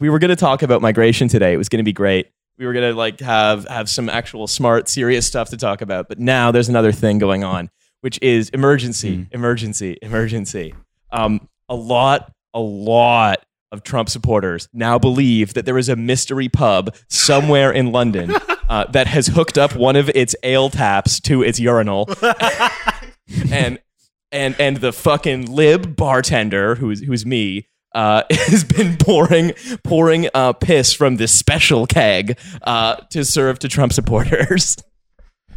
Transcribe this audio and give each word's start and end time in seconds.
we 0.00 0.08
were 0.08 0.18
going 0.18 0.30
to 0.30 0.36
talk 0.36 0.62
about 0.62 0.82
migration 0.82 1.28
today. 1.28 1.52
It 1.52 1.58
was 1.58 1.68
going 1.68 1.78
to 1.78 1.84
be 1.84 1.92
great. 1.92 2.30
We 2.58 2.66
were 2.66 2.72
going 2.72 2.90
to 2.90 2.96
like 2.96 3.20
have 3.20 3.66
have 3.68 3.88
some 3.88 4.08
actual 4.08 4.46
smart, 4.46 4.88
serious 4.88 5.26
stuff 5.26 5.50
to 5.50 5.56
talk 5.56 5.82
about. 5.82 6.08
But 6.08 6.18
now 6.18 6.50
there's 6.50 6.68
another 6.68 6.92
thing 6.92 7.18
going 7.18 7.44
on, 7.44 7.70
which 8.00 8.18
is 8.20 8.48
emergency, 8.50 9.26
emergency, 9.30 9.98
emergency. 10.02 10.74
Um, 11.12 11.48
a 11.68 11.74
lot, 11.74 12.32
a 12.52 12.60
lot 12.60 13.44
of 13.72 13.82
Trump 13.82 14.08
supporters 14.08 14.68
now 14.72 14.98
believe 14.98 15.54
that 15.54 15.64
there 15.64 15.78
is 15.78 15.88
a 15.88 15.96
mystery 15.96 16.48
pub 16.48 16.94
somewhere 17.08 17.70
in 17.70 17.92
London 17.92 18.32
uh, 18.68 18.84
that 18.90 19.06
has 19.06 19.28
hooked 19.28 19.56
up 19.56 19.76
one 19.76 19.96
of 19.96 20.10
its 20.10 20.34
ale 20.42 20.70
taps 20.70 21.20
to 21.20 21.42
its 21.42 21.60
urinal, 21.60 22.08
and 23.50 23.78
and 24.32 24.56
and 24.58 24.76
the 24.78 24.92
fucking 24.92 25.50
lib 25.50 25.96
bartender, 25.96 26.74
who's 26.74 27.00
who's 27.00 27.24
me, 27.24 27.68
uh, 27.94 28.22
has 28.30 28.64
been 28.64 28.96
pouring 28.96 29.52
pouring 29.84 30.28
uh, 30.34 30.52
piss 30.52 30.92
from 30.92 31.16
this 31.16 31.32
special 31.32 31.86
keg 31.86 32.38
uh, 32.62 32.96
to 33.10 33.24
serve 33.24 33.58
to 33.60 33.68
Trump 33.68 33.92
supporters. 33.92 34.76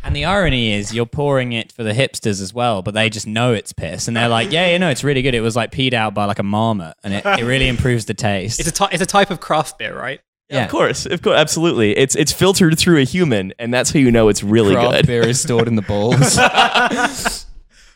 And 0.05 0.13
the 0.13 0.25
irony 0.25 0.73
is, 0.73 0.93
you're 0.93 1.05
pouring 1.05 1.53
it 1.53 1.71
for 1.71 1.81
the 1.81 1.93
hipsters 1.93 2.41
as 2.41 2.53
well, 2.53 2.81
but 2.81 2.93
they 2.93 3.09
just 3.09 3.25
know 3.25 3.53
it's 3.53 3.71
piss, 3.71 4.09
and 4.09 4.17
they're 4.17 4.27
like, 4.27 4.51
"Yeah, 4.51 4.69
you 4.69 4.77
know, 4.77 4.89
it's 4.89 5.01
really 5.01 5.21
good. 5.21 5.33
It 5.33 5.39
was 5.39 5.55
like 5.55 5.71
peed 5.71 5.93
out 5.93 6.13
by 6.13 6.25
like 6.25 6.39
a 6.39 6.43
marmot, 6.43 6.97
and 7.05 7.13
it, 7.13 7.25
it 7.25 7.45
really 7.45 7.69
improves 7.69 8.03
the 8.03 8.13
taste." 8.13 8.59
It's 8.59 8.67
a 8.67 8.73
ty- 8.73 8.89
it's 8.91 9.01
a 9.01 9.05
type 9.05 9.31
of 9.31 9.39
craft 9.39 9.77
beer, 9.77 9.97
right? 9.97 10.19
Yeah. 10.49 10.65
Of 10.65 10.71
course, 10.71 11.05
of 11.05 11.21
course, 11.21 11.37
absolutely. 11.37 11.95
It's 11.97 12.17
it's 12.17 12.33
filtered 12.33 12.77
through 12.77 12.99
a 12.99 13.05
human, 13.05 13.53
and 13.57 13.73
that's 13.73 13.91
how 13.93 13.99
you 13.99 14.11
know 14.11 14.27
it's 14.27 14.43
really 14.43 14.75
Craft 14.75 14.91
good. 14.91 15.07
beer 15.07 15.25
is 15.25 15.39
stored 15.39 15.69
in 15.69 15.77
the 15.77 15.81
balls. 15.81 16.37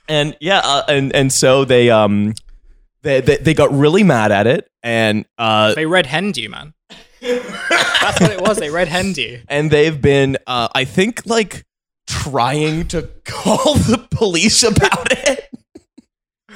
and 0.08 0.38
yeah, 0.40 0.62
uh, 0.64 0.84
and 0.88 1.14
and 1.14 1.34
so 1.34 1.66
they 1.66 1.90
um 1.90 2.34
they, 3.04 3.22
they 3.22 3.38
they 3.38 3.54
got 3.54 3.72
really 3.72 4.04
mad 4.04 4.32
at 4.32 4.48
it, 4.48 4.70
and 4.84 5.26
uh 5.38 5.74
They 5.76 5.86
red 5.86 6.06
henned 6.06 6.38
you, 6.38 6.50
man. 6.50 6.74
That's 7.22 8.22
what 8.22 8.32
it 8.32 8.42
was. 8.42 8.58
They 8.58 8.70
red 8.70 8.88
henned 8.88 9.18
you. 9.18 9.42
and 9.50 9.70
they've 9.72 10.00
been 10.02 10.38
uh 10.48 10.68
I 10.74 10.86
think 10.86 11.26
like 11.26 11.66
trying 12.08 12.88
to 12.90 13.10
call 13.26 13.76
the 13.76 14.08
police 14.12 14.64
about 14.64 15.12
it. 15.12 15.50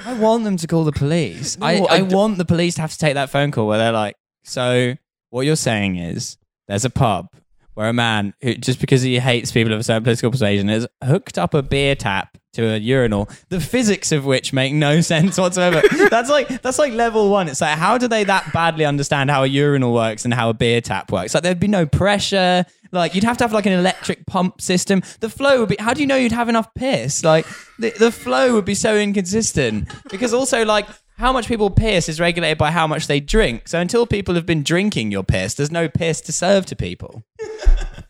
I 0.06 0.14
want 0.14 0.44
them 0.46 0.58
to 0.58 0.68
call 0.68 0.84
the 0.84 0.92
police. 0.92 1.58
I, 1.62 1.80
No, 1.80 1.86
I 1.88 1.96
I, 1.96 2.02
d- 2.02 2.16
want 2.16 2.38
the 2.38 2.46
police 2.46 2.76
to 2.76 2.82
have 2.82 2.92
to 2.92 2.98
take 2.98 3.14
that 3.16 3.30
phone 3.30 3.52
call 3.52 3.68
where 3.68 3.78
they're 3.78 3.92
like, 3.92 4.16
"So 4.44 4.96
what 5.30 5.46
you're 5.46 5.56
saying 5.56 5.98
is 5.98 6.38
there's 6.68 6.86
a 6.86 6.90
pub 6.90 7.28
where 7.76 7.88
a 7.90 7.94
man 7.94 8.34
who 8.42 8.56
just 8.56 8.80
because 8.82 9.02
he 9.04 9.20
hates 9.20 9.52
people 9.52 9.74
of 9.74 9.80
a 9.80 9.84
certain 9.84 10.04
political 10.04 10.32
persuasion 10.32 10.68
has 10.70 10.88
hooked 11.04 11.38
up 11.38 11.54
a 11.54 11.62
beer 11.62 11.96
tap 11.96 12.38
to 12.54 12.74
a 12.74 12.78
urinal, 12.78 13.30
the 13.50 13.60
physics 13.60 14.12
of 14.12 14.26
which 14.26 14.54
make 14.54 14.74
no 14.74 15.02
sense 15.14 15.38
whatsoever. 15.38 15.82
that's 16.10 16.30
like 16.30 16.62
that's 16.62 16.80
like 16.80 16.94
level 16.94 17.30
one. 17.30 17.48
It's 17.48 17.62
like 17.62 17.78
how 17.78 17.98
do 17.98 18.08
they 18.08 18.24
that 18.26 18.52
badly 18.54 18.86
understand 18.86 19.30
how 19.30 19.44
a 19.44 19.48
urinal 19.48 19.94
works 19.94 20.26
and 20.26 20.34
how 20.34 20.50
a 20.50 20.54
beer 20.54 20.82
tap 20.82 21.12
works? 21.12 21.34
Like 21.34 21.44
there'd 21.44 21.60
be 21.60 21.68
no 21.68 21.86
pressure. 21.86 22.66
Like 22.92 23.16
you'd 23.16 23.24
have 23.24 23.38
to 23.38 23.44
have 23.46 23.54
like 23.54 23.66
an 23.66 23.74
electric 23.74 24.26
pump 24.26 24.60
system. 24.60 25.02
The 25.22 25.30
flow 25.30 25.62
would 25.62 25.70
be. 25.70 25.78
How 25.80 25.94
do 25.94 26.02
you 26.02 26.08
know 26.08 26.18
you'd 26.18 26.34
have 26.34 26.50
enough 26.50 26.74
piss? 26.74 27.24
Like 27.24 27.46
the 27.80 27.92
the 27.92 28.12
flow 28.12 28.54
would 28.54 28.66
be 28.66 28.76
so 28.76 28.98
inconsistent. 28.98 29.90
Because 30.10 30.34
also 30.34 30.66
like 30.66 30.88
how 31.18 31.32
much 31.32 31.48
people 31.48 31.70
piss 31.70 32.10
is 32.10 32.20
regulated 32.20 32.58
by 32.58 32.72
how 32.72 32.88
much 32.88 33.08
they 33.08 33.20
drink. 33.20 33.68
So 33.68 33.80
until 33.80 34.06
people 34.08 34.36
have 34.36 34.46
been 34.46 34.64
drinking 34.64 35.12
your 35.12 35.24
piss, 35.24 35.54
there's 35.54 35.72
no 35.72 35.88
piss 35.88 36.20
to 36.22 36.32
serve 36.32 36.66
to 36.66 36.76
people. 36.76 37.24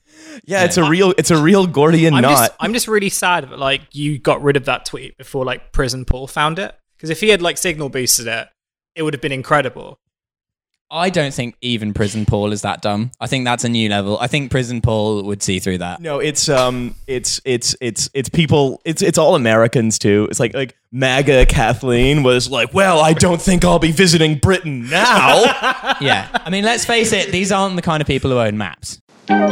Yeah, 0.46 0.64
it's 0.64 0.78
a 0.78 0.84
real 0.90 1.14
it's 1.18 1.32
a 1.32 1.42
real 1.42 1.68
Gordian 1.68 2.14
I'm 2.14 2.22
knot. 2.22 2.32
just 2.32 2.52
I'm 2.60 2.74
just 2.74 2.88
really 2.88 3.10
sad 3.10 3.50
that 3.50 3.60
like 3.60 3.82
you 3.92 4.18
got 4.20 4.42
rid 4.42 4.58
of 4.58 4.66
that 4.66 4.86
tweet 4.86 5.18
before 5.18 5.46
like 5.46 5.72
Prison 5.72 6.06
Paul 6.06 6.28
found 6.28 6.60
it. 6.60 6.76
Because 6.98 7.10
if 7.10 7.20
he 7.20 7.30
had 7.30 7.42
like 7.42 7.58
signal 7.58 7.90
boosted 7.90 8.28
it, 8.28 8.48
it 8.96 9.04
would 9.04 9.14
have 9.14 9.22
been 9.22 9.32
incredible. 9.32 9.98
I 10.94 11.10
don't 11.10 11.34
think 11.34 11.56
even 11.62 11.94
Prison 11.94 12.26
Paul 12.26 12.52
is 12.52 12.64
that 12.64 12.82
dumb. 12.82 13.12
I 13.18 13.26
think 13.28 13.46
that's 13.46 13.64
a 13.64 13.70
new 13.70 13.88
level. 13.88 14.18
I 14.20 14.28
think 14.28 14.52
Prison 14.52 14.82
Paul 14.82 15.24
would 15.24 15.42
see 15.42 15.60
through 15.60 15.78
that. 15.78 16.02
No, 16.02 16.20
it's 16.20 16.50
um, 16.50 16.96
it's 17.08 17.40
it's 17.46 17.78
it's 17.80 18.10
it's 18.14 18.28
people. 18.28 18.82
It's 18.84 19.02
it's 19.02 19.18
all 19.18 19.36
Americans 19.36 19.98
too. 19.98 20.28
It's 20.30 20.38
like 20.40 20.54
like 20.54 20.76
MAGA 20.92 21.46
Kathleen 21.46 22.24
was 22.24 22.50
like, 22.52 22.74
well, 22.74 23.00
I 23.00 23.14
don't 23.14 23.42
think 23.42 23.64
I'll 23.64 23.80
be 23.80 23.94
visiting 23.94 24.38
Britain 24.38 24.90
now. 24.90 25.44
Yeah. 26.02 26.28
I 26.34 26.50
mean, 26.50 26.64
let's 26.66 26.84
face 26.84 27.14
it, 27.14 27.32
these 27.32 27.52
aren't 27.52 27.76
the 27.76 27.82
kind 27.84 28.02
of 28.02 28.08
people 28.08 28.32
who 28.32 28.40
own 28.40 28.58
maps. 28.58 29.00
Hello 29.32 29.48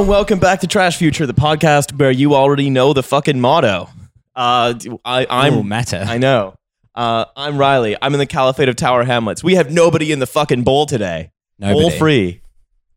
and 0.00 0.08
welcome 0.08 0.38
back 0.38 0.60
to 0.60 0.68
Trash 0.68 0.98
Future, 0.98 1.26
the 1.26 1.34
podcast 1.34 1.98
where 1.98 2.12
you 2.12 2.36
already 2.36 2.70
know 2.70 2.92
the 2.92 3.02
fucking 3.02 3.40
motto. 3.40 3.88
Uh, 4.36 4.74
I, 5.04 5.26
I'm 5.28 5.54
Ooh, 5.54 5.64
meta. 5.64 6.04
I 6.06 6.18
know. 6.18 6.54
Uh, 6.94 7.24
I'm 7.34 7.58
Riley. 7.58 7.96
I'm 8.00 8.14
in 8.14 8.20
the 8.20 8.26
Caliphate 8.26 8.68
of 8.68 8.76
Tower 8.76 9.02
Hamlets. 9.02 9.42
We 9.42 9.56
have 9.56 9.72
nobody 9.72 10.12
in 10.12 10.20
the 10.20 10.28
fucking 10.28 10.62
bowl 10.62 10.86
today. 10.86 11.32
Bowl 11.58 11.90
free, 11.90 12.40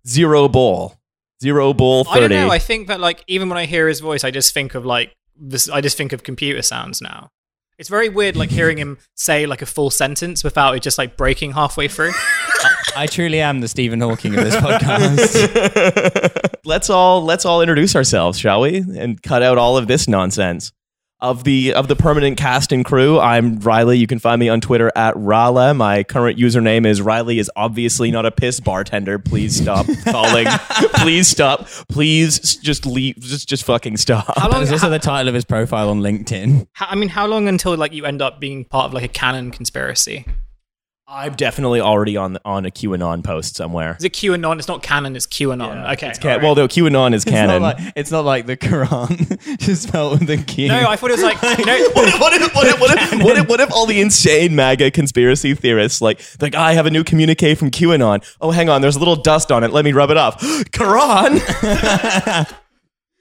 zero 0.06 0.48
bowl, 0.48 1.00
zero 1.44 1.74
bowl 1.74 2.08
I 2.10 2.22
don't 2.22 2.30
know. 2.30 2.50
I 2.50 2.60
think 2.60 2.88
that 2.88 3.02
like 3.02 3.22
even 3.28 3.50
when 3.50 3.58
I 3.58 3.66
hear 3.66 3.90
his 3.90 4.00
voice, 4.00 4.24
I 4.24 4.32
just 4.32 4.54
think 4.54 4.76
of 4.76 4.86
like 4.86 5.14
this. 5.36 5.70
I 5.70 5.82
just 5.82 5.98
think 5.98 6.14
of 6.14 6.24
computer 6.24 6.62
sounds 6.62 7.02
now. 7.02 7.30
It's 7.78 7.90
very 7.90 8.08
weird, 8.08 8.38
like 8.38 8.50
hearing 8.50 8.78
him 8.78 8.98
say 9.16 9.46
like 9.46 9.62
a 9.62 9.66
full 9.66 9.90
sentence 9.90 10.44
without 10.44 10.76
it 10.76 10.82
just 10.82 10.98
like 10.98 11.18
breaking 11.18 11.52
halfway 11.52 11.90
through. 11.90 12.14
I 12.96 13.08
truly 13.08 13.42
am 13.42 13.60
the 13.60 13.68
Stephen 13.68 14.00
Hawking 14.00 14.36
of 14.36 14.44
this 14.44 14.56
podcast. 14.56 16.56
let's 16.66 16.90
all 16.90 17.24
let's 17.24 17.46
all 17.46 17.62
introduce 17.62 17.96
ourselves, 17.96 18.40
shall 18.40 18.62
we? 18.62 18.78
And 18.78 19.22
cut 19.22 19.44
out 19.44 19.58
all 19.58 19.78
of 19.78 19.88
this 19.88 20.08
nonsense. 20.08 20.72
Of 21.24 21.46
the 21.46 21.74
of 21.74 21.88
the 21.88 21.96
permanent 21.96 22.36
cast 22.36 22.74
and 22.74 22.84
crew, 22.84 23.18
I'm 23.18 23.58
Riley. 23.60 23.98
You 23.98 24.08
can 24.08 24.20
find 24.20 24.42
me 24.42 24.50
on 24.50 24.60
Twitter 24.60 24.92
at 24.94 25.16
raaleh. 25.16 25.74
My 25.74 26.04
current 26.04 26.38
username 26.38 26.86
is 26.86 27.02
Riley 27.02 27.40
is 27.40 27.50
obviously 27.56 28.12
not 28.12 28.26
a 28.26 28.32
piss 28.32 28.60
bartender. 28.60 29.18
Please 29.20 29.56
stop 29.56 29.86
calling. 30.04 30.48
Please 30.96 31.30
stop. 31.30 31.68
Please 31.88 32.58
just 32.58 32.86
leave. 32.86 33.16
Just 33.22 33.48
just 33.48 33.64
fucking 33.64 33.96
stop. 33.96 34.38
How 34.38 34.50
long? 34.50 34.60
There's 34.66 34.74
also 34.74 34.90
the 34.90 35.00
title 35.00 35.30
of 35.30 35.34
his 35.34 35.46
profile 35.46 35.88
on 35.88 36.02
LinkedIn. 36.02 36.68
how, 36.74 36.88
I 36.90 36.96
mean, 36.96 37.08
how 37.08 37.26
long 37.26 37.48
until 37.48 37.78
like 37.78 37.94
you 37.94 38.04
end 38.06 38.22
up 38.22 38.42
being 38.42 38.66
part 38.66 38.88
of 38.88 38.94
like 38.94 39.06
a 39.06 39.08
canon 39.08 39.52
conspiracy? 39.52 40.26
I'm 41.06 41.34
definitely 41.36 41.82
already 41.82 42.16
on 42.16 42.38
on 42.46 42.66
a 42.66 42.72
QAnon 42.72 43.24
post 43.26 43.58
somewhere. 43.58 43.98
Is 44.00 44.06
it 44.06 44.14
QAnon? 44.14 44.58
It's 44.58 44.70
not 44.70 44.82
canon. 44.82 45.16
It's 45.18 45.28
QAnon. 45.28 45.92
okay. 45.94 46.08
It's 46.08 46.18
ca- 46.18 46.30
alright. 46.30 46.44
Well, 46.44 46.56
no, 46.56 46.68
QAnon 46.68 47.14
is 47.14 47.24
It's 47.28 47.32
not, 47.32 47.38
canon. 47.38 47.62
like, 47.62 47.78
it's 47.96 48.10
not 48.12 48.24
like 48.24 48.46
the 48.46 48.56
Quran, 48.56 49.58
just 49.60 49.84
spelled 49.84 50.22
with 50.22 50.30
a 50.30 50.38
Q. 50.38 50.70
no, 50.70 50.88
I 50.88 50.96
thought 50.96 51.10
it 51.12 51.20
was 51.20 51.24
like 51.24 51.42
you 51.60 51.66
know. 51.66 51.90
what 51.94 52.08
if, 52.08 52.20
what 52.20 52.34
if, 52.34 52.56
what 52.56 52.68
if, 52.68 52.80
what 52.80 52.92
if, 52.98 53.24
what 53.24 53.38
if, 53.38 53.50
what 53.50 53.60
if 53.60 53.72
all 53.74 53.86
the 53.86 54.00
insane 54.00 54.56
MAGA 54.56 54.92
conspiracy 54.92 55.54
theorists, 55.54 56.02
like, 56.02 56.22
like, 56.42 56.56
I 56.56 56.74
have 56.74 56.86
a 56.86 56.90
new 56.92 57.04
communique 57.04 57.54
from 57.56 57.70
QAnon. 57.70 58.24
Oh, 58.40 58.52
hang 58.52 58.70
on, 58.70 58.82
there's 58.82 58.96
a 58.96 59.00
little 59.00 59.18
dust 59.18 59.52
on 59.52 59.64
it. 59.66 59.72
Let 59.74 59.84
me 59.84 59.92
rub 59.92 60.10
it 60.10 60.18
off. 60.18 60.40
Quran. 60.72 61.34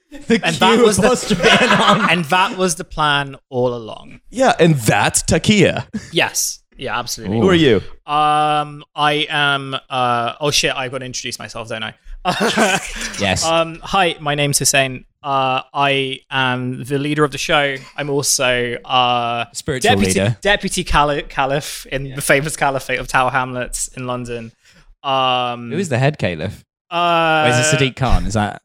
the 0.09 0.41
and 0.43 0.55
Q 0.55 0.59
that 0.59 0.79
was 0.83 0.97
the 0.97 1.07
apostrophe 1.07 1.49
on. 1.49 2.09
and 2.09 2.25
that 2.25 2.57
was 2.57 2.75
the 2.75 2.83
plan 2.85 3.35
all 3.49 3.73
along. 3.75 4.21
yeah, 4.29 4.53
and 4.59 4.75
that's 4.75 5.21
taqiyya. 5.23 5.87
Yes. 6.13 6.62
Yeah, 6.77 6.97
absolutely. 6.97 7.39
Who 7.39 7.49
are 7.49 7.53
you? 7.55 7.77
Um, 8.05 8.83
I 8.95 9.25
am. 9.29 9.75
Uh, 9.89 10.33
oh 10.41 10.51
shit! 10.51 10.75
I've 10.75 10.91
got 10.91 10.99
to 10.99 11.05
introduce 11.05 11.39
myself, 11.39 11.69
don't 11.69 11.83
I? 11.83 11.93
Yes. 13.19 13.43
um, 13.45 13.79
hi, 13.83 14.15
my 14.19 14.35
name's 14.35 14.59
Hussein. 14.59 15.05
Uh, 15.21 15.61
I 15.73 16.19
am 16.29 16.83
the 16.83 16.97
leader 16.99 17.23
of 17.23 17.31
the 17.31 17.37
show. 17.37 17.75
I'm 17.95 18.09
also 18.09 18.75
uh, 18.85 19.45
Spiritual 19.53 19.91
deputy 19.95 20.19
leader. 20.19 20.37
deputy 20.41 20.83
cali- 20.83 21.23
caliph 21.23 21.85
in 21.87 22.13
the 22.15 22.21
famous 22.21 22.55
caliphate 22.57 22.99
of 22.99 23.07
Tower 23.07 23.29
Hamlets 23.31 23.87
in 23.89 24.05
London. 24.07 24.51
Um, 25.03 25.71
Who 25.71 25.77
is 25.77 25.89
the 25.89 25.97
head 25.97 26.17
caliph? 26.17 26.63
Uh, 26.91 27.45
Or 27.45 27.49
is 27.51 27.73
it 27.73 27.77
Sadiq 27.77 27.95
Khan? 27.95 28.25
Is 28.25 28.33
that? 28.33 28.61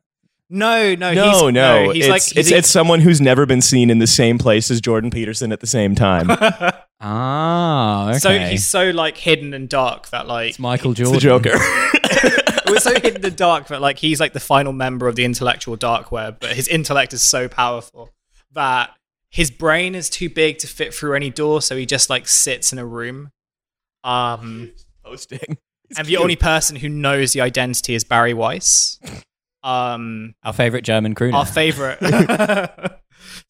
No, 0.51 0.95
no, 0.95 1.13
No, 1.13 1.31
he's, 1.31 1.53
no, 1.53 1.91
He's 1.91 2.05
it's, 2.05 2.11
like 2.11 2.23
he's 2.23 2.37
it's, 2.37 2.51
it's 2.51 2.69
someone 2.71 3.01
who's 3.01 3.21
never 3.21 3.45
been 3.45 3.61
seen 3.61 3.91
in 3.91 3.99
the 3.99 4.07
same 4.07 4.39
place 4.39 4.71
as 4.71 4.81
Jordan 4.81 5.11
Peterson 5.11 5.53
at 5.53 5.61
the 5.61 5.67
same 5.67 5.95
time. 5.95 6.31
Ah, 7.01 8.09
okay. 8.09 8.19
so 8.19 8.39
he's 8.41 8.67
so 8.67 8.91
like 8.91 9.17
hidden 9.17 9.55
and 9.55 9.69
dark 9.69 10.09
that 10.09 10.27
like 10.27 10.49
it's 10.51 10.59
Michael 10.59 10.91
It's 10.91 10.99
Jordan. 10.99 11.15
the 11.15 11.21
Joker. 11.21 11.59
we're 12.67 12.81
so 12.81 12.93
hidden 12.99 13.25
and 13.25 13.37
dark 13.37 13.69
that 13.69 13.81
like 13.81 13.99
he's 13.99 14.19
like 14.19 14.33
the 14.33 14.41
final 14.41 14.73
member 14.73 15.07
of 15.07 15.15
the 15.15 15.25
intellectual 15.25 15.77
dark 15.77 16.11
web, 16.11 16.39
but 16.41 16.57
his 16.57 16.67
intellect 16.67 17.13
is 17.13 17.23
so 17.23 17.47
powerful 17.49 18.11
that 18.53 18.91
his 19.31 19.49
brain 19.51 19.95
is 19.95 20.11
too 20.11 20.29
big 20.29 20.59
to 20.59 20.67
fit 20.67 20.93
through 20.93 21.15
any 21.15 21.31
door, 21.31 21.63
so 21.63 21.77
he 21.77 21.87
just 21.87 22.11
like 22.11 22.27
sits 22.27 22.73
in 22.73 22.81
a 22.81 22.85
room. 22.85 23.31
Um, 24.03 24.73
Hosting. 25.05 25.59
and 25.97 26.05
the 26.07 26.17
only 26.17 26.35
person 26.35 26.75
who 26.75 26.89
knows 26.89 27.33
the 27.33 27.41
identity 27.43 27.95
is 27.95 28.03
Bari 28.03 28.35
Weiss. 28.35 28.99
Um, 29.69 30.35
Our 30.45 30.53
favorite 30.53 30.83
German 30.85 31.15
crooner. 31.15 31.35
our 31.35 31.47
favorite. 31.47 31.99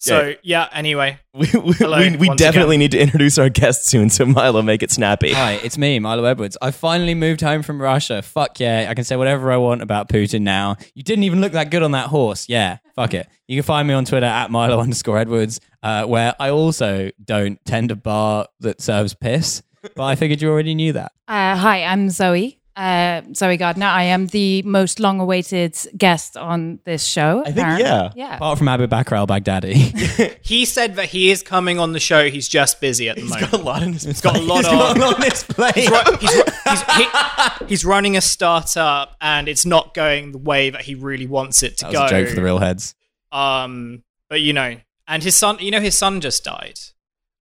So 0.00 0.34
yeah. 0.42 0.68
Anyway, 0.72 1.18
We, 1.34 1.48
we, 1.60 1.72
Hello, 1.72 1.98
we, 1.98 2.16
we 2.16 2.28
definitely 2.36 2.76
again. 2.76 2.78
need 2.80 2.90
to 2.92 3.00
introduce 3.00 3.36
our 3.38 3.48
guest 3.48 3.86
soon, 3.86 4.10
so 4.10 4.24
Milo, 4.26 4.62
make 4.62 4.82
it 4.82 4.90
snappy. 4.90 5.32
Hi, 5.32 5.52
it's 5.62 5.76
me, 5.76 5.98
Milo 5.98 6.24
Edwards. 6.24 6.56
I 6.62 6.70
finally 6.70 7.14
moved 7.14 7.40
home 7.40 7.62
from 7.62 7.80
Russia. 7.80 8.22
Fuck 8.22 8.60
yeah. 8.60 8.86
I 8.88 8.94
can 8.94 9.04
say 9.04 9.16
whatever 9.16 9.50
I 9.52 9.56
want 9.56 9.82
about 9.82 10.08
Putin 10.08 10.42
now. 10.42 10.76
You 10.94 11.02
didn't 11.02 11.24
even 11.24 11.40
look 11.40 11.52
that 11.52 11.70
good 11.70 11.82
on 11.82 11.92
that 11.92 12.06
horse. 12.06 12.48
Yeah, 12.48 12.78
fuck 12.94 13.12
it. 13.14 13.28
You 13.46 13.56
can 13.56 13.64
find 13.64 13.86
me 13.88 13.94
on 13.94 14.04
Twitter 14.04 14.26
at 14.26 14.50
Milo 14.50 14.78
underscore 14.80 15.18
Edwards, 15.18 15.60
uh, 15.82 16.04
where 16.04 16.34
I 16.40 16.50
also 16.50 17.10
don't 17.24 17.62
tend 17.64 17.90
a 17.90 17.96
bar 17.96 18.46
that 18.60 18.80
serves 18.80 19.14
piss. 19.14 19.62
But 19.94 20.04
I 20.04 20.16
figured 20.16 20.40
you 20.42 20.50
already 20.50 20.74
knew 20.74 20.92
that. 20.94 21.12
Uh, 21.28 21.56
hi, 21.56 21.84
I'm 21.84 22.10
Zoe. 22.10 22.57
Uh, 22.78 23.22
Zoe 23.34 23.56
Gardner. 23.56 23.86
I 23.86 24.04
am 24.04 24.28
the 24.28 24.62
most 24.62 25.00
long-awaited 25.00 25.76
guest 25.96 26.36
on 26.36 26.78
this 26.84 27.04
show. 27.04 27.40
I 27.40 27.44
think, 27.46 27.56
apparently. 27.58 27.84
yeah. 27.84 28.12
yeah. 28.14 28.36
Apart 28.36 28.58
from 28.58 28.68
Abu 28.68 28.86
Bakr 28.86 29.16
al 29.16 29.26
Baghdadi. 29.26 30.36
he 30.42 30.64
said 30.64 30.94
that 30.94 31.06
he 31.06 31.32
is 31.32 31.42
coming 31.42 31.80
on 31.80 31.92
the 31.92 31.98
show. 31.98 32.30
He's 32.30 32.48
just 32.48 32.80
busy 32.80 33.08
at 33.08 33.16
the 33.16 33.22
He's 33.22 33.30
moment. 33.32 33.50
got 33.50 33.60
a 33.60 33.64
lot 33.64 33.82
in 33.82 33.92
his 33.94 34.04
He's 34.04 34.20
got 34.20 34.36
a 34.36 34.40
lot 34.40 34.56
He's 34.64 34.66
on. 34.68 34.74
a 34.74 34.78
lot 35.00 35.14
on 35.16 35.22
his 35.22 35.42
plate. 35.42 35.74
He's, 35.74 35.90
ru- 35.90 36.16
he's, 36.20 36.34
ru- 36.36 36.42
he's, 36.70 36.82
he- 36.96 37.66
he's 37.66 37.84
running 37.84 38.16
a 38.16 38.20
startup, 38.20 39.16
and 39.20 39.48
it's 39.48 39.66
not 39.66 39.92
going 39.92 40.30
the 40.30 40.38
way 40.38 40.70
that 40.70 40.82
he 40.82 40.94
really 40.94 41.26
wants 41.26 41.64
it 41.64 41.78
to 41.78 41.86
That 41.86 41.92
was 41.92 41.98
go. 41.98 42.06
a 42.06 42.20
joke 42.20 42.28
for 42.28 42.36
the 42.36 42.44
real 42.44 42.58
heads. 42.58 42.94
Um, 43.32 44.04
but 44.30 44.40
you 44.40 44.52
know, 44.52 44.76
and 45.08 45.22
his 45.22 45.34
son, 45.36 45.58
you 45.58 45.72
know, 45.72 45.80
his 45.80 45.98
son 45.98 46.20
just 46.20 46.44
died. 46.44 46.78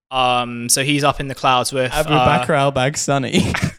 Um, 0.10 0.70
so 0.70 0.84
he's 0.84 1.04
up 1.04 1.20
in 1.20 1.28
the 1.28 1.36
clouds 1.36 1.72
with. 1.74 1.92
Abu 1.94 2.10
uh, 2.14 2.46
Bakr 2.46 2.58
al 2.58 2.72
Baghdadi. 2.72 3.77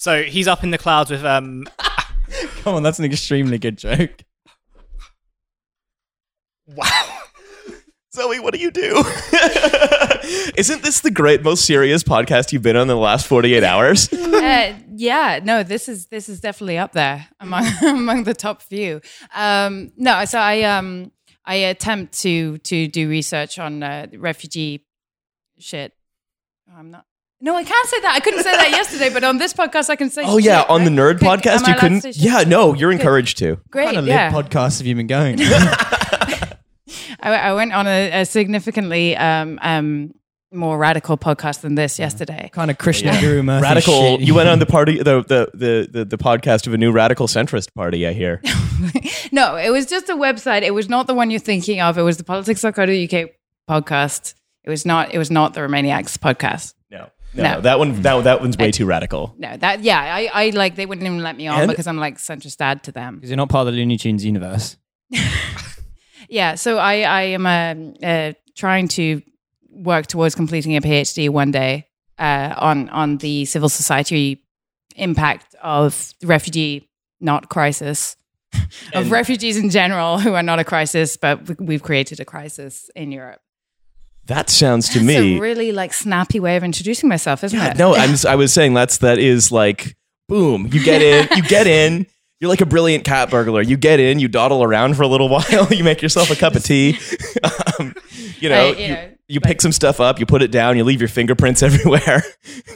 So 0.00 0.22
he's 0.22 0.48
up 0.48 0.64
in 0.64 0.70
the 0.70 0.78
clouds 0.78 1.10
with 1.10 1.24
um. 1.24 1.66
Come 2.62 2.76
on, 2.76 2.82
that's 2.82 2.98
an 2.98 3.04
extremely 3.04 3.58
good 3.58 3.76
joke. 3.76 4.22
Wow. 6.66 7.18
Zoe, 8.14 8.40
what 8.40 8.54
do 8.54 8.60
you 8.60 8.70
do? 8.70 8.96
Isn't 10.56 10.82
this 10.82 11.00
the 11.00 11.10
great, 11.12 11.42
most 11.42 11.66
serious 11.66 12.02
podcast 12.02 12.52
you've 12.52 12.62
been 12.62 12.76
on 12.76 12.82
in 12.82 12.88
the 12.88 12.96
last 12.96 13.26
48 13.26 13.62
hours? 13.62 14.10
uh, 14.12 14.74
yeah, 14.94 15.40
no, 15.42 15.62
this 15.62 15.88
is 15.88 16.06
this 16.06 16.30
is 16.30 16.40
definitely 16.40 16.78
up 16.78 16.92
there 16.92 17.28
among 17.38 17.66
among 17.82 18.24
the 18.24 18.34
top 18.34 18.62
few. 18.62 19.02
Um, 19.34 19.92
no, 19.98 20.24
so 20.24 20.38
I 20.38 20.62
um 20.62 21.12
I 21.44 21.56
attempt 21.56 22.20
to 22.22 22.56
to 22.58 22.88
do 22.88 23.06
research 23.08 23.58
on 23.58 23.82
uh, 23.82 24.06
refugee 24.16 24.86
shit. 25.58 25.92
I'm 26.74 26.90
not. 26.90 27.04
No, 27.42 27.56
I 27.56 27.64
can't 27.64 27.88
say 27.88 28.00
that. 28.00 28.14
I 28.14 28.20
couldn't 28.20 28.42
say 28.42 28.50
that 28.54 28.70
yesterday, 28.70 29.08
but 29.10 29.24
on 29.24 29.38
this 29.38 29.54
podcast, 29.54 29.88
I 29.88 29.96
can 29.96 30.10
say. 30.10 30.22
Oh, 30.26 30.36
yeah, 30.36 30.60
shit, 30.60 30.70
on 30.70 30.84
the 30.84 30.90
right? 30.90 31.16
Nerd 31.16 31.18
Could- 31.20 31.28
podcast, 31.28 31.50
I 31.50 31.54
you 31.54 31.64
allowed 31.66 31.78
couldn't. 31.80 32.00
say 32.02 32.12
shit? 32.12 32.22
Yeah, 32.22 32.44
no, 32.46 32.74
you're 32.74 32.92
encouraged 32.92 33.38
to. 33.38 33.58
Great, 33.70 33.84
What 33.86 33.94
kind 33.94 33.96
of 33.98 34.06
yeah. 34.06 34.34
lit 34.36 34.46
podcast 34.46 34.78
have 34.78 34.86
you 34.86 34.94
been 34.94 35.06
going? 35.06 35.38
I, 37.22 37.34
I 37.34 37.52
went 37.54 37.72
on 37.72 37.86
a, 37.86 38.20
a 38.22 38.24
significantly 38.26 39.16
um, 39.16 39.58
um, 39.62 40.12
more 40.52 40.76
radical 40.78 41.16
podcast 41.16 41.60
than 41.60 41.74
this 41.76 41.98
yesterday. 41.98 42.50
kind 42.52 42.70
of 42.70 42.78
Krishna 42.78 43.18
Guru 43.20 43.42
Murphy 43.42 43.62
Radical. 43.62 43.94
shit. 44.18 44.20
You 44.20 44.34
went 44.34 44.48
on 44.48 44.58
the 44.58 44.66
party, 44.66 44.98
the, 44.98 45.22
the, 45.22 45.50
the, 45.54 45.88
the, 45.90 46.04
the 46.04 46.18
podcast 46.18 46.66
of 46.66 46.74
a 46.74 46.78
new 46.78 46.92
radical 46.92 47.26
centrist 47.26 47.72
party, 47.74 48.06
I 48.06 48.12
hear. 48.12 48.42
no, 49.32 49.56
it 49.56 49.70
was 49.70 49.86
just 49.86 50.08
a 50.08 50.14
website. 50.14 50.62
It 50.62 50.72
was 50.74 50.88
not 50.88 51.06
the 51.06 51.14
one 51.14 51.30
you're 51.30 51.40
thinking 51.40 51.80
of. 51.80 51.96
It 51.98 52.02
was 52.02 52.16
the 52.16 52.24
politics.co.uk 52.24 53.30
podcast. 53.68 54.34
It 54.64 54.70
was 54.70 54.84
not. 54.84 55.14
It 55.14 55.18
was 55.18 55.30
not 55.30 55.54
the 55.54 55.60
Remainiacs 55.60 56.18
podcast. 56.18 56.74
No. 57.34 57.42
No, 57.42 57.52
No. 57.54 57.60
that 57.60 57.78
one 57.78 58.02
that, 58.02 58.24
that 58.24 58.40
one's 58.40 58.58
way 58.58 58.70
too 58.72 58.86
radical. 58.86 59.34
No, 59.38 59.56
that 59.56 59.82
yeah, 59.82 60.00
I, 60.00 60.30
I 60.32 60.50
like 60.50 60.74
they 60.76 60.86
wouldn't 60.86 61.06
even 61.06 61.22
let 61.22 61.36
me 61.36 61.46
on 61.46 61.60
And- 61.60 61.68
because 61.70 61.86
I'm 61.86 61.96
like 61.98 62.18
centrist 62.18 62.56
dad 62.56 62.82
to 62.84 62.92
them. 62.92 63.16
Because 63.16 63.30
you're 63.30 63.36
not 63.36 63.48
part 63.48 63.66
of 63.68 63.72
the 63.74 63.78
Looney 63.78 63.96
Tunes 63.96 64.24
universe. 64.24 64.76
Yeah, 66.28 66.54
so 66.54 66.78
I 66.78 67.00
I 67.00 67.22
am 67.22 67.44
um, 67.46 67.94
uh, 68.02 68.34
trying 68.56 68.86
to 68.88 69.20
work 69.68 70.06
towards 70.06 70.34
completing 70.36 70.76
a 70.76 70.80
PhD 70.80 71.28
one 71.28 71.50
day 71.50 71.88
uh, 72.20 72.54
on 72.56 72.88
on 72.90 73.18
the 73.18 73.44
civil 73.46 73.68
society 73.68 74.44
impact 74.94 75.54
of 75.60 76.14
the 76.20 76.28
refugee 76.28 76.88
not 77.20 77.48
crisis 77.48 78.16
of 78.94 79.10
refugees 79.10 79.56
in 79.56 79.70
general 79.70 80.18
who 80.18 80.34
are 80.34 80.42
not 80.42 80.58
a 80.60 80.64
crisis, 80.64 81.16
but 81.16 81.60
we've 81.60 81.82
created 81.82 82.20
a 82.20 82.24
crisis 82.24 82.90
in 82.94 83.10
Europe. 83.12 83.40
That 84.30 84.48
sounds 84.48 84.88
to 84.90 85.00
That's 85.00 85.06
me. 85.06 85.38
a 85.38 85.40
really 85.40 85.72
like 85.72 85.92
snappy 85.92 86.38
way 86.38 86.54
of 86.56 86.62
introducing 86.62 87.08
myself, 87.08 87.42
isn't 87.42 87.58
Yeah, 87.58 87.72
it? 87.72 87.76
no, 87.76 87.94
I'm, 87.96 88.14
I 88.28 88.36
was 88.36 88.52
saying 88.52 88.74
that's 88.74 88.98
that 88.98 89.18
is 89.18 89.50
like 89.50 89.96
boom. 90.28 90.68
You 90.72 90.82
get 90.82 91.02
in, 91.02 91.28
you 91.36 91.42
get 91.42 91.66
in. 91.66 92.06
You're 92.38 92.48
like 92.48 92.60
a 92.60 92.66
brilliant 92.66 93.04
cat 93.04 93.28
burglar. 93.28 93.60
You 93.60 93.76
get 93.76 93.98
in, 94.00 94.18
you 94.20 94.28
dawdle 94.28 94.62
around 94.62 94.94
for 94.96 95.02
a 95.02 95.08
little 95.08 95.28
while, 95.34 95.66
you 95.72 95.82
make 95.84 96.00
yourself 96.00 96.30
a 96.30 96.36
cup 96.36 96.54
of 96.54 96.62
tea. 96.64 96.96
um, 97.80 97.92
you 98.38 98.48
know, 98.48 98.68
you 98.70 98.76
you, 98.84 98.88
know, 98.94 99.10
you 99.26 99.40
pick 99.40 99.60
some 99.60 99.72
stuff 99.72 99.98
up, 100.00 100.20
you 100.20 100.26
put 100.26 100.42
it 100.42 100.52
down, 100.52 100.76
you 100.76 100.84
leave 100.84 101.00
your 101.00 101.08
fingerprints 101.08 101.62
everywhere. 101.62 102.22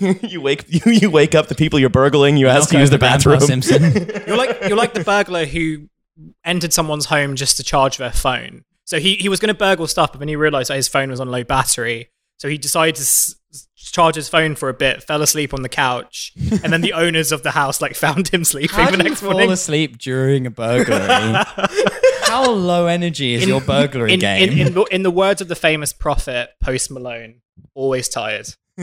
you 0.01 0.41
wake 0.41 0.65
you, 0.69 0.81
you 0.93 1.09
wake 1.09 1.37
up 1.37 1.47
the 1.47 1.55
people 1.55 1.79
you're 1.79 1.89
burgling, 1.89 2.37
you 2.37 2.49
ask 2.49 2.69
to 2.71 2.79
use 2.79 2.91
the 2.91 2.99
bathroom. 2.99 3.41
Simpson. 3.41 3.93
You're 4.27 4.37
like 4.37 4.59
you're 4.69 4.77
like 4.77 4.93
the 4.93 5.05
burglar 5.05 5.45
who 5.47 5.89
entered 6.45 6.73
someone's 6.73 7.07
home 7.07 7.37
just 7.37 7.57
to 7.59 7.63
charge 7.63 7.97
their 7.97 8.13
phone. 8.13 8.65
So 8.85 8.99
he, 9.01 9.15
he 9.17 9.29
was 9.29 9.41
going 9.41 9.49
to 9.49 9.59
burgle 9.59 9.87
stuff, 9.87 10.13
but 10.13 10.19
then 10.19 10.29
he 10.29 10.37
realized 10.37 10.71
that 10.71 10.77
his 10.77 10.89
phone 10.89 11.11
was 11.11 11.21
on 11.21 11.31
low 11.31 11.43
battery. 11.45 12.11
So 12.37 12.49
he 12.49 12.59
decided 12.59 12.97
to 12.97 13.03
s- 13.03 13.35
charge 13.77 14.17
his 14.17 14.29
phone 14.29 14.55
for 14.57 14.69
a 14.69 14.75
bit, 14.75 15.03
fell 15.03 15.23
asleep 15.23 15.55
on 15.55 15.63
the 15.63 15.69
couch, 15.69 16.33
and 16.63 16.73
then 16.73 16.81
the 16.81 16.93
owners 17.05 17.33
of 17.33 17.43
the 17.43 17.53
house 17.53 17.81
like 17.81 17.95
found 17.95 18.29
him 18.29 18.45
sleeping 18.45 18.77
How 18.77 18.91
the 18.91 18.97
do 18.97 19.03
you 19.05 19.09
next 19.11 19.21
fall 19.21 19.33
morning. 19.33 19.53
asleep 19.53 19.99
during 19.99 20.47
a 20.47 20.51
burglary? 20.51 21.07
How 22.25 22.51
low 22.51 22.87
energy 22.87 23.35
is 23.35 23.47
your 23.47 23.61
burglary 23.61 24.15
in, 24.15 24.21
game? 24.21 24.51
In, 24.51 24.67
in, 24.69 24.75
the, 24.75 24.83
in 24.85 25.03
the 25.03 25.11
words 25.11 25.41
of 25.41 25.49
the 25.49 25.55
famous 25.55 25.93
prophet 25.93 26.51
Post 26.61 26.91
Malone, 26.91 27.41
always 27.75 28.09
tired. 28.09 28.49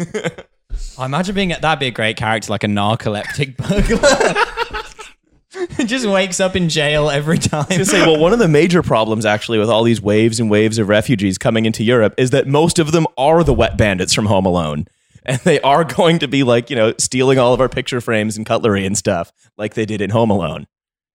I 0.97 1.05
imagine 1.05 1.35
being 1.35 1.49
that'd 1.49 1.79
be 1.79 1.87
a 1.87 1.91
great 1.91 2.15
character, 2.15 2.49
like 2.51 2.63
a 2.63 2.67
narcoleptic 2.67 3.57
burglar. 3.57 4.80
Just 5.85 6.05
wakes 6.05 6.39
up 6.39 6.55
in 6.55 6.69
jail 6.69 7.09
every 7.09 7.37
time. 7.37 7.65
to 7.65 7.85
say, 7.85 8.01
well, 8.05 8.19
one 8.19 8.33
of 8.33 8.39
the 8.39 8.47
major 8.47 8.81
problems 8.81 9.25
actually 9.25 9.59
with 9.59 9.69
all 9.69 9.83
these 9.83 10.01
waves 10.01 10.39
and 10.39 10.49
waves 10.49 10.77
of 10.77 10.87
refugees 10.87 11.37
coming 11.37 11.65
into 11.65 11.83
Europe 11.83 12.13
is 12.17 12.29
that 12.31 12.47
most 12.47 12.79
of 12.79 12.91
them 12.91 13.05
are 13.17 13.43
the 13.43 13.53
wet 13.53 13.77
bandits 13.77 14.13
from 14.13 14.27
Home 14.27 14.45
Alone. 14.45 14.85
And 15.23 15.37
they 15.41 15.61
are 15.61 15.83
going 15.83 16.17
to 16.17 16.27
be 16.27 16.41
like, 16.41 16.71
you 16.71 16.75
know, 16.75 16.95
stealing 16.97 17.37
all 17.37 17.53
of 17.53 17.61
our 17.61 17.69
picture 17.69 18.01
frames 18.01 18.37
and 18.37 18.43
cutlery 18.43 18.87
and 18.87 18.97
stuff 18.97 19.31
like 19.55 19.75
they 19.75 19.85
did 19.85 20.01
in 20.01 20.09
Home 20.09 20.31
Alone. 20.31 20.65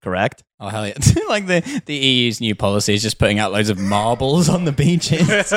Correct? 0.01 0.45
Oh 0.61 0.69
hell 0.69 0.87
yeah! 0.87 0.95
like 1.29 1.49
the 1.49 1.83
the 1.87 1.97
EU's 1.97 2.41
new 2.41 2.55
policy 2.55 2.95
is 2.95 3.03
just 3.03 3.19
putting 3.19 3.41
out 3.41 3.51
loads 3.51 3.69
of 3.69 3.81
marbles 3.81 4.49
on 4.49 4.65
the 4.65 4.71
beaches, 4.71 5.53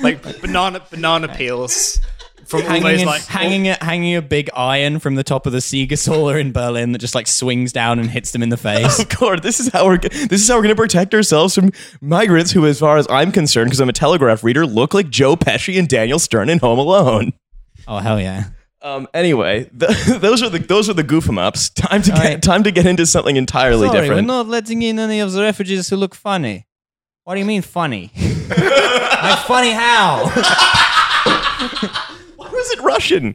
Like 0.00 0.40
banana 0.40 0.82
banana 0.90 1.28
peels 1.28 2.00
from 2.46 2.62
hanging 2.62 3.00
in- 3.00 3.06
like 3.06 3.22
hanging 3.26 3.68
a, 3.68 3.76
hanging 3.84 4.16
a 4.16 4.22
big 4.22 4.50
iron 4.54 4.98
from 4.98 5.14
the 5.14 5.24
top 5.24 5.46
of 5.46 5.52
the 5.52 5.58
Siegessäule 5.58 6.38
in 6.40 6.52
Berlin 6.52 6.92
that 6.92 6.98
just 6.98 7.14
like 7.14 7.26
swings 7.26 7.72
down 7.72 7.98
and 7.98 8.10
hits 8.10 8.32
them 8.32 8.42
in 8.42 8.48
the 8.48 8.56
face. 8.56 8.98
Of 9.04 9.08
course, 9.08 9.40
this 9.40 9.60
is 9.60 9.68
how 9.68 9.86
we're 9.86 9.98
this 9.98 10.40
is 10.42 10.48
how 10.48 10.54
we're 10.56 10.62
going 10.62 10.74
to 10.74 10.80
protect 10.80 11.14
ourselves 11.14 11.54
from 11.54 11.72
migrants 12.00 12.52
who, 12.52 12.66
as 12.66 12.78
far 12.80 12.96
as 12.96 13.06
I'm 13.10 13.32
concerned, 13.32 13.66
because 13.68 13.80
I'm 13.80 13.88
a 13.88 13.92
Telegraph 13.92 14.42
reader, 14.44 14.66
look 14.66 14.94
like 14.94 15.08
Joe 15.10 15.36
Pesci 15.36 15.78
and 15.78 15.88
Daniel 15.88 16.18
Stern 16.18 16.48
in 16.48 16.58
Home 16.58 16.78
Alone. 16.78 17.32
oh 17.88 17.98
hell 17.98 18.20
yeah! 18.20 18.44
Um, 18.82 19.08
anyway, 19.14 19.64
th- 19.78 20.04
those 20.20 20.42
are 20.42 20.50
the 20.50 20.58
those 20.58 20.88
are 20.90 20.94
the 20.94 21.02
goof 21.02 21.28
'em 21.28 21.38
ups. 21.38 21.70
Time 21.70 22.02
to 22.02 22.10
get 22.10 22.18
right. 22.18 22.42
time 22.42 22.62
to 22.64 22.70
get 22.70 22.86
into 22.86 23.06
something 23.06 23.36
entirely 23.36 23.88
Sorry, 23.88 24.00
different. 24.02 24.22
we're 24.22 24.34
not 24.34 24.46
letting 24.46 24.82
in 24.82 24.98
any 24.98 25.20
of 25.20 25.32
the 25.32 25.42
refugees 25.42 25.88
who 25.88 25.96
look 25.96 26.14
funny. 26.14 26.66
What 27.24 27.34
do 27.34 27.40
you 27.40 27.46
mean 27.46 27.62
funny? 27.62 28.10
like 28.48 29.38
funny 29.46 29.72
how? 29.72 30.30
Why 32.80 32.90
was 32.92 33.02
it 33.02 33.12
Russian? 33.14 33.34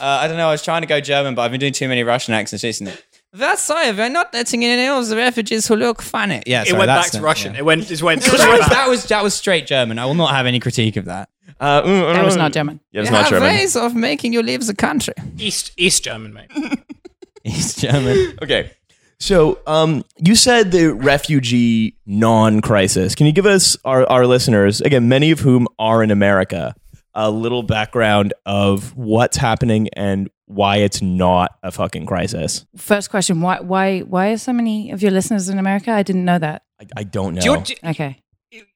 Uh, 0.00 0.04
I 0.06 0.28
don't 0.28 0.36
know. 0.36 0.48
I 0.48 0.52
was 0.52 0.62
trying 0.62 0.82
to 0.82 0.86
go 0.88 1.00
German, 1.00 1.34
but 1.34 1.42
I've 1.42 1.50
been 1.50 1.60
doing 1.60 1.72
too 1.72 1.88
many 1.88 2.02
Russian 2.02 2.34
accents 2.34 2.64
recently. 2.64 2.94
That's 3.32 3.62
sorry, 3.62 3.90
we're 3.92 4.08
not 4.08 4.32
letting 4.32 4.62
in 4.62 4.70
any 4.70 4.86
of 4.88 5.08
the 5.08 5.16
refugees 5.16 5.66
who 5.66 5.74
look 5.76 6.00
funny. 6.02 6.42
Yeah, 6.46 6.62
it 6.62 6.68
sorry, 6.68 6.78
went 6.78 6.86
that's 6.88 7.06
back 7.06 7.12
to 7.12 7.18
the- 7.18 7.24
Russian. 7.24 7.52
yeah. 7.54 7.58
It 7.60 7.64
went 7.64 7.90
it 7.90 8.00
went 8.02 8.22
that, 8.22 8.58
was, 8.58 8.68
that 8.68 8.88
was 8.88 9.04
that 9.06 9.22
was 9.24 9.34
straight 9.34 9.66
German. 9.66 9.98
I 9.98 10.06
will 10.06 10.14
not 10.14 10.30
have 10.30 10.46
any 10.46 10.60
critique 10.60 10.96
of 10.96 11.06
that. 11.06 11.28
Uh, 11.60 11.82
mm, 11.82 12.14
That 12.14 12.24
was 12.24 12.36
uh, 12.36 12.38
not 12.38 12.52
German. 12.52 12.80
Yeah, 12.92 13.00
it's 13.02 13.10
We 13.10 13.14
not 13.14 13.22
have 13.24 13.30
German. 13.30 13.48
ways 13.48 13.76
of 13.76 13.94
making 13.94 14.32
you 14.32 14.42
leave 14.42 14.64
the 14.66 14.74
country. 14.74 15.14
East 15.38 15.72
East 15.76 16.04
German, 16.04 16.32
mate. 16.32 16.50
He's 17.44 17.74
German. 17.76 18.38
Okay. 18.42 18.70
So, 19.18 19.58
um, 19.66 20.04
you 20.18 20.34
said 20.34 20.70
the 20.72 20.92
refugee 20.94 21.96
non-crisis. 22.04 23.14
Can 23.14 23.26
you 23.26 23.32
give 23.32 23.46
us 23.46 23.76
our, 23.84 24.04
our 24.10 24.26
listeners, 24.26 24.80
again, 24.80 25.08
many 25.08 25.30
of 25.30 25.40
whom 25.40 25.66
are 25.78 26.02
in 26.02 26.10
America, 26.10 26.74
a 27.14 27.30
little 27.30 27.62
background 27.62 28.34
of 28.46 28.96
what's 28.96 29.36
happening 29.36 29.88
and 29.94 30.30
why 30.46 30.78
it's 30.78 31.00
not 31.00 31.56
a 31.62 31.70
fucking 31.72 32.06
crisis? 32.06 32.66
First 32.76 33.10
question: 33.10 33.40
Why 33.40 33.60
why 33.60 34.00
why 34.00 34.30
are 34.30 34.38
so 34.38 34.52
many 34.52 34.90
of 34.90 35.02
your 35.02 35.10
listeners 35.10 35.48
in 35.48 35.58
America? 35.58 35.90
I 35.90 36.02
didn't 36.02 36.24
know 36.24 36.38
that. 36.38 36.62
I, 36.80 36.86
I 36.98 37.02
don't 37.04 37.34
know. 37.34 37.40
Do 37.40 37.50
you, 37.50 37.60
do, 37.60 37.74
Okay, 37.84 38.22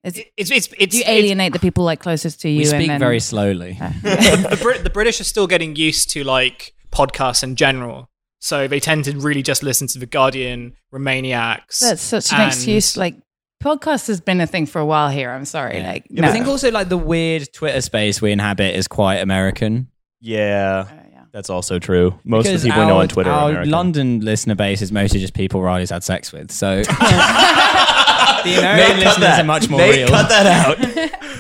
it's, 0.03 0.19
it's, 0.37 0.51
it's, 0.51 0.69
it's, 0.79 0.93
do 0.93 0.99
you 0.99 1.05
alienate 1.07 1.53
the 1.53 1.59
people 1.59 1.85
like 1.85 2.01
closest 2.01 2.41
to 2.43 2.49
you? 2.49 2.59
We 2.59 2.63
and 2.63 2.71
speak 2.71 2.89
then- 2.89 3.01
very 3.01 3.21
slowly. 3.21 3.73
the, 4.03 4.59
Brit- 4.61 4.85
the 4.85 4.91
British 4.91 5.21
are 5.21 5.25
still 5.25 5.47
getting 5.47 5.77
used 5.77 6.11
to 6.11 6.25
like 6.25 6.75
podcasts 6.91 7.43
in 7.43 7.57
general. 7.57 8.09
So 8.41 8.69
they 8.69 8.79
tend 8.79 9.05
to 9.07 9.19
really 9.19 9.43
just 9.43 9.63
listen 9.65 9.89
to 9.89 9.99
The 9.99 10.07
Guardian, 10.07 10.77
Remainiacs. 10.93 11.81
That's 11.81 12.03
such 12.03 12.33
an 12.33 12.47
excuse. 12.47 12.97
Like 12.97 13.17
podcast 13.63 14.07
has 14.09 14.21
been 14.21 14.41
a 14.41 14.47
thing 14.47 14.67
for 14.67 14.79
a 14.81 14.87
while 14.87 15.09
here. 15.11 15.31
I'm 15.31 15.45
sorry. 15.45 15.83
Like, 15.83 16.05
I 16.17 16.21
no. 16.21 16.33
think 16.33 16.47
also 16.47 16.71
like 16.71 16.89
the 16.89 16.97
weird 16.99 17.53
Twitter 17.53 17.81
space 17.81 18.21
we 18.23 18.33
inhabit 18.33 18.75
is 18.77 18.89
quite 18.89 19.17
American. 19.17 19.89
Yeah, 20.21 20.87
Uh, 20.89 20.95
yeah. 21.13 21.23
that's 21.33 21.51
also 21.51 21.79
true. 21.79 22.19
Most 22.25 22.47
of 22.49 22.61
the 22.61 22.69
people 22.69 22.79
we 22.81 22.85
our, 22.85 22.89
know 22.91 23.01
on 23.01 23.09
Twitter 23.09 23.31
are 23.31 23.41
Our 23.43 23.51
American. 23.51 23.71
London 23.71 24.21
listener 24.21 24.55
base 24.55 24.83
is 24.83 24.91
mostly 24.93 25.21
just 25.21 25.35
people 25.35 25.63
Riley's 25.63 25.91
had 25.91 26.03
sex 26.05 26.33
with. 26.33 26.51
So 26.51 26.83
the 28.45 28.55
American 28.59 28.97
Nate, 28.97 29.07
listeners 29.07 29.17
that. 29.27 29.41
are 29.41 29.45
much 29.45 29.69
more 29.69 29.81
Nate, 29.81 29.97
real. 29.97 30.09
cut 30.09 30.29
that 30.29 30.47
out. 30.47 30.79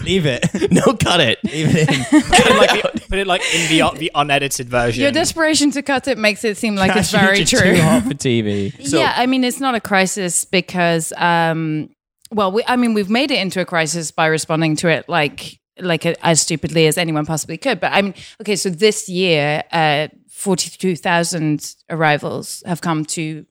Leave 0.05 0.27
it. 0.27 0.45
no, 0.73 0.83
cut 0.95 1.21
it. 1.21 1.39
Leave 1.45 1.69
it 1.75 1.89
in. 1.89 2.05
put 2.23 2.47
it 2.47 2.57
like 2.57 2.83
the, 2.95 3.01
put 3.09 3.19
it 3.19 3.27
like 3.27 3.43
in 3.55 3.69
the 3.69 3.99
the 3.99 4.11
unedited 4.15 4.69
version. 4.69 5.03
Your 5.03 5.13
desperation 5.13 5.71
to 5.73 5.83
cut 5.83 6.09
it 6.09 6.19
makes 6.19 6.45
it 6.45 6.57
seem 6.57 6.77
like 6.77 6.97
it's 6.97 7.11
very 7.11 7.45
true. 7.45 7.77
Too 7.77 7.83
hot 7.83 8.05
for 8.05 8.11
TV. 8.15 8.73
yeah, 8.79 9.13
I 9.17 9.27
mean, 9.27 9.45
it's 9.45 9.61
not 9.61 9.75
a 9.75 9.81
crisis 9.81 10.45
because, 10.45 11.13
um, 11.17 11.91
well, 12.33 12.53
we, 12.53 12.63
I 12.67 12.77
mean, 12.77 12.95
we've 12.95 13.11
made 13.11 13.31
it 13.31 13.39
into 13.39 13.61
a 13.61 13.65
crisis 13.65 14.11
by 14.11 14.27
responding 14.27 14.77
to 14.77 14.89
it 14.89 15.09
like 15.09 15.61
like 15.81 16.05
as 16.07 16.41
stupidly 16.41 16.87
as 16.87 16.99
anyone 16.99 17.27
possibly 17.27 17.57
could. 17.57 17.81
But 17.81 17.93
I 17.93 18.03
mean, 18.03 18.15
okay, 18.41 18.57
so 18.57 18.71
this 18.71 19.09
year, 19.09 19.63
uh, 19.73 20.09
forty 20.29 20.71
two 20.71 20.97
thousand 20.97 21.75
arrivals 21.91 22.63
have 22.67 22.81
come 22.81 23.05
to 23.07 23.47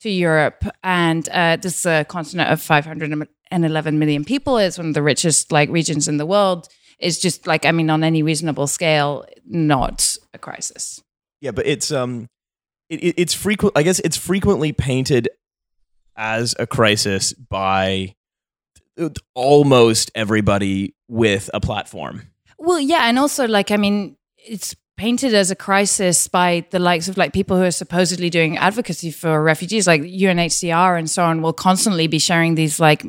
to 0.00 0.10
Europe, 0.10 0.64
and 0.82 1.28
uh, 1.30 1.56
this 1.56 1.78
is 1.78 1.86
a 1.86 2.04
continent 2.04 2.50
of 2.50 2.60
five 2.60 2.84
hundred 2.84 3.12
and 3.50 3.64
eleven 3.64 3.98
million 3.98 4.24
people. 4.24 4.58
It's 4.58 4.78
one 4.78 4.88
of 4.88 4.94
the 4.94 5.02
richest 5.02 5.52
like 5.52 5.70
regions 5.70 6.08
in 6.08 6.16
the 6.16 6.26
world. 6.26 6.68
It's 6.98 7.18
just 7.18 7.46
like 7.46 7.64
I 7.64 7.72
mean, 7.72 7.90
on 7.90 8.04
any 8.04 8.22
reasonable 8.22 8.66
scale, 8.66 9.24
not 9.46 10.16
a 10.34 10.38
crisis. 10.38 11.02
Yeah, 11.40 11.52
but 11.52 11.66
it's 11.66 11.90
um, 11.92 12.28
it, 12.88 13.14
it's 13.16 13.34
frequent. 13.34 13.76
I 13.76 13.82
guess 13.82 14.00
it's 14.00 14.16
frequently 14.16 14.72
painted 14.72 15.28
as 16.16 16.54
a 16.58 16.66
crisis 16.66 17.32
by 17.32 18.16
almost 19.34 20.10
everybody 20.14 20.94
with 21.08 21.50
a 21.54 21.60
platform. 21.60 22.22
Well, 22.58 22.80
yeah, 22.80 23.08
and 23.08 23.18
also 23.18 23.46
like 23.46 23.70
I 23.70 23.76
mean, 23.76 24.16
it's 24.36 24.74
painted 24.96 25.32
as 25.32 25.50
a 25.50 25.56
crisis 25.56 26.26
by 26.26 26.66
the 26.70 26.78
likes 26.78 27.08
of 27.08 27.16
like 27.16 27.32
people 27.32 27.56
who 27.56 27.62
are 27.62 27.70
supposedly 27.70 28.30
doing 28.30 28.58
advocacy 28.58 29.12
for 29.12 29.40
refugees, 29.42 29.86
like 29.86 30.02
UNHCR 30.02 30.98
and 30.98 31.08
so 31.08 31.24
on, 31.24 31.40
will 31.40 31.52
constantly 31.52 32.08
be 32.08 32.18
sharing 32.18 32.56
these 32.56 32.80
like 32.80 33.04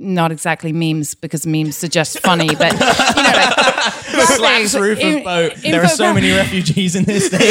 not 0.00 0.30
exactly 0.32 0.72
memes 0.72 1.14
because 1.14 1.46
memes 1.46 1.82
are 1.82 1.88
just 1.88 2.20
funny, 2.20 2.54
but 2.54 2.72
you 2.72 2.78
know, 2.78 3.32
like 3.32 4.28
Slaps 4.28 4.74
roof 4.74 4.98
in- 4.98 5.18
of 5.18 5.24
boat. 5.24 5.52
There 5.62 5.82
are 5.82 5.88
so 5.88 6.12
many 6.14 6.30
refugees 6.32 6.94
in 6.96 7.04
this 7.04 7.28
thing. 7.28 7.40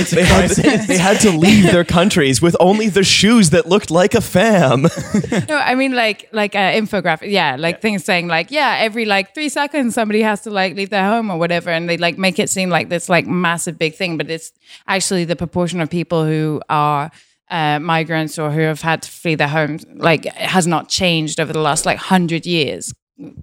It's 0.00 0.12
a 0.12 0.16
They 0.16 0.24
had, 0.24 0.50
crisis. 0.50 0.86
they 0.86 0.98
had 0.98 1.20
to 1.20 1.30
leave 1.30 1.64
their 1.64 1.84
countries 1.84 2.40
with 2.42 2.56
only 2.60 2.88
the 2.88 3.04
shoes 3.04 3.50
that 3.50 3.66
looked 3.66 3.90
like 3.90 4.14
a 4.14 4.20
fam. 4.20 4.86
No, 5.48 5.56
I 5.56 5.74
mean 5.74 5.92
like 5.92 6.28
like 6.32 6.54
uh, 6.54 6.72
infographic, 6.72 7.30
yeah, 7.30 7.56
like 7.58 7.80
things 7.80 8.04
saying 8.04 8.26
like 8.28 8.50
yeah, 8.50 8.76
every 8.80 9.04
like 9.04 9.34
three 9.34 9.48
seconds 9.48 9.94
somebody 9.94 10.22
has 10.22 10.42
to 10.42 10.50
like 10.50 10.74
leave 10.76 10.90
their 10.90 11.04
home 11.04 11.30
or 11.30 11.38
whatever, 11.38 11.70
and 11.70 11.88
they 11.88 11.96
like 11.96 12.18
make 12.18 12.38
it 12.38 12.50
seem 12.50 12.68
like 12.70 12.88
this 12.88 13.08
like 13.08 13.26
massive 13.26 13.78
big 13.78 13.94
thing, 13.94 14.16
but 14.16 14.30
it's 14.30 14.52
actually 14.86 15.24
the 15.24 15.36
proportion 15.36 15.80
of 15.80 15.88
people 15.90 16.24
who 16.24 16.60
are 16.68 17.10
uh, 17.50 17.78
migrants 17.80 18.38
or 18.38 18.50
who 18.50 18.60
have 18.60 18.80
had 18.80 19.02
to 19.02 19.10
flee 19.10 19.34
their 19.34 19.48
homes 19.48 19.84
like 19.94 20.24
has 20.36 20.66
not 20.66 20.88
changed 20.88 21.40
over 21.40 21.52
the 21.52 21.60
last 21.60 21.84
like 21.84 21.98
hundred 21.98 22.46
years 22.46 22.92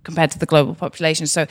compared 0.04 0.32
to 0.32 0.40
the 0.40 0.46
global 0.46 0.74
population. 0.74 1.28
So, 1.28 1.46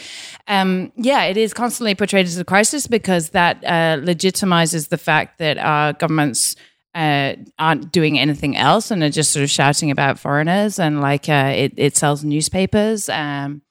um, 0.49 0.93
yeah, 0.97 1.25
it 1.25 1.37
is 1.37 1.55
constantly 1.55 1.95
portrayed 1.95 2.27
as 2.27 2.39
a 2.39 2.45
crisis 2.45 2.87
because 2.87 3.31
that 3.31 3.63
uh, 3.65 4.03
legitimizes 4.03 4.89
the 4.89 4.99
fact 4.99 5.39
that 5.39 5.59
our 5.59 5.93
governments 5.93 6.57
uh, 6.95 7.35
aren't 7.59 7.93
doing 7.93 8.19
anything 8.19 8.57
else 8.57 8.91
and 8.91 9.03
are 9.03 9.11
just 9.11 9.31
sort 9.31 9.43
of 9.43 9.51
shouting 9.51 9.91
about 9.91 10.19
foreigners 10.19 10.79
and 10.79 11.01
like 11.01 11.29
uh, 11.29 11.53
it, 11.55 11.75
it 11.77 11.97
sells 11.97 12.25
newspapers. 12.25 13.09
Um, 13.09 13.63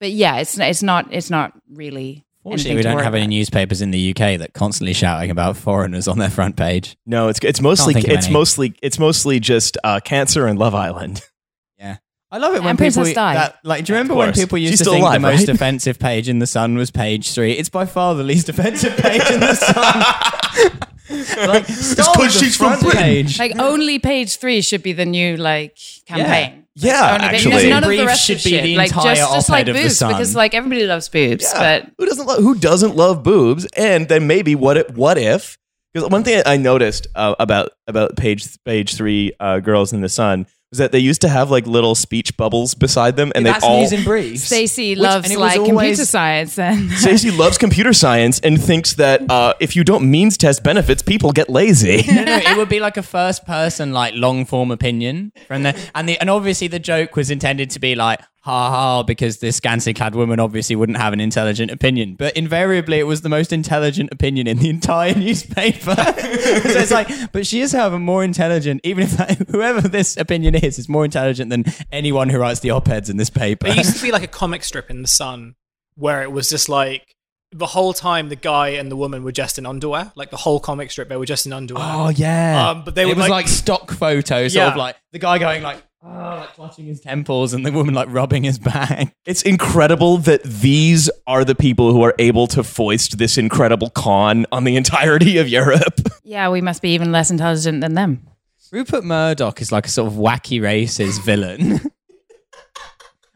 but 0.00 0.10
yeah, 0.10 0.36
it's 0.36 0.58
it's 0.58 0.82
not 0.82 1.12
it's 1.12 1.30
not 1.30 1.54
really. 1.70 2.24
Fortunately, 2.44 2.76
we 2.76 2.82
don't 2.82 3.02
have 3.02 3.14
any 3.14 3.26
newspapers 3.26 3.80
in 3.82 3.90
the 3.90 4.10
UK 4.10 4.38
that 4.38 4.52
constantly 4.52 4.92
shouting 4.92 5.30
about 5.30 5.56
foreigners 5.56 6.06
on 6.06 6.18
their 6.18 6.30
front 6.30 6.56
page. 6.56 6.96
no, 7.06 7.28
it's 7.28 7.40
it's 7.42 7.60
mostly 7.60 7.94
it's 7.96 8.26
any. 8.26 8.32
mostly 8.32 8.74
it's 8.82 8.98
mostly 8.98 9.40
just 9.40 9.76
uh, 9.82 9.98
cancer 10.00 10.46
and 10.46 10.58
Love 10.58 10.74
Island. 10.74 11.22
Yeah. 11.78 11.96
I 12.30 12.38
love 12.38 12.54
it 12.54 12.60
when 12.60 12.70
And 12.70 12.78
people 12.78 13.02
Princess 13.02 13.14
that, 13.16 13.58
like. 13.64 13.84
Do 13.84 13.92
you 13.92 13.96
remember 13.96 14.14
when 14.14 14.32
people 14.32 14.58
used 14.58 14.72
She's 14.72 14.78
to 14.80 14.90
think 14.90 15.02
alive, 15.02 15.14
the 15.14 15.20
most 15.20 15.40
right? 15.40 15.48
offensive 15.50 15.98
page 15.98 16.28
in 16.28 16.38
the 16.38 16.46
Sun 16.46 16.76
was 16.76 16.90
page 16.90 17.32
three? 17.32 17.52
It's 17.52 17.68
by 17.68 17.84
far 17.86 18.14
the 18.14 18.22
least 18.24 18.48
offensive 18.48 18.96
page 18.96 19.22
in 19.30 19.40
the 19.40 19.54
Sun. 21.08 21.48
like, 21.48 21.66
start 21.66 22.16
'cause 22.16 22.18
with 22.18 22.32
the 22.32 22.38
she's 22.38 22.56
from 22.56 22.68
front 22.68 22.82
Britain. 22.82 23.02
page. 23.02 23.38
Like 23.38 23.58
only 23.58 23.98
page 23.98 24.36
three 24.36 24.62
should 24.62 24.82
be 24.82 24.92
the 24.92 25.04
new 25.06 25.36
like 25.36 25.76
campaign. 26.06 26.52
Yeah, 26.58 26.63
Only 26.82 26.90
page- 26.90 27.34
actually. 27.34 27.50
because 27.50 27.64
none 27.64 27.84
of 27.84 27.90
the 27.90 27.96
Brief 27.96 28.06
rest 28.06 28.24
should 28.24 28.36
of 28.38 28.44
be 28.44 28.50
shit. 28.50 28.62
the 28.64 28.76
like 28.76 28.88
entire 28.88 29.14
just, 29.14 29.32
just 29.34 29.48
like 29.48 29.60
op-ed 29.62 29.68
of 29.68 29.76
the 29.76 29.82
boobs 29.82 29.96
Sun. 29.98 30.12
because 30.12 30.34
like 30.34 30.54
everybody 30.54 30.86
loves 30.86 31.08
boobs, 31.08 31.44
Yeah. 31.44 31.58
but 31.82 31.90
who 31.98 32.06
doesn't 32.06 32.26
lo- 32.26 32.40
who 32.42 32.54
doesn't 32.56 32.96
love 32.96 33.22
boobs? 33.22 33.66
And 33.76 34.08
then 34.08 34.26
maybe 34.26 34.54
what 34.54 34.76
if 34.76 34.90
what 34.90 35.16
if? 35.18 35.56
Because 35.92 36.10
one 36.10 36.24
thing 36.24 36.42
I 36.44 36.56
noticed 36.56 37.06
uh, 37.14 37.36
about 37.38 37.70
about 37.86 38.16
page 38.16 38.46
page 38.64 38.96
three, 38.96 39.32
uh, 39.38 39.60
girls 39.60 39.92
in 39.92 40.00
the 40.00 40.08
sun, 40.08 40.46
was 40.74 40.78
that 40.78 40.92
they 40.92 40.98
used 40.98 41.20
to 41.22 41.28
have 41.28 41.50
like 41.50 41.66
little 41.66 41.94
speech 41.94 42.36
bubbles 42.36 42.74
beside 42.74 43.16
them, 43.16 43.30
and 43.34 43.46
they 43.46 43.50
That's 43.52 43.64
all. 43.64 43.80
news 43.80 43.92
and 43.92 44.04
briefs. 44.04 44.42
Stacey 44.44 44.90
Which- 44.90 44.98
loves 44.98 45.24
and 45.24 45.32
it 45.32 45.38
was 45.38 45.50
like 45.50 45.58
always- 45.60 45.70
computer 45.70 46.04
science 46.04 46.58
and 46.58 46.90
Stacey 47.04 47.30
loves 47.30 47.58
computer 47.58 47.92
science 47.92 48.40
and 48.40 48.60
thinks 48.62 48.94
that 48.94 49.30
uh, 49.30 49.54
if 49.60 49.76
you 49.76 49.84
don't 49.84 50.10
means 50.10 50.36
test 50.36 50.62
benefits, 50.62 51.02
people 51.02 51.32
get 51.32 51.48
lazy. 51.48 52.02
no, 52.12 52.24
no, 52.24 52.36
it 52.36 52.56
would 52.56 52.68
be 52.68 52.80
like 52.80 52.96
a 52.96 53.02
first 53.02 53.44
person, 53.46 53.92
like 53.92 54.14
long 54.14 54.44
form 54.44 54.70
opinion 54.70 55.32
from 55.46 55.62
the 55.62 55.78
and 55.94 56.08
the 56.08 56.18
and 56.20 56.28
obviously 56.30 56.68
the 56.68 56.78
joke 56.78 57.16
was 57.16 57.30
intended 57.30 57.70
to 57.70 57.78
be 57.80 57.94
like 57.94 58.20
ha 58.44 58.70
ha 58.70 59.02
because 59.02 59.38
this 59.38 59.56
scantily 59.56 59.94
clad 59.94 60.14
woman 60.14 60.38
obviously 60.38 60.76
wouldn't 60.76 60.98
have 60.98 61.12
an 61.14 61.20
intelligent 61.20 61.70
opinion, 61.70 62.14
but 62.14 62.36
invariably 62.36 62.98
it 62.98 63.04
was 63.04 63.22
the 63.22 63.28
most 63.30 63.52
intelligent 63.52 64.10
opinion 64.12 64.46
in 64.46 64.58
the 64.58 64.68
entire 64.68 65.14
newspaper. 65.26 65.94
so 65.96 66.04
it's 66.04 66.90
like, 66.90 67.08
but 67.32 67.46
she 67.46 67.60
is, 67.62 67.72
however, 67.72 67.98
more 67.98 68.22
intelligent, 68.22 68.80
even 68.84 69.04
if 69.04 69.12
that, 69.12 69.38
whoever 69.50 69.80
this 69.88 70.16
opinion 70.18 70.54
is 70.54 70.78
is 70.78 70.88
more 70.88 71.04
intelligent 71.06 71.48
than 71.50 71.64
anyone 71.90 72.28
who 72.28 72.38
writes 72.38 72.60
the 72.60 72.70
op 72.70 72.88
eds 72.88 73.08
in 73.08 73.16
this 73.16 73.30
paper. 73.30 73.66
It 73.66 73.76
used 73.76 73.96
to 73.96 74.02
be 74.02 74.12
like 74.12 74.22
a 74.22 74.26
comic 74.28 74.62
strip 74.62 74.90
in 74.90 75.00
the 75.02 75.08
Sun 75.08 75.54
where 75.96 76.22
it 76.22 76.30
was 76.30 76.50
just 76.50 76.68
like 76.68 77.14
the 77.52 77.66
whole 77.66 77.92
time 77.94 78.28
the 78.28 78.36
guy 78.36 78.70
and 78.70 78.90
the 78.90 78.96
woman 78.96 79.22
were 79.22 79.32
just 79.32 79.58
in 79.58 79.64
underwear. 79.64 80.12
Like 80.16 80.30
the 80.30 80.36
whole 80.36 80.58
comic 80.60 80.90
strip, 80.90 81.08
they 81.08 81.16
were 81.16 81.24
just 81.24 81.46
in 81.46 81.52
underwear. 81.52 81.84
Oh 81.86 82.08
yeah, 82.10 82.70
Um, 82.70 82.84
but 82.84 82.94
they 82.94 83.02
it 83.04 83.06
would 83.06 83.16
was 83.16 83.22
like- 83.28 83.30
like, 83.30 83.48
stock 83.48 83.90
photos, 83.92 84.52
sort 84.52 84.68
of 84.68 84.76
like 84.76 84.96
the 85.12 85.18
guy 85.18 85.38
going 85.38 85.62
like, 85.62 85.80
oh, 86.04 86.10
like 86.10 86.54
clutching 86.54 86.86
his 86.86 87.00
temples, 87.00 87.54
and 87.54 87.64
the 87.64 87.72
woman 87.72 87.94
like 87.94 88.08
rubbing 88.10 88.44
his 88.44 88.58
back. 88.58 89.14
It's 89.26 89.42
incredible 89.42 90.18
that 90.18 90.42
these 90.42 91.10
are 91.26 91.44
the 91.44 91.54
people 91.54 91.92
who 91.92 92.02
are 92.02 92.14
able 92.18 92.46
to 92.48 92.62
foist 92.62 93.18
this 93.18 93.38
incredible 93.38 93.90
con 93.90 94.46
on 94.52 94.64
the 94.64 94.76
entirety 94.76 95.38
of 95.38 95.48
Europe. 95.48 96.00
yeah, 96.24 96.48
we 96.50 96.60
must 96.60 96.82
be 96.82 96.90
even 96.90 97.12
less 97.12 97.30
intelligent 97.30 97.80
than 97.80 97.94
them. 97.94 98.26
Rupert 98.70 99.04
Murdoch 99.04 99.60
is 99.60 99.70
like 99.70 99.86
a 99.86 99.88
sort 99.88 100.08
of 100.10 100.18
wacky 100.18 100.60
racist 100.60 101.22
villain. 101.24 101.80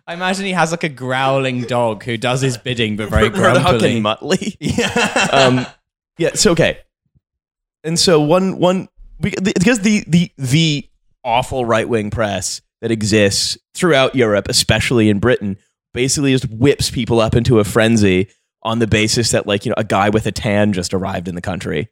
I 0.06 0.14
imagine 0.14 0.46
he 0.46 0.52
has 0.52 0.70
like 0.70 0.84
a 0.84 0.88
growling 0.88 1.62
dog 1.62 2.02
who 2.02 2.16
does 2.16 2.40
his 2.40 2.56
bidding, 2.56 2.96
but 2.96 3.10
very 3.10 3.28
Murdoch 3.28 3.62
grumpily. 3.62 3.96
and 3.96 4.04
Muttley. 4.04 4.56
yeah. 4.60 5.28
um, 5.32 5.66
yeah. 6.16 6.30
So 6.34 6.52
okay, 6.52 6.78
and 7.84 7.98
so 7.98 8.20
one 8.20 8.58
one 8.58 8.88
because 9.20 9.80
the 9.80 10.04
the 10.08 10.32
the 10.38 10.88
awful 11.28 11.66
right 11.66 11.88
wing 11.88 12.10
press 12.10 12.62
that 12.80 12.90
exists 12.90 13.58
throughout 13.74 14.14
Europe, 14.14 14.46
especially 14.48 15.10
in 15.10 15.18
Britain, 15.18 15.58
basically 15.92 16.32
just 16.32 16.50
whips 16.50 16.90
people 16.90 17.20
up 17.20 17.36
into 17.36 17.60
a 17.60 17.64
frenzy 17.64 18.28
on 18.62 18.78
the 18.78 18.86
basis 18.86 19.30
that 19.32 19.46
like 19.46 19.64
you 19.66 19.70
know 19.70 19.74
a 19.76 19.84
guy 19.84 20.08
with 20.08 20.26
a 20.26 20.32
tan 20.32 20.72
just 20.72 20.94
arrived 20.94 21.28
in 21.28 21.34
the 21.34 21.42
country. 21.42 21.88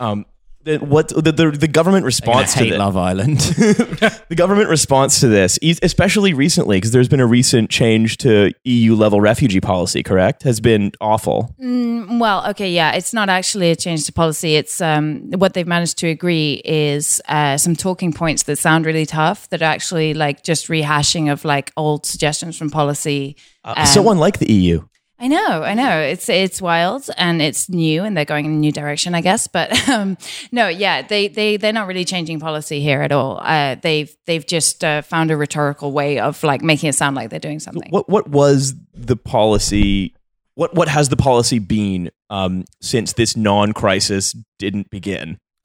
Um, 0.00 0.26
the, 0.64 0.78
what 0.78 1.08
the, 1.08 1.32
the 1.32 1.50
the 1.50 1.68
government 1.68 2.04
response 2.04 2.52
to 2.52 2.60
hate 2.60 2.70
this, 2.70 2.78
Love 2.78 2.96
Island. 2.96 3.38
the 3.40 4.34
government 4.36 4.68
response 4.68 5.20
to 5.20 5.28
this, 5.28 5.58
e- 5.62 5.76
especially 5.82 6.34
recently, 6.34 6.76
because 6.76 6.92
there's 6.92 7.08
been 7.08 7.20
a 7.20 7.26
recent 7.26 7.70
change 7.70 8.16
to 8.18 8.52
EU 8.64 8.94
level 8.94 9.20
refugee 9.20 9.60
policy. 9.60 10.02
Correct, 10.02 10.42
has 10.42 10.60
been 10.60 10.92
awful. 11.00 11.54
Mm, 11.60 12.20
well, 12.20 12.46
okay, 12.50 12.70
yeah, 12.70 12.92
it's 12.92 13.12
not 13.12 13.28
actually 13.28 13.70
a 13.70 13.76
change 13.76 14.04
to 14.06 14.12
policy. 14.12 14.56
It's 14.56 14.80
um, 14.80 15.30
what 15.32 15.54
they've 15.54 15.66
managed 15.66 15.98
to 15.98 16.08
agree 16.08 16.62
is 16.64 17.20
uh, 17.28 17.56
some 17.56 17.74
talking 17.76 18.12
points 18.12 18.44
that 18.44 18.56
sound 18.56 18.86
really 18.86 19.06
tough 19.06 19.48
that 19.50 19.62
are 19.62 19.66
actually 19.66 20.14
like 20.14 20.42
just 20.42 20.68
rehashing 20.68 21.30
of 21.30 21.44
like 21.44 21.72
old 21.76 22.06
suggestions 22.06 22.56
from 22.56 22.70
policy. 22.70 23.36
Uh, 23.64 23.84
so 23.84 24.02
Um, 24.02 24.08
unlike 24.08 24.38
the 24.38 24.52
EU. 24.52 24.84
I 25.22 25.28
know, 25.28 25.62
I 25.62 25.74
know. 25.74 26.00
It's 26.00 26.28
it's 26.28 26.60
wild 26.60 27.08
and 27.16 27.40
it's 27.40 27.68
new, 27.68 28.02
and 28.02 28.16
they're 28.16 28.24
going 28.24 28.44
in 28.44 28.50
a 28.50 28.56
new 28.56 28.72
direction, 28.72 29.14
I 29.14 29.20
guess. 29.20 29.46
But 29.46 29.88
um, 29.88 30.18
no, 30.50 30.66
yeah, 30.66 31.02
they 31.02 31.28
they 31.28 31.56
they're 31.56 31.72
not 31.72 31.86
really 31.86 32.04
changing 32.04 32.40
policy 32.40 32.80
here 32.80 33.02
at 33.02 33.12
all. 33.12 33.38
Uh, 33.40 33.76
they've 33.76 34.12
they've 34.26 34.44
just 34.44 34.82
uh, 34.82 35.02
found 35.02 35.30
a 35.30 35.36
rhetorical 35.36 35.92
way 35.92 36.18
of 36.18 36.42
like 36.42 36.60
making 36.60 36.88
it 36.88 36.96
sound 36.96 37.14
like 37.14 37.30
they're 37.30 37.38
doing 37.38 37.60
something. 37.60 37.88
What 37.90 38.08
what 38.08 38.30
was 38.30 38.74
the 38.94 39.16
policy? 39.16 40.12
What 40.56 40.74
what 40.74 40.88
has 40.88 41.08
the 41.08 41.16
policy 41.16 41.60
been 41.60 42.10
um, 42.28 42.64
since 42.80 43.12
this 43.12 43.36
non-crisis 43.36 44.34
didn't 44.58 44.90
begin? 44.90 45.38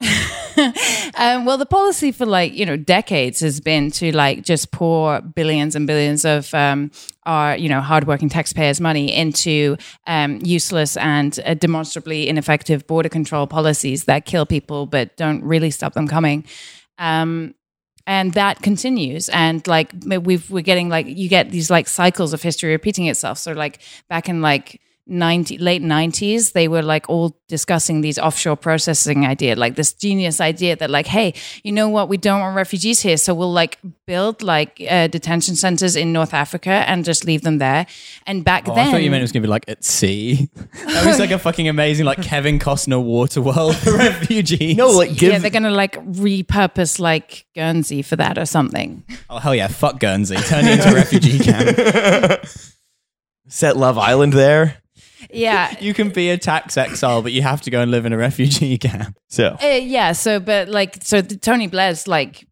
Um, 1.14 1.44
well, 1.44 1.58
the 1.58 1.66
policy 1.66 2.12
for 2.12 2.26
like 2.26 2.54
you 2.54 2.66
know 2.66 2.76
decades 2.76 3.40
has 3.40 3.60
been 3.60 3.90
to 3.92 4.12
like 4.12 4.42
just 4.42 4.70
pour 4.70 5.20
billions 5.20 5.74
and 5.74 5.86
billions 5.86 6.24
of 6.24 6.52
um, 6.54 6.90
our 7.26 7.56
you 7.56 7.68
know 7.68 7.80
hardworking 7.80 8.28
taxpayers' 8.28 8.80
money 8.80 9.14
into 9.14 9.76
um, 10.06 10.40
useless 10.42 10.96
and 10.96 11.38
uh, 11.44 11.54
demonstrably 11.54 12.28
ineffective 12.28 12.86
border 12.86 13.08
control 13.08 13.46
policies 13.46 14.04
that 14.04 14.24
kill 14.24 14.46
people 14.46 14.86
but 14.86 15.16
don't 15.16 15.42
really 15.42 15.70
stop 15.70 15.94
them 15.94 16.08
coming. 16.08 16.44
Um, 16.98 17.54
and 18.06 18.32
that 18.32 18.62
continues 18.62 19.28
and 19.28 19.66
like 19.66 19.92
we've 20.22 20.50
we're 20.50 20.62
getting 20.62 20.88
like 20.88 21.06
you 21.06 21.28
get 21.28 21.50
these 21.50 21.70
like 21.70 21.86
cycles 21.86 22.32
of 22.32 22.40
history 22.42 22.70
repeating 22.70 23.06
itself 23.06 23.36
so 23.36 23.52
like 23.52 23.80
back 24.08 24.30
in 24.30 24.40
like 24.40 24.80
90 25.08 25.58
late 25.58 25.82
90s 25.82 26.52
they 26.52 26.68
were 26.68 26.82
like 26.82 27.08
all 27.08 27.34
discussing 27.48 28.02
these 28.02 28.18
offshore 28.18 28.56
processing 28.56 29.24
idea 29.26 29.56
like 29.56 29.74
this 29.74 29.92
genius 29.94 30.40
idea 30.40 30.76
that 30.76 30.90
like 30.90 31.06
hey 31.06 31.32
you 31.64 31.72
know 31.72 31.88
what 31.88 32.08
we 32.08 32.16
don't 32.16 32.40
want 32.40 32.54
refugees 32.54 33.00
here 33.00 33.16
so 33.16 33.32
we'll 33.32 33.52
like 33.52 33.78
build 34.06 34.42
like 34.42 34.82
uh, 34.90 35.06
detention 35.06 35.56
centers 35.56 35.96
in 35.96 36.12
north 36.12 36.34
africa 36.34 36.70
and 36.86 37.04
just 37.04 37.24
leave 37.24 37.42
them 37.42 37.58
there 37.58 37.86
and 38.26 38.44
back 38.44 38.68
Oh, 38.68 38.74
then 38.74 38.88
I 38.88 38.90
thought 38.90 39.02
you 39.02 39.10
meant 39.10 39.20
it 39.20 39.24
was 39.24 39.32
gonna 39.32 39.42
be 39.42 39.48
like 39.48 39.64
at 39.68 39.82
sea. 39.84 40.50
That 40.88 41.06
was 41.06 41.18
like 41.18 41.30
a 41.30 41.38
fucking 41.38 41.68
amazing, 41.68 42.04
like 42.06 42.20
Kevin 42.22 42.58
Costner 42.58 43.02
water 43.02 43.40
world 43.40 43.76
for 43.76 43.96
refugees. 43.96 44.76
No, 44.76 44.88
like 44.88 45.14
give 45.16 45.32
yeah 45.32 45.38
they're 45.38 45.50
gonna 45.50 45.70
like 45.70 45.94
repurpose 46.04 46.98
like 46.98 47.46
guernsey 47.54 48.02
for 48.02 48.16
that 48.16 48.36
or 48.36 48.44
something 48.44 49.04
oh 49.30 49.38
hell 49.38 49.54
yeah, 49.54 49.68
fuck 49.68 50.00
Guernsey, 50.00 50.36
turn 50.36 50.66
it 50.66 50.78
into 50.78 50.90
a 50.90 50.94
refugee 50.94 51.38
camp. 51.38 52.44
set 53.48 53.76
Love 53.76 53.96
Island 53.98 54.32
there. 54.32 54.82
Yeah 55.30 55.74
You 55.80 55.94
can 55.94 56.10
be 56.10 56.30
a 56.30 56.38
tax 56.38 56.76
exile, 56.76 57.22
but 57.22 57.32
you 57.32 57.42
have 57.42 57.60
to 57.62 57.70
go 57.70 57.80
and 57.80 57.90
live 57.90 58.06
in 58.06 58.12
a 58.12 58.16
refugee 58.16 58.78
camp. 58.88 59.16
So 59.28 59.56
Uh, 59.62 59.66
yeah, 59.66 60.12
so 60.12 60.40
but 60.40 60.68
like 60.68 60.98
so 61.02 61.20
the 61.20 61.36
Tony 61.36 61.66
Blair's 61.66 62.08
like 62.08 62.46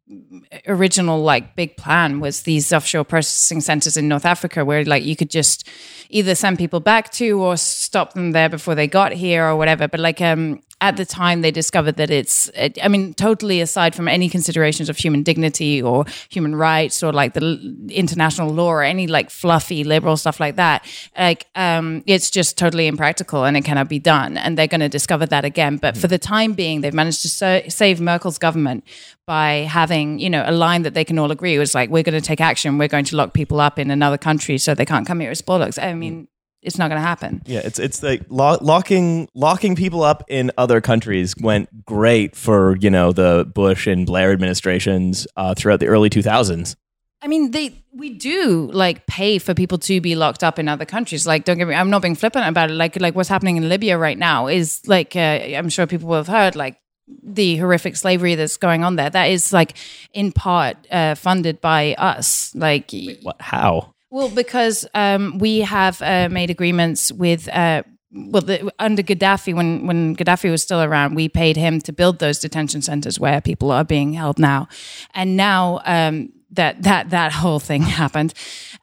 original 0.69 1.21
like 1.23 1.57
big 1.57 1.77
plan 1.77 2.21
was 2.21 2.43
these 2.43 2.73
offshore 2.73 3.05
processing 3.05 3.61
centers 3.61 3.97
in 3.97 4.07
North 4.07 4.25
Africa 4.25 4.65
where 4.65 4.85
like 4.85 5.05
you 5.05 5.17
could 5.17 5.31
just 5.31 5.69
either 6.11 6.35
send 6.35 6.59
people 6.59 6.79
back 6.81 7.11
to 7.13 7.43
or 7.43 7.57
stop 7.87 8.13
them 8.15 8.33
there 8.33 8.49
before 8.49 8.75
they 8.75 8.89
got 8.89 9.13
here 9.13 9.45
or 9.47 9.57
whatever. 9.57 9.87
But 9.89 10.01
like 10.01 10.21
um 10.21 10.61
at 10.81 10.97
the 10.99 11.07
time 11.07 11.41
they 11.41 11.51
discovered 11.51 11.97
that 11.97 12.11
it's 12.11 12.51
it, 12.55 12.79
I 12.83 12.89
mean 12.89 13.15
totally 13.15 13.61
aside 13.63 13.95
from 13.95 14.09
any 14.09 14.29
considerations 14.29 14.89
of 14.91 14.99
human 14.99 15.23
dignity 15.23 15.81
or 15.81 16.05
human 16.29 16.55
rights 16.55 17.03
or 17.03 17.13
like 17.13 17.33
the 17.33 17.47
international 17.89 18.51
law 18.51 18.69
or 18.69 18.83
any 18.83 19.07
like 19.07 19.31
fluffy 19.31 19.85
liberal 19.85 20.19
stuff 20.19 20.39
like 20.39 20.57
that 20.57 20.85
like 21.17 21.47
um 21.55 22.03
it's 22.07 22.29
just 22.31 22.59
totally 22.59 22.89
impractical 22.89 23.45
and 23.45 23.57
it 23.57 23.65
cannot 23.65 23.89
be 23.89 23.99
done. 23.99 24.37
And 24.37 24.59
they're 24.59 24.67
going 24.67 24.81
to 24.81 24.89
discover 24.89 25.27
that 25.27 25.45
again. 25.45 25.77
But 25.79 25.97
for 25.97 26.09
the 26.09 26.19
time 26.19 26.53
being 26.53 26.81
they've 26.81 27.01
managed 27.03 27.23
to 27.23 27.29
so- 27.29 27.63
save 27.69 28.01
Merkel's 28.01 28.39
government 28.39 28.85
by 29.27 29.67
having 29.81 30.19
you 30.19 30.29
know 30.29 30.45
a 30.47 30.53
line 30.53 30.83
that 30.83 30.95
they 30.95 31.05
can 31.05 31.19
all 31.19 31.31
agree 31.31 31.59
was 31.59 31.75
like 31.75 31.89
we're 31.91 32.03
going 32.03 32.21
to 32.21 32.27
take 32.27 32.41
action. 32.41 32.79
We're 32.79 32.89
going 32.89 33.07
to 33.07 33.17
lock 33.17 33.33
people 33.33 33.61
up 33.61 33.79
in 33.79 33.91
another 33.91 34.19
country 34.19 34.59
so 34.59 34.75
they 34.75 34.85
can't 34.85 35.07
come 35.07 35.21
here 35.21 35.31
as 35.31 35.41
bollocks 35.41 35.83
I 35.83 35.95
mean 35.95 36.29
it's 36.67 36.79
not 36.79 36.89
going 36.91 37.01
to 37.01 37.07
happen 37.07 37.43
yeah, 37.47 37.61
it's 37.65 37.79
it's 37.79 38.03
like 38.03 38.23
lo- 38.29 38.59
locking 38.61 39.29
locking 39.35 39.77
people 39.77 40.03
up 40.03 40.25
in 40.29 40.51
other 40.59 40.81
countries 40.81 41.35
went 41.41 41.87
great 41.87 42.35
for 42.37 42.77
you 42.79 42.91
know 42.91 43.13
the 43.13 43.51
Bush 43.55 43.87
and 43.87 44.07
Blair 44.07 44.33
administrations 44.33 45.27
uh, 45.37 45.55
throughout 45.55 45.81
the 45.81 45.87
early 45.87 46.11
2000s. 46.11 46.77
I 47.23 47.29
mean, 47.29 47.51
they 47.51 47.73
we 47.93 48.11
do 48.11 48.71
like 48.73 49.07
pay 49.07 49.39
for 49.39 49.55
people 49.55 49.79
to 49.79 50.01
be 50.01 50.15
locked 50.15 50.45
up 50.45 50.59
in 50.59 50.69
other 50.69 50.85
countries. 50.85 51.27
Like, 51.27 51.45
don't 51.45 51.59
get 51.59 51.67
me, 51.67 51.75
I'm 51.75 51.91
not 51.91 52.03
being 52.03 52.15
flippant 52.15 52.47
about 52.47 52.71
it. 52.71 52.75
Like, 52.75 53.01
like 53.01 53.15
what's 53.15 53.29
happening 53.29 53.57
in 53.57 53.69
Libya 53.69 53.97
right 53.99 54.19
now 54.19 54.49
is 54.49 54.87
like, 54.87 55.17
uh, 55.17 55.19
I'm 55.59 55.69
sure 55.69 55.87
people 55.87 56.09
will 56.09 56.17
have 56.17 56.29
heard 56.29 56.57
like 56.57 56.79
the 57.23 57.57
horrific 57.57 57.97
slavery 57.97 58.35
that's 58.35 58.57
going 58.57 58.85
on 58.85 58.97
there. 58.97 59.11
That 59.11 59.31
is 59.31 59.53
like 59.53 59.77
in 60.13 60.33
part 60.33 60.77
uh, 60.91 61.15
funded 61.15 61.61
by 61.61 61.95
us. 61.95 62.55
Like, 62.55 62.93
What? 63.23 63.41
How? 63.41 63.95
Well, 64.11 64.29
because 64.29 64.87
um, 64.95 65.39
we 65.39 65.61
have 65.61 66.01
uh, 66.03 66.29
made 66.31 66.51
agreements 66.51 67.13
with. 67.13 67.49
Uh, 67.49 67.83
well, 68.13 68.41
the, 68.41 68.73
under 68.79 69.03
Gaddafi, 69.03 69.55
when 69.55 69.87
when 69.87 70.17
Gaddafi 70.17 70.51
was 70.51 70.63
still 70.63 70.81
around, 70.81 71.15
we 71.15 71.29
paid 71.29 71.57
him 71.57 71.81
to 71.83 71.93
build 71.93 72.19
those 72.19 72.39
detention 72.39 72.81
centers 72.81 73.21
where 73.21 73.41
people 73.41 73.71
are 73.71 73.85
being 73.85 74.15
held 74.15 74.39
now, 74.39 74.69
and 75.13 75.37
now 75.37 75.81
um, 75.85 76.33
that 76.53 76.83
that 76.85 77.11
that 77.11 77.33
whole 77.33 77.59
thing 77.59 77.83
happened, 78.03 78.33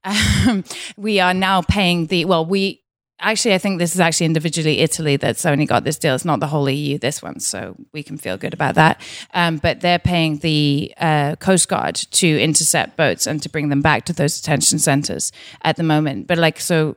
um, 0.03 0.63
we 0.97 1.19
are 1.19 1.33
now 1.33 1.61
paying 1.61 2.07
the 2.07 2.25
well. 2.25 2.45
We 2.45 2.82
actually, 3.23 3.53
I 3.53 3.57
think 3.57 3.79
this 3.79 3.95
is 3.95 3.99
actually 3.99 4.27
individually 4.27 4.79
Italy 4.79 5.15
that's 5.17 5.45
only 5.45 5.65
got 5.65 5.83
this 5.83 5.97
deal. 5.97 6.13
It's 6.13 6.25
not 6.25 6.39
the 6.39 6.47
whole 6.47 6.69
EU, 6.69 6.97
this 6.97 7.21
one, 7.21 7.39
so 7.39 7.75
we 7.93 8.03
can 8.03 8.17
feel 8.17 8.37
good 8.37 8.53
about 8.53 8.75
that. 8.75 9.01
Um, 9.33 9.57
but 9.57 9.81
they're 9.81 9.99
paying 9.99 10.37
the 10.37 10.93
uh, 10.97 11.35
Coast 11.37 11.67
Guard 11.67 11.95
to 11.95 12.27
intercept 12.27 12.97
boats 12.97 13.25
and 13.25 13.41
to 13.41 13.49
bring 13.49 13.69
them 13.69 13.81
back 13.81 14.05
to 14.05 14.13
those 14.13 14.39
detention 14.39 14.77
centers 14.77 15.31
at 15.63 15.77
the 15.77 15.83
moment. 15.83 16.27
But 16.27 16.37
like, 16.37 16.59
so 16.59 16.95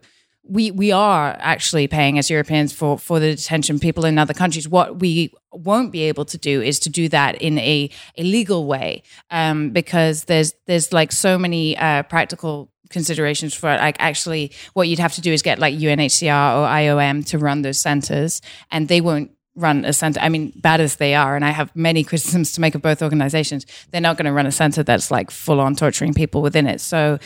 we 0.49 0.71
we 0.71 0.93
are 0.93 1.37
actually 1.41 1.89
paying 1.89 2.19
as 2.19 2.31
Europeans 2.31 2.73
for 2.73 2.99
for 2.99 3.19
the 3.19 3.35
detention 3.35 3.79
people 3.79 4.05
in 4.05 4.19
other 4.19 4.35
countries. 4.35 4.69
What 4.69 5.01
we 5.01 5.33
won't 5.53 5.91
be 5.91 6.03
able 6.03 6.25
to 6.27 6.39
do 6.39 6.61
is 6.62 6.79
to 6.81 6.91
do 6.91 7.09
that 7.09 7.41
in 7.41 7.59
a, 7.59 7.91
a 8.17 8.23
legal 8.23 8.67
way 8.67 9.03
um, 9.31 9.71
because 9.71 10.25
there's 10.25 10.53
there's 10.67 10.93
like 10.93 11.12
so 11.12 11.39
many 11.39 11.77
uh, 11.77 12.03
practical 12.05 12.71
considerations 12.90 13.55
for 13.55 13.72
it. 13.72 13.81
Like 13.81 13.96
actually, 13.99 14.53
what 14.75 14.88
you'd 14.88 14.99
have 14.99 15.14
to 15.14 15.20
do 15.20 15.33
is 15.33 15.42
get 15.42 15.59
like 15.59 15.75
UNHCR 15.75 16.57
or 16.57 16.66
IOM 16.66 17.25
to 17.27 17.38
run 17.38 17.62
those 17.62 17.81
centers, 17.81 18.42
and 18.70 18.88
they 18.88 19.01
won't 19.01 19.31
run 19.57 19.85
a 19.85 19.92
center. 19.92 20.20
I 20.20 20.29
mean, 20.29 20.53
bad 20.57 20.81
as 20.81 20.96
they 20.96 21.14
are, 21.14 21.35
and 21.35 21.44
I 21.44 21.51
have 21.51 21.75
many 21.75 22.05
criticisms 22.11 22.53
to 22.53 22.61
make 22.61 22.75
of 22.75 22.83
both 22.83 23.03
organizations, 23.03 23.66
they're 23.90 24.01
not 24.01 24.16
going 24.16 24.27
to 24.27 24.33
run 24.33 24.46
a 24.46 24.53
center 24.53 24.83
that's 24.83 25.11
like 25.11 25.31
full 25.31 25.61
on 25.61 25.75
torturing 25.75 26.14
people 26.14 26.42
within 26.42 26.66
it. 26.66 26.81
So 26.81 27.18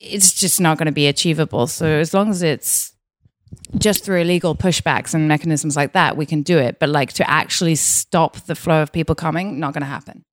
it's 0.00 0.32
just 0.32 0.60
not 0.60 0.78
going 0.78 0.86
to 0.86 0.92
be 0.92 1.06
achievable. 1.06 1.66
So 1.66 1.86
as 1.86 2.14
long 2.14 2.30
as 2.30 2.42
it's 2.42 2.92
just 3.76 4.04
through 4.04 4.20
illegal 4.20 4.54
pushbacks 4.54 5.14
and 5.14 5.28
mechanisms 5.28 5.76
like 5.76 5.92
that, 5.92 6.16
we 6.16 6.26
can 6.26 6.42
do 6.42 6.58
it. 6.58 6.78
But 6.78 6.88
like 6.88 7.12
to 7.14 7.28
actually 7.28 7.74
stop 7.74 8.36
the 8.46 8.54
flow 8.54 8.82
of 8.82 8.92
people 8.92 9.14
coming, 9.14 9.58
not 9.60 9.74
going 9.74 9.82
to 9.82 9.86
happen. 9.86 10.24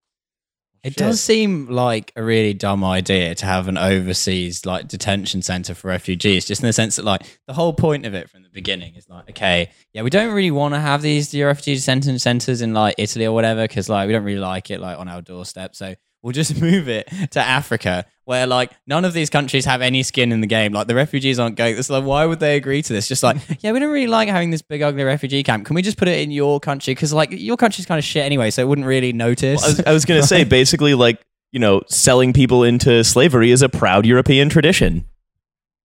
It 0.85 0.95
does 0.95 1.19
seem 1.19 1.67
like 1.67 2.11
a 2.15 2.23
really 2.23 2.53
dumb 2.53 2.83
idea 2.83 3.33
to 3.33 3.45
have 3.47 3.67
an 3.67 3.75
overseas 3.75 4.67
like 4.67 4.87
detention 4.87 5.41
center 5.41 5.73
for 5.73 5.87
refugees, 5.87 6.45
just 6.45 6.61
in 6.61 6.67
the 6.67 6.73
sense 6.73 6.97
that 6.97 7.05
like 7.05 7.23
the 7.47 7.53
whole 7.53 7.73
point 7.73 8.05
of 8.05 8.13
it 8.13 8.29
from 8.29 8.43
the 8.43 8.49
beginning 8.49 8.93
is 8.93 9.09
like, 9.09 9.27
okay, 9.31 9.71
yeah, 9.93 10.03
we 10.03 10.11
don't 10.11 10.31
really 10.31 10.51
want 10.51 10.75
to 10.75 10.79
have 10.79 11.01
these 11.01 11.33
refugee 11.33 11.75
detention 11.75 12.19
centers 12.19 12.61
in 12.61 12.75
like 12.75 12.93
Italy 12.99 13.25
or 13.25 13.31
whatever 13.31 13.63
because 13.63 13.89
like 13.89 14.05
we 14.05 14.13
don't 14.13 14.23
really 14.23 14.39
like 14.39 14.69
it 14.69 14.79
like 14.79 14.99
on 14.99 15.07
our 15.07 15.23
doorstep, 15.23 15.75
so 15.75 15.95
we'll 16.25 16.33
just 16.33 16.59
move 16.61 16.89
it 16.89 17.07
to 17.31 17.39
Africa 17.39 18.03
where 18.25 18.47
like 18.47 18.71
none 18.87 19.05
of 19.05 19.13
these 19.13 19.29
countries 19.29 19.65
have 19.65 19.81
any 19.81 20.01
skin 20.01 20.31
in 20.31 20.41
the 20.41 20.47
game. 20.47 20.73
Like 20.73 20.87
the 20.87 20.95
refugees 20.95 21.37
aren't 21.37 21.55
going. 21.55 21.77
It's 21.77 21.89
like 21.89 22.03
why 22.03 22.25
would 22.25 22.39
they 22.39 22.57
agree 22.57 22.81
to 22.81 22.91
this? 22.91 23.07
Just 23.07 23.23
like 23.23 23.37
yeah, 23.61 23.71
we 23.71 23.79
don't 23.79 23.91
really 23.91 24.07
like 24.07 24.27
having 24.27 24.49
this 24.49 24.63
big 24.63 24.81
ugly 24.81 25.03
refugee 25.03 25.43
camp. 25.43 25.65
Can 25.65 25.75
we 25.75 25.83
just 25.83 25.97
put 25.97 26.07
it 26.07 26.19
in 26.19 26.31
your 26.31 26.59
country? 26.59 26.95
Because 26.95 27.13
like 27.13 27.29
your 27.31 27.55
country's 27.55 27.85
kind 27.85 27.99
of 27.99 28.03
shit 28.03 28.25
anyway, 28.25 28.49
so 28.49 28.63
it 28.63 28.67
wouldn't 28.67 28.87
really 28.87 29.13
notice. 29.13 29.63
I 29.63 29.67
was, 29.67 29.79
I 29.81 29.91
was 29.93 30.05
going 30.05 30.19
to 30.21 30.27
say 30.27 30.43
basically 30.43 30.95
like 30.95 31.23
you 31.51 31.59
know 31.59 31.83
selling 31.87 32.33
people 32.33 32.63
into 32.63 33.03
slavery 33.03 33.51
is 33.51 33.61
a 33.61 33.69
proud 33.69 34.05
European 34.05 34.49
tradition 34.49 35.05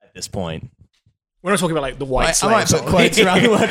at 0.03 0.15
this 0.15 0.27
point. 0.27 0.71
We're 1.43 1.53
not 1.53 1.61
talking 1.61 1.73
about 1.73 1.83
like 1.83 1.99
the 1.99 2.05
white 2.07 2.43
I, 2.43 2.49
I 2.49 2.51
might 2.51 2.69
slaves. 2.69 2.83
put 2.83 2.91
quotes 2.91 3.19
around 3.19 3.43
the 3.43 3.51
word 3.51 3.71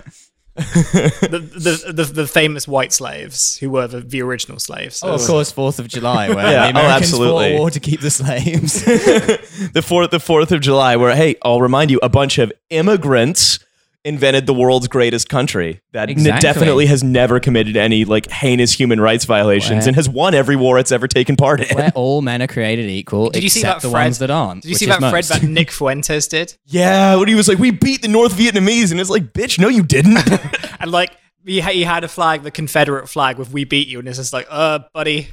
proud. 0.00 0.14
The, 0.60 1.38
the, 1.38 1.92
the 1.92 2.04
the 2.04 2.26
famous 2.26 2.68
white 2.68 2.92
slaves 2.92 3.56
who 3.58 3.70
were 3.70 3.86
the, 3.86 4.00
the 4.00 4.22
original 4.22 4.58
slaves. 4.58 5.02
oh, 5.02 5.14
of 5.14 5.20
course, 5.22 5.50
Fourth 5.50 5.78
of 5.78 5.88
July, 5.88 6.28
where 6.34 6.50
Yeah, 6.50 6.60
the 6.72 6.78
oh, 6.78 6.82
Americans 6.82 7.02
absolutely. 7.12 7.50
fought 7.50 7.56
a 7.56 7.58
war 7.58 7.70
to 7.70 7.80
keep 7.80 8.00
the 8.00 8.10
slaves. 8.10 8.84
the 9.72 9.82
fourth 9.84 10.10
the 10.10 10.20
fourth 10.20 10.52
of 10.52 10.60
July, 10.60 10.96
where 10.96 11.14
hey, 11.14 11.36
I'll 11.42 11.60
remind 11.60 11.90
you, 11.90 11.98
a 12.02 12.08
bunch 12.08 12.38
of 12.38 12.52
immigrants 12.70 13.58
invented 14.04 14.46
the 14.46 14.54
world's 14.54 14.88
greatest 14.88 15.28
country 15.28 15.80
that 15.92 16.08
Exactly. 16.08 16.40
definitely 16.40 16.86
has 16.86 17.02
never 17.04 17.38
committed 17.38 17.76
any 17.76 18.06
like 18.06 18.30
heinous 18.30 18.72
human 18.72 18.98
rights 19.00 19.26
violations 19.26 19.80
Where- 19.82 19.88
and 19.88 19.96
has 19.96 20.08
won 20.08 20.34
every 20.34 20.56
war 20.56 20.78
it's 20.78 20.90
ever 20.90 21.06
taken 21.06 21.36
part 21.36 21.60
in. 21.60 21.76
where 21.76 21.92
all 21.94 22.22
men 22.22 22.40
are 22.40 22.46
created 22.46 22.88
equal, 22.88 23.28
Did 23.30 23.42
you 23.42 23.50
see 23.50 23.60
that 23.62 23.82
the 23.82 23.90
Fred? 23.90 24.04
ones 24.04 24.18
that 24.20 24.30
aren't. 24.30 24.62
Did 24.62 24.70
you 24.70 24.74
see 24.76 24.86
is 24.86 24.88
that 24.90 25.00
Fred 25.00 25.12
most. 25.12 25.28
that 25.28 25.42
Nick 25.48 25.70
Fuentes 25.70 26.28
did? 26.28 26.54
yeah, 26.66 27.14
when 27.16 27.28
he 27.28 27.34
was 27.34 27.46
like, 27.46 27.58
"We 27.58 27.70
beat 27.72 28.00
the 28.02 28.08
North 28.08 28.32
Vietnamese," 28.32 28.90
and 28.90 28.98
it's 29.00 29.10
like, 29.10 29.32
"Bitch, 29.34 29.58
no, 29.58 29.68
you 29.68 29.82
didn't." 29.82 30.18
And 30.80 30.90
like 30.90 31.10
he 31.44 31.60
had 31.82 32.04
a 32.04 32.08
flag, 32.08 32.42
the 32.42 32.50
Confederate 32.50 33.06
flag 33.06 33.36
with 33.36 33.52
"We 33.52 33.64
beat 33.64 33.86
you," 33.88 33.98
and 33.98 34.08
it's 34.08 34.16
just 34.16 34.32
like, 34.32 34.46
uh, 34.48 34.78
buddy. 34.94 35.28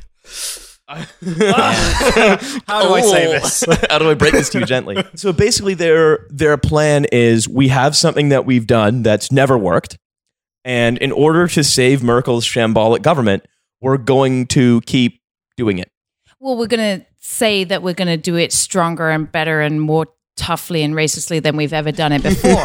How 0.89 1.05
do 2.81 2.93
I 2.93 3.01
say 3.01 3.25
this? 3.25 3.65
How 3.89 3.99
do 3.99 4.09
I 4.09 4.13
break 4.13 4.31
this 4.31 4.49
to 4.49 4.59
you 4.59 4.65
gently? 4.65 5.03
So 5.15 5.33
basically, 5.33 5.73
their 5.73 6.27
their 6.29 6.57
plan 6.57 7.05
is 7.11 7.47
we 7.49 7.69
have 7.69 7.95
something 7.95 8.29
that 8.29 8.45
we've 8.45 8.67
done 8.67 9.03
that's 9.03 9.31
never 9.31 9.57
worked, 9.57 9.97
and 10.63 10.97
in 10.99 11.11
order 11.11 11.47
to 11.47 11.63
save 11.63 12.03
Merkel's 12.03 12.45
shambolic 12.45 13.01
government, 13.01 13.45
we're 13.81 13.97
going 13.97 14.45
to 14.47 14.81
keep 14.81 15.21
doing 15.57 15.79
it. 15.79 15.89
Well, 16.39 16.55
we're 16.57 16.67
going 16.67 16.99
to 16.99 17.05
say 17.19 17.63
that 17.65 17.83
we're 17.83 17.95
going 17.95 18.07
to 18.07 18.17
do 18.17 18.35
it 18.37 18.53
stronger 18.53 19.09
and 19.09 19.29
better 19.29 19.59
and 19.59 19.81
more 19.81 20.07
toughly 20.35 20.83
and 20.83 20.93
racistly 20.93 21.41
than 21.41 21.57
we've 21.57 21.73
ever 21.73 21.91
done 21.91 22.11
it 22.13 22.23
before. 22.23 22.63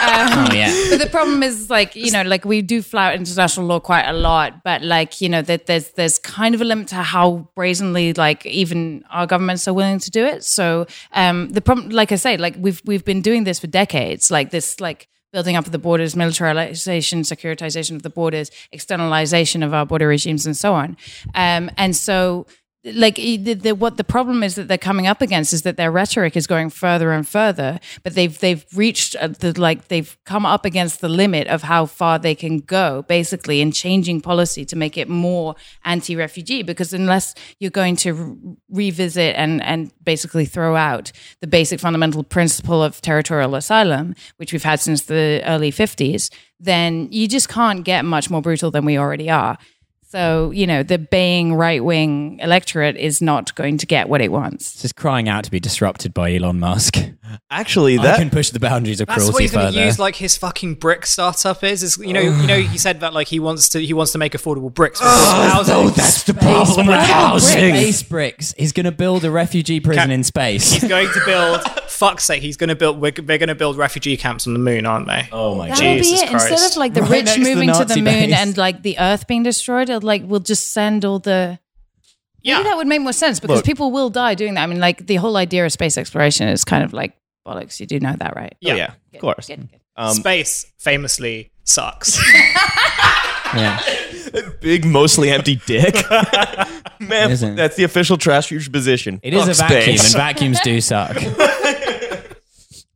Oh 0.00 0.48
yeah. 0.52 0.72
but 0.90 0.98
the 0.98 1.08
problem 1.10 1.42
is 1.42 1.70
like 1.70 1.94
you 1.96 2.10
know 2.10 2.22
like 2.22 2.44
we 2.44 2.62
do 2.62 2.82
flout 2.82 3.14
international 3.14 3.66
law 3.66 3.80
quite 3.80 4.06
a 4.06 4.12
lot 4.12 4.62
but 4.62 4.82
like 4.82 5.20
you 5.20 5.28
know 5.28 5.42
that 5.42 5.66
there's 5.66 5.90
there's 5.92 6.18
kind 6.18 6.54
of 6.54 6.60
a 6.60 6.64
limit 6.64 6.88
to 6.88 6.96
how 6.96 7.48
brazenly 7.54 8.12
like 8.14 8.44
even 8.46 9.04
our 9.10 9.26
governments 9.26 9.66
are 9.66 9.74
willing 9.74 9.98
to 9.98 10.10
do 10.10 10.24
it. 10.24 10.44
So 10.44 10.86
um 11.12 11.50
the 11.50 11.60
problem 11.60 11.90
like 11.90 12.12
i 12.12 12.16
say 12.16 12.36
like 12.36 12.54
we've 12.58 12.80
we've 12.84 13.04
been 13.04 13.22
doing 13.22 13.44
this 13.44 13.58
for 13.58 13.66
decades. 13.66 14.30
Like 14.30 14.50
this 14.50 14.80
like 14.80 15.08
building 15.32 15.56
up 15.56 15.66
of 15.66 15.72
the 15.72 15.78
borders 15.78 16.16
militarization 16.16 17.20
securitization 17.20 17.94
of 17.96 18.02
the 18.02 18.10
borders 18.10 18.50
externalization 18.72 19.62
of 19.62 19.74
our 19.74 19.84
border 19.84 20.08
regimes 20.08 20.46
and 20.46 20.56
so 20.56 20.74
on. 20.74 20.96
Um 21.34 21.70
and 21.76 21.94
so 21.94 22.46
like 22.94 23.16
the, 23.16 23.54
the, 23.54 23.74
what 23.74 23.96
the 23.96 24.04
problem 24.04 24.42
is 24.42 24.54
that 24.54 24.68
they're 24.68 24.78
coming 24.78 25.06
up 25.06 25.20
against 25.20 25.52
is 25.52 25.62
that 25.62 25.76
their 25.76 25.90
rhetoric 25.90 26.36
is 26.36 26.46
going 26.46 26.70
further 26.70 27.12
and 27.12 27.26
further 27.26 27.78
but 28.02 28.14
they've 28.14 28.38
they've 28.40 28.64
reached 28.74 29.16
uh, 29.16 29.28
the 29.28 29.58
like 29.58 29.88
they've 29.88 30.16
come 30.24 30.46
up 30.46 30.64
against 30.64 31.00
the 31.00 31.08
limit 31.08 31.46
of 31.48 31.62
how 31.62 31.86
far 31.86 32.18
they 32.18 32.34
can 32.34 32.58
go 32.58 33.02
basically 33.02 33.60
in 33.60 33.72
changing 33.72 34.20
policy 34.20 34.64
to 34.64 34.76
make 34.76 34.96
it 34.96 35.08
more 35.08 35.54
anti-refugee 35.84 36.62
because 36.62 36.92
unless 36.92 37.34
you're 37.58 37.70
going 37.70 37.96
to 37.96 38.12
re- 38.12 38.56
revisit 38.70 39.34
and 39.36 39.62
and 39.62 39.92
basically 40.04 40.44
throw 40.44 40.76
out 40.76 41.12
the 41.40 41.46
basic 41.46 41.80
fundamental 41.80 42.22
principle 42.22 42.82
of 42.82 43.00
territorial 43.00 43.54
asylum 43.54 44.14
which 44.36 44.52
we've 44.52 44.64
had 44.64 44.80
since 44.80 45.02
the 45.02 45.42
early 45.44 45.70
50s 45.70 46.30
then 46.60 47.08
you 47.12 47.28
just 47.28 47.48
can't 47.48 47.84
get 47.84 48.04
much 48.04 48.30
more 48.30 48.42
brutal 48.42 48.70
than 48.70 48.84
we 48.84 48.98
already 48.98 49.30
are 49.30 49.58
so, 50.10 50.50
you 50.52 50.66
know, 50.66 50.82
the 50.82 50.98
baying 50.98 51.54
right 51.54 51.84
wing 51.84 52.38
electorate 52.40 52.96
is 52.96 53.20
not 53.20 53.54
going 53.54 53.76
to 53.76 53.84
get 53.86 54.08
what 54.08 54.22
it 54.22 54.32
wants. 54.32 54.72
It's 54.72 54.82
just 54.82 54.96
crying 54.96 55.28
out 55.28 55.44
to 55.44 55.50
be 55.50 55.60
disrupted 55.60 56.14
by 56.14 56.34
Elon 56.34 56.58
Musk. 56.58 56.96
Actually, 57.50 57.98
I 57.98 58.02
that 58.04 58.18
can 58.18 58.30
push 58.30 58.48
the 58.48 58.58
boundaries 58.58 59.02
of 59.02 59.08
That's 59.08 59.30
what 59.30 59.42
he's 59.42 59.52
going 59.52 59.70
to 59.70 59.84
use 59.84 59.98
like 59.98 60.16
his 60.16 60.38
fucking 60.38 60.76
brick 60.76 61.04
startup 61.04 61.62
is. 61.62 61.82
is 61.82 61.98
you 61.98 62.14
know, 62.14 62.20
you 62.20 62.46
know, 62.46 62.58
he 62.58 62.78
said 62.78 63.00
that 63.00 63.12
like 63.12 63.28
he 63.28 63.38
wants 63.38 63.68
to 63.70 63.80
he 63.80 63.92
wants 63.92 64.12
to 64.12 64.18
make 64.18 64.32
affordable 64.32 64.72
bricks 64.72 64.98
oh, 65.02 65.04
for 65.04 65.56
housing. 65.56 65.74
no, 65.74 65.90
that's 65.90 66.22
the 66.22 66.32
problem 66.32 66.86
with 66.86 66.96
housing. 67.00 67.74
Space 67.74 68.02
bricks. 68.02 68.54
He's 68.56 68.72
going 68.72 68.84
to 68.84 68.92
build 68.92 69.26
a 69.26 69.30
refugee 69.30 69.80
prison 69.80 70.08
Ca- 70.08 70.14
in 70.14 70.24
space. 70.24 70.72
He's 70.72 70.88
going 70.88 71.12
to 71.12 71.20
build. 71.26 71.60
fuck's 71.90 72.24
sake, 72.24 72.40
he's 72.42 72.56
going 72.56 72.68
to 72.68 72.76
build. 72.76 73.00
We're, 73.00 73.10
they're 73.10 73.38
going 73.38 73.48
to 73.48 73.54
build 73.54 73.76
refugee 73.76 74.16
camps 74.16 74.46
on 74.46 74.52
the 74.52 74.58
moon, 74.58 74.86
aren't 74.86 75.06
they? 75.06 75.28
Oh 75.32 75.54
my 75.56 75.68
That 75.68 75.78
god. 75.78 75.84
will 75.84 75.94
be 75.94 75.98
Jesus 76.02 76.22
it. 76.22 76.32
Instead 76.32 76.70
of 76.70 76.76
like 76.76 76.94
the 76.94 77.02
Right 77.02 77.10
rich 77.10 77.24
next 77.26 77.34
to 77.36 77.44
the 77.44 77.54
moving 77.54 77.72
to 77.74 77.84
the 77.84 77.96
moon 77.96 78.04
base. 78.04 78.34
and 78.38 78.56
like 78.56 78.82
the 78.82 78.98
Earth 78.98 79.26
being 79.26 79.42
destroyed, 79.42 79.90
it'll, 79.98 80.06
like 80.06 80.22
we'll 80.24 80.40
just 80.40 80.70
send 80.72 81.04
all 81.04 81.18
the. 81.18 81.58
Yeah. 82.42 82.58
Maybe 82.58 82.68
that 82.68 82.76
would 82.76 82.86
make 82.86 83.00
more 83.02 83.12
sense 83.12 83.40
because 83.40 83.56
Look. 83.56 83.64
people 83.64 83.90
will 83.90 84.10
die 84.10 84.34
doing 84.34 84.54
that. 84.54 84.62
I 84.62 84.66
mean, 84.66 84.80
like 84.80 85.06
the 85.06 85.16
whole 85.16 85.36
idea 85.36 85.66
of 85.66 85.72
space 85.72 85.98
exploration 85.98 86.48
is 86.48 86.64
kind 86.64 86.84
of 86.84 86.92
like 86.92 87.16
bollocks. 87.46 87.80
You 87.80 87.86
do 87.86 87.98
know 88.00 88.14
that, 88.18 88.36
right? 88.36 88.54
Oh, 88.64 88.74
yeah, 88.74 88.94
of 89.12 89.20
course. 89.20 89.48
Good, 89.48 89.70
good. 89.70 89.80
Um, 89.96 90.14
Space 90.14 90.64
famously 90.78 91.50
sucks. 91.64 92.18
yeah. 93.54 93.80
big, 94.60 94.84
mostly 94.84 95.30
empty 95.30 95.60
dick. 95.66 95.94
Man, 97.00 97.56
that's 97.56 97.76
the 97.76 97.82
official 97.84 98.16
trash 98.16 98.46
future 98.48 98.70
position. 98.70 99.18
It 99.24 99.34
is 99.34 99.40
Fuck 99.58 99.70
a 99.70 99.74
vacuum, 99.74 99.96
space. 99.98 100.14
and 100.14 100.14
vacuums 100.14 100.60
do 100.60 100.80
suck. 100.80 101.16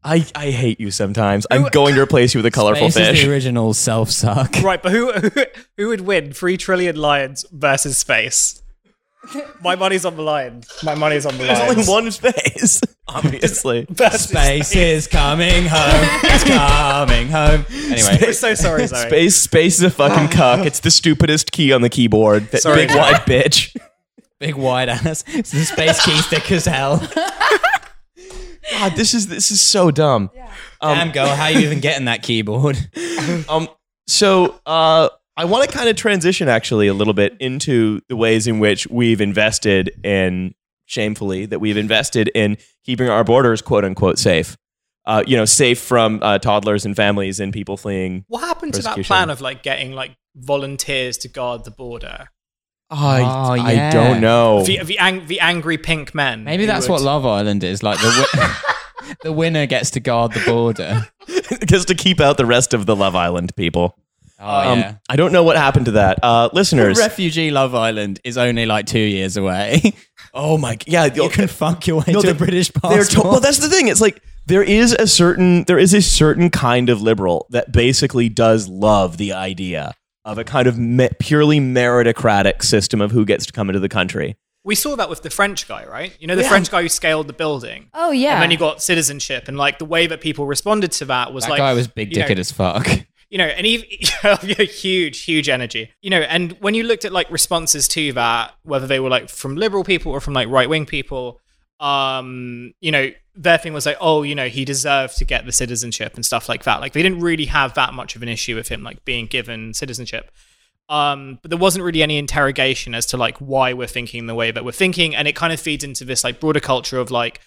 I, 0.05 0.27
I 0.35 0.51
hate 0.51 0.81
you 0.81 0.91
sometimes. 0.91 1.47
I'm 1.51 1.65
going 1.71 1.95
to 1.95 2.01
replace 2.03 2.35
you 2.35 2.39
with 2.39 2.47
a 2.47 2.51
colorful 2.51 2.91
Space 2.91 3.03
is 3.03 3.09
fish. 3.19 3.25
the 3.25 3.31
original 3.31 3.73
self 3.75 4.11
suck. 4.11 4.57
right, 4.63 4.83
but 4.83 4.91
who, 4.93 5.13
who 5.13 5.31
who 5.77 5.89
would 5.89 6.01
win? 6.03 6.33
Three 6.33 6.57
trillion 6.57 6.97
lions 6.97 7.45
versus 7.53 7.99
space. 7.99 8.61
My 9.63 9.77
money's 9.77 10.05
on 10.05 10.17
the 10.17 10.23
lion. 10.23 10.65
My 10.83 10.97
money's 10.97 11.25
on 11.25 11.39
the 11.39 11.45
There's 11.45 11.59
lions. 11.61 11.89
only 11.89 12.05
one 12.05 12.11
space, 12.11 12.81
obviously. 13.09 13.87
Versus 13.89 14.23
Space 14.29 14.75
is 14.75 15.07
coming 15.07 15.67
home. 15.67 16.09
It's 16.25 16.43
coming 16.43 17.29
home. 17.29 17.65
Anyway, 17.71 18.19
We're 18.21 18.33
so 18.33 18.55
sorry, 18.55 18.89
Zoe. 18.89 19.07
Space 19.07 19.37
space 19.41 19.77
is 19.77 19.83
a 19.85 19.91
fucking 19.91 20.29
cuck. 20.37 20.67
It's 20.67 20.81
the 20.81 20.91
stupidest 20.91 21.53
key 21.53 21.73
on 21.73 21.83
the 21.83 21.89
keyboard. 21.89 22.51
That 22.51 22.63
Sorry. 22.63 22.87
big 22.87 22.97
white 22.97 23.21
bitch. 23.25 23.77
big 24.41 24.57
wide 24.57 24.89
ass. 24.89 25.23
It's 25.29 25.53
the 25.53 25.65
space 25.67 26.05
key 26.05 26.17
stick 26.17 26.51
as 26.51 26.65
hell. 26.65 26.97
God, 28.71 28.97
this 28.97 29.15
is 29.15 29.29
this 29.29 29.51
is 29.51 29.61
so 29.61 29.91
dumb. 29.91 30.31
Damn, 30.81 31.13
go. 31.13 31.27
how 31.27 31.45
are 31.45 31.51
you 31.51 31.61
even 31.61 31.81
getting 31.81 32.07
that 32.07 32.23
keyboard? 32.23 32.79
Um, 33.49 33.69
so 34.09 34.61
uh, 34.67 35.09
I 35.37 35.45
want 35.45 35.69
to 35.69 35.77
kind 35.77 35.89
of 35.89 35.95
transition 35.95 36.49
actually 36.49 36.89
a 36.89 36.95
little 36.95 37.15
bit 37.15 37.37
into 37.39 38.01
the 38.09 38.17
ways 38.17 38.49
in 38.49 38.59
which 38.59 38.89
we've 38.89 39.21
invested 39.21 39.93
in 40.05 40.55
shamefully 40.87 41.47
that 41.47 41.61
we've 41.61 41.77
invested 41.77 42.29
in 42.35 42.59
keeping 42.85 43.09
our 43.09 43.23
borders 43.23 43.63
quote 43.63 43.85
unquote 43.85 44.19
safe. 44.19 44.57
Uh, 45.05 45.23
you 45.27 45.37
know, 45.37 45.45
safe 45.45 45.81
from 45.81 46.21
uh, 46.23 46.39
toddlers 46.39 46.85
and 46.85 46.95
families 46.95 47.41
and 47.41 47.53
people 47.53 47.77
fleeing. 47.77 48.25
What 48.29 48.41
happened 48.41 48.75
to 48.75 48.83
that 48.83 48.99
plan 49.05 49.31
of 49.31 49.41
like 49.41 49.63
getting 49.63 49.93
like 49.93 50.17
volunteers 50.37 51.19
to 51.19 51.29
guard 51.29 51.65
the 51.65 51.71
border? 51.71 52.29
I, 52.93 53.21
Oh, 53.23 53.53
I 53.65 53.73
yeah. 53.73 53.91
don't 53.91 54.21
know. 54.21 54.63
The 54.65 54.83
the, 54.85 54.99
ang- 54.99 55.27
the 55.27 55.41
angry 55.41 55.79
pink 55.79 56.15
men. 56.15 56.45
Maybe 56.45 56.65
who 56.65 56.67
that's 56.67 56.89
would- 56.89 56.95
what 56.95 57.03
Love 57.03 57.25
Island 57.27 57.65
is. 57.65 57.83
Like 57.83 57.99
the 58.01 58.27
wi- 58.35 58.55
the 59.23 59.33
winner 59.33 59.67
gets 59.67 59.91
to 59.93 60.01
guard 60.01 60.33
the 60.33 60.43
border. 60.45 61.09
Just 61.67 61.89
to 61.89 61.95
keep 61.95 62.21
out 62.21 62.37
the 62.37 62.47
rest 62.47 62.75
of 62.75 62.87
the 62.87 62.95
Love 62.97 63.15
Island 63.17 63.55
people. 63.57 63.97
Oh 64.39 64.73
Um, 64.73 64.79
yeah. 64.81 64.95
I 65.09 65.17
don't 65.17 65.33
know 65.33 65.45
what 65.45 65.57
happened 65.57 65.87
to 65.87 65.93
that. 65.93 66.19
Uh, 66.23 66.49
listeners. 66.53 66.99
Refugee 66.99 67.51
Love 67.51 67.75
Island 67.75 68.21
is 68.25 68.37
only 68.37 68.67
like 68.67 68.87
two 68.87 68.99
years 68.99 69.37
away. 69.37 69.81
oh 70.35 70.59
my, 70.59 70.77
yeah. 70.87 71.07
you 71.07 71.29
can 71.29 71.47
fuck 71.49 71.87
your 71.87 71.99
way 71.99 72.05
No, 72.09 72.21
to 72.21 72.27
they- 72.27 72.33
a 72.33 72.35
British 72.35 72.71
They're 72.71 72.81
passport. 72.99 73.09
to- 73.25 73.29
well, 73.29 73.41
that's 73.41 73.59
the 73.59 73.69
thing. 73.69 73.89
It's 73.89 74.01
like 74.01 74.21
there 74.47 74.63
is 74.65 74.93
a 74.95 75.07
certain 75.07 75.63
there 75.65 75.79
is 75.79 75.95
a 75.95 76.03
certain 76.03 76.51
kind 76.51 76.89
of 76.89 77.01
liberal 77.01 77.47
that 77.51 77.71
basically 77.73 78.29
does 78.29 78.69
love 78.69 79.17
the 79.17 79.33
idea 79.33 79.95
of 80.25 80.39
a 80.39 80.45
kind 80.45 80.67
of 80.67 80.79
me- 80.79 81.09
purely 81.19 81.61
meritocratic 81.61 82.63
system 82.63 83.01
of 83.01 83.11
who 83.11 83.25
gets 83.25 83.47
to 83.47 83.53
come 83.53 83.69
into 83.69 83.81
the 83.81 83.89
country. 83.89 84.37
We 84.65 84.75
saw 84.77 84.95
that 84.97 85.11
with 85.11 85.23
the 85.23 85.31
French 85.31 85.67
guy, 85.67 85.85
right? 85.87 86.17
You 86.21 86.29
know, 86.29 86.37
the 86.37 86.43
Yeah. 86.43 86.49
French 86.49 86.71
guy 86.71 86.83
who 86.83 86.89
scaled 86.89 87.27
the 87.27 87.33
building. 87.33 87.89
Oh 87.95 88.13
yeah. 88.13 88.35
And 88.35 88.43
then 88.43 88.51
he 88.51 88.57
got 88.57 88.81
citizenship, 88.83 89.49
and 89.49 89.57
like 89.59 89.79
the 89.79 89.85
way 89.85 90.07
that 90.07 90.21
people 90.21 90.47
responded 90.47 90.93
to 90.93 91.05
that 91.07 91.33
was 91.33 91.45
that 91.45 91.51
like 91.51 91.59
guy 91.59 91.73
was 91.73 91.89
big 91.89 92.13
you 92.15 92.21
know, 92.23 92.29
dicked 92.29 92.39
as 92.39 92.53
fuck. 92.53 92.87
you 93.31 93.39
know, 93.39 93.47
and 93.47 93.67
even 93.67 93.89
huge, 94.67 95.23
huge 95.25 95.49
energy. 95.49 95.91
You 96.01 96.11
know, 96.11 96.21
and 96.21 96.53
when 96.61 96.75
you 96.75 96.85
looked 96.85 97.05
at 97.05 97.13
like 97.13 97.29
responses 97.31 97.89
to 97.89 98.13
that, 98.13 98.55
whether 98.63 98.87
they 98.87 99.01
were 99.01 99.09
like 99.09 99.29
from 99.29 99.57
liberal 99.57 99.83
people 99.83 100.13
or 100.13 100.21
from 100.21 100.35
like 100.35 100.49
right 100.49 100.69
wing 100.69 100.87
people, 100.87 101.41
um, 101.83 102.73
you 102.81 102.93
know, 102.93 103.11
their 103.35 103.59
thing 103.59 103.73
was 103.73 103.85
like, 103.85 103.97
oh, 104.01 104.23
you 104.23 104.37
know, 104.37 104.49
he 104.49 104.65
deserved 104.65 105.19
to 105.19 105.25
get 105.25 105.45
the 105.45 105.53
citizenship 105.53 106.15
and 106.15 106.25
stuff 106.25 106.49
like 106.49 106.63
that. 106.63 106.81
Like 106.81 106.93
they 106.93 107.03
didn't 107.03 107.21
really 107.21 107.47
have 107.47 107.75
that 107.75 107.93
much 107.93 108.15
of 108.15 108.23
an 108.23 108.29
issue 108.29 108.55
with 108.55 108.69
him 108.69 108.85
like 108.85 109.05
being 109.05 109.27
given 109.27 109.75
citizenship. 109.75 110.31
Um, 110.89 111.41
but 111.43 111.51
there 111.51 111.59
wasn't 111.59 111.85
really 111.85 112.03
any 112.03 112.19
interrogation 112.19 112.95
as 112.95 113.07
to 113.07 113.17
like 113.17 113.37
why 113.39 113.73
we're 113.73 113.89
thinking 113.89 114.27
the 114.27 114.35
way 114.35 114.53
that 114.53 114.65
we're 114.65 114.73
thinking, 114.73 115.15
and 115.15 115.27
it 115.27 115.35
kind 115.35 115.53
of 115.53 115.59
feeds 115.59 115.83
into 115.83 116.05
this 116.05 116.23
like 116.23 116.39
broader 116.39 116.61
culture 116.61 116.99
of 116.99 117.11
like, 117.11 117.41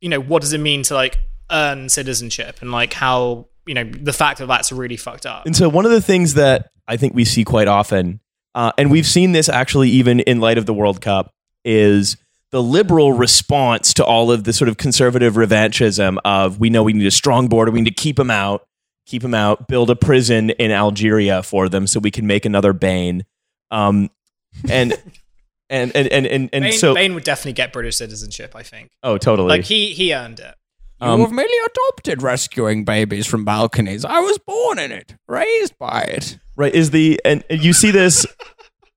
you 0.00 0.08
know, 0.08 0.20
what 0.20 0.42
does 0.42 0.52
it 0.52 0.58
mean 0.58 0.82
to 0.84 0.94
like 0.94 1.18
earn 1.50 1.88
citizenship 1.88 2.58
and 2.60 2.72
like 2.72 2.92
how 2.92 3.46
you 3.66 3.74
know 3.74 3.84
the 3.84 4.12
fact 4.12 4.38
that 4.38 4.46
that's 4.46 4.72
really 4.72 4.96
fucked 4.96 5.26
up. 5.26 5.46
And 5.46 5.54
so 5.54 5.68
one 5.68 5.84
of 5.84 5.92
the 5.92 6.00
things 6.00 6.34
that 6.34 6.70
I 6.88 6.96
think 6.96 7.14
we 7.14 7.24
see 7.24 7.44
quite 7.44 7.68
often, 7.68 8.20
uh, 8.54 8.72
and 8.78 8.90
we've 8.90 9.06
seen 9.06 9.32
this 9.32 9.48
actually 9.48 9.90
even 9.90 10.20
in 10.20 10.40
light 10.40 10.58
of 10.58 10.66
the 10.66 10.74
World 10.74 11.00
Cup, 11.00 11.34
is 11.64 12.16
the 12.52 12.62
liberal 12.62 13.12
response 13.12 13.94
to 13.94 14.04
all 14.04 14.30
of 14.30 14.44
the 14.44 14.52
sort 14.52 14.68
of 14.68 14.76
conservative 14.76 15.34
revanchism 15.34 16.18
of 16.24 16.58
we 16.58 16.70
know 16.70 16.82
we 16.82 16.92
need 16.92 17.06
a 17.06 17.10
strong 17.10 17.48
border, 17.48 17.70
we 17.70 17.80
need 17.80 17.94
to 17.94 18.02
keep 18.02 18.16
them 18.16 18.30
out, 18.30 18.66
keep 19.06 19.22
them 19.22 19.34
out, 19.34 19.68
build 19.68 19.90
a 19.90 19.96
prison 19.96 20.50
in 20.50 20.70
Algeria 20.70 21.42
for 21.42 21.68
them 21.68 21.86
so 21.86 22.00
we 22.00 22.10
can 22.10 22.26
make 22.26 22.44
another 22.44 22.72
Bane. 22.72 23.24
Um, 23.70 24.10
and, 24.68 24.92
and, 25.70 25.94
and, 25.94 26.08
and, 26.08 26.26
and, 26.26 26.50
and 26.52 26.62
Bane, 26.62 26.72
so, 26.72 26.94
Bane 26.94 27.14
would 27.14 27.24
definitely 27.24 27.52
get 27.52 27.72
British 27.72 27.96
citizenship. 27.96 28.56
I 28.56 28.62
think. 28.62 28.90
oh, 29.02 29.16
totally. 29.16 29.48
Like 29.48 29.64
he 29.64 29.92
he 29.92 30.12
earned 30.14 30.40
it. 30.40 30.54
Um, 31.02 31.20
You've 31.20 31.32
merely 31.32 31.54
adopted 31.66 32.22
rescuing 32.22 32.84
babies 32.84 33.26
from 33.26 33.44
balconies. 33.44 34.04
I 34.04 34.20
was 34.20 34.36
born 34.38 34.78
in 34.78 34.92
it, 34.92 35.14
raised 35.26 35.78
by 35.78 36.02
it. 36.02 36.38
right 36.56 36.74
is 36.74 36.90
the 36.90 37.20
and 37.24 37.42
and 37.48 37.64
you 37.64 37.72
see 37.72 37.90
this 37.90 38.26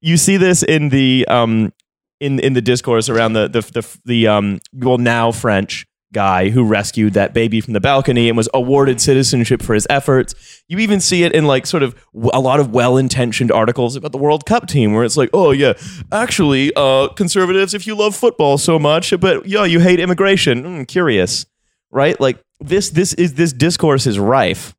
you 0.02 0.18
see 0.18 0.36
this 0.38 0.64
in 0.64 0.90
the 0.90 1.26
um 1.30 1.72
in 2.20 2.40
in 2.40 2.54
the 2.54 2.62
discourse 2.62 3.10
around 3.10 3.34
the 3.34 3.48
the 3.48 3.62
the, 3.62 3.98
the 4.06 4.28
um 4.28 4.60
well 4.74 4.98
now 4.98 5.32
french 5.32 5.86
guy 6.14 6.50
who 6.50 6.64
rescued 6.64 7.14
that 7.14 7.34
baby 7.34 7.60
from 7.60 7.74
the 7.74 7.82
balcony 7.82 8.30
and 8.30 8.38
was 8.38 8.48
awarded 8.54 9.02
citizenship 9.02 9.64
for 9.64 9.74
his 9.74 9.88
efforts. 9.90 10.62
You 10.68 10.78
even 10.78 11.00
see 11.00 11.24
it 11.24 11.34
in 11.34 11.46
like 11.46 11.66
sort 11.66 11.82
of 11.82 11.96
a 12.32 12.40
lot 12.40 12.60
of 12.60 12.70
well-intentioned 12.70 13.52
articles 13.52 13.96
about 13.96 14.12
the 14.12 14.20
world 14.20 14.46
cup 14.46 14.68
team 14.68 14.94
where 14.94 15.04
it's 15.04 15.18
like 15.18 15.32
oh 15.34 15.50
yeah 15.50 15.74
actually 16.12 16.72
uh 16.76 17.08
conservatives 17.10 17.74
if 17.74 17.88
you 17.88 17.96
love 17.96 18.16
football 18.16 18.60
so 18.60 18.78
much 18.78 19.12
but 19.20 19.48
yeah 19.48 19.66
you 19.66 19.80
hate 19.80 20.00
immigration. 20.00 20.64
Mm, 20.64 20.88
curious 20.88 21.48
right? 21.94 22.20
Like 22.20 22.44
this 22.60 22.90
this 22.90 23.14
is 23.14 23.36
this 23.36 23.54
discourse 23.54 24.06
is 24.06 24.20
rife 24.20 24.76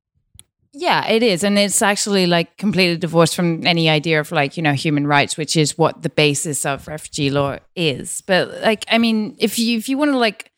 Yeah, 0.76 1.06
it 1.06 1.22
is. 1.22 1.44
And 1.44 1.56
it's 1.56 1.80
actually 1.82 2.26
like 2.26 2.56
completely 2.56 2.96
divorced 2.96 3.36
from 3.36 3.64
any 3.64 3.88
idea 3.88 4.18
of 4.18 4.32
like, 4.32 4.56
you 4.56 4.62
know, 4.62 4.72
human 4.72 5.06
rights, 5.06 5.36
which 5.36 5.56
is 5.56 5.78
what 5.78 6.02
the 6.02 6.10
basis 6.10 6.66
of 6.66 6.88
refugee 6.88 7.30
law 7.30 7.58
is. 7.76 8.22
But 8.26 8.60
like, 8.60 8.84
I 8.88 8.98
mean, 8.98 9.36
if 9.38 9.56
you 9.56 9.78
if 9.78 9.88
you 9.88 9.96
want 9.96 10.10
to 10.10 10.18
like 10.18 10.50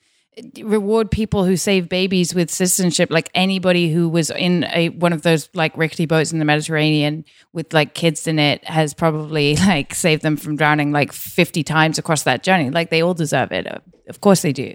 reward 0.62 1.10
people 1.10 1.44
who 1.44 1.56
save 1.56 1.88
babies 1.88 2.34
with 2.34 2.50
citizenship 2.50 3.10
like 3.10 3.30
anybody 3.34 3.90
who 3.90 4.06
was 4.06 4.30
in 4.30 4.64
a 4.64 4.90
one 4.90 5.14
of 5.14 5.22
those 5.22 5.48
like 5.54 5.74
rickety 5.78 6.04
boats 6.04 6.30
in 6.30 6.38
the 6.38 6.44
mediterranean 6.44 7.24
with 7.54 7.72
like 7.72 7.94
kids 7.94 8.26
in 8.26 8.38
it 8.38 8.62
has 8.64 8.92
probably 8.92 9.56
like 9.66 9.94
saved 9.94 10.20
them 10.20 10.36
from 10.36 10.54
drowning 10.54 10.92
like 10.92 11.10
50 11.10 11.62
times 11.62 11.96
across 11.96 12.24
that 12.24 12.42
journey 12.42 12.68
like 12.68 12.90
they 12.90 13.02
all 13.02 13.14
deserve 13.14 13.50
it 13.50 13.66
of 14.10 14.20
course 14.20 14.42
they 14.42 14.52
do 14.52 14.74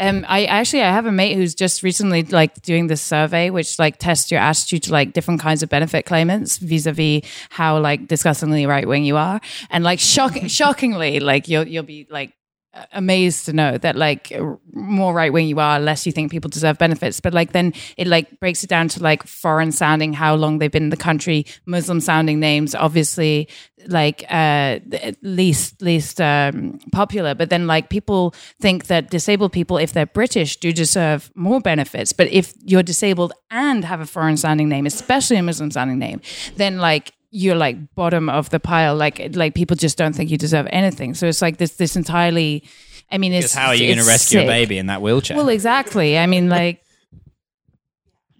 um, 0.00 0.24
I 0.28 0.46
actually 0.46 0.82
I 0.82 0.90
have 0.90 1.06
a 1.06 1.12
mate 1.12 1.36
who's 1.36 1.54
just 1.54 1.82
recently 1.82 2.22
like 2.22 2.62
doing 2.62 2.86
this 2.86 3.02
survey, 3.02 3.50
which 3.50 3.78
like 3.78 3.98
tests 3.98 4.30
your 4.30 4.40
attitude 4.40 4.84
to 4.84 4.92
like 4.92 5.12
different 5.12 5.40
kinds 5.40 5.62
of 5.62 5.68
benefit 5.68 6.06
claimants 6.06 6.56
vis-a-vis 6.56 7.22
how 7.50 7.78
like 7.78 8.08
disgustingly 8.08 8.64
right 8.66 8.88
wing 8.88 9.04
you 9.04 9.18
are, 9.18 9.40
and 9.68 9.84
like 9.84 10.00
shocking, 10.00 10.48
shockingly, 10.48 11.20
like 11.20 11.48
you'll 11.48 11.68
you'll 11.68 11.82
be 11.84 12.06
like 12.10 12.32
amazed 12.92 13.46
to 13.46 13.52
know 13.52 13.78
that 13.78 13.96
like 13.96 14.32
more 14.72 15.12
right 15.12 15.32
wing 15.32 15.48
you 15.48 15.58
are 15.58 15.80
less 15.80 16.06
you 16.06 16.12
think 16.12 16.30
people 16.30 16.48
deserve 16.48 16.78
benefits. 16.78 17.20
But 17.20 17.34
like 17.34 17.52
then 17.52 17.72
it 17.96 18.06
like 18.06 18.38
breaks 18.38 18.62
it 18.62 18.70
down 18.70 18.88
to 18.88 19.02
like 19.02 19.24
foreign 19.24 19.72
sounding 19.72 20.12
how 20.12 20.36
long 20.36 20.58
they've 20.58 20.70
been 20.70 20.84
in 20.84 20.90
the 20.90 20.96
country 20.96 21.44
muslim 21.66 22.00
sounding 22.00 22.38
names 22.38 22.74
obviously 22.74 23.48
like 23.86 24.24
uh 24.30 24.78
least 25.22 25.82
least 25.82 26.20
um 26.20 26.78
popular. 26.92 27.34
But 27.34 27.50
then 27.50 27.66
like 27.66 27.90
people 27.90 28.34
think 28.60 28.86
that 28.86 29.10
disabled 29.10 29.52
people 29.52 29.76
if 29.76 29.92
they're 29.92 30.06
british 30.06 30.56
do 30.56 30.72
deserve 30.72 31.30
more 31.34 31.60
benefits. 31.60 32.12
But 32.12 32.28
if 32.28 32.54
you're 32.62 32.84
disabled 32.84 33.32
and 33.50 33.84
have 33.84 34.00
a 34.00 34.06
foreign 34.06 34.36
sounding 34.36 34.68
name 34.68 34.86
especially 34.86 35.36
a 35.36 35.42
muslim 35.42 35.70
sounding 35.72 35.98
name 35.98 36.20
then 36.56 36.78
like 36.78 37.12
you're 37.30 37.54
like 37.54 37.94
bottom 37.94 38.28
of 38.28 38.50
the 38.50 38.60
pile. 38.60 38.96
Like 38.96 39.34
like 39.34 39.54
people 39.54 39.76
just 39.76 39.96
don't 39.96 40.14
think 40.14 40.30
you 40.30 40.36
deserve 40.36 40.66
anything. 40.70 41.14
So 41.14 41.26
it's 41.26 41.42
like 41.42 41.56
this 41.56 41.72
this 41.76 41.96
entirely. 41.96 42.64
I 43.10 43.18
mean, 43.18 43.32
it's 43.32 43.54
how 43.54 43.68
are 43.68 43.74
you 43.74 43.86
going 43.86 43.98
to 43.98 44.04
rescue 44.04 44.38
sick. 44.38 44.44
a 44.44 44.48
baby 44.48 44.78
in 44.78 44.86
that 44.86 45.02
wheelchair? 45.02 45.36
Well, 45.36 45.48
exactly. 45.48 46.18
I 46.18 46.26
mean, 46.26 46.48
like. 46.48 46.82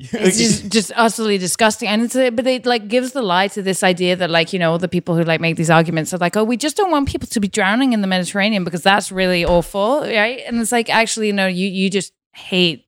it's 0.13 0.39
just, 0.39 0.71
just 0.71 0.93
utterly 0.97 1.37
disgusting 1.37 1.87
and 1.87 2.01
it's 2.01 2.17
a, 2.17 2.31
but 2.31 2.47
it 2.47 2.65
like 2.65 2.89
gives 2.89 3.13
the 3.13 3.21
lie 3.21 3.49
to 3.49 3.61
this 3.61 3.83
idea 3.83 4.17
that 4.17 4.31
like 4.31 4.51
you 4.51 4.59
know 4.59 4.73
all 4.73 4.79
the 4.79 4.89
people 4.89 5.15
who 5.15 5.23
like 5.25 5.43
make 5.43 5.57
these 5.57 5.69
arguments 5.69 6.15
are 6.15 6.17
like 6.17 6.39
oh 6.39 6.43
we 6.43 6.57
just 6.57 6.75
don't 6.75 6.91
want 6.91 7.07
people 7.07 7.29
to 7.29 7.39
be 7.39 7.49
drowning 7.49 7.93
in 7.93 8.01
the 8.01 8.07
mediterranean 8.07 8.65
because 8.65 8.83
that's 8.83 9.13
really 9.13 9.45
awful 9.45 10.01
right 10.01 10.41
and 10.47 10.59
it's 10.59 10.73
like 10.73 10.89
actually 10.89 11.33
no 11.33 11.47
you 11.47 11.69
you 11.69 11.91
just 11.91 12.15
hate 12.33 12.87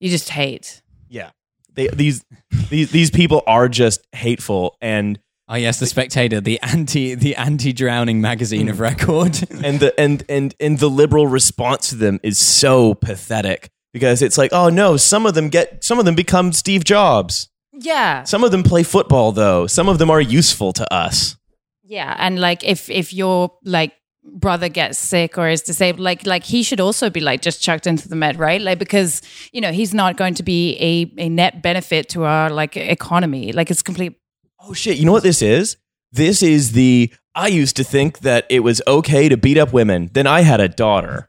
you 0.00 0.10
just 0.10 0.28
hate 0.28 0.82
yeah 1.08 1.30
they, 1.74 1.86
these 1.86 2.24
these 2.68 2.90
these 2.90 3.12
people 3.12 3.44
are 3.46 3.68
just 3.68 4.04
hateful 4.12 4.76
and 4.80 5.20
Oh 5.52 5.56
yes, 5.56 5.80
the 5.80 5.86
Spectator, 5.86 6.40
the 6.40 6.60
anti 6.62 7.16
the 7.16 7.34
anti 7.34 7.72
drowning 7.72 8.20
magazine 8.20 8.68
of 8.68 8.78
record. 8.78 9.36
and 9.64 9.80
the 9.80 9.92
and 9.98 10.22
and 10.28 10.54
and 10.60 10.78
the 10.78 10.88
liberal 10.88 11.26
response 11.26 11.88
to 11.88 11.96
them 11.96 12.20
is 12.22 12.38
so 12.38 12.94
pathetic 12.94 13.68
because 13.92 14.22
it's 14.22 14.38
like, 14.38 14.52
oh 14.52 14.68
no, 14.68 14.96
some 14.96 15.26
of 15.26 15.34
them 15.34 15.48
get 15.48 15.82
some 15.82 15.98
of 15.98 16.04
them 16.04 16.14
become 16.14 16.52
Steve 16.52 16.84
Jobs. 16.84 17.48
yeah 17.72 18.22
Some 18.22 18.44
of 18.44 18.52
them 18.52 18.62
play 18.62 18.84
football 18.84 19.32
though. 19.32 19.66
Some 19.66 19.88
of 19.88 19.98
them 19.98 20.08
are 20.08 20.20
useful 20.20 20.72
to 20.74 20.94
us. 20.94 21.36
Yeah, 21.82 22.14
and 22.16 22.38
like 22.38 22.62
if 22.62 22.88
if 22.88 23.12
your 23.12 23.50
like 23.64 23.94
brother 24.22 24.68
gets 24.68 24.98
sick 24.98 25.36
or 25.36 25.48
is 25.48 25.62
disabled, 25.62 26.04
like 26.04 26.24
like 26.26 26.44
he 26.44 26.62
should 26.62 26.78
also 26.78 27.10
be 27.10 27.18
like 27.18 27.42
just 27.42 27.60
chucked 27.60 27.88
into 27.88 28.08
the 28.08 28.14
med, 28.14 28.38
right? 28.38 28.60
Like 28.60 28.78
because 28.78 29.20
you 29.52 29.60
know 29.60 29.72
he's 29.72 29.92
not 29.92 30.16
going 30.16 30.34
to 30.34 30.44
be 30.44 30.76
a 30.78 31.24
a 31.24 31.28
net 31.28 31.60
benefit 31.60 32.08
to 32.10 32.22
our 32.22 32.50
like 32.50 32.76
economy. 32.76 33.50
Like 33.50 33.72
it's 33.72 33.82
complete. 33.82 34.19
Oh 34.62 34.72
shit, 34.72 34.98
you 34.98 35.04
know 35.06 35.12
what 35.12 35.22
this 35.22 35.42
is? 35.42 35.76
This 36.12 36.42
is 36.42 36.72
the 36.72 37.12
I 37.34 37.48
used 37.48 37.76
to 37.76 37.84
think 37.84 38.20
that 38.20 38.46
it 38.50 38.60
was 38.60 38.82
okay 38.86 39.28
to 39.28 39.36
beat 39.36 39.56
up 39.58 39.72
women. 39.72 40.10
Then 40.12 40.26
I 40.26 40.40
had 40.40 40.60
a 40.60 40.68
daughter. 40.68 41.28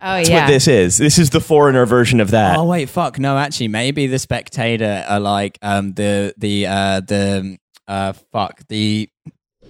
Oh 0.00 0.16
That's 0.16 0.28
yeah, 0.28 0.44
what 0.44 0.50
this 0.50 0.68
is. 0.68 0.98
This 0.98 1.18
is 1.18 1.30
the 1.30 1.40
foreigner 1.40 1.86
version 1.86 2.20
of 2.20 2.30
that. 2.30 2.56
oh 2.56 2.64
wait, 2.64 2.88
fuck. 2.88 3.18
No, 3.18 3.36
actually, 3.38 3.68
maybe 3.68 4.06
the 4.06 4.18
Spectator 4.18 5.04
are 5.08 5.20
like 5.20 5.58
um 5.62 5.94
the 5.94 6.34
the 6.36 6.66
uh 6.66 7.00
the 7.00 7.58
uh 7.88 8.12
fuck 8.32 8.60
the 8.68 9.08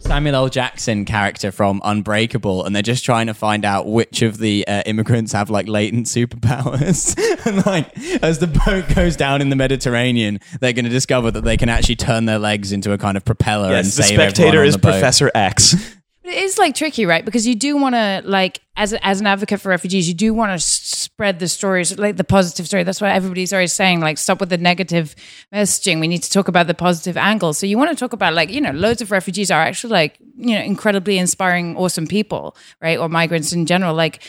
Samuel 0.06 0.36
L. 0.36 0.48
Jackson 0.48 1.04
character 1.04 1.50
from 1.50 1.80
Unbreakable, 1.84 2.64
and 2.64 2.74
they're 2.74 2.82
just 2.82 3.04
trying 3.04 3.26
to 3.26 3.34
find 3.34 3.64
out 3.64 3.88
which 3.88 4.22
of 4.22 4.38
the 4.38 4.66
uh, 4.68 4.82
immigrants 4.86 5.32
have 5.32 5.50
like 5.50 5.66
latent 5.66 6.06
superpowers. 6.06 7.18
and 7.46 7.66
like, 7.66 7.90
as 8.22 8.38
the 8.38 8.46
boat 8.46 8.84
goes 8.94 9.16
down 9.16 9.40
in 9.40 9.50
the 9.50 9.56
Mediterranean, 9.56 10.38
they're 10.60 10.72
going 10.72 10.84
to 10.84 10.90
discover 10.90 11.32
that 11.32 11.42
they 11.42 11.56
can 11.56 11.68
actually 11.68 11.96
turn 11.96 12.26
their 12.26 12.38
legs 12.38 12.70
into 12.70 12.92
a 12.92 12.98
kind 12.98 13.16
of 13.16 13.24
propeller 13.24 13.66
and 13.66 13.84
yes, 13.84 13.96
the 13.96 14.02
save 14.04 14.12
everyone 14.12 14.34
spectator 14.34 14.60
on 14.60 14.66
is 14.66 14.74
the 14.74 14.78
boat. 14.78 14.92
Professor 14.92 15.30
X. 15.34 15.74
It 16.26 16.42
is 16.42 16.58
like 16.58 16.74
tricky, 16.74 17.06
right? 17.06 17.24
Because 17.24 17.46
you 17.46 17.54
do 17.54 17.76
want 17.76 17.94
to 17.94 18.20
like 18.24 18.60
as 18.76 18.92
as 18.94 19.20
an 19.20 19.28
advocate 19.28 19.60
for 19.60 19.68
refugees, 19.68 20.08
you 20.08 20.14
do 20.14 20.34
want 20.34 20.50
to 20.50 20.58
spread 20.58 21.38
the 21.38 21.46
stories, 21.46 21.96
like 21.98 22.16
the 22.16 22.24
positive 22.24 22.66
story. 22.66 22.82
That's 22.82 23.00
why 23.00 23.12
everybody's 23.12 23.52
always 23.52 23.72
saying 23.72 24.00
like 24.00 24.18
stop 24.18 24.40
with 24.40 24.48
the 24.48 24.58
negative 24.58 25.14
messaging. 25.54 26.00
We 26.00 26.08
need 26.08 26.24
to 26.24 26.30
talk 26.30 26.48
about 26.48 26.66
the 26.66 26.74
positive 26.74 27.16
angle. 27.16 27.54
So 27.54 27.64
you 27.64 27.78
want 27.78 27.90
to 27.90 27.96
talk 27.96 28.12
about 28.12 28.34
like 28.34 28.50
you 28.50 28.60
know 28.60 28.72
loads 28.72 29.00
of 29.00 29.12
refugees 29.12 29.52
are 29.52 29.62
actually 29.62 29.92
like 29.92 30.18
you 30.36 30.56
know 30.56 30.62
incredibly 30.62 31.16
inspiring, 31.16 31.76
awesome 31.76 32.08
people, 32.08 32.56
right? 32.82 32.98
Or 32.98 33.08
migrants 33.08 33.52
in 33.52 33.64
general, 33.64 33.94
like 33.94 34.20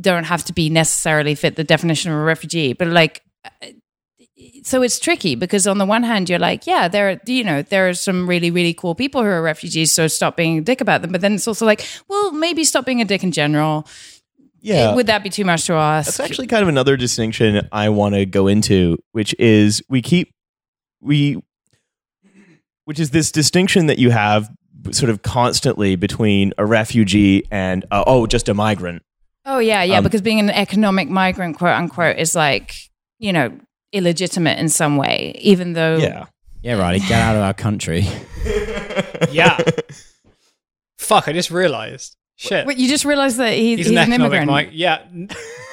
don't 0.00 0.24
have 0.24 0.44
to 0.44 0.52
be 0.52 0.70
necessarily 0.70 1.34
fit 1.34 1.56
the 1.56 1.64
definition 1.64 2.12
of 2.12 2.18
a 2.18 2.22
refugee, 2.22 2.74
but 2.74 2.86
like 2.86 3.24
so 4.62 4.82
it's 4.82 4.98
tricky 4.98 5.34
because 5.34 5.66
on 5.66 5.78
the 5.78 5.86
one 5.86 6.02
hand 6.02 6.28
you're 6.28 6.38
like 6.38 6.66
yeah 6.66 6.88
there 6.88 7.10
are 7.10 7.20
you 7.26 7.42
know 7.44 7.62
there 7.62 7.88
are 7.88 7.94
some 7.94 8.28
really 8.28 8.50
really 8.50 8.74
cool 8.74 8.94
people 8.94 9.22
who 9.22 9.28
are 9.28 9.42
refugees 9.42 9.92
so 9.92 10.06
stop 10.08 10.36
being 10.36 10.58
a 10.58 10.60
dick 10.60 10.80
about 10.80 11.02
them 11.02 11.12
but 11.12 11.20
then 11.20 11.34
it's 11.34 11.48
also 11.48 11.64
like 11.66 11.86
well 12.08 12.32
maybe 12.32 12.64
stop 12.64 12.84
being 12.84 13.00
a 13.00 13.04
dick 13.04 13.22
in 13.22 13.32
general 13.32 13.86
Yeah. 14.60 14.94
would 14.94 15.06
that 15.06 15.22
be 15.22 15.30
too 15.30 15.44
much 15.44 15.64
to 15.66 15.72
ask 15.74 16.06
That's 16.16 16.20
actually 16.20 16.46
kind 16.48 16.62
of 16.62 16.68
another 16.68 16.96
distinction 16.96 17.66
I 17.72 17.88
want 17.88 18.14
to 18.14 18.26
go 18.26 18.46
into, 18.46 18.98
which 19.12 19.34
is 19.38 19.82
we 19.88 20.02
keep 20.02 20.34
we 21.00 21.40
which 22.84 23.00
is 23.00 23.10
this 23.10 23.32
distinction 23.32 23.86
that 23.86 23.98
you 23.98 24.10
have 24.10 24.50
sort 24.90 25.10
of 25.10 25.22
constantly 25.22 25.96
between 25.96 26.52
a 26.58 26.66
refugee 26.66 27.44
and 27.50 27.84
uh, 27.90 28.04
oh 28.06 28.26
just 28.26 28.48
a 28.48 28.54
migrant. 28.54 29.02
oh 29.46 29.58
yeah 29.58 29.82
yeah 29.82 29.98
Um, 29.98 30.04
because 30.04 30.20
being 30.22 30.40
an 30.40 30.50
economic 30.50 31.08
migrant 31.08 31.56
quote 31.56 31.72
unquote 31.74 32.18
is 32.18 32.34
like 32.34 32.74
you 33.18 33.32
know 33.32 33.50
illegitimate 33.92 34.58
in 34.58 34.68
some 34.68 34.96
way 34.96 35.32
even 35.40 35.72
though 35.72 35.96
Yeah. 35.96 36.26
Yeah, 36.62 36.74
Riley, 36.74 36.98
get 37.00 37.12
out 37.12 37.36
of 37.36 37.42
our 37.42 37.54
country. 37.54 38.06
Yeah. 39.30 39.58
Fuck, 40.98 41.28
I 41.28 41.32
just 41.32 41.50
realized. 41.50 42.16
Shit. 42.36 42.66
Wait, 42.66 42.78
you 42.78 42.88
just 42.88 43.04
realized 43.04 43.36
that 43.36 43.52
he, 43.52 43.76
he's, 43.76 43.86
he's, 43.86 43.90
an 43.90 43.98
an, 43.98 44.12
immigrant 44.12 44.50
mic. 44.50 44.70
Yeah. 44.72 45.02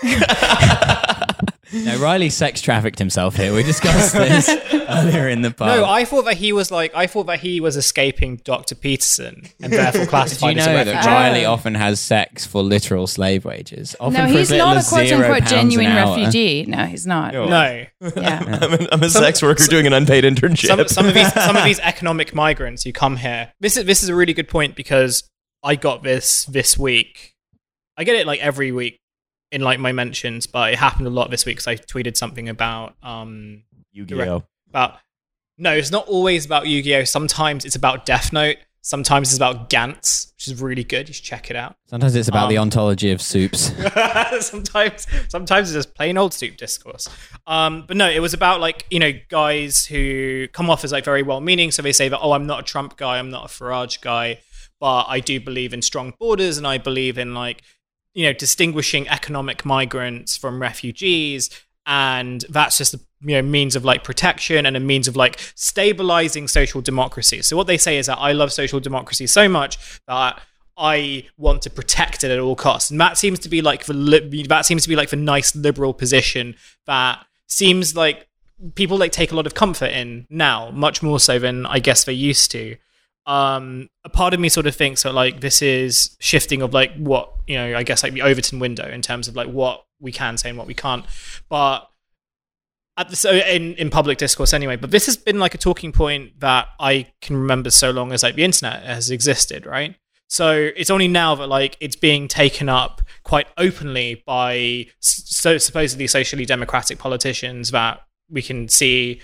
No, 1.73 1.97
Riley 1.97 2.30
sex 2.30 2.62
trafficked 2.62 2.97
himself 2.99 3.36
here. 3.36 3.53
We 3.53 3.62
discussed 3.63 4.13
this 4.15 4.49
earlier 4.89 5.27
in 5.27 5.41
the 5.41 5.51
pub. 5.51 5.67
No, 5.67 5.86
I 5.86 6.06
thought 6.06 6.23
that 6.25 6.38
he 6.38 6.53
was 6.53 6.71
like 6.71 6.95
I 6.95 7.08
thought 7.08 7.27
that 7.27 7.39
he 7.41 7.60
was 7.60 7.75
escaping 7.75 8.38
Dr. 8.38 8.73
Peterson 8.75 9.43
and 9.62 9.73
therefore 9.73 9.91
Do 9.93 9.99
you 10.01 10.08
classified 10.08 10.58
as 10.58 10.65
a 10.65 10.69
know 10.69 10.75
refugee. 10.77 10.93
that 10.95 11.06
Riley 11.06 11.45
Oh. 11.45 11.51
often 11.53 11.75
has 11.75 11.99
sex 11.99 12.45
for 12.45 12.63
literal 12.63 13.06
slave 13.08 13.43
wages? 13.45 13.95
Often 13.99 14.13
no 14.13 14.27
for 14.27 14.32
he's 14.38 14.41
as 14.43 14.51
little 14.51 14.67
not 14.67 14.75
a 14.75 14.80
as 14.80 14.89
quote 14.89 15.08
zero 15.08 15.21
unquote 15.25 15.39
pounds 15.41 15.51
an 15.51 15.58
genuine 15.69 15.88
hour. 15.97 16.15
refugee 16.17 16.65
no 16.67 16.86
he's 16.86 17.06
not 17.06 17.34
No. 17.34 17.45
No. 17.47 17.86
yeah 18.15 18.60
I'm, 18.62 18.73
a, 18.73 18.88
I'm 18.93 19.03
a 19.03 19.10
sex 19.10 19.41
worker 19.41 19.63
doing 19.65 19.88
an 19.88 19.93
unpaid 19.93 20.23
internship. 20.23 20.67
some, 20.67 20.88
some 20.88 21.06
of 21.08 21.13
these 21.13 21.34
some 21.34 21.58
of 21.58 21.63
these 21.65 21.80
economic 21.80 22.34
migrants 22.34 22.84
who 22.84 22.93
come 22.93 23.17
here. 23.17 23.51
This 23.60 23.75
is 23.77 23.86
this 23.86 24.03
is 24.03 24.10
a 24.10 24.15
really 24.15 24.34
good 24.34 24.47
point 24.47 24.75
because 24.75 25.23
I 25.63 25.75
got 25.75 26.01
this 26.03 26.45
this 26.45 26.77
week. 26.77 27.34
I 27.97 28.03
get 28.03 28.15
it 28.15 28.25
like 28.27 28.39
every 28.39 28.71
week 28.71 28.99
in 29.51 29.62
like 29.62 29.79
my 29.79 29.91
mentions, 29.91 30.47
but 30.47 30.73
it 30.73 30.79
happened 30.79 31.07
a 31.07 31.12
lot 31.12 31.31
this 31.31 31.45
week 31.45 31.57
because 31.57 31.67
I 31.67 31.75
tweeted 31.75 32.17
something 32.17 32.49
about 32.49 32.95
um 33.03 33.63
Yu-Gi-Oh. 33.91 34.43
about 34.69 34.97
no, 35.57 35.73
it's 35.73 35.91
not 35.91 36.07
always 36.07 36.45
about 36.45 36.67
Yu-Gi-Oh. 36.67 37.03
Sometimes 37.05 37.65
it's 37.65 37.75
about 37.75 38.05
Death 38.05 38.31
Note. 38.31 38.57
Sometimes 38.81 39.29
it's 39.29 39.38
about 39.38 39.69
Gantz, 39.69 40.33
which 40.36 40.47
is 40.47 40.62
really 40.62 40.83
good. 40.83 41.10
You 41.10 41.13
should 41.13 41.25
check 41.25 41.49
it 41.49 41.55
out. 41.57 41.75
Sometimes 41.88 42.15
it's 42.15 42.29
about 42.29 42.47
the 42.47 42.57
Um, 42.57 42.63
ontology 42.63 43.12
of 43.12 43.21
soups. 43.21 43.71
sometimes 44.45 45.07
sometimes 45.29 45.69
it's 45.69 45.75
just 45.86 45.95
plain 45.95 46.17
old 46.17 46.33
soup 46.33 46.57
discourse 46.57 47.07
um 47.47 47.86
but 47.88 47.97
no 47.97 48.10
it 48.10 48.19
was 48.19 48.33
about 48.33 48.60
like 48.62 48.86
you 48.89 48.99
know 48.99 49.12
guys 49.29 49.86
who 49.86 50.47
come 50.53 50.69
off 50.69 50.83
as 50.83 50.91
like 50.91 51.03
very 51.05 51.23
well 51.23 51.39
meaning 51.41 51.71
so 51.71 51.81
they 51.81 51.91
say 51.91 52.07
that 52.10 52.19
oh 52.19 52.33
i'm 52.33 52.45
not 52.45 52.60
a 52.60 52.63
trump 52.63 52.97
guy 52.97 53.17
i'm 53.17 53.29
not 53.29 53.45
a 53.45 53.47
farage 53.47 53.99
guy 54.01 54.39
but 54.79 55.05
i 55.05 55.19
do 55.19 55.39
believe 55.39 55.73
in 55.73 55.81
strong 55.81 56.13
borders 56.19 56.57
and 56.57 56.67
i 56.67 56.77
believe 56.77 57.17
in 57.17 57.33
like 57.33 57.62
you 58.17 58.23
know 58.25 58.34
distinguishing 58.34 59.08
economic 59.10 59.63
migrants 59.63 60.36
from 60.36 60.60
refugees 60.60 61.49
and 61.86 62.43
that's 62.49 62.77
just 62.77 62.95
a 62.95 62.99
you 63.21 63.36
know 63.36 63.41
means 63.43 63.75
of 63.75 63.86
like 63.86 64.03
protection 64.03 64.65
and 64.65 64.75
a 64.75 64.80
means 64.80 65.08
of 65.08 65.15
like 65.15 65.39
stabilizing 65.53 66.47
social 66.47 66.82
democracy 66.82 67.43
so 67.43 67.56
what 67.56 67.67
they 67.67 67.77
say 67.77 67.97
is 67.97 68.08
that 68.08 68.17
i 68.17 68.32
love 68.32 68.51
social 68.51 68.80
democracy 68.80 69.27
so 69.27 69.47
much 69.47 70.01
that 70.08 70.41
I 70.80 71.27
want 71.38 71.63
to 71.63 71.71
protect 71.71 72.23
it 72.23 72.30
at 72.30 72.38
all 72.38 72.56
costs. 72.56 72.91
And 72.91 73.01
that 73.01 73.17
seems 73.17 73.39
to 73.39 73.49
be 73.49 73.63
like 73.63 73.86
the 73.86 73.95
li- 73.95 74.45
that 74.47 74.63
seems 74.63 74.84
to 74.84 74.89
be 74.89 74.95
like 74.95 75.10
the 75.10 75.15
nice 75.15 75.56
liberal 75.56 75.91
position 75.91 76.56
that 76.86 77.25
seems 77.47 77.95
like 77.95 78.27
people 78.75 78.97
like 78.97 79.12
take 79.12 79.32
a 79.32 79.36
lot 79.36 79.47
of 79.47 79.56
comfort 79.56 79.91
in 79.91 80.27
now, 80.30 80.69
much 80.69 81.01
more 81.01 81.19
so 81.19 81.39
than 81.39 81.65
I 81.65 81.80
guess 81.80 82.03
they 82.03 82.13
used 82.13 82.51
to. 82.51 82.75
Um, 83.27 83.89
a 84.05 84.09
part 84.09 84.33
of 84.33 84.39
me 84.39 84.47
sort 84.47 84.67
of 84.67 84.75
thinks 84.75 85.03
that 85.03 85.13
like 85.13 85.41
this 85.41 85.61
is 85.61 86.15
shifting 86.19 86.61
of 86.61 86.73
like 86.73 86.95
what 86.95 87.31
you 87.45 87.57
know, 87.57 87.77
I 87.77 87.83
guess 87.83 88.01
like 88.01 88.13
the 88.13 88.21
Overton 88.21 88.59
window 88.59 88.87
in 88.89 89.01
terms 89.01 89.27
of 89.27 89.35
like 89.35 89.49
what 89.49 89.85
we 89.99 90.11
can 90.11 90.37
say 90.37 90.49
and 90.49 90.57
what 90.57 90.65
we 90.65 90.73
can't. 90.73 91.05
But 91.49 91.89
at 92.97 93.09
the, 93.09 93.15
so 93.15 93.31
in, 93.31 93.75
in 93.75 93.89
public 93.89 94.17
discourse 94.17 94.53
anyway, 94.53 94.75
but 94.75 94.91
this 94.91 95.05
has 95.05 95.17
been 95.17 95.39
like 95.39 95.53
a 95.53 95.57
talking 95.57 95.91
point 95.91 96.39
that 96.39 96.67
I 96.79 97.07
can 97.21 97.37
remember 97.37 97.69
so 97.69 97.91
long 97.91 98.11
as 98.11 98.23
like 98.23 98.35
the 98.35 98.43
internet 98.43 98.83
has 98.83 99.11
existed, 99.11 99.65
right? 99.65 99.95
So 100.29 100.71
it's 100.75 100.89
only 100.89 101.07
now 101.07 101.35
that 101.35 101.47
like 101.47 101.77
it's 101.79 101.95
being 101.95 102.27
taken 102.27 102.69
up 102.69 103.01
quite 103.23 103.47
openly 103.57 104.23
by 104.25 104.87
so 104.99 105.57
supposedly 105.57 106.07
socially 106.07 106.45
democratic 106.45 106.97
politicians 106.97 107.71
that 107.71 108.01
we 108.29 108.41
can 108.41 108.67
see. 108.67 109.21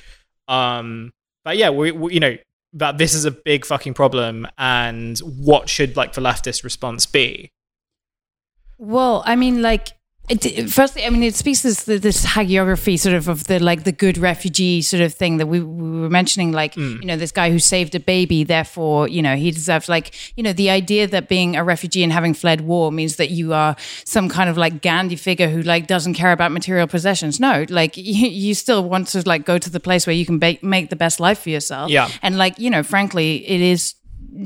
Um, 0.47 1.11
but 1.43 1.57
yeah, 1.57 1.71
we, 1.71 1.91
we 1.91 2.13
you 2.13 2.19
know 2.19 2.37
that 2.73 2.97
this 2.97 3.13
is 3.13 3.25
a 3.25 3.31
big 3.31 3.65
fucking 3.65 3.93
problem, 3.93 4.47
and 4.57 5.17
what 5.19 5.69
should 5.69 5.95
like 5.95 6.13
the 6.13 6.21
leftist 6.21 6.63
response 6.63 7.05
be? 7.05 7.51
Well, 8.77 9.23
I 9.25 9.36
mean, 9.36 9.62
like 9.62 9.89
it, 10.29 10.69
firstly, 10.69 11.05
I 11.05 11.09
mean, 11.09 11.21
it 11.23 11.36
speaks 11.36 11.62
this 11.63 11.83
this 11.83 12.25
hagiography 12.25 12.97
sort 12.97 13.13
of 13.13 13.27
of 13.27 13.43
the 13.45 13.59
like 13.59 13.83
the 13.83 13.91
good 13.91 14.17
refugee 14.17 14.81
sort 14.81 15.01
of 15.01 15.13
thing 15.13 15.38
that 15.38 15.47
we, 15.47 15.59
we 15.59 15.99
were 15.99 16.09
mentioning, 16.09 16.51
like 16.53 16.75
Hmm. 16.75 16.97
you 17.01 17.05
know 17.05 17.17
this 17.17 17.31
guy 17.31 17.51
who 17.51 17.59
saved 17.59 17.93
a 17.93 17.99
baby, 17.99 18.43
therefore 18.45 19.09
you 19.09 19.21
know 19.21 19.36
he 19.36 19.51
deserves 19.51 19.89
like 19.89 20.13
you 20.38 20.43
know 20.43 20.53
the 20.53 20.69
idea 20.69 21.07
that 21.07 21.27
being 21.27 21.55
a 21.57 21.63
refugee 21.63 22.03
and 22.03 22.13
having 22.13 22.33
fled 22.33 22.62
war 22.62 22.91
means 22.91 23.17
that 23.17 23.31
you 23.31 23.53
are 23.53 23.75
some 24.05 24.29
kind 24.29 24.49
of 24.49 24.55
like 24.57 24.81
Gandhi 24.81 25.17
figure 25.17 25.49
who 25.49 25.62
like 25.62 25.88
doesn't 25.88 26.13
care 26.13 26.31
about 26.31 26.51
material 26.53 26.88
possessions. 26.88 27.39
No, 27.39 27.65
like 27.69 27.97
you, 27.97 28.29
you 28.29 28.53
still 28.53 28.88
want 28.88 29.07
to 29.09 29.27
like 29.27 29.45
go 29.45 29.57
to 29.57 29.69
the 29.69 29.79
place 29.81 30.07
where 30.07 30.15
you 30.15 30.25
can 30.25 30.39
ba- 30.39 30.57
make 30.62 30.89
the 30.89 30.95
best 30.95 31.19
life 31.19 31.39
for 31.39 31.49
yourself. 31.49 31.89
Yeah. 31.91 32.09
and 32.21 32.38
like 32.38 32.57
you 32.59 32.69
know, 32.69 32.81
frankly, 32.83 33.45
it 33.47 33.59
is 33.59 33.95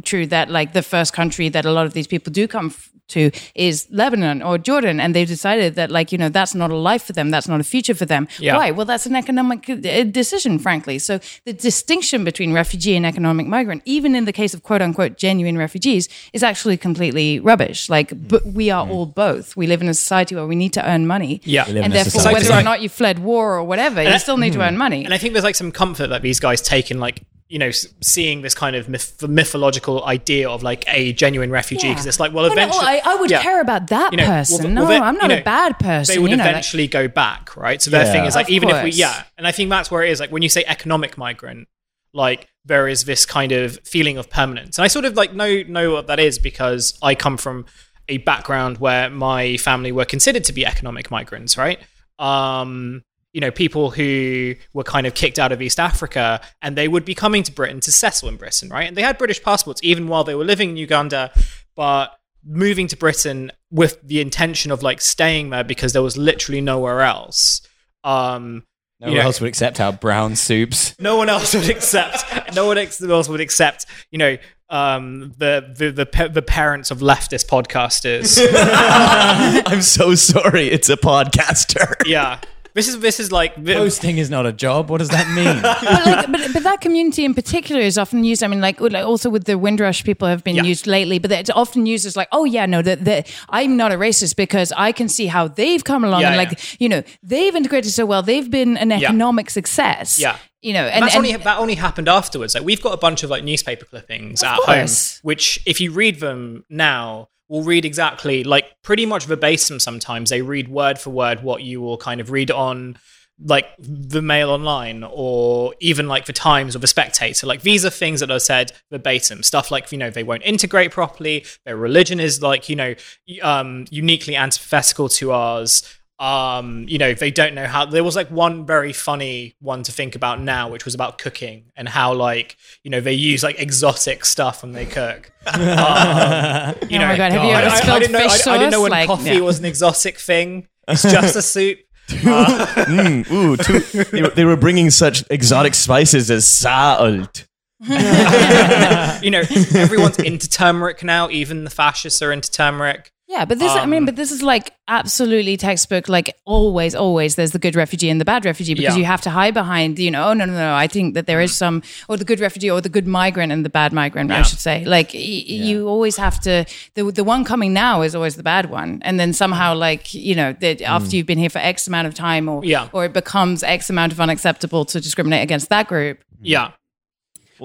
true 0.04 0.28
that 0.28 0.50
like 0.50 0.74
the 0.74 0.84
first 0.84 1.14
country 1.14 1.50
that 1.50 1.66
a 1.66 1.72
lot 1.72 1.86
of 1.86 1.94
these 1.94 2.08
people 2.08 2.32
do 2.32 2.48
come 2.48 2.68
f- 2.68 2.92
to 3.10 3.32
is 3.56 3.88
Lebanon 3.90 4.42
or 4.42 4.58
Jordan, 4.58 5.00
and 5.00 5.16
they've 5.16 5.28
decided 5.28 5.76
that 5.76 5.92
like 5.92 6.12
you 6.12 6.18
know 6.18 6.30
that's 6.30 6.54
not 6.54 6.72
a 6.72 6.76
life 6.76 7.04
for 7.04 7.14
them, 7.14 7.32
that's 7.32 7.48
not 7.48 7.60
a 7.60 7.64
future 7.64 7.96
for 7.96 8.06
them. 8.06 8.28
Yeah. 8.40 8.58
Why? 8.58 8.72
Well, 8.72 8.86
that's 8.86 9.06
an 9.06 9.16
economic 9.16 9.70
uh, 9.70 10.04
decision, 10.04 10.60
frankly. 10.60 11.00
So 11.00 11.20
the 11.46 11.54
distinction 11.54 12.24
between 12.24 12.54
refugee 12.54 12.96
and 12.96 13.06
economic 13.06 13.48
migrant, 13.48 13.82
even 13.86 14.16
in 14.16 14.26
the 14.26 14.34
case 14.34 14.54
of 14.54 14.64
quote 14.64 14.82
unquote 14.82 15.18
genuine 15.18 15.58
refugees, 15.58 16.10
is 16.34 16.44
actually 16.44 16.78
completely 16.78 17.40
rubbish. 17.40 17.90
Like, 17.90 18.10
mm. 18.10 18.28
but 18.28 18.46
we 18.46 18.70
are 18.70 18.86
mm. 18.86 18.92
all 18.92 19.06
both. 19.06 19.56
We 19.56 19.68
live 19.68 19.82
in 19.82 19.88
a 19.88 19.94
society 19.94 20.36
where 20.36 20.48
we 20.48 20.56
need 20.56 20.74
to 20.74 20.90
earn 20.90 21.08
money. 21.08 21.42
Yeah. 21.44 21.66
And 21.68 21.94
therefore, 21.94 22.34
whether 22.34 22.54
or 22.54 22.64
not 22.64 22.82
you 22.82 22.90
fled 22.90 23.20
war 23.20 23.58
or 23.58 23.64
whatever, 23.64 24.02
you 24.02 24.10
I- 24.10 24.18
still 24.18 24.38
need 24.38 24.54
to 24.54 24.60
mm. 24.60 24.68
earn 24.68 24.78
money. 24.78 25.06
And 25.06 25.14
I 25.14 25.18
think 25.18 25.34
there's 25.34 25.46
like 25.46 25.56
some 25.56 25.72
comfort 25.72 26.08
that 26.08 26.22
these 26.22 26.40
guys 26.40 26.62
take 26.62 26.92
in 26.92 27.00
like 27.00 27.24
you 27.50 27.58
know 27.60 27.72
seeing 28.02 28.42
this 28.42 28.54
kind 28.54 28.76
of 28.76 28.90
myth- 28.90 29.22
mythological 29.28 30.04
idea 30.06 30.50
of 30.50 30.64
like 30.64 30.84
a 30.88 31.14
genuine 31.14 31.50
refugee 31.50 31.88
because 31.90 32.06
it's 32.06 32.20
like 32.20 32.34
well 32.34 32.46
no, 32.46 32.52
eventually 32.52 32.86
I, 32.86 33.02
I 33.06 33.16
would 33.16 33.32
yeah. 33.32 33.42
care 33.42 33.62
about 33.62 33.88
that 33.88 34.12
You 34.12 34.18
know, 34.18 34.26
person. 34.26 34.64
well, 34.66 34.74
no, 34.74 34.88
then, 34.88 35.02
I'm 35.02 35.16
you 35.16 35.22
not 35.22 35.28
know, 35.30 35.38
a 35.38 35.44
bad 35.44 35.80
person. 35.80 36.14
they 36.16 36.20
would 36.20 36.30
you 36.32 36.36
know, 36.38 36.44
like- 36.44 36.52
eventually 36.52 36.88
go 36.88 37.08
back, 37.08 37.56
right? 37.56 37.82
So 37.82 37.90
their 37.90 38.06
Yeah. 38.06 38.12
thing 38.12 38.26
is 38.26 38.36
like 38.36 38.50
even 38.50 38.70
if 38.70 38.84
we 38.84 38.92
yeah, 38.92 39.24
and 39.38 39.48
I 39.48 39.52
think 39.54 39.70
that's 39.70 39.90
where 39.90 40.04
it 40.04 40.10
is 40.12 40.20
like 40.20 40.32
when 40.32 40.42
you 40.44 40.50
say 40.50 40.64
economic 40.68 41.18
migrant, 41.18 41.68
like 42.14 42.48
there 42.66 42.88
is 42.90 43.06
this 43.06 43.26
kind 43.26 43.52
of 43.54 43.80
feeling 43.86 44.18
of 44.18 44.30
permanence. 44.30 44.78
And 44.78 44.84
I 44.84 44.88
sort 44.90 45.06
of 45.06 45.16
like 45.16 45.34
know 45.34 45.64
know 45.64 45.92
what 45.94 46.08
that 46.08 46.20
is 46.20 46.40
because 46.40 46.98
I 47.02 47.16
come 47.16 47.38
from 47.38 47.66
a 48.10 48.18
background 48.20 48.78
where 48.80 49.10
my 49.10 49.56
family 49.58 49.92
were 49.94 50.06
considered 50.06 50.44
to 50.46 50.54
be 50.54 50.66
economic 50.66 51.10
migrants, 51.12 51.58
right? 51.58 51.80
Um 52.20 53.04
you 53.38 53.42
know, 53.42 53.52
people 53.52 53.92
who 53.92 54.56
were 54.74 54.84
kind 54.84 55.06
of 55.06 55.14
kicked 55.14 55.38
out 55.38 55.52
of 55.52 55.62
East 55.62 55.80
Africa 55.80 56.42
and 56.64 56.76
they 56.76 56.88
would 56.88 57.06
be 57.06 57.14
coming 57.14 57.44
to 57.44 57.52
Britain 57.52 57.80
to 57.82 57.92
settle 57.92 58.30
in 58.30 58.36
Britain, 58.36 58.68
right? 58.70 58.88
And 58.88 58.98
they 58.98 59.04
had 59.04 59.20
British 59.20 59.44
passports 59.44 59.80
even 59.84 60.08
while 60.08 60.24
they 60.24 60.34
were 60.34 60.44
living 60.44 60.72
in 60.72 60.78
Uganda, 60.78 61.32
but 61.76 62.18
moving 62.44 62.88
to 62.88 62.98
Britain 62.98 63.52
with 63.70 64.02
the 64.02 64.22
intention 64.22 64.72
of 64.72 64.82
like 64.82 65.02
staying 65.02 65.52
there 65.52 65.64
because 65.64 65.94
there 65.94 66.02
was 66.02 66.18
literally 66.18 66.62
nowhere 66.62 67.02
else. 67.02 67.62
Um, 68.04 68.64
No 69.00 69.08
one 69.10 69.18
know, 69.18 69.22
else 69.22 69.40
would 69.40 69.50
accept 69.50 69.80
our 69.80 69.94
brown 69.94 70.36
soups. 70.36 70.96
no 71.00 71.16
one 71.18 71.30
else 71.30 71.54
would 71.54 71.70
accept. 71.70 72.56
no 72.56 72.66
one 72.66 72.80
else 72.80 73.30
would 73.30 73.42
accept. 73.42 73.86
You 74.10 74.18
know, 74.18 74.38
um, 74.72 75.34
the 75.38 75.74
the 75.78 75.92
the, 75.92 76.30
the 76.30 76.42
parents 76.42 76.90
of 76.90 77.00
leftist 77.02 77.46
podcasters. 77.48 78.40
I'm 79.68 79.82
so 79.84 80.16
sorry. 80.16 80.68
It's 80.70 80.90
a 80.90 80.98
podcaster. 80.98 81.94
yeah, 82.08 82.40
this 82.78 82.88
is 82.88 83.00
this 83.00 83.20
is 83.20 83.32
like 83.32 83.52
the- 83.62 83.74
Hosting 83.74 84.18
is 84.20 84.30
not 84.30 84.46
a 84.46 84.54
job. 84.54 84.90
What 84.90 85.00
does 85.00 85.10
that 85.10 85.28
mean? 85.36 85.62
but, 85.62 85.84
like, 85.84 86.32
but, 86.32 86.54
but 86.54 86.64
that 86.64 86.80
community 86.80 87.26
in 87.26 87.34
particular 87.34 87.82
is 87.82 87.98
often 87.98 88.24
used. 88.24 88.44
I 88.44 88.48
mean, 88.48 88.62
like, 88.62 88.80
like, 88.80 89.06
also 89.06 89.30
with 89.30 89.46
the 89.46 89.58
Windrush 89.58 90.04
people 90.04 90.28
have 90.28 90.44
been 90.44 90.56
Yeah. 90.56 90.64
used 90.64 90.86
lately, 90.88 91.20
but 91.20 91.32
it's 91.32 91.50
often 91.50 91.86
used 91.86 92.06
as 92.06 92.16
like, 92.16 92.30
oh 92.32 92.46
yeah, 92.46 92.66
no, 92.66 92.82
that 92.84 93.04
that 93.06 93.28
I'm 93.50 93.76
not 93.76 93.92
a 93.92 93.96
racist 93.96 94.36
because 94.36 94.72
I 94.78 94.92
can 94.92 95.10
see 95.10 95.26
how 95.28 95.48
they've 95.48 95.84
come 95.84 96.04
along 96.06 96.22
Yeah, 96.22 96.30
and 96.30 96.38
like 96.38 96.80
you 96.80 96.88
know 96.90 97.02
they've 97.24 97.56
integrated 97.56 97.92
so 97.92 98.06
well, 98.06 98.22
they've 98.24 98.50
been 98.50 98.78
an 98.78 98.92
economic 98.92 99.50
success. 99.50 100.20
Yeah. 100.20 100.38
you 100.62 100.74
know, 100.74 100.86
And 100.86 100.94
and, 100.96 101.04
that's 101.04 101.16
and- 101.16 101.26
only 101.26 101.38
that 101.38 101.60
only 101.60 101.76
happened 101.76 102.08
afterwards. 102.08 102.54
Like 102.56 102.64
we've 102.64 102.82
got 102.82 102.94
a 102.94 102.98
bunch 102.98 103.24
of 103.24 103.30
like 103.30 103.44
newspaper 103.44 103.86
clippings 103.86 104.44
at 104.44 104.58
course. 104.60 105.18
home, 105.18 105.20
which 105.24 105.60
if 105.66 105.82
you 105.82 105.92
read 105.92 106.20
them 106.20 106.64
now, 106.70 107.30
will 107.50 107.64
read 107.64 107.86
exactly 107.86 108.44
like 108.44 108.66
pretty 108.84 109.06
much 109.06 109.26
verbatim. 109.26 109.80
Sometimes 109.80 110.30
they 110.30 110.42
read 110.42 110.68
word 110.68 111.00
for 111.00 111.10
word 111.10 111.44
what 111.44 111.64
you 111.64 111.82
will 111.82 111.98
kind 111.98 112.22
of 112.22 112.32
read 112.32 112.52
on 112.52 112.98
like 113.44 113.68
the 113.78 114.22
Mail 114.22 114.50
Online 114.50 115.04
or 115.08 115.76
even 115.80 116.08
like 116.08 116.26
the 116.26 116.34
Times 116.34 116.76
or 116.76 116.80
the 116.80 116.88
Spectator. 116.88 117.46
Like 117.46 117.62
these 117.62 117.86
are 117.86 117.90
things 117.90 118.20
that 118.20 118.32
are 118.32 118.40
said 118.40 118.72
verbatim. 118.92 119.44
Stuff 119.44 119.70
like 119.70 119.92
you 119.92 119.98
know 119.98 120.10
they 120.10 120.24
won't 120.24 120.44
integrate 120.44 120.92
properly. 120.92 121.46
Their 121.66 121.78
religion 121.78 122.20
is 122.20 122.42
like 122.42 122.68
you 122.68 122.76
know 122.76 122.96
um, 123.44 123.86
uniquely 123.92 124.36
antithetical 124.36 125.10
to 125.10 125.32
ours 125.32 125.97
um 126.20 126.84
you 126.88 126.98
know 126.98 127.14
they 127.14 127.30
don't 127.30 127.54
know 127.54 127.68
how 127.68 127.86
there 127.86 128.04
was 128.04 128.16
like 128.16 128.28
one 128.32 128.66
very 128.66 128.92
funny 128.92 129.54
one 129.60 129.84
to 129.84 129.92
think 129.92 130.16
about 130.16 130.42
now 130.42 130.68
which 130.68 130.84
was 130.84 130.96
about 130.96 131.20
cooking 131.20 131.66
and 131.76 131.88
how 131.88 132.12
like 132.12 132.58
you 132.84 132.90
know 132.90 133.00
they 133.00 133.14
use 133.14 133.44
like 133.44 133.60
exotic 133.60 134.26
stuff 134.26 134.64
when 134.64 134.72
they 134.72 134.86
cook. 134.86 135.32
Um, 135.46 136.76
you 136.90 136.98
Oh 136.98 137.06
my 137.06 137.18
God, 137.18 137.32
have 137.32 137.44
you 137.44 137.52
I, 137.52 137.62
ever 137.62 137.70
I- 137.70 137.74
I 137.74 137.80
spilled 137.82 138.02
didn't 138.02 138.12
know 138.14 138.20
I, 138.20 138.56
I 138.56 138.58
didn't 138.58 138.72
know 138.72 138.82
when 138.82 138.92
Like, 138.92 139.08
coffee 139.08 139.24
yeah. 139.36 139.40
was 139.42 139.60
an 139.60 139.66
exotic 139.66 140.18
thing. 140.18 140.68
It's 140.88 141.04
just 141.04 141.36
a 141.36 141.42
soup. 141.42 141.80
Mm, 142.08 143.30
ooh, 143.32 143.58
too, 143.58 143.80
they, 144.06 144.22
were- 144.22 144.30
they 144.30 144.46
were 144.46 144.56
bringing 144.56 144.90
such 144.90 145.24
exotic 145.30 145.76
spices 145.76 146.32
as 146.32 146.48
salt. 146.48 147.46
you 147.82 149.30
know 149.30 149.44
everyone's 149.76 150.18
into 150.18 150.50
turmeric 150.50 151.04
now 151.04 151.30
even 151.30 151.64
the 151.64 151.70
fascists 151.70 152.22
are 152.24 152.32
into 152.32 152.50
turmeric 152.50 153.12
Yeah, 153.30 153.44
but 153.44 153.60
this, 153.60 153.72
I 153.74 153.86
mean, 153.86 154.00
Um, 154.00 154.06
but 154.06 154.16
this 154.16 154.32
is 154.32 154.42
like 154.42 154.72
absolutely 154.88 155.58
textbook. 155.58 156.08
Like 156.08 156.38
always, 156.46 156.96
always, 156.96 157.36
there's 157.36 157.52
the 157.52 157.60
good 157.60 157.76
refugee 157.76 158.10
and 158.10 158.22
the 158.22 158.26
bad 158.26 158.46
refugee 158.46 158.74
because 158.74 158.96
Yeah. 158.96 159.00
you 159.00 159.06
have 159.06 159.20
to 159.22 159.30
hide 159.30 159.54
behind, 159.54 160.00
you 160.00 160.10
know, 160.12 160.30
oh 160.30 160.34
no, 160.34 160.46
no, 160.46 160.54
no. 160.54 160.74
I 160.74 160.88
think 160.88 161.14
that 161.16 161.28
there 161.28 161.42
is 161.42 161.52
mm. 161.52 161.56
some, 161.56 161.84
or 162.08 162.16
the 162.16 162.24
good 162.24 162.40
refugee 162.40 162.72
or 162.72 162.80
the 162.80 162.88
good 162.88 163.06
migrant 163.06 163.52
and 163.52 163.66
the 163.66 163.70
bad 163.70 163.92
migrant. 163.92 164.32
I 164.32 164.44
should 164.44 164.60
say. 164.60 164.86
Like 164.86 165.12
y- 165.14 165.20
you 165.20 165.90
always 165.90 166.16
have 166.16 166.40
to. 166.42 166.66
The 166.94 167.12
the 167.12 167.26
one 167.26 167.44
coming 167.44 167.74
now 167.74 168.02
is 168.02 168.16
always 168.16 168.38
the 168.38 168.44
bad 168.44 168.70
one, 168.70 169.02
and 169.04 169.20
then 169.20 169.34
somehow, 169.34 169.74
mm. 169.76 169.80
like 169.80 170.14
you 170.14 170.34
know, 170.34 170.54
that 170.62 170.82
after 170.82 171.10
mm. 171.10 171.14
you've 171.14 171.28
been 171.28 171.38
here 171.40 171.50
for 171.50 171.60
X 171.60 171.86
amount 171.86 172.08
of 172.08 172.14
time, 172.14 172.48
or 172.48 172.64
Yeah. 172.64 172.88
or 172.94 173.04
it 173.04 173.12
becomes 173.14 173.62
X 173.62 173.90
amount 173.90 174.14
of 174.14 174.22
unacceptable 174.22 174.86
to 174.86 175.02
discriminate 175.02 175.44
against 175.44 175.68
that 175.70 175.88
group. 175.88 176.24
yeah 176.42 176.72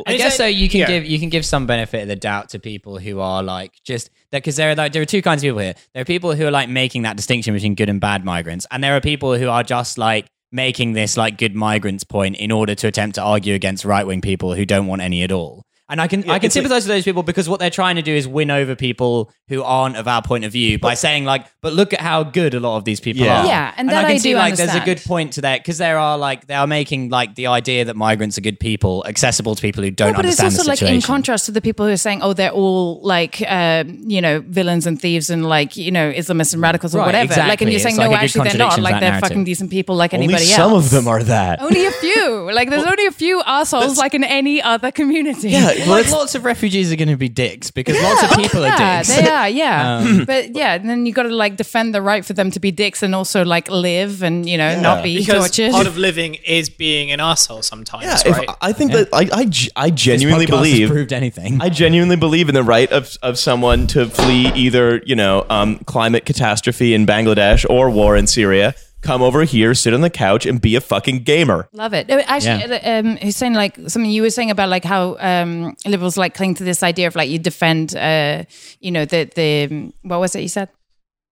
I 0.06 0.16
guess 0.16 0.32
is 0.32 0.38
so. 0.38 0.46
You 0.46 0.68
can 0.68 0.80
yeah. 0.80 0.86
give 0.86 1.04
you 1.04 1.18
can 1.18 1.28
give 1.28 1.44
some 1.44 1.66
benefit 1.66 2.02
of 2.02 2.08
the 2.08 2.16
doubt 2.16 2.50
to 2.50 2.58
people 2.58 2.98
who 2.98 3.20
are 3.20 3.42
like 3.42 3.72
just 3.84 4.10
that 4.30 4.38
because 4.38 4.56
there 4.56 4.70
are 4.70 4.74
like 4.74 4.92
there 4.92 5.02
are 5.02 5.06
two 5.06 5.22
kinds 5.22 5.42
of 5.42 5.48
people 5.48 5.60
here. 5.60 5.74
There 5.94 6.02
are 6.02 6.06
people 6.06 6.34
who 6.34 6.46
are 6.46 6.50
like 6.50 6.68
making 6.68 7.02
that 7.02 7.16
distinction 7.16 7.54
between 7.54 7.74
good 7.74 7.88
and 7.88 8.00
bad 8.00 8.24
migrants, 8.24 8.66
and 8.70 8.82
there 8.82 8.96
are 8.96 9.00
people 9.00 9.36
who 9.36 9.48
are 9.48 9.62
just 9.62 9.98
like 9.98 10.26
making 10.50 10.92
this 10.92 11.16
like 11.16 11.38
good 11.38 11.54
migrants 11.54 12.04
point 12.04 12.36
in 12.36 12.52
order 12.52 12.74
to 12.74 12.86
attempt 12.86 13.14
to 13.16 13.22
argue 13.22 13.54
against 13.54 13.84
right 13.84 14.06
wing 14.06 14.20
people 14.20 14.54
who 14.54 14.64
don't 14.66 14.86
want 14.86 15.02
any 15.02 15.22
at 15.22 15.32
all. 15.32 15.64
And 15.88 16.00
I 16.00 16.06
can 16.06 16.20
I 16.20 16.38
can 16.38 16.46
it's 16.46 16.56
like- 16.56 16.62
sympathize 16.62 16.84
with 16.84 16.88
those 16.96 17.04
people 17.04 17.22
because 17.22 17.48
what 17.50 17.60
they're 17.60 17.68
trying 17.68 17.96
to 17.96 18.02
do 18.02 18.14
is 18.14 18.26
win 18.26 18.50
over 18.50 18.74
people 18.74 19.30
who 19.48 19.62
aren't 19.62 19.96
of 19.96 20.08
our 20.08 20.22
point 20.22 20.44
of 20.44 20.52
view 20.52 20.78
by 20.78 20.94
saying 20.94 21.24
like, 21.26 21.44
but 21.60 21.74
look 21.74 21.92
at 21.92 22.00
how 22.00 22.22
good 22.22 22.54
a 22.54 22.60
lot 22.60 22.78
of 22.78 22.84
these 22.84 22.98
people 23.00 23.22
Yeah. 23.24 23.42
are. 23.42 23.46
Yeah, 23.46 23.74
and 23.76 23.88
that 23.90 23.96
I 24.04 24.08
can 24.08 24.10
I 24.12 24.16
see 24.18 24.30
do 24.30 24.36
like 24.36 24.56
there's 24.56 24.74
a 24.74 24.80
good 24.80 25.02
point 25.04 25.34
to 25.34 25.42
that 25.42 25.60
because 25.60 25.76
there 25.78 25.98
are 25.98 26.16
like 26.16 26.46
they 26.46 26.54
are 26.54 26.66
making 26.66 27.10
like 27.10 27.34
the 27.34 27.48
idea 27.48 27.84
that 27.84 27.96
migrants 27.96 28.38
are 28.38 28.40
good 28.40 28.58
people 28.58 29.04
accessible 29.06 29.54
to 29.54 29.60
people 29.60 29.82
who 29.82 29.90
don't 29.90 30.12
No, 30.12 30.16
but 30.16 30.24
it's 30.24 30.40
also 30.42 30.62
the 30.62 30.68
like 30.70 30.80
in 30.82 31.02
contrast 31.02 31.44
to 31.46 31.52
the 31.52 31.60
people 31.60 31.84
who 31.84 31.92
are 31.92 31.96
saying, 31.98 32.20
"Oh, 32.22 32.32
they're 32.32 32.50
all 32.50 33.02
like, 33.02 33.42
um, 33.46 33.98
you 34.06 34.20
know, 34.22 34.40
villains 34.46 34.86
and 34.86 34.98
thieves 34.98 35.28
and 35.28 35.46
like, 35.46 35.76
you 35.76 35.90
know, 35.90 36.10
Islamists 36.10 36.54
and 36.54 36.62
radicals 36.62 36.94
or 36.94 36.98
Right, 36.98 37.06
whatever." 37.06 37.34
Like, 37.36 37.60
and 37.60 37.70
you're 37.70 37.76
It's 37.76 37.82
saying, 37.82 37.96
like 37.96 38.08
"No, 38.10 38.16
a 38.16 38.18
actually, 38.20 38.48
they're 38.48 38.56
not. 38.58 38.80
Like, 38.80 38.94
they're 39.00 39.10
narrative. 39.10 39.28
fucking 39.28 39.44
decent 39.44 39.70
people, 39.70 39.96
like 39.96 40.14
Only 40.14 40.32
else. 40.32 40.48
some 40.54 40.72
of 40.72 40.88
them 40.90 41.06
are 41.06 41.22
that. 41.24 41.60
Only 41.60 41.84
a 41.84 41.90
few. 41.90 42.50
Like, 42.52 42.70
there's 42.70 42.84
only 42.86 43.06
a 43.06 43.10
few 43.12 43.42
assholes, 43.44 43.98
like 43.98 44.14
in 44.14 44.24
any 44.24 44.62
other 44.62 44.90
community. 44.90 45.50
Yeah, 45.50 45.72
Well, 45.86 45.94
well, 45.96 46.02
like, 46.02 46.10
lots 46.12 46.34
of 46.34 46.44
refugees 46.44 46.92
are 46.92 46.96
going 46.96 47.08
to 47.08 47.16
be 47.16 47.28
dicks 47.28 47.70
because 47.70 48.00
lots 48.02 48.22
of 48.22 48.30
people 48.38 48.62
yeah, 48.62 48.74
are 48.74 48.98
dicks. 49.02 49.08
they 49.16 49.22
are. 49.28 49.48
Yeah, 49.48 49.48
yeah. 49.48 49.96
Um, 49.98 50.24
but 50.26 50.54
yeah, 50.54 50.74
and 50.74 50.88
then 50.88 51.06
you 51.06 51.12
got 51.12 51.24
to 51.24 51.28
like 51.30 51.56
defend 51.56 51.94
the 51.94 52.02
right 52.02 52.24
for 52.24 52.32
them 52.32 52.50
to 52.52 52.60
be 52.60 52.70
dicks 52.70 53.02
and 53.02 53.14
also 53.14 53.44
like 53.44 53.70
live 53.70 54.22
and 54.22 54.48
you 54.48 54.56
know 54.58 54.80
not 54.80 55.02
be 55.02 55.18
because 55.18 55.50
tortured. 55.50 55.72
part 55.72 55.86
of 55.86 55.96
living 55.98 56.34
is 56.46 56.68
being 56.70 57.10
an 57.10 57.20
asshole 57.20 57.62
sometimes, 57.62 58.04
Yeah, 58.04 58.30
if- 58.30 58.36
right? 58.38 58.48
I 58.60 58.72
think 58.72 58.92
that 58.92 59.08
I, 59.12 59.28
I, 59.32 59.44
ge- 59.46 59.70
I 59.76 59.90
this 59.90 60.00
genuinely 60.00 60.46
has 60.46 60.50
believe 60.50 60.88
proved 60.88 61.12
anything. 61.12 61.60
I 61.60 61.68
genuinely 61.68 62.16
believe 62.16 62.48
in 62.48 62.54
the 62.54 62.62
right 62.62 62.90
of, 62.92 63.16
of 63.22 63.38
someone 63.38 63.86
to 63.88 64.06
flee 64.06 64.46
either, 64.54 65.02
you 65.04 65.16
know, 65.16 65.44
um, 65.50 65.78
climate 65.86 66.24
catastrophe 66.26 66.94
in 66.94 67.06
Bangladesh 67.06 67.68
or 67.68 67.90
war 67.90 68.16
in 68.16 68.26
Syria, 68.26 68.74
come 69.02 69.20
over 69.20 69.44
here, 69.44 69.74
sit 69.74 69.92
on 69.92 70.00
the 70.00 70.10
couch, 70.10 70.46
and 70.46 70.60
be 70.60 70.74
a 70.76 70.80
fucking 70.80 71.24
gamer. 71.24 71.68
Love 71.72 71.92
it. 71.92 72.10
Uh, 72.10 72.22
Actually, 72.26 72.74
uh, 72.76 73.00
um, 73.00 73.16
he's 73.16 73.36
saying 73.36 73.54
like 73.54 73.76
something 73.88 74.10
you 74.10 74.22
were 74.22 74.30
saying 74.30 74.50
about 74.50 74.68
like 74.68 74.84
how 74.84 75.16
um, 75.18 75.76
liberals 75.84 76.16
like 76.16 76.34
cling 76.34 76.54
to 76.54 76.64
this 76.64 76.82
idea 76.82 77.06
of 77.08 77.14
like 77.16 77.28
you 77.28 77.38
defend, 77.38 77.94
uh, 77.94 78.44
you 78.80 78.90
know, 78.90 79.04
the 79.04 79.24
the 79.34 79.92
what 80.02 80.20
was 80.20 80.34
it 80.34 80.40
you 80.40 80.48
said? 80.48 80.68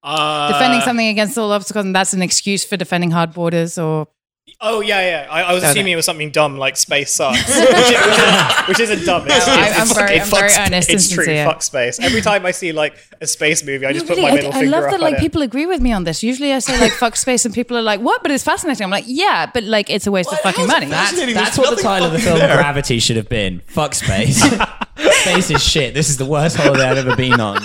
Uh, 0.02 0.52
Defending 0.52 0.80
something 0.80 1.08
against 1.08 1.36
all 1.38 1.52
obstacles, 1.52 1.84
and 1.84 1.94
that's 1.94 2.12
an 2.12 2.22
excuse 2.22 2.64
for 2.64 2.76
defending 2.76 3.10
hard 3.10 3.32
borders 3.32 3.78
or 3.78 4.08
Oh 4.62 4.82
yeah, 4.82 5.00
yeah. 5.24 5.26
I, 5.30 5.42
I 5.42 5.52
was 5.54 5.62
Okay. 5.64 5.70
assuming 5.70 5.92
it 5.94 5.96
was 5.96 6.04
something 6.04 6.30
dumb 6.30 6.58
like 6.58 6.76
space 6.76 7.14
sucks, 7.14 7.38
which, 7.48 7.48
is, 7.48 7.64
which, 7.66 8.18
is, 8.18 8.68
which 8.68 8.80
isn't 8.80 9.04
dumb. 9.06 9.24
It's, 9.26 9.46
No, 9.46 9.52
I- 9.54 9.56
it's- 9.68 9.76
I'm 9.76 9.82
it's- 9.82 9.96
very- 9.96 10.16
it 10.16 10.22
I'm 10.22 10.28
very 10.28 10.48
fucks- 10.50 10.66
honest 10.66 10.90
It's 10.90 11.08
true. 11.08 11.24
sincere. 11.24 11.46
Fuck 11.46 11.62
space. 11.62 11.98
Every 11.98 12.20
time 12.20 12.44
I 12.44 12.50
see 12.50 12.72
like 12.72 12.94
a 13.22 13.26
space 13.26 13.64
movie, 13.64 13.86
I 13.86 13.94
just 13.94 14.06
put 14.06 14.18
my 14.18 14.24
Really, 14.28 14.36
middle 14.48 14.52
I, 14.52 14.58
I 14.58 14.62
love 14.64 14.84
up 14.84 14.90
that 14.90 14.94
on 14.96 15.00
like 15.00 15.14
it. 15.14 15.20
people 15.20 15.40
agree 15.40 15.64
with 15.64 15.80
me 15.80 15.92
on 15.92 16.04
this. 16.04 16.22
Usually 16.22 16.52
I 16.52 16.58
say 16.58 16.78
like 16.78 16.92
fuck 16.92 17.16
space 17.16 17.46
and 17.46 17.54
people 17.54 17.74
are 17.78 17.82
like, 17.82 18.00
what? 18.00 18.20
But 18.22 18.32
it's 18.32 18.44
fascinating. 18.44 18.84
I'm 18.84 18.90
like, 18.90 19.04
yeah, 19.06 19.46
but 19.52 19.64
like 19.64 19.88
it's 19.88 20.06
a 20.06 20.10
waste 20.10 20.30
of 20.30 20.38
fucking 20.40 20.66
money. 20.66 20.86
That's, 20.86 21.12
that's 21.16 21.56
what 21.58 21.74
the 21.74 21.82
title 21.82 22.08
of 22.08 22.12
the 22.12 22.18
film 22.18 22.38
there. 22.38 22.54
Gravity 22.58 22.98
should 22.98 23.16
have 23.16 23.30
been. 23.30 23.62
Fuck 23.66 23.94
space. 23.94 24.42
space 25.22 25.50
is 25.50 25.62
shit. 25.62 25.94
This 25.94 26.10
is 26.10 26.18
the 26.18 26.26
worst 26.26 26.56
holiday 26.56 26.84
I've 26.84 26.98
ever 26.98 27.16
been 27.16 27.40
on. 27.40 27.62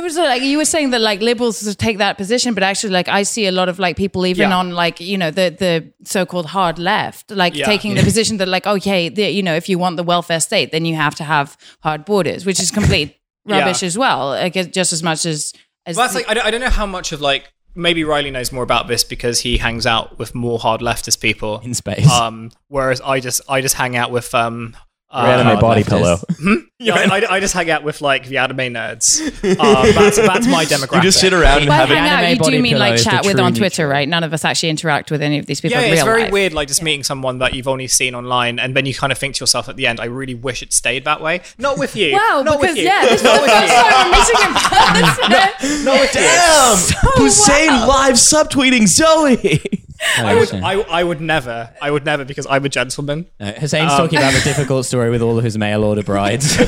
It 0.00 0.04
was 0.04 0.16
like 0.16 0.42
you 0.42 0.56
were 0.58 0.64
saying 0.64 0.90
that 0.90 1.00
like 1.00 1.20
liberals 1.20 1.76
take 1.76 1.98
that 1.98 2.16
position, 2.16 2.54
but 2.54 2.62
actually 2.62 2.92
like 2.92 3.08
I 3.08 3.22
see 3.22 3.46
a 3.46 3.52
lot 3.52 3.68
of 3.68 3.78
like 3.78 3.96
people 3.96 4.26
even 4.26 4.48
Yeah. 4.50 4.56
on 4.56 4.70
like 4.70 4.98
you 5.00 5.18
know 5.18 5.30
the 5.30 5.50
the 5.58 5.92
so 6.04 6.24
called 6.24 6.46
hard 6.46 6.78
left 6.78 7.30
like 7.30 7.54
Yeah. 7.54 7.66
taking 7.66 7.94
the 7.94 8.02
position 8.02 8.38
that 8.38 8.48
like 8.48 8.66
okay 8.66 9.08
the, 9.10 9.30
you 9.30 9.42
know 9.42 9.54
if 9.54 9.68
you 9.68 9.78
want 9.78 9.96
the 9.98 10.02
welfare 10.02 10.40
state 10.40 10.72
then 10.72 10.84
you 10.86 10.94
have 10.96 11.14
to 11.16 11.24
have 11.24 11.56
hard 11.82 12.04
borders, 12.04 12.46
which 12.46 12.60
is 12.60 12.70
complete 12.70 13.16
Yeah. 13.46 13.58
rubbish 13.58 13.82
as 13.82 13.96
well. 13.98 14.28
Like 14.28 14.56
it's 14.56 14.68
just 14.74 14.92
as 14.92 15.02
much 15.02 15.26
as 15.26 15.52
as 15.86 15.96
Well, 15.96 16.06
that's 16.06 16.14
like 16.14 16.28
I 16.30 16.34
don't, 16.34 16.46
I 16.46 16.50
don't 16.50 16.60
know 16.62 16.70
how 16.70 16.86
much 16.86 17.12
of 17.12 17.20
like 17.20 17.52
maybe 17.74 18.02
Riley 18.04 18.30
knows 18.30 18.50
more 18.52 18.62
about 18.64 18.88
this 18.88 19.04
because 19.04 19.40
he 19.40 19.58
hangs 19.58 19.86
out 19.86 20.18
with 20.18 20.34
more 20.34 20.58
hard 20.58 20.80
leftist 20.80 21.20
people 21.20 21.60
In 21.64 21.74
space. 21.74 22.10
Um, 22.10 22.50
whereas 22.68 23.00
I 23.00 23.20
just 23.20 23.40
I 23.48 23.60
just 23.60 23.74
hang 23.76 23.96
out 23.96 24.10
with 24.10 24.34
um. 24.34 24.76
Uh, 25.12 25.26
anime 25.26 25.46
hard 25.46 25.60
body 25.60 25.82
leftist. 25.82 25.88
pillow. 25.88 26.62
yeah, 26.78 26.94
I, 26.94 27.18
I, 27.18 27.34
I 27.36 27.40
just 27.40 27.52
hang 27.52 27.68
out 27.68 27.82
with 27.82 28.00
like 28.00 28.26
the 28.28 28.38
anime 28.38 28.58
nerds. 28.74 29.20
Um, 29.58 29.92
that's, 29.94 30.16
that's 30.18 30.46
my 30.46 30.64
demographic. 30.64 30.94
You 30.96 31.00
just 31.02 31.18
sit 31.20 31.32
around 31.32 31.58
and 31.62 31.66
By 31.68 31.74
have 31.74 31.90
an 31.90 31.96
hang 31.96 32.06
it. 32.06 32.08
out, 32.10 32.18
anime 32.22 32.32
you 32.34 32.38
body 32.38 32.56
do 32.58 32.62
mean 32.62 32.78
like 32.78 32.96
chat 33.02 33.24
with 33.26 33.40
on 33.40 33.52
Twitter, 33.52 33.88
right? 33.88 34.08
None 34.08 34.22
of 34.22 34.32
us 34.32 34.44
actually 34.44 34.68
interact 34.68 35.10
with 35.10 35.20
any 35.20 35.38
of 35.40 35.46
these 35.46 35.60
people 35.60 35.80
Yeah, 35.80 35.86
in 35.88 35.94
it's 35.94 36.04
very 36.04 36.22
life. 36.24 36.32
weird, 36.32 36.52
like 36.52 36.68
just 36.68 36.80
meeting 36.80 37.02
someone 37.02 37.38
that 37.38 37.54
you've 37.54 37.66
only 37.66 37.88
seen 37.88 38.14
online, 38.14 38.60
and 38.60 38.76
then 38.76 38.86
you 38.86 38.94
kind 38.94 39.10
of 39.10 39.18
think 39.18 39.34
to 39.34 39.42
yourself 39.42 39.68
at 39.68 39.74
the 39.74 39.88
end, 39.88 39.98
"I 39.98 40.04
really 40.04 40.34
wish 40.34 40.62
it 40.62 40.72
stayed 40.72 41.04
that 41.06 41.20
way." 41.20 41.40
Not 41.58 41.76
with 41.76 41.96
you. 41.96 42.12
Wow, 42.12 42.42
not 42.44 42.60
because 42.60 42.76
with 42.76 42.78
you. 42.78 42.84
yeah, 42.84 43.02
this 43.06 43.14
is 43.14 43.22
the 43.22 43.30
with 43.30 43.50
first 43.50 43.66
you. 43.66 43.78
time 43.80 43.92
I'm 43.96 44.10
meeting 44.12 44.46
in 44.46 44.54
person. 44.54 45.84
Not 45.84 46.00
with 46.00 46.14
you. 46.14 46.20
Damn! 46.20 46.78
Hussein 47.24 47.68
live 47.88 48.14
subtweeting 48.14 48.86
Zoe. 48.86 49.79
Oh, 50.18 50.26
I 50.26 50.34
would, 50.34 50.54
I, 50.54 50.72
I 50.72 51.04
would 51.04 51.20
never, 51.20 51.74
I 51.80 51.90
would 51.90 52.04
never, 52.04 52.24
because 52.24 52.46
I'm 52.48 52.64
a 52.64 52.68
gentleman. 52.68 53.26
No, 53.38 53.52
Hussein's 53.52 53.92
talking 53.92 54.18
about 54.18 54.32
a 54.32 54.38
um, 54.38 54.42
difficult 54.44 54.86
story 54.86 55.10
with 55.10 55.20
all 55.20 55.36
of 55.36 55.44
his 55.44 55.58
mail 55.58 55.84
order 55.84 56.02
brides. 56.02 56.56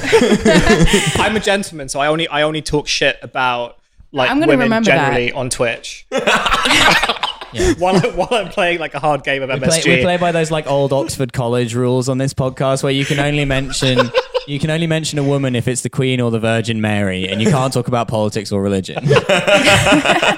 I'm 1.17 1.35
a 1.35 1.41
gentleman, 1.41 1.89
so 1.89 1.99
I 1.99 2.09
only, 2.09 2.29
I 2.29 2.43
only 2.43 2.61
talk 2.61 2.89
shit 2.89 3.19
about 3.23 3.79
like 4.13 4.31
I'm 4.31 4.39
gonna 4.39 4.53
women 4.53 4.65
remember 4.65 4.91
that. 4.91 4.97
generally 4.97 5.33
on 5.33 5.49
Twitch. 5.49 6.07
while, 6.11 7.97
I, 7.97 8.13
while 8.15 8.29
I'm 8.33 8.49
playing 8.49 8.79
like 8.79 8.95
a 8.95 9.01
hard 9.01 9.25
game 9.25 9.43
of 9.43 9.51
we, 9.51 9.59
play, 9.67 9.83
we 9.85 10.03
play 10.03 10.17
by 10.19 10.33
those 10.33 10.51
like 10.51 10.67
old 10.67 10.93
Oxford 10.93 11.33
College 11.33 11.75
rules 11.75 12.09
on 12.09 12.19
this 12.19 12.35
podcast 12.35 12.83
where 12.83 12.93
you 12.93 13.05
can 13.05 13.19
only 13.19 13.45
mention 13.45 13.99
you 14.47 14.59
can 14.59 14.71
only 14.71 14.87
mention 14.87 15.19
a 15.19 15.23
woman 15.23 15.55
if 15.55 15.69
it's 15.69 15.83
the 15.83 15.91
Queen 15.91 16.21
or 16.21 16.31
the 16.31 16.39
Virgin 16.39 16.81
Mary, 16.81 17.29
and 17.29 17.41
you 17.41 17.51
can't 17.51 17.73
talk 17.73 17.89
about 17.89 18.09
politics 18.09 18.53
or 18.53 18.63
religion. 18.63 19.05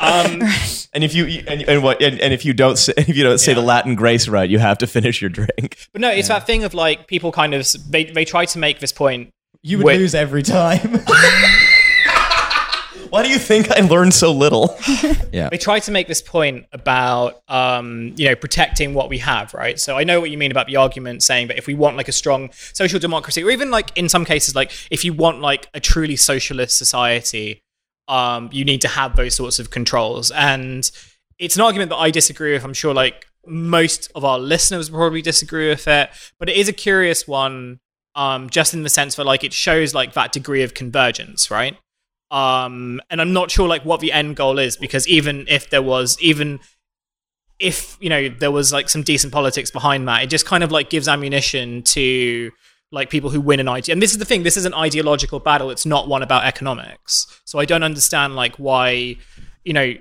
Um, 0.04 0.42
and 0.92 1.02
if 1.02 1.14
you 1.14 1.24
and, 1.48 1.62
and 1.62 1.82
what 1.82 2.00
and, 2.02 2.20
and 2.20 2.32
if 2.34 2.44
you 2.44 2.52
don't 2.52 2.76
say, 2.76 2.92
if 2.98 3.16
you 3.16 3.24
don't 3.24 3.38
say 3.38 3.54
the 3.54 3.62
Latin 3.62 3.94
grace 3.94 4.28
right, 4.28 4.48
you 4.48 4.58
have 4.58 4.78
to 4.78 4.86
finish 4.86 5.20
your 5.20 5.30
drink. 5.30 5.88
but 5.92 6.00
no, 6.00 6.10
it's 6.10 6.28
that 6.28 6.46
thing 6.46 6.62
of 6.62 6.74
like 6.74 7.06
people 7.08 7.32
kind 7.32 7.54
of 7.54 7.66
they, 7.88 8.04
they 8.04 8.24
try 8.24 8.44
to 8.44 8.58
make 8.58 8.80
this 8.80 8.92
point. 8.92 9.32
You 9.62 9.78
would 9.78 9.86
Wait. 9.86 9.98
lose 9.98 10.14
every 10.14 10.42
time. 10.42 11.00
Why 13.14 13.22
do 13.22 13.28
you 13.28 13.38
think 13.38 13.70
I 13.70 13.78
learned 13.78 14.12
so 14.12 14.32
little? 14.32 14.76
yeah. 15.32 15.48
they 15.48 15.56
try 15.56 15.78
to 15.78 15.92
make 15.92 16.08
this 16.08 16.20
point 16.20 16.66
about 16.72 17.40
um, 17.46 18.12
you 18.16 18.28
know 18.28 18.34
protecting 18.34 18.92
what 18.92 19.08
we 19.08 19.18
have 19.18 19.54
right? 19.54 19.78
So 19.78 19.96
i 19.96 20.02
know 20.02 20.20
what 20.20 20.32
you 20.32 20.38
mean 20.38 20.50
about 20.50 20.66
the 20.66 20.74
argument 20.74 21.22
saying 21.22 21.46
that 21.46 21.56
if 21.56 21.68
we 21.68 21.74
want 21.74 21.96
like 21.96 22.08
a 22.08 22.12
strong 22.12 22.50
social 22.52 22.98
democracy 22.98 23.44
or 23.44 23.52
even 23.52 23.70
like 23.70 23.96
in 23.96 24.08
some 24.08 24.24
cases 24.24 24.56
like 24.56 24.72
if 24.90 25.04
you 25.04 25.12
want 25.12 25.40
like 25.40 25.68
a 25.74 25.78
truly 25.78 26.16
socialist 26.16 26.76
society 26.76 27.62
um, 28.08 28.50
you 28.52 28.64
need 28.64 28.80
to 28.80 28.88
have 28.88 29.14
those 29.14 29.36
sorts 29.36 29.60
of 29.60 29.70
controls. 29.70 30.32
And 30.32 30.90
it's 31.38 31.54
an 31.54 31.62
argument 31.62 31.90
that 31.90 31.98
i 31.98 32.10
disagree 32.10 32.52
with. 32.52 32.64
I'm 32.64 32.74
sure 32.74 32.92
like 32.92 33.26
most 33.46 34.10
of 34.16 34.24
our 34.24 34.40
listeners 34.40 34.90
probably 34.90 35.22
disagree 35.22 35.68
with 35.68 35.86
it. 35.86 36.10
But 36.40 36.48
it 36.48 36.56
is 36.56 36.68
a 36.68 36.72
curious 36.72 37.28
one 37.28 37.78
um, 38.16 38.50
just 38.50 38.74
in 38.74 38.82
the 38.82 38.88
sense 38.88 39.14
that 39.14 39.24
like 39.24 39.44
it 39.44 39.52
shows 39.52 39.94
like 39.94 40.14
that 40.14 40.32
degree 40.32 40.62
of 40.62 40.74
convergence 40.74 41.48
right 41.50 41.76
um 42.34 43.00
and 43.10 43.20
i'm 43.20 43.32
not 43.32 43.48
sure 43.48 43.68
like 43.68 43.84
what 43.84 44.00
the 44.00 44.10
end 44.10 44.34
goal 44.34 44.58
is 44.58 44.76
because 44.76 45.06
even 45.06 45.46
if 45.48 45.70
there 45.70 45.80
was 45.80 46.20
even 46.20 46.58
if 47.60 47.96
you 48.00 48.10
know 48.10 48.28
there 48.28 48.50
was 48.50 48.72
like 48.72 48.88
some 48.88 49.04
decent 49.04 49.32
politics 49.32 49.70
behind 49.70 50.08
that 50.08 50.24
it 50.24 50.26
just 50.26 50.44
kind 50.44 50.64
of 50.64 50.72
like 50.72 50.90
gives 50.90 51.06
ammunition 51.06 51.80
to 51.82 52.50
like 52.90 53.08
people 53.08 53.30
who 53.30 53.40
win 53.40 53.60
an 53.60 53.68
idea 53.68 53.92
and 53.92 54.02
this 54.02 54.10
is 54.10 54.18
the 54.18 54.24
thing 54.24 54.42
this 54.42 54.56
is 54.56 54.64
an 54.64 54.74
ideological 54.74 55.38
battle. 55.38 55.70
It's 55.70 55.86
not 55.86 56.08
one 56.08 56.22
about 56.22 56.44
economics. 56.44 57.26
So 57.44 57.58
i 57.60 57.64
don't 57.64 57.84
understand 57.84 58.34
like 58.34 58.56
why 58.56 59.16
you 59.64 59.72
know 59.72 59.94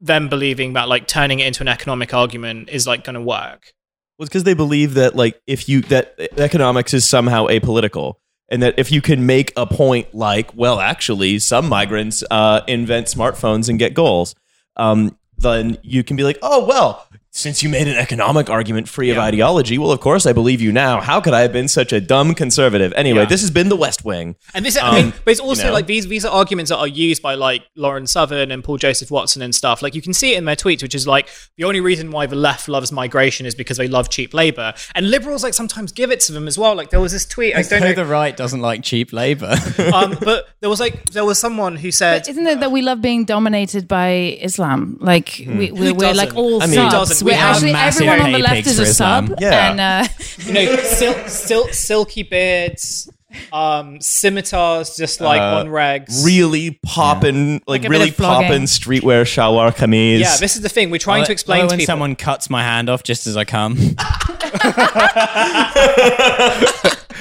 them 0.00 0.28
believing 0.28 0.72
that 0.72 0.88
like 0.88 1.06
turning 1.06 1.40
it 1.40 1.46
into 1.46 1.62
an 1.62 1.68
economic 1.68 2.12
argument 2.12 2.68
is 2.70 2.86
like 2.86 3.04
going 3.04 3.14
to 3.14 3.20
work. 3.20 3.72
Well, 4.18 4.24
it's 4.24 4.28
because 4.28 4.44
they 4.44 4.54
believe 4.54 4.94
that 4.94 5.14
like 5.14 5.40
if 5.46 5.68
you 5.68 5.82
that 5.82 6.14
economics 6.36 6.92
is 6.92 7.08
somehow 7.08 7.46
apolitical, 7.46 8.16
and 8.52 8.62
that 8.62 8.74
if 8.76 8.92
you 8.92 9.00
can 9.00 9.24
make 9.24 9.50
a 9.56 9.66
point 9.66 10.14
like, 10.14 10.54
well, 10.54 10.78
actually, 10.78 11.38
some 11.38 11.70
migrants 11.70 12.22
uh, 12.30 12.60
invent 12.68 13.06
smartphones 13.06 13.70
and 13.70 13.78
get 13.78 13.94
goals, 13.94 14.34
um, 14.76 15.16
then 15.38 15.78
you 15.82 16.04
can 16.04 16.16
be 16.16 16.22
like, 16.22 16.38
oh 16.42 16.66
well. 16.66 17.08
Since 17.34 17.62
you 17.62 17.70
made 17.70 17.88
an 17.88 17.96
economic 17.96 18.50
argument 18.50 18.90
free 18.90 19.08
of 19.08 19.16
Yeah. 19.16 19.22
ideology, 19.22 19.78
well, 19.78 19.90
of 19.90 20.00
course 20.00 20.26
I 20.26 20.34
believe 20.34 20.60
you 20.60 20.70
now. 20.70 21.00
How 21.00 21.18
could 21.18 21.32
I 21.32 21.40
have 21.40 21.50
been 21.52 21.66
such 21.66 21.90
a 21.90 21.98
dumb 21.98 22.34
conservative? 22.34 22.92
Anyway, 22.94 23.20
Yeah. 23.20 23.24
this 23.24 23.40
has 23.40 23.50
been 23.50 23.70
the 23.70 23.76
West 23.76 24.04
Wing. 24.04 24.36
And 24.52 24.66
this, 24.66 24.76
I 24.76 24.94
mean, 24.96 25.04
Um, 25.06 25.12
but 25.24 25.30
it's 25.30 25.40
also 25.40 25.62
you 25.62 25.68
know. 25.68 25.72
like 25.72 25.86
these 25.86 26.06
these 26.08 26.26
are 26.26 26.30
arguments 26.30 26.68
that 26.68 26.76
are 26.76 26.86
used 26.86 27.22
by 27.22 27.34
like 27.34 27.62
Lauren 27.74 28.06
Southern 28.06 28.50
and 28.50 28.62
Paul 28.62 28.76
Joseph 28.76 29.10
Watson 29.10 29.40
and 29.40 29.54
stuff. 29.54 29.80
Like 29.80 29.94
you 29.94 30.02
can 30.02 30.12
see 30.12 30.34
it 30.34 30.36
in 30.36 30.44
their 30.44 30.56
tweets, 30.56 30.82
which 30.82 30.94
is 30.94 31.06
like 31.06 31.26
the 31.56 31.64
only 31.64 31.80
reason 31.80 32.10
why 32.10 32.26
the 32.26 32.36
left 32.36 32.68
loves 32.68 32.92
migration 32.92 33.46
is 33.46 33.54
because 33.54 33.78
they 33.78 33.88
love 33.88 34.10
cheap 34.10 34.34
labor, 34.34 34.74
and 34.94 35.10
liberals 35.10 35.42
like 35.42 35.54
sometimes 35.54 35.90
give 35.90 36.10
it 36.10 36.20
to 36.26 36.32
them 36.32 36.46
as 36.46 36.58
well. 36.58 36.74
Like 36.74 36.90
there 36.90 37.00
was 37.00 37.12
this 37.12 37.24
tweet, 37.24 37.56
I 37.56 37.62
don't 37.62 37.80
know, 37.80 37.94
the 37.94 38.04
right 38.04 38.36
doesn't 38.36 38.60
like 38.60 38.82
cheap 38.82 39.10
labor. 39.10 39.56
um, 39.94 40.18
but 40.20 40.48
there 40.60 40.68
was 40.68 40.80
like 40.80 41.10
there 41.12 41.24
was 41.24 41.38
someone 41.38 41.76
who 41.76 41.90
said. 41.90 42.28
Isn't 42.28 42.46
it 42.46 42.60
that 42.60 42.70
we 42.70 42.82
love 42.82 43.00
being 43.00 43.24
dominated 43.24 43.88
by 43.88 44.36
Islam? 44.42 44.98
Like 45.00 45.40
we, 45.46 45.72
we're, 45.72 45.94
we're 45.94 46.12
like 46.12 46.28
doesn't? 46.28 46.36
all 46.36 46.62
I 46.62 46.66
mean- 46.66 46.74
Who 47.22 47.26
We're 47.26 47.32
We 47.32 47.36
have 47.38 47.54
actually 47.56 47.72
massive 47.72 48.06
everyone 48.08 48.26
on 48.26 48.32
the 48.32 48.38
left 48.46 48.66
is 48.66 48.78
a 48.78 48.86
sub. 48.86 49.34
Yeah. 49.40 49.70
And 49.70 49.80
uh, 49.80 50.08
you 50.38 50.52
know, 50.52 50.76
sil- 50.82 51.24
sil- 51.30 51.72
silky 51.72 52.22
beards, 52.24 53.08
um, 53.52 54.00
scimitars, 54.00 54.96
just 54.96 55.20
like 55.20 55.40
Uh, 55.40 55.60
on 55.60 55.68
rags. 55.70 56.24
Really 56.24 56.78
popping, 56.84 57.54
like, 57.66 57.82
Like 57.82 57.88
really 57.90 58.10
popping 58.10 58.62
streetwear 58.64 59.22
shalwar 59.24 59.74
kameez. 59.74 60.20
yeah, 60.20 60.36
this 60.38 60.56
is 60.56 60.62
the 60.62 60.68
thing. 60.68 60.90
We're 60.90 60.98
trying 60.98 61.22
Or- 61.22 61.26
to 61.26 61.32
explain 61.32 61.60
or 61.60 61.68
to 61.68 61.72
when 61.72 61.78
people. 61.78 61.92
someone 61.92 62.14
cuts 62.16 62.50
my 62.50 62.62
hand 62.62 62.90
off 62.90 63.02
just 63.02 63.26
as 63.26 63.36
I 63.36 63.44
come. 63.44 63.76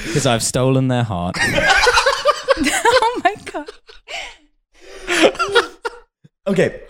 Because 0.03 0.25
I've 0.25 0.43
stolen 0.43 0.87
their 0.89 1.03
heart. 1.03 1.37
oh 1.41 3.21
my 3.23 3.35
god, 3.45 3.69
Okay, 6.51 6.81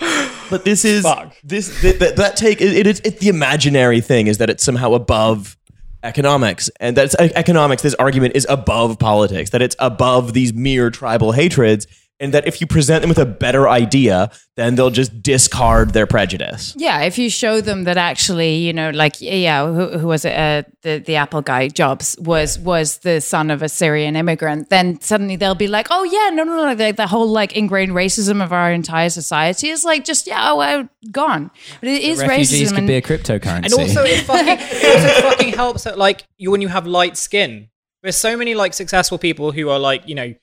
but 0.50 0.66
this 0.66 0.84
is 0.86 1.04
Fuck. 1.04 1.36
this 1.44 1.82
th- 1.82 2.00
th- 2.00 2.16
that 2.16 2.36
take 2.36 2.62
it, 2.62 2.88
it 2.88 3.06
it's 3.06 3.20
the 3.20 3.30
imaginary 3.30 4.02
thing 4.02 4.28
is 4.28 4.38
that 4.40 4.50
it's 4.50 4.64
somehow 4.64 4.94
above 4.94 5.58
economics 6.04 6.70
and 6.80 6.98
that's 6.98 7.14
economics 7.16 7.84
this 7.84 7.94
argument 7.96 8.36
is 8.36 8.48
above 8.50 8.98
politics 8.98 9.52
that 9.52 9.62
it's 9.62 9.76
above 9.78 10.34
these 10.34 10.52
mere 10.52 10.90
tribal 10.90 11.32
hatreds 11.32 11.86
and 12.22 12.36
that 12.36 12.48
if 12.48 12.62
you 12.62 12.68
present 12.68 13.02
them 13.02 13.10
with 13.10 13.18
a 13.18 13.26
better 13.26 13.68
idea, 13.68 14.30
then 14.56 14.76
they'll 14.76 14.92
just 14.92 15.24
discard 15.24 15.94
their 15.94 16.06
prejudice. 16.06 16.76
Yeah, 16.78 17.02
if 17.02 17.18
you 17.18 17.32
show 17.32 17.62
them 17.62 17.86
that 17.86 17.98
actually, 17.98 18.58
you 18.58 18.74
know, 18.74 18.92
like 18.92 19.20
yeah, 19.20 19.66
who, 19.66 19.98
who 19.98 20.08
was 20.08 20.24
it? 20.24 20.38
Uh, 20.38 20.62
the 20.84 21.00
the 21.00 21.16
Apple 21.16 21.42
guy, 21.42 21.68
Jobs, 21.68 22.16
was 22.20 22.60
was 22.60 23.00
the 23.00 23.22
son 23.22 23.50
of 23.50 23.64
a 23.64 23.68
Syrian 23.70 24.16
immigrant. 24.16 24.70
Then 24.70 25.02
suddenly 25.02 25.36
they'll 25.36 25.56
be 25.56 25.68
like, 25.68 25.88
oh 25.90 26.04
yeah, 26.04 26.30
no, 26.30 26.44
no, 26.44 26.56
no, 26.56 26.74
like 26.74 26.96
the 26.96 27.08
whole 27.08 27.28
like 27.28 27.54
ingrained 27.54 27.94
racism 27.94 28.44
of 28.44 28.54
our 28.54 28.72
entire 28.72 29.10
society 29.10 29.70
is 29.70 29.84
like 29.84 30.06
just 30.06 30.28
yeah, 30.28 30.52
oh, 30.52 30.58
well, 30.58 30.88
gone. 31.12 31.50
But 31.80 31.90
it 31.90 32.04
is 32.04 32.20
Refugees 32.20 32.52
racism. 32.52 32.70
could 32.70 32.78
and- 32.78 32.88
be 32.88 32.96
a 32.96 33.02
cryptocurrency. 33.02 33.66
And 33.66 33.74
also, 33.74 34.04
it 34.04 34.22
fucking, 34.26 34.58
it 34.60 34.96
also 34.96 35.22
fucking 35.28 35.54
helps 35.54 35.84
that 35.86 35.98
like 35.98 36.24
you 36.38 36.52
when 36.52 36.62
you 36.62 36.68
have 36.68 36.86
light 36.86 37.18
skin. 37.18 37.70
There's 38.04 38.16
so 38.16 38.38
many 38.38 38.54
like 38.54 38.76
successful 38.76 39.18
people 39.18 39.52
who 39.52 39.70
are 39.70 39.80
like 39.80 40.08
you 40.08 40.14
know, 40.14 40.24
you 40.24 40.38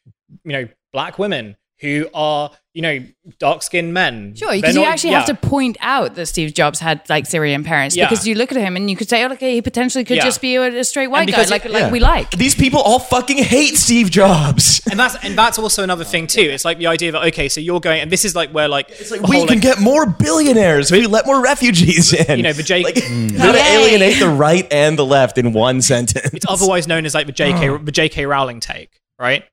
know, 0.44 0.68
black 0.92 1.20
women 1.20 1.56
who 1.80 2.08
are 2.12 2.50
you 2.74 2.82
know 2.82 3.04
dark 3.38 3.62
skinned 3.62 3.92
men. 3.92 4.34
Sure, 4.36 4.52
because 4.52 4.76
you 4.76 4.84
actually 4.84 5.10
yeah. 5.10 5.24
have 5.24 5.26
to 5.40 5.48
point 5.48 5.76
out 5.80 6.14
that 6.14 6.26
Steve 6.26 6.54
Jobs 6.54 6.78
had 6.78 7.02
like 7.08 7.26
Syrian 7.26 7.64
parents. 7.64 7.96
Yeah. 7.96 8.08
Because 8.08 8.26
you 8.26 8.34
look 8.36 8.52
at 8.52 8.58
him 8.58 8.76
and 8.76 8.88
you 8.88 8.96
could 8.96 9.08
say, 9.08 9.24
oh, 9.24 9.32
okay, 9.32 9.54
he 9.54 9.62
potentially 9.62 10.04
could 10.04 10.18
Yeah. 10.18 10.24
just 10.24 10.40
be 10.40 10.54
a, 10.56 10.62
a 10.80 10.84
straight 10.84 11.08
white 11.08 11.26
guy, 11.26 11.32
because 11.32 11.50
like 11.50 11.64
it- 11.64 11.72
like 11.72 11.90
we 11.92 11.98
like. 11.98 12.30
These 12.32 12.54
people 12.54 12.80
all 12.80 12.98
fucking 13.00 13.38
hate 13.38 13.76
Steve 13.76 14.10
Jobs. 14.10 14.80
And 14.90 14.98
that's 14.98 15.16
and 15.22 15.36
that's 15.36 15.58
also 15.58 15.82
another 15.82 16.02
thing 16.04 16.26
too. 16.26 16.40
It's 16.40 16.64
like 16.64 16.78
the 16.78 16.86
idea 16.86 17.12
that 17.12 17.22
okay, 17.28 17.48
so 17.50 17.60
you're 17.60 17.78
going, 17.80 18.00
and 18.00 18.10
this 18.10 18.24
is 18.24 18.34
like 18.34 18.50
where 18.52 18.68
like 18.68 18.88
it's 18.90 19.10
like 19.10 19.20
we 19.22 19.44
can 19.46 19.58
get 19.58 19.80
more 19.80 20.06
billionaires 20.06 20.90
if 20.90 20.98
we 20.98 21.06
let 21.06 21.26
more 21.26 21.42
refugees 21.42 22.12
in. 22.14 22.38
You 22.38 22.42
know, 22.44 22.52
the 22.54 22.62
J- 22.62 22.82
like, 22.84 22.94
Mm. 23.08 23.30
they're 23.32 23.52
gonna 23.52 23.58
alienate 23.64 24.18
the 24.18 24.28
right 24.28 24.66
and 24.72 24.98
the 24.98 25.04
left 25.04 25.36
in 25.38 25.52
one 25.52 25.82
sentence. 25.82 26.30
It's 26.32 26.46
otherwise 26.48 26.86
known 26.88 27.04
as 27.06 27.14
like 27.14 27.26
the 27.26 27.32
JK 27.32 27.84
the 27.84 27.92
JK 27.92 28.26
Rowling 28.28 28.60
take, 28.60 28.98
right? 29.18 29.44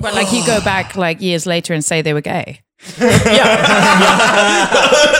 But 0.00 0.14
like 0.14 0.32
you 0.32 0.44
go 0.46 0.60
back 0.62 0.96
like 0.96 1.20
years 1.20 1.46
later 1.46 1.74
and 1.74 1.84
say 1.84 2.02
they 2.02 2.14
were 2.14 2.20
gay. 2.20 2.60
Yeah. 2.98 4.64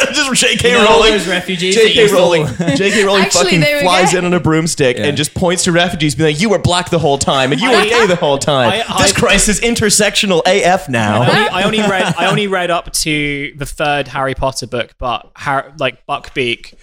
just 0.12 0.35
J.K. 0.41 0.68
You 0.70 0.75
know 0.75 0.81
all 0.87 0.97
Rowling. 0.99 1.12
those 1.12 1.27
refugees 1.29 1.75
that 1.77 1.83
J.K. 1.89 2.07
you 2.09 2.14
Rowling. 2.14 2.47
J.K. 2.77 3.05
Rowling 3.05 3.22
Actually, 3.22 3.45
fucking 3.45 3.61
were 3.61 3.81
flies 3.81 4.12
gay. 4.12 4.18
in 4.18 4.25
on 4.27 4.35
a 4.35 4.41
broomstick 4.41 4.97
Yeah. 4.99 5.05
and 5.07 5.16
just 5.16 5.35
points 5.35 5.64
to 5.64 5.72
refugees, 5.72 6.14
being 6.14 6.33
like, 6.35 6.41
"You 6.43 6.51
were 6.51 6.59
black 6.59 6.91
the 6.91 6.99
whole 6.99 7.16
time, 7.18 7.53
and 7.53 7.61
you 7.61 7.70
were 7.70 7.77
I- 7.77 7.89
gay 7.89 8.07
the 8.07 8.16
whole 8.16 8.39
time. 8.39 8.68
I- 8.70 9.03
this 9.03 9.12
I- 9.14 9.18
crisis 9.18 9.61
intersectional 9.61 10.43
AF 10.47 10.89
I 10.89 10.93
now." 10.93 11.20
only, 11.22 11.49
I 11.49 11.62
only 11.62 11.81
read 11.81 12.14
I 12.18 12.27
only 12.27 12.47
read 12.49 12.70
up 12.70 12.93
to 12.93 13.53
the 13.57 13.66
third 13.66 14.09
Harry 14.09 14.35
Potter 14.35 14.66
book, 14.66 14.93
but 14.99 15.31
Har- 15.37 15.72
like 15.79 16.05
Buckbeak, 16.07 16.75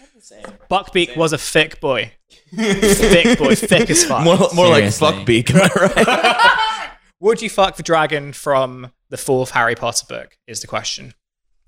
Buckbeak 0.70 1.16
was 1.16 1.32
a 1.34 1.38
thick 1.38 1.80
boy, 1.80 2.12
thick 2.56 3.38
boy, 3.38 3.56
thick 3.56 3.89
as 3.89 4.04
fuck. 4.04 4.24
more 4.24 4.38
more 4.56 4.68
like 4.68 4.92
Seriously. 4.92 5.12
fuck 5.12 5.26
beak, 5.26 5.52
am 5.54 5.62
I 5.62 5.70
right? 5.96 6.68
Would 7.22 7.41
you 7.43 7.49
fuck 7.51 7.76
the 7.76 7.84
dragon 7.84 8.34
from 8.34 8.91
the 9.09 9.17
fourth 9.17 9.51
Harry 9.51 9.76
Potter 9.76 10.07
book? 10.09 10.36
Is 10.47 10.61
the 10.61 10.67
question. 10.67 11.13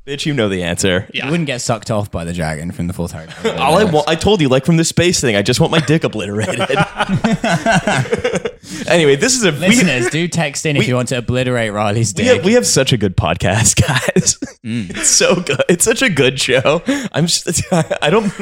Bitch, 0.03 0.25
you 0.25 0.33
know 0.33 0.49
the 0.49 0.63
answer. 0.63 1.07
Yeah. 1.13 1.25
You 1.25 1.31
wouldn't 1.31 1.45
get 1.45 1.61
sucked 1.61 1.91
off 1.91 2.09
by 2.09 2.25
the 2.25 2.33
dragon 2.33 2.71
from 2.71 2.87
the 2.87 2.93
fourth 2.93 3.11
Harry 3.11 3.27
Potter. 3.27 3.55
All 3.59 3.77
I 3.77 3.83
want, 3.83 4.09
I 4.09 4.15
told 4.15 4.41
you, 4.41 4.49
like 4.49 4.65
from 4.65 4.77
the 4.77 4.83
space 4.83 5.21
thing, 5.21 5.35
I 5.35 5.43
just 5.43 5.59
want 5.59 5.71
my 5.71 5.79
dick 5.79 6.03
obliterated. 6.03 6.59
anyway, 8.87 9.15
this 9.15 9.35
is 9.35 9.45
a 9.45 9.51
we, 9.51 9.59
Listeners, 9.59 10.09
do 10.09 10.27
text 10.27 10.65
in 10.65 10.75
if 10.75 10.87
you 10.87 10.95
want 10.95 11.09
to 11.09 11.19
obliterate 11.19 11.71
Riley's 11.71 12.15
we 12.17 12.23
dick. 12.23 12.37
have, 12.37 12.45
we 12.45 12.53
have 12.53 12.65
such 12.65 12.91
a 12.91 12.97
good 12.97 13.15
podcast, 13.15 13.79
guys. 13.87 14.39
Mm. 14.65 14.89
It's 14.89 15.09
so 15.09 15.35
good. 15.35 15.61
It's 15.69 15.85
such 15.85 16.01
a 16.01 16.09
good 16.09 16.41
show. 16.41 16.81
I'm 17.11 17.27
just, 17.27 17.61
I 18.01 18.09
don't. 18.09 18.33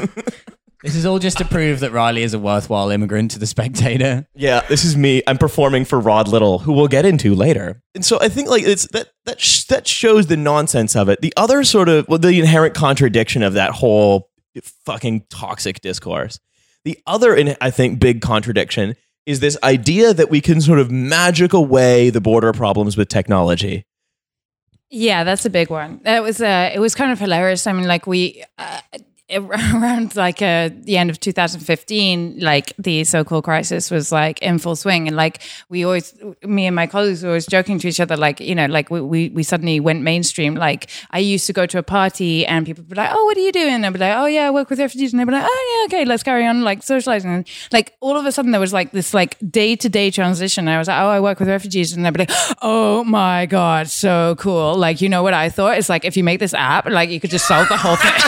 This 0.83 0.95
is 0.95 1.05
all 1.05 1.19
just 1.19 1.37
to 1.37 1.45
prove 1.45 1.79
that 1.81 1.91
Riley 1.91 2.23
is 2.23 2.33
a 2.33 2.39
worthwhile 2.39 2.89
immigrant 2.89 3.31
to 3.31 3.39
the 3.39 3.45
spectator. 3.45 4.27
Yeah, 4.33 4.61
this 4.61 4.83
is 4.83 4.97
me. 4.97 5.21
I'm 5.27 5.37
performing 5.37 5.85
for 5.85 5.99
Rod 5.99 6.27
Liddle, 6.27 6.59
who 6.59 6.73
we'll 6.73 6.87
get 6.87 7.05
into 7.05 7.35
later. 7.35 7.83
And 7.93 8.03
so 8.03 8.19
I 8.19 8.29
think 8.29 8.49
like 8.49 8.63
it's 8.63 8.87
that 8.87 9.09
that 9.25 9.39
sh- 9.39 9.65
that 9.65 9.87
shows 9.87 10.27
the 10.27 10.37
nonsense 10.37 10.95
of 10.95 11.07
it. 11.07 11.21
The 11.21 11.33
other 11.37 11.63
sort 11.63 11.87
of 11.87 12.07
well, 12.07 12.17
the 12.17 12.39
inherent 12.39 12.73
contradiction 12.73 13.43
of 13.43 13.53
that 13.53 13.71
whole 13.71 14.29
fucking 14.85 15.25
toxic 15.29 15.81
discourse. 15.81 16.39
The 16.83 16.97
other, 17.05 17.35
in, 17.35 17.55
I 17.61 17.69
think, 17.69 17.99
big 17.99 18.21
contradiction 18.21 18.95
is 19.27 19.39
this 19.39 19.57
idea 19.63 20.15
that 20.15 20.31
we 20.31 20.41
can 20.41 20.61
sort 20.61 20.79
of 20.79 20.89
magic 20.89 21.53
away 21.53 22.09
the 22.09 22.21
border 22.21 22.53
problems 22.53 22.97
with 22.97 23.07
technology. 23.07 23.85
Yeah, 24.89 25.23
that's 25.23 25.45
a 25.45 25.49
big 25.49 25.69
one. 25.69 26.01
That 26.03 26.23
was 26.23 26.41
uh, 26.41 26.71
it 26.73 26.79
was 26.79 26.95
kind 26.95 27.11
of 27.11 27.19
hilarious. 27.19 27.67
I 27.67 27.73
mean, 27.73 27.87
like 27.87 28.07
we 28.07 28.43
uh, 28.57 28.81
around 29.73 30.15
like 30.15 30.41
uh, 30.41 30.69
the 30.73 30.97
end 30.97 31.09
of 31.09 31.19
2015, 31.19 32.39
like 32.39 32.73
the 32.77 33.03
so-called 33.03 33.43
crisis 33.43 33.89
was 33.89 34.11
like 34.11 34.41
in 34.41 34.59
full 34.59 34.75
swing, 34.75 35.07
and 35.07 35.15
like 35.15 35.41
we 35.69 35.85
always, 35.85 36.13
me 36.43 36.65
and 36.65 36.75
my 36.75 36.87
colleagues 36.87 37.23
were 37.23 37.29
always 37.29 37.45
joking 37.45 37.79
to 37.79 37.87
each 37.87 37.99
other, 37.99 38.17
like 38.17 38.39
you 38.39 38.55
know, 38.55 38.65
like 38.65 38.89
we 38.89 39.01
we, 39.01 39.29
we 39.29 39.43
suddenly 39.43 39.79
went 39.79 40.01
mainstream. 40.01 40.55
Like 40.55 40.89
I 41.11 41.19
used 41.19 41.47
to 41.47 41.53
go 41.53 41.65
to 41.65 41.77
a 41.77 41.83
party 41.83 42.45
and 42.45 42.65
people 42.65 42.83
would 42.83 42.89
be 42.89 42.95
like, 42.95 43.11
"Oh, 43.13 43.25
what 43.25 43.37
are 43.37 43.41
you 43.41 43.51
doing?" 43.51 43.73
And 43.73 43.85
I'd 43.85 43.93
be 43.93 43.99
like, 43.99 44.15
"Oh 44.15 44.25
yeah, 44.25 44.47
I 44.47 44.51
work 44.51 44.69
with 44.69 44.79
refugees," 44.79 45.13
and 45.13 45.19
they'd 45.19 45.25
be 45.25 45.31
like, 45.31 45.47
"Oh 45.47 45.87
yeah, 45.89 45.97
okay, 45.97 46.05
let's 46.05 46.23
carry 46.23 46.45
on 46.45 46.63
like 46.63 46.83
socializing." 46.83 47.31
And 47.31 47.47
like 47.71 47.95
all 48.01 48.17
of 48.17 48.25
a 48.25 48.31
sudden, 48.31 48.51
there 48.51 48.61
was 48.61 48.73
like 48.73 48.91
this 48.91 49.13
like 49.13 49.37
day-to-day 49.49 50.11
transition. 50.11 50.67
I 50.67 50.77
was 50.77 50.87
like, 50.87 50.99
"Oh, 50.99 51.07
I 51.07 51.19
work 51.19 51.39
with 51.39 51.47
refugees," 51.47 51.93
and 51.93 52.05
they'd 52.05 52.13
be 52.13 52.19
like, 52.19 52.31
"Oh 52.61 53.03
my 53.05 53.45
god, 53.45 53.89
so 53.89 54.35
cool!" 54.37 54.75
Like 54.75 54.99
you 55.01 55.09
know 55.09 55.23
what 55.23 55.33
I 55.33 55.49
thought? 55.49 55.77
It's 55.77 55.89
like 55.89 56.05
if 56.05 56.17
you 56.17 56.23
make 56.23 56.39
this 56.39 56.53
app, 56.53 56.85
like 56.85 57.09
you 57.09 57.19
could 57.19 57.31
just 57.31 57.47
solve 57.47 57.69
the 57.69 57.77
whole 57.77 57.95
thing. 57.95 58.11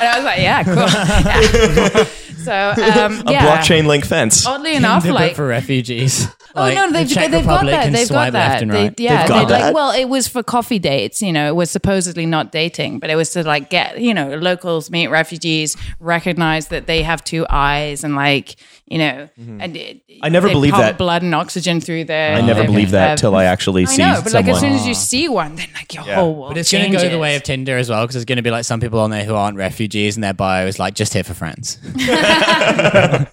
and 0.00 0.02
I 0.02 0.16
was 0.16 0.24
like, 0.24 0.39
"Yeah, 0.42 0.64
cool." 0.64 0.74
Yeah. 2.44 2.74
so 2.74 3.02
um, 3.04 3.22
A 3.26 3.32
yeah. 3.32 3.46
blockchain 3.46 3.86
link 3.86 4.04
fence. 4.06 4.46
Oddly 4.46 4.74
enough, 4.74 5.02
Tinder, 5.02 5.14
like 5.14 5.34
for 5.36 5.46
refugees. 5.46 6.26
Oh 6.54 6.62
Like, 6.62 6.74
no, 6.74 6.90
they've, 6.90 7.08
Czech 7.08 7.30
they've 7.30 7.44
got 7.44 7.66
that. 7.66 7.92
They've 7.92 8.08
got 8.08 8.32
that. 8.32 8.62
left 8.62 8.68
They- 8.72 8.82
right. 8.88 9.00
yeah, 9.00 9.18
They've 9.20 9.28
got 9.28 9.48
they- 9.48 9.54
like, 9.62 9.74
well, 9.74 9.92
it 9.92 10.06
was 10.06 10.26
for 10.26 10.42
coffee 10.42 10.78
dates. 10.78 11.20
You 11.22 11.32
know, 11.32 11.48
it 11.48 11.54
was 11.54 11.70
supposedly 11.70 12.26
not 12.26 12.50
dating, 12.50 12.98
but 12.98 13.10
it 13.10 13.16
was 13.16 13.30
to 13.32 13.44
like 13.44 13.70
get 13.70 14.00
you 14.00 14.14
know 14.14 14.34
locals 14.36 14.90
meet 14.90 15.08
refugees, 15.08 15.76
recognize 16.00 16.68
that 16.68 16.86
they 16.86 17.02
have 17.02 17.22
two 17.22 17.46
eyes, 17.50 18.02
and 18.04 18.16
like 18.16 18.56
you 18.90 18.98
know, 18.98 19.28
and 19.38 19.76
it, 19.76 20.02
Mm-hmm. 20.10 20.24
I 20.26 20.28
never 20.28 20.48
believe 20.48 20.72
that. 20.72 20.98
blood 20.98 21.22
and 21.22 21.34
oxygen 21.34 21.80
through 21.80 22.04
their. 22.04 22.34
I 22.36 22.42
never 22.42 22.64
believe 22.64 22.90
that 22.90 23.16
till 23.16 23.34
I 23.36 23.44
actually 23.44 23.82
I 23.82 23.86
see 23.86 24.02
know, 24.02 24.20
but 24.22 24.34
like 24.34 24.48
as 24.48 24.60
soon 24.60 24.72
as 24.74 24.86
you 24.86 24.92
see 24.92 25.28
one, 25.28 25.54
then 25.54 25.68
like 25.72 25.94
your 25.94 26.02
whole 26.02 26.34
world. 26.34 26.50
But 26.50 26.58
it's 26.58 26.70
going 26.70 26.90
to 26.92 26.98
go 26.98 27.08
the 27.08 27.18
way 27.18 27.36
of 27.36 27.42
Tinder 27.42 27.78
as 27.78 27.88
well, 27.88 28.02
because 28.02 28.14
there's 28.16 28.26
going 28.26 28.36
to 28.36 28.42
be 28.42 28.50
like 28.50 28.64
some 28.66 28.80
people 28.80 28.98
on 29.00 29.08
there 29.10 29.24
who 29.24 29.34
aren't 29.34 29.56
refugees, 29.56 30.16
and 30.16 30.24
their 30.24 30.34
bio 30.34 30.66
is 30.66 30.78
like 30.78 30.94
just 30.94 31.14
here 31.14 31.24
for 31.24 31.32
friends. 31.32 31.78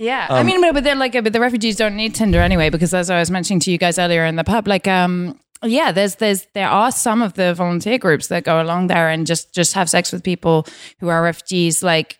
Yeah, 0.00 0.26
Um, 0.30 0.36
I 0.36 0.42
mean, 0.44 0.60
but, 0.60 0.74
but 0.74 0.84
they're 0.84 0.94
like, 0.94 1.12
but 1.12 1.32
the 1.32 1.40
refugees 1.40 1.74
don't 1.74 1.96
need 1.96 2.14
Tinder 2.14 2.40
anyway, 2.40 2.70
because 2.70 2.94
as 2.94 3.10
I 3.10 3.18
was 3.18 3.32
mentioning 3.32 3.58
to 3.60 3.72
you 3.72 3.78
guys 3.78 3.98
earlier 3.98 4.24
in 4.26 4.36
the 4.36 4.44
pub, 4.44 4.68
like, 4.68 4.86
um, 4.86 5.40
yeah, 5.64 5.90
there's 5.90 6.14
there's 6.16 6.46
there 6.54 6.68
are 6.68 6.92
some 6.92 7.20
of 7.20 7.34
the 7.34 7.52
volunteer 7.52 7.98
groups 7.98 8.28
that 8.28 8.44
go 8.44 8.62
along 8.62 8.86
there 8.86 9.08
and 9.08 9.26
just 9.26 9.52
just 9.52 9.72
have 9.74 9.90
sex 9.90 10.12
with 10.12 10.22
people 10.22 10.68
who 11.00 11.08
are 11.08 11.20
refugees, 11.20 11.82
like 11.82 12.18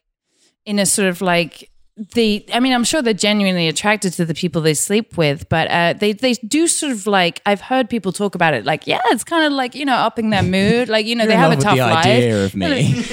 in 0.67 0.81
a 0.81 0.87
sort 0.87 1.07
of 1.09 1.21
like 1.21 1.71
they. 2.15 2.45
I 2.53 2.61
mean, 2.61 2.73
I'm 2.73 2.85
sure 2.85 3.03
they're 3.03 3.13
genuinely 3.15 3.69
attracted 3.69 4.13
to 4.15 4.25
the 4.25 4.35
people 4.35 4.63
they 4.63 4.75
sleep 4.75 5.17
with, 5.17 5.49
but 5.49 5.69
uh, 5.71 5.95
they 5.95 6.13
they 6.13 6.35
do 6.35 6.67
sort 6.67 6.93
of 6.93 7.07
like 7.07 7.41
I've 7.47 7.61
heard 7.61 7.89
people 7.91 8.13
talk 8.13 8.35
about 8.35 8.55
it, 8.55 8.65
like 8.65 8.87
yeah, 8.87 9.01
it's 9.07 9.25
kind 9.25 9.45
of 9.45 9.53
like 9.53 9.75
you 9.75 9.85
know 9.85 9.97
upping 9.97 10.31
their 10.31 10.43
mood, 10.43 10.89
like 10.89 11.07
you 11.07 11.15
know 11.15 11.25
You're 11.25 11.33
they 11.33 11.37
have 11.37 11.53
a 11.53 11.57
tough 11.57 11.77
the 11.77 11.83
life, 11.83 12.07
idea 12.07 12.45
of 12.45 12.55
me. 12.55 13.05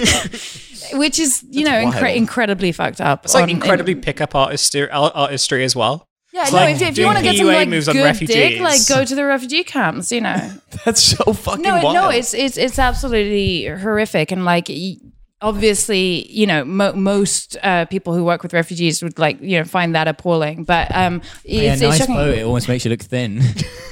which 0.93 1.19
is 1.19 1.43
you 1.49 1.65
know 1.65 1.71
incre- 1.71 2.15
incredibly 2.15 2.71
fucked 2.71 3.01
up. 3.01 3.25
It's 3.25 3.33
like 3.33 3.43
on- 3.43 3.49
incredibly 3.49 3.95
pickup 3.95 4.35
artistry, 4.35 4.89
artistry 4.89 5.63
as 5.63 5.75
well. 5.75 6.07
Yeah, 6.33 6.43
It's 6.43 6.51
no, 6.51 6.57
like 6.57 6.75
if, 6.75 6.81
if 6.81 6.97
you 6.97 7.05
want 7.05 7.17
to 7.19 7.23
get 7.23 7.37
some 7.37 7.47
PUA 7.47 7.53
like 7.53 7.69
moves 7.69 7.87
on 7.87 7.95
good 7.95 8.03
refugees. 8.03 8.35
dick, 8.35 8.59
like 8.59 8.85
go 8.89 9.05
to 9.05 9.15
the 9.15 9.23
refugee 9.23 9.63
camps, 9.63 10.11
you 10.11 10.19
know. 10.19 10.51
That's 10.85 11.01
so 11.01 11.31
fucking 11.31 11.61
no, 11.61 11.75
wild. 11.81 11.93
no, 11.95 12.09
it's 12.09 12.33
it's 12.33 12.57
it's 12.57 12.77
absolutely 12.77 13.65
horrific, 13.67 14.31
and 14.33 14.43
like 14.43 14.67
y- 14.67 14.97
obviously, 15.41 16.31
you 16.31 16.47
know, 16.47 16.65
mo- 16.65 16.93
most 16.93 17.57
uh, 17.63 17.85
people 17.85 18.13
who 18.13 18.23
work 18.23 18.43
with 18.43 18.53
refugees 18.53 19.01
would 19.03 19.19
like 19.19 19.41
you 19.41 19.59
know 19.59 19.63
find 19.65 19.95
that 19.95 20.07
appalling, 20.07 20.63
but 20.63 20.93
um, 20.95 21.21
yeah, 21.43 21.73
it's, 21.73 21.81
nice 21.81 21.91
it's 21.91 21.99
shocking. 21.99 22.15
boat. 22.15 22.37
It 22.37 22.45
almost 22.45 22.67
makes 22.67 22.85
you 22.85 22.91
look 22.91 23.01
thin. 23.01 23.39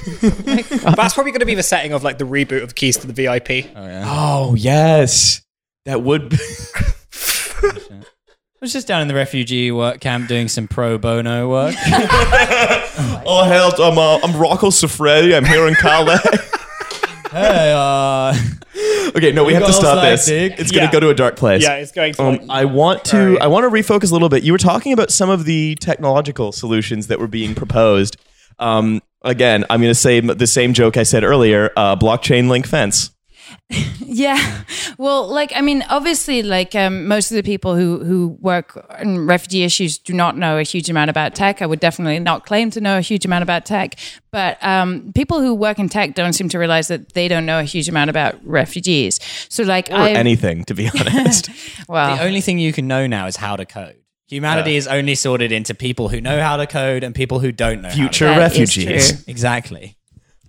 That's 0.20 1.14
probably 1.14 1.32
going 1.32 1.40
to 1.40 1.46
be 1.46 1.54
the 1.54 1.62
setting 1.62 1.92
of 1.92 2.02
like 2.02 2.18
the 2.18 2.24
reboot 2.24 2.62
of 2.62 2.74
Keys 2.74 2.96
to 2.98 3.06
the 3.06 3.12
VIP. 3.12 3.70
Oh 3.76 4.54
yes, 4.54 5.42
that 5.84 6.02
would. 6.02 6.30
Be- 6.30 6.36
I 7.62 8.64
was 8.64 8.72
just 8.72 8.86
down 8.86 9.02
in 9.02 9.08
the 9.08 9.14
refugee 9.14 9.70
work 9.70 10.00
camp 10.00 10.26
doing 10.26 10.48
some 10.48 10.68
pro 10.68 10.96
bono 10.96 11.50
work. 11.50 11.74
oh 13.26 13.44
hell, 13.46 13.72
I'm 13.82 13.98
uh, 13.98 14.18
I'm 14.22 14.40
Rocco 14.40 14.68
Siffredi. 14.68 15.36
I'm 15.36 15.44
here 15.44 15.68
in 15.68 15.74
Calais. 15.74 16.18
Hey, 17.34 17.72
uh, 17.76 18.34
okay, 19.16 19.32
no, 19.32 19.44
we 19.44 19.52
have 19.54 19.62
to 19.62 19.66
Girls 19.66 19.76
stop 19.78 19.96
like 19.96 20.12
this. 20.12 20.26
dick. 20.26 20.54
It's 20.58 20.70
gonna 20.70 20.86
Yeah. 20.86 20.92
go 20.92 21.00
to 21.00 21.08
a 21.10 21.14
dark 21.14 21.36
place. 21.36 21.62
Yeah, 21.62 21.74
it's 21.76 21.92
going 21.92 22.14
to. 22.14 22.22
Um, 22.22 22.34
like, 22.36 22.50
I 22.50 22.64
want 22.64 23.04
to. 23.06 23.32
Right. 23.32 23.42
I 23.42 23.46
want 23.48 23.64
to 23.64 23.70
refocus 23.70 24.10
a 24.10 24.12
little 24.14 24.28
bit. 24.28 24.42
You 24.42 24.52
were 24.52 24.58
talking 24.58 24.92
about 24.92 25.10
some 25.10 25.30
of 25.30 25.44
the 25.44 25.74
technological 25.80 26.52
solutions 26.52 27.08
that 27.08 27.18
were 27.20 27.28
being 27.28 27.54
proposed. 27.54 28.16
Um, 28.58 29.00
again, 29.22 29.64
I'm 29.70 29.80
going 29.80 29.90
to 29.90 29.94
say 29.94 30.20
the 30.20 30.46
same 30.46 30.72
joke 30.74 30.96
I 30.96 31.02
said 31.02 31.24
earlier. 31.24 31.70
Uh, 31.76 31.96
blockchain 31.96 32.48
link 32.48 32.66
fence. 32.66 33.10
Yeah. 34.06 34.62
Well, 34.98 35.26
like 35.26 35.52
I 35.56 35.60
mean, 35.60 35.82
obviously, 35.88 36.42
like 36.42 36.74
um, 36.74 37.08
most 37.08 37.32
of 37.32 37.36
the 37.36 37.42
people 37.42 37.74
who 37.74 38.04
who 38.04 38.36
work 38.40 38.86
on 39.00 39.26
refugee 39.26 39.64
issues 39.64 39.98
do 39.98 40.12
not 40.12 40.36
know 40.36 40.58
a 40.58 40.62
huge 40.62 40.88
amount 40.90 41.10
about 41.10 41.34
tech. 41.34 41.62
I 41.62 41.66
would 41.66 41.80
definitely 41.80 42.18
not 42.20 42.44
claim 42.46 42.70
to 42.72 42.80
know 42.80 42.98
a 42.98 43.00
huge 43.00 43.24
amount 43.24 43.42
about 43.42 43.64
tech, 43.64 43.96
but 44.30 44.62
um, 44.62 45.12
people 45.14 45.40
who 45.40 45.54
work 45.54 45.78
in 45.78 45.88
tech 45.88 46.14
don't 46.14 46.32
seem 46.32 46.48
to 46.50 46.58
realize 46.58 46.88
that 46.88 47.14
they 47.14 47.26
don't 47.28 47.46
know 47.46 47.58
a 47.58 47.64
huge 47.64 47.88
amount 47.88 48.10
about 48.10 48.36
refugees. 48.46 49.18
So, 49.48 49.64
like, 49.64 49.88
or 49.90 49.94
I 49.96 50.10
anything, 50.10 50.64
to 50.66 50.74
be 50.74 50.88
honest. 51.00 51.48
well, 51.88 52.16
The 52.16 52.22
only 52.22 52.40
thing 52.40 52.58
you 52.58 52.72
can 52.72 52.86
know 52.86 53.06
now 53.06 53.26
is 53.26 53.36
how 53.36 53.56
to 53.56 53.64
code. 53.64 53.96
Humanity 54.28 54.76
is 54.76 54.86
only 54.86 55.14
sorted 55.16 55.50
into 55.50 55.74
people 55.74 56.08
who 56.08 56.20
know 56.20 56.40
how 56.40 56.56
to 56.56 56.66
code 56.66 57.04
and 57.04 57.14
people 57.14 57.40
who 57.40 57.52
don't 57.52 57.82
know. 57.82 57.88
how 57.88 57.94
to 57.94 58.00
Future 58.00 58.26
code. 58.26 58.38
Refugees. 58.38 59.26
Exactly. 59.28 59.96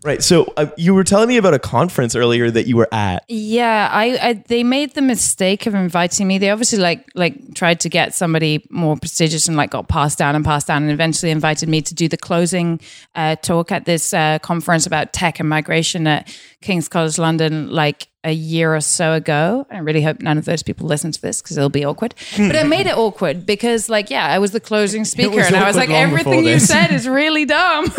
Right. 0.06 0.22
So 0.22 0.54
uh, 0.56 0.68
you 0.78 0.94
were 0.94 1.04
telling 1.04 1.28
me 1.28 1.38
about 1.38 1.56
a 1.56 1.60
conference 1.60 2.16
earlier 2.16 2.52
that 2.52 2.68
you 2.68 2.78
were 2.78 2.88
at. 2.92 3.26
Yeah, 3.28 3.90
I, 3.92 4.20
I 4.22 4.34
they 4.34 4.64
made 4.64 4.94
the 4.94 5.02
mistake 5.02 5.66
of 5.66 5.74
inviting 5.74 6.28
me. 6.28 6.38
They 6.38 6.52
obviously 6.52 6.78
like 6.78 7.10
like 7.16 7.56
tried 7.56 7.80
to 7.80 7.90
get 7.90 8.14
somebody 8.14 8.68
more 8.70 8.98
prestigious 8.98 9.48
and 9.48 9.58
like 9.58 9.72
got 9.72 9.88
passed 9.88 10.20
down 10.20 10.36
and 10.36 10.46
passed 10.46 10.68
down, 10.68 10.84
and 10.84 10.92
eventually 10.92 11.32
invited 11.32 11.70
me 11.70 11.82
to 11.82 11.96
do 11.96 12.08
the 12.08 12.18
closing 12.18 12.80
uh, 13.16 13.36
talk 13.38 13.72
at 13.72 13.86
this 13.86 14.14
uh, 14.14 14.38
conference 14.44 14.86
about 14.86 15.12
tech 15.12 15.40
and 15.40 15.50
migration 15.50 16.06
at 16.06 16.32
King's 16.62 16.88
College 16.88 17.18
London, 17.18 17.72
like 17.72 18.08
a 18.26 18.32
year 18.32 18.76
or 18.76 18.82
so 18.82 19.14
ago. 19.14 19.68
I 19.70 19.78
really 19.78 20.02
hope 20.02 20.20
none 20.20 20.38
of 20.38 20.46
those 20.46 20.64
people 20.64 20.88
listen 20.88 21.12
to 21.12 21.22
this 21.22 21.42
because 21.42 21.58
it'll 21.58 21.70
be 21.70 21.86
awkward. 21.86 22.16
But 22.38 22.56
it 22.56 22.68
made 22.68 22.88
it 22.88 22.98
awkward 22.98 23.46
because, 23.46 23.88
like, 23.88 24.10
yeah, 24.10 24.26
I 24.26 24.40
was 24.40 24.52
the 24.52 24.60
closing 24.60 25.06
speaker, 25.06 25.40
and 25.40 25.56
I 25.56 25.68
was 25.68 25.76
like, 25.76 25.90
everything 25.90 26.44
you 26.44 26.60
said 26.60 26.92
is 26.92 27.08
really 27.08 27.46
dumb. 27.46 27.86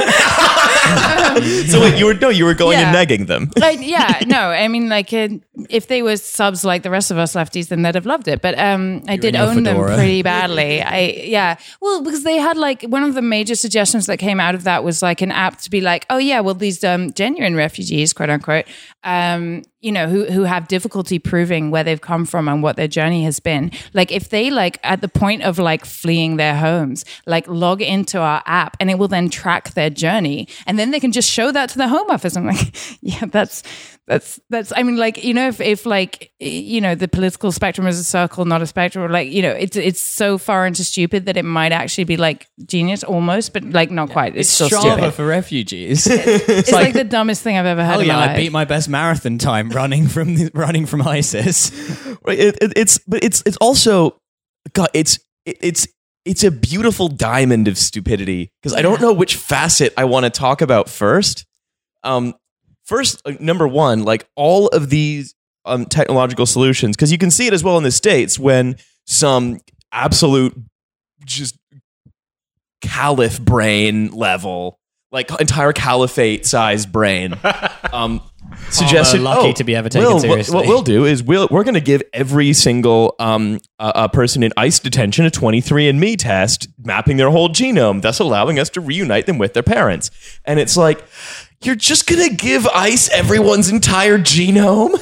So 1.66 1.80
wait, 1.80 1.98
you 1.98 2.06
were 2.06 2.14
no, 2.14 2.28
you 2.28 2.44
were 2.44 2.54
going 2.54 2.78
Yeah. 2.78 2.94
and 2.94 2.96
negging 2.96 3.26
them. 3.26 3.50
like 3.58 3.78
yeah 3.80 4.20
no 4.26 4.50
i 4.50 4.68
mean 4.68 4.88
like 4.88 5.12
uh, 5.12 5.28
if 5.70 5.86
they 5.88 6.02
were 6.02 6.16
subs 6.16 6.64
like 6.64 6.82
the 6.82 6.90
rest 6.90 7.10
of 7.10 7.18
us 7.18 7.34
lefties 7.34 7.68
then 7.68 7.82
they'd 7.82 7.94
have 7.94 8.06
loved 8.06 8.28
it 8.28 8.40
but 8.42 8.58
um 8.58 9.02
i 9.08 9.16
did 9.16 9.34
in 9.34 9.40
your 9.40 9.50
own 9.50 9.62
them 9.64 9.76
pretty 9.84 10.22
badly 10.22 10.82
i 10.82 11.00
yeah 11.24 11.56
well 11.80 12.02
because 12.02 12.22
they 12.24 12.36
had 12.36 12.56
like 12.56 12.82
one 12.82 13.02
of 13.02 13.14
the 13.14 13.22
major 13.22 13.54
suggestions 13.54 14.06
that 14.06 14.18
came 14.18 14.40
out 14.40 14.54
of 14.54 14.64
that 14.64 14.84
was 14.84 15.02
like 15.02 15.20
an 15.22 15.30
app 15.32 15.58
to 15.60 15.70
be 15.70 15.80
like 15.80 16.06
oh 16.10 16.18
yeah 16.18 16.40
well 16.40 16.54
these 16.54 16.82
um 16.84 17.12
genuine 17.12 17.54
refugees 17.54 18.12
quote 18.12 18.30
unquote 18.30 18.64
um 19.06 19.62
you 19.80 19.92
know 19.92 20.08
who 20.08 20.24
who 20.24 20.42
have 20.42 20.66
difficulty 20.66 21.18
proving 21.18 21.70
where 21.70 21.84
they've 21.84 22.00
come 22.00 22.26
from 22.26 22.48
and 22.48 22.60
what 22.62 22.76
their 22.76 22.88
journey 22.88 23.22
has 23.22 23.38
been. 23.38 23.70
Like 23.94 24.10
if 24.10 24.30
they 24.30 24.50
like 24.50 24.78
at 24.82 25.00
the 25.00 25.08
point 25.08 25.44
of 25.44 25.58
like 25.58 25.84
fleeing 25.84 26.36
their 26.36 26.56
homes 26.56 27.04
like 27.24 27.46
log 27.46 27.80
into 27.80 28.18
our 28.18 28.42
app 28.46 28.76
and 28.80 28.90
it 28.90 28.98
will 28.98 29.08
then 29.08 29.30
track 29.30 29.74
their 29.74 29.90
journey. 29.90 30.48
And 30.66 30.76
then 30.78 30.90
they 30.90 30.98
can 30.98 31.12
just 31.12 31.30
show 31.30 31.52
that 31.52 31.70
to 31.70 31.78
the 31.78 31.88
home 31.88 32.10
office. 32.10 32.36
I'm 32.36 32.46
like 32.46 32.76
yeah 33.00 33.26
that's 33.26 33.62
that's 34.06 34.38
that's 34.50 34.72
i 34.76 34.84
mean 34.84 34.96
like 34.96 35.24
you 35.24 35.34
know 35.34 35.48
if, 35.48 35.60
if 35.60 35.84
like 35.84 36.32
you 36.38 36.80
know 36.80 36.94
the 36.94 37.08
political 37.08 37.50
spectrum 37.50 37.88
is 37.88 37.98
a 37.98 38.04
circle 38.04 38.44
not 38.44 38.62
a 38.62 38.66
spectrum 38.66 39.04
or 39.04 39.08
like 39.08 39.28
you 39.30 39.42
know 39.42 39.50
it's 39.50 39.76
it's 39.76 40.00
so 40.00 40.38
far 40.38 40.64
into 40.64 40.84
stupid 40.84 41.26
that 41.26 41.36
it 41.36 41.44
might 41.44 41.72
actually 41.72 42.04
be 42.04 42.16
like 42.16 42.46
genius 42.66 43.02
almost 43.02 43.52
but 43.52 43.64
like 43.64 43.90
not 43.90 44.08
quite 44.08 44.36
it's, 44.36 44.48
still 44.48 44.68
Strava 44.68 44.92
stupid 44.92 45.14
for 45.14 45.26
refugees. 45.26 46.06
it's 46.06 46.70
like, 46.72 46.92
the 46.92 47.02
dumbest 47.02 47.42
thing 47.42 47.58
i've 47.58 47.66
ever 47.66 47.84
heard 47.84 47.96
Oh 47.96 48.00
yeah, 48.00 48.16
my 48.16 48.34
I 48.34 48.36
beat 48.36 48.52
my 48.52 48.64
best 48.64 48.88
marathon 48.88 49.38
time 49.38 49.70
running 49.70 50.06
from 50.06 50.34
the, 50.34 50.50
running 50.54 50.86
from 50.86 51.06
ISIS. 51.06 51.70
Right. 52.26 52.40
It, 52.40 52.58
it, 52.60 52.72
it's 52.74 52.98
but 52.98 53.22
it's 53.22 53.42
it's 53.46 53.56
also 53.58 54.20
God. 54.72 54.88
It's 54.94 55.20
it, 55.44 55.58
it's 55.60 55.86
it's 56.24 56.42
a 56.42 56.50
beautiful 56.50 57.06
diamond 57.06 57.68
of 57.68 57.78
stupidity 57.78 58.50
because 58.60 58.76
I 58.76 58.82
don't 58.82 59.00
know 59.00 59.12
which 59.12 59.36
facet 59.36 59.94
I 59.96 60.06
want 60.06 60.24
to 60.24 60.30
talk 60.30 60.60
about 60.60 60.88
first. 60.88 61.46
Um, 62.02 62.34
first, 62.86 63.20
uh, 63.26 63.32
number 63.40 63.68
one, 63.68 64.04
like 64.04 64.26
all 64.34 64.68
of 64.68 64.90
these 64.90 65.34
um 65.64 65.84
technological 65.84 66.46
solutions, 66.46 66.96
because 66.96 67.12
you 67.12 67.18
can 67.18 67.30
see 67.30 67.46
it 67.46 67.52
as 67.52 67.62
well 67.62 67.76
in 67.76 67.84
the 67.84 67.90
states 67.90 68.38
when 68.38 68.76
some 69.04 69.60
absolute 69.92 70.56
just 71.24 71.58
caliph 72.80 73.40
brain 73.40 74.10
level, 74.12 74.78
like 75.12 75.30
entire 75.40 75.72
caliphate 75.72 76.46
size 76.46 76.86
brain, 76.86 77.34
um, 77.92 78.22
suggested. 78.70 79.20
lucky 79.20 79.48
oh, 79.48 79.52
to 79.52 79.64
be 79.64 79.74
ever 79.74 79.88
taken 79.88 80.06
Will, 80.06 80.14
what- 80.14 80.22
seriously." 80.22 80.54
What, 80.54 80.66
we'll 80.66 80.82
do 80.82 81.04
is 81.04 81.22
we'll, 81.22 81.48
we're 81.50 81.64
going 81.64 81.74
to 81.74 81.80
give 81.80 82.02
every 82.12 82.52
single 82.52 83.14
um, 83.18 83.60
uh, 83.78 83.92
uh, 83.94 84.08
person 84.08 84.42
in 84.42 84.52
ICE 84.56 84.78
detention 84.78 85.26
a 85.26 85.30
23andMe 85.30 86.16
test, 86.18 86.68
mapping 86.82 87.16
their 87.16 87.30
whole 87.30 87.48
genome, 87.48 88.02
thus 88.02 88.20
allowing 88.20 88.58
us 88.58 88.70
to 88.70 88.80
reunite 88.80 89.26
them 89.26 89.38
with 89.38 89.54
their 89.54 89.62
parents. 89.62 90.10
And 90.44 90.60
it's 90.60 90.76
like, 90.76 91.04
you're 91.62 91.74
just 91.74 92.06
going 92.06 92.28
to 92.28 92.34
give 92.34 92.66
ICE 92.66 93.08
everyone's 93.10 93.70
entire 93.70 94.18
genome? 94.18 94.94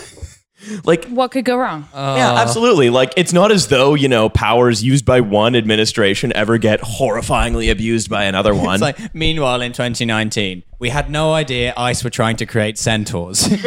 like, 0.85 1.05
what 1.07 1.31
could 1.31 1.45
go 1.45 1.57
wrong 1.57 1.87
uh, 1.93 2.15
yeah, 2.17 2.35
absolutely. 2.35 2.91
Like, 2.91 3.13
it's 3.17 3.33
not 3.33 3.53
as 3.53 3.69
though, 3.69 3.95
you 3.95 4.09
know, 4.09 4.29
powers 4.29 4.83
used 4.83 5.05
by 5.05 5.21
one 5.21 5.55
administration 5.57 6.33
ever 6.35 6.59
get 6.59 6.81
horrifyingly 6.81 7.71
abused 7.71 8.09
by 8.09 8.25
another 8.25 8.55
one. 8.55 8.75
It's 8.75 8.83
like, 8.83 9.15
meanwhile, 9.15 9.61
in 9.61 9.73
2019, 9.73 10.63
we 10.79 10.89
had 10.89 11.11
no 11.11 11.33
idea 11.33 11.75
ICE 11.77 12.03
were 12.03 12.11
trying 12.11 12.37
to 12.37 12.47
create 12.47 12.79
centaurs. 12.79 13.49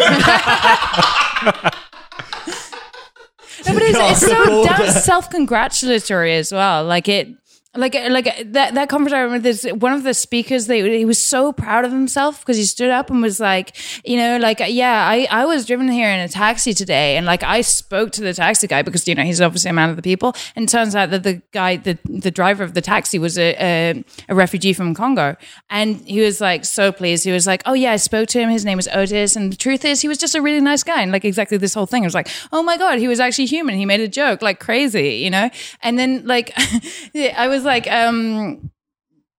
No, 3.65 3.73
but 3.73 3.83
it's, 3.83 4.23
it's 4.23 4.31
so 4.31 4.63
damn 4.65 4.91
self-congratulatory 4.91 6.35
as 6.35 6.51
well. 6.51 6.85
Like 6.85 7.09
it, 7.09 7.27
like 7.75 7.93
like 7.93 8.51
that 8.53 8.73
that 8.73 8.89
conference. 8.89 9.13
I 9.13 9.19
remember 9.19 9.43
this 9.43 9.65
one 9.65 9.93
of 9.93 10.03
the 10.03 10.13
speakers. 10.13 10.67
They 10.67 10.97
he 10.97 11.05
was 11.05 11.21
so 11.21 11.51
proud 11.51 11.85
of 11.85 11.91
himself 11.91 12.39
because 12.39 12.57
he 12.57 12.63
stood 12.63 12.89
up 12.89 13.09
and 13.09 13.21
was 13.21 13.39
like, 13.39 13.75
you 14.05 14.17
know, 14.17 14.37
like 14.37 14.61
yeah, 14.67 15.07
I 15.07 15.27
I 15.29 15.45
was 15.45 15.65
driven 15.65 15.87
here 15.89 16.09
in 16.09 16.19
a 16.19 16.27
taxi 16.27 16.73
today, 16.73 17.17
and 17.17 17.25
like 17.25 17.43
I 17.43 17.61
spoke 17.61 18.11
to 18.13 18.21
the 18.21 18.33
taxi 18.33 18.67
guy 18.67 18.81
because 18.81 19.07
you 19.07 19.15
know 19.15 19.23
he's 19.23 19.41
obviously 19.41 19.69
a 19.69 19.73
man 19.73 19.89
of 19.89 19.95
the 19.95 20.01
people, 20.01 20.35
and 20.55 20.67
turns 20.67 20.95
out 20.95 21.11
that 21.11 21.23
the 21.23 21.41
guy, 21.51 21.77
the 21.77 21.97
the 22.05 22.31
driver 22.31 22.63
of 22.63 22.73
the 22.73 22.81
taxi, 22.81 23.19
was 23.19 23.37
a 23.37 23.55
a, 23.59 24.03
a 24.29 24.35
refugee 24.35 24.73
from 24.73 24.93
Congo, 24.93 25.35
and 25.69 25.97
he 26.01 26.21
was 26.21 26.41
like 26.41 26.65
so 26.65 26.91
pleased. 26.91 27.25
He 27.25 27.31
was 27.31 27.45
like, 27.45 27.61
oh 27.65 27.73
yeah, 27.73 27.91
I 27.91 27.97
spoke 27.97 28.29
to 28.29 28.39
him. 28.39 28.49
His 28.49 28.65
name 28.65 28.77
was 28.77 28.87
Otis, 28.87 29.35
and 29.35 29.51
the 29.51 29.57
truth 29.57 29.85
is, 29.85 30.01
he 30.01 30.07
was 30.07 30.17
just 30.17 30.35
a 30.35 30.41
really 30.41 30.61
nice 30.61 30.83
guy, 30.83 31.01
and 31.01 31.11
like 31.11 31.25
exactly 31.25 31.57
this 31.57 31.73
whole 31.73 31.85
thing. 31.85 32.03
It 32.03 32.07
was 32.07 32.15
like, 32.15 32.29
oh 32.51 32.63
my 32.63 32.77
god, 32.77 32.99
he 32.99 33.07
was 33.07 33.19
actually 33.19 33.45
human. 33.45 33.75
He 33.75 33.85
made 33.85 33.99
a 33.99 34.07
joke 34.07 34.41
like 34.41 34.59
crazy, 34.59 35.15
you 35.15 35.29
know. 35.29 35.49
And 35.81 35.99
then 35.99 36.25
like, 36.25 36.51
I 37.15 37.47
was 37.47 37.56
like, 37.63 37.89
um, 37.91 38.71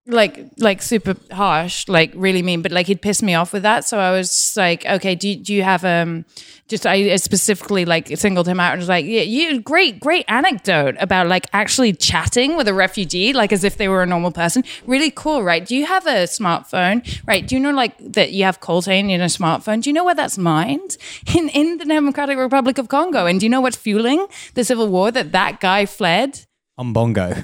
like 0.09 0.47
like 0.59 0.81
super 0.81 1.15
harsh, 1.31 1.87
like 1.87 2.13
really 2.15 2.43
mean, 2.43 2.63
but 2.63 2.73
like 2.73 2.87
he'd 2.87 3.03
pissed 3.03 3.23
me 3.23 3.35
off 3.35 3.53
with 3.53 3.63
that. 3.63 3.85
So 3.85 3.99
I 3.99 4.11
was 4.11 4.55
like, 4.57 4.85
okay, 4.87 5.15
do 5.15 5.29
you, 5.29 5.37
do 5.37 5.55
you 5.55 5.63
have 5.63 5.85
um 5.85 6.25
just 6.67 6.87
I 6.87 7.15
specifically 7.17 7.85
like 7.85 8.09
singled 8.17 8.49
him 8.49 8.59
out 8.59 8.73
and 8.73 8.81
was 8.81 8.89
like, 8.89 9.05
yeah, 9.05 9.21
you 9.21 9.61
great 9.61 10.01
great 10.01 10.25
anecdote 10.29 10.97
about 10.99 11.29
like 11.29 11.47
actually 11.53 11.93
chatting 11.93 12.57
with 12.57 12.69
a 12.69 12.75
refugee 12.75 13.33
like 13.33 13.53
as 13.53 13.65
if 13.65 13.77
they 13.77 13.89
were 13.89 14.03
a 14.03 14.07
normal 14.07 14.33
person. 14.33 14.65
Really 14.87 15.11
cool, 15.11 15.43
right? 15.43 15.65
Do 15.65 15.77
you 15.77 15.85
have 15.87 16.07
a 16.07 16.25
smartphone? 16.25 17.05
Right? 17.27 17.47
Do 17.47 17.55
you 17.55 17.61
know 17.61 17.71
like 17.71 17.95
that 17.99 18.33
you 18.33 18.45
have 18.45 18.61
coltan 18.61 19.11
in 19.11 19.21
a 19.21 19.27
smartphone? 19.27 19.83
Do 19.83 19.91
you 19.91 19.95
know 19.95 20.05
where 20.05 20.15
that's 20.15 20.39
mined 20.39 20.97
in 21.37 21.51
in 21.51 21.77
the 21.79 21.85
Democratic 21.85 22.39
Republic 22.39 22.79
of 22.79 22.89
Congo? 22.89 23.27
And 23.27 23.41
do 23.41 23.47
you 23.47 23.51
know 23.51 23.61
what's 23.61 23.77
fueling 23.77 24.27
the 24.55 24.65
civil 24.65 24.89
war 24.89 25.11
that 25.11 25.33
that 25.33 25.61
guy 25.61 25.85
fled? 25.85 26.48
On 26.79 26.93
bongo. 26.93 27.29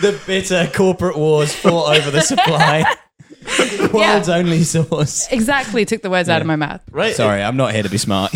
the 0.00 0.20
bitter 0.26 0.68
corporate 0.74 1.16
wars 1.16 1.54
fought 1.54 1.96
over 1.96 2.10
the 2.10 2.22
supply. 2.22 2.84
World's 3.92 4.28
only 4.28 4.64
source. 4.64 5.30
Exactly, 5.30 5.84
took 5.84 6.02
the 6.02 6.10
words 6.10 6.28
out 6.28 6.40
of 6.40 6.46
my 6.46 6.56
mouth. 6.56 6.82
right? 6.90 7.14
Sorry, 7.14 7.42
I'm 7.42 7.56
not 7.56 7.72
here 7.72 7.82
to 7.84 7.88
be 7.88 7.98
smart. 7.98 8.32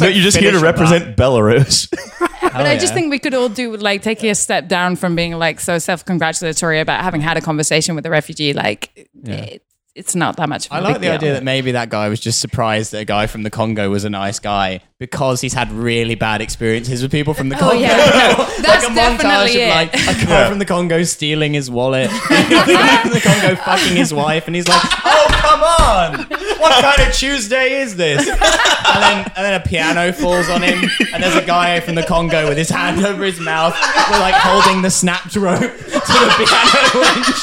No, 0.00 0.06
you're 0.06 0.22
just 0.22 0.36
here 0.36 0.52
to 0.52 0.58
finish 0.58 0.62
on 0.62 0.62
represent 0.62 1.16
Belarus. 1.16 1.92
But 2.40 2.66
I 2.66 2.76
just 2.78 2.92
oh, 2.92 2.96
think 2.96 3.10
we 3.10 3.18
could 3.18 3.34
all 3.34 3.50
do 3.50 3.76
like 3.76 4.02
taking 4.02 4.30
a 4.30 4.34
step 4.34 4.68
down 4.68 4.96
from 4.96 5.14
being 5.14 5.38
like 5.38 5.60
so 5.60 5.78
self-congratulatory 5.78 6.80
about 6.80 7.04
having 7.04 7.20
had 7.20 7.36
a 7.36 7.40
conversation 7.40 7.94
with 7.94 8.04
a 8.06 8.10
refugee. 8.10 8.52
Like 8.52 9.08
it, 9.22 9.62
it's 9.98 10.14
not 10.14 10.36
that 10.36 10.48
much. 10.48 10.66
Of 10.66 10.72
a 10.72 10.74
I 10.76 10.78
like 10.78 10.94
the 10.94 11.00
deal. 11.00 11.12
idea 11.12 11.32
that 11.32 11.42
maybe 11.42 11.72
that 11.72 11.90
guy 11.90 12.08
was 12.08 12.20
just 12.20 12.40
surprised 12.40 12.92
that 12.92 13.00
a 13.00 13.04
guy 13.04 13.26
from 13.26 13.42
the 13.42 13.50
Congo 13.50 13.90
was 13.90 14.04
a 14.04 14.10
nice 14.10 14.38
guy 14.38 14.80
because 14.98 15.40
he's 15.40 15.54
had 15.54 15.72
really 15.72 16.14
bad 16.14 16.40
experiences 16.40 17.02
with 17.02 17.10
people 17.10 17.34
from 17.34 17.48
the 17.48 17.56
oh, 17.56 17.58
Congo. 17.58 17.76
Oh, 17.76 17.80
yeah. 17.80 17.96
No, 18.58 18.62
that's 18.62 18.84
like 18.84 18.96
a 18.96 19.00
montage 19.00 19.18
definitely 19.18 19.62
of 19.62 19.68
it. 19.68 19.70
like 19.70 19.94
a 19.94 20.26
guy 20.26 20.48
from 20.48 20.58
the 20.60 20.64
Congo 20.64 21.02
stealing 21.02 21.54
his 21.54 21.70
wallet, 21.70 22.10
and 22.10 22.66
the 22.68 22.72
guy 22.72 23.02
from 23.02 23.10
the 23.12 23.20
Congo 23.20 23.56
fucking 23.56 23.96
his 23.96 24.14
wife, 24.14 24.46
and 24.46 24.54
he's 24.54 24.68
like, 24.68 24.82
"Oh 25.04 25.26
come 25.48 25.62
on, 25.62 26.18
what 26.60 26.82
kind 26.82 27.08
of 27.08 27.14
Tuesday 27.14 27.80
is 27.80 27.96
this?" 27.96 28.28
And 28.28 29.02
then 29.02 29.24
and 29.36 29.44
then 29.44 29.60
a 29.60 29.64
piano 29.64 30.12
falls 30.12 30.48
on 30.48 30.62
him, 30.62 30.88
and 31.12 31.22
there's 31.22 31.36
a 31.36 31.44
guy 31.46 31.80
from 31.80 31.94
the 31.94 32.02
Congo 32.02 32.48
with 32.48 32.58
his 32.58 32.68
hand 32.70 33.04
over 33.04 33.24
his 33.24 33.40
mouth, 33.40 33.74
with 33.74 34.20
like 34.20 34.34
holding 34.34 34.82
the 34.82 34.90
snapped 34.90 35.34
rope 35.36 35.60
to 35.60 35.66
the 35.66 36.34
piano 36.38 37.00
winch. 37.00 37.36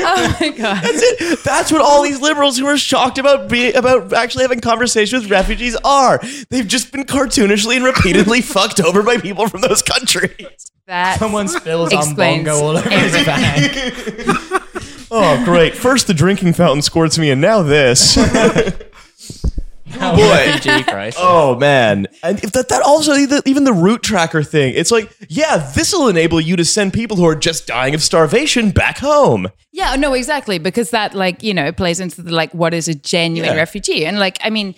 Oh 0.00 0.36
my 0.40 0.48
god! 0.50 0.82
That's 0.82 1.02
it. 1.02 1.38
That's 1.44 1.72
what 1.72 1.80
all 1.80 2.02
these 2.02 2.20
liberals 2.20 2.58
who 2.58 2.66
are 2.66 2.76
shocked 2.78 3.18
about 3.18 3.48
being 3.48 3.74
about 3.74 4.12
actually 4.12 4.44
having 4.44 4.60
conversations 4.60 5.22
with 5.22 5.30
refugees 5.30 5.76
are. 5.84 6.20
They've 6.50 6.66
just 6.66 6.92
been 6.92 7.04
cartoonishly 7.04 7.76
and 7.76 7.84
repeatedly 7.84 8.40
fucked 8.42 8.80
over 8.80 9.02
by 9.02 9.16
people 9.18 9.48
from 9.48 9.62
those 9.62 9.82
countries. 9.82 10.70
That 10.86 11.18
Someone 11.18 11.48
spills 11.48 11.92
on 11.92 11.98
Explains 12.00 12.44
bongo 12.46 12.62
all 12.64 12.76
over 12.76 12.88
his 12.90 13.14
everything. 13.14 13.24
bag. 13.26 14.62
oh, 15.10 15.42
great! 15.44 15.74
First 15.74 16.06
the 16.06 16.14
drinking 16.14 16.52
fountain 16.54 16.82
squirts 16.82 17.18
me, 17.18 17.30
and 17.30 17.40
now 17.40 17.62
this. 17.62 18.16
Boy. 19.98 20.16
Refugee 20.16 20.82
crisis. 20.84 21.20
Oh 21.22 21.56
man, 21.56 22.06
and 22.22 22.42
if 22.44 22.52
that 22.52 22.68
that 22.68 22.82
also 22.82 23.14
even 23.14 23.64
the 23.64 23.72
route 23.72 24.02
tracker 24.02 24.42
thing. 24.42 24.74
It's 24.76 24.90
like, 24.90 25.10
yeah, 25.28 25.72
this 25.74 25.92
will 25.94 26.08
enable 26.08 26.40
you 26.40 26.56
to 26.56 26.64
send 26.64 26.92
people 26.92 27.16
who 27.16 27.24
are 27.26 27.34
just 27.34 27.66
dying 27.66 27.94
of 27.94 28.02
starvation 28.02 28.70
back 28.70 28.98
home. 28.98 29.48
Yeah, 29.72 29.96
no, 29.96 30.12
exactly, 30.12 30.58
because 30.58 30.90
that 30.90 31.14
like 31.14 31.42
you 31.42 31.54
know 31.54 31.72
plays 31.72 32.00
into 32.00 32.22
the 32.22 32.32
like 32.32 32.52
what 32.52 32.74
is 32.74 32.86
a 32.86 32.94
genuine 32.94 33.52
Yeah. 33.52 33.56
refugee, 33.56 34.04
and 34.04 34.18
like 34.18 34.38
I 34.42 34.50
mean, 34.50 34.74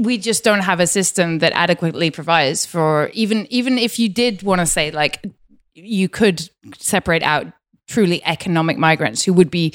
we 0.00 0.18
just 0.18 0.42
don't 0.42 0.60
have 0.60 0.80
a 0.80 0.86
system 0.88 1.38
that 1.38 1.52
adequately 1.54 2.10
provides 2.10 2.66
for 2.66 3.10
even 3.14 3.46
even 3.50 3.78
if 3.78 3.98
you 3.98 4.08
did 4.08 4.42
want 4.42 4.60
to 4.60 4.66
say 4.66 4.90
like 4.90 5.24
you 5.74 6.08
could 6.08 6.50
separate 6.76 7.22
out 7.22 7.46
truly 7.88 8.24
economic 8.24 8.78
migrants 8.78 9.24
who 9.24 9.32
would 9.32 9.50
be 9.50 9.74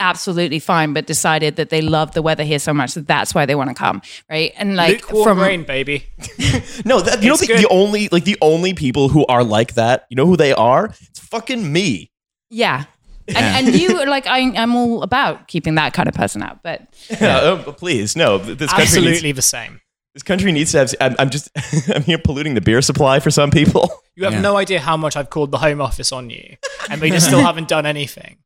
absolutely 0.00 0.58
fine 0.58 0.92
but 0.92 1.06
decided 1.06 1.56
that 1.56 1.70
they 1.70 1.80
love 1.80 2.12
the 2.12 2.20
weather 2.20 2.42
here 2.44 2.58
so 2.58 2.74
much 2.74 2.94
that 2.94 3.06
that's 3.06 3.34
why 3.34 3.46
they 3.46 3.54
want 3.54 3.70
to 3.70 3.74
come 3.74 4.02
right 4.28 4.52
and 4.56 4.76
like 4.76 5.00
Lukewarm 5.10 5.24
from 5.24 5.40
rain, 5.40 5.62
baby. 5.64 6.06
No, 6.84 7.00
that, 7.00 7.22
you 7.22 7.28
know 7.28 7.34
It's 7.34 7.46
the, 7.46 7.54
the 7.54 7.68
only 7.70 8.08
like 8.10 8.24
the 8.24 8.36
only 8.40 8.74
people 8.74 9.08
who 9.08 9.24
are 9.26 9.44
like 9.44 9.74
that. 9.74 10.06
You 10.10 10.16
know 10.16 10.26
who 10.26 10.36
they 10.36 10.52
are? 10.52 10.86
It's 10.86 11.20
fucking 11.20 11.72
me. 11.72 12.10
yeah 12.50 12.84
and, 13.28 13.66
and 13.68 13.74
you 13.74 14.04
like 14.06 14.26
I, 14.26 14.38
i'm 14.56 14.76
all 14.76 15.02
about 15.02 15.48
keeping 15.48 15.74
that 15.76 15.92
kind 15.92 16.08
of 16.08 16.14
person 16.14 16.42
out 16.42 16.62
but 16.62 16.82
Yeah, 17.20 17.40
oh, 17.66 17.72
please, 17.72 18.16
no. 18.16 18.38
This 18.38 18.72
country 18.72 19.00
needs, 19.02 19.36
the 19.36 19.42
same. 19.42 19.80
this 20.14 20.22
country 20.22 20.52
needs 20.52 20.72
to 20.72 20.78
have. 20.78 20.94
I'm, 21.00 21.16
I'm 21.18 21.30
just 21.30 21.50
I'm 21.94 22.02
here 22.02 22.18
polluting 22.18 22.54
the 22.54 22.60
beer 22.60 22.82
supply 22.82 23.20
for 23.20 23.30
some 23.30 23.50
people. 23.50 23.90
You 24.16 24.24
have 24.24 24.32
Yeah. 24.34 24.40
no 24.40 24.56
idea 24.56 24.80
how 24.80 24.96
much 24.96 25.14
I've 25.16 25.28
called 25.30 25.50
the 25.50 25.58
Home 25.58 25.80
Office 25.80 26.10
on 26.10 26.30
you, 26.30 26.56
and 26.90 27.00
they 27.00 27.10
just 27.10 27.26
still 27.26 27.40
haven't 27.50 27.68
done 27.68 27.84
anything. 27.86 28.38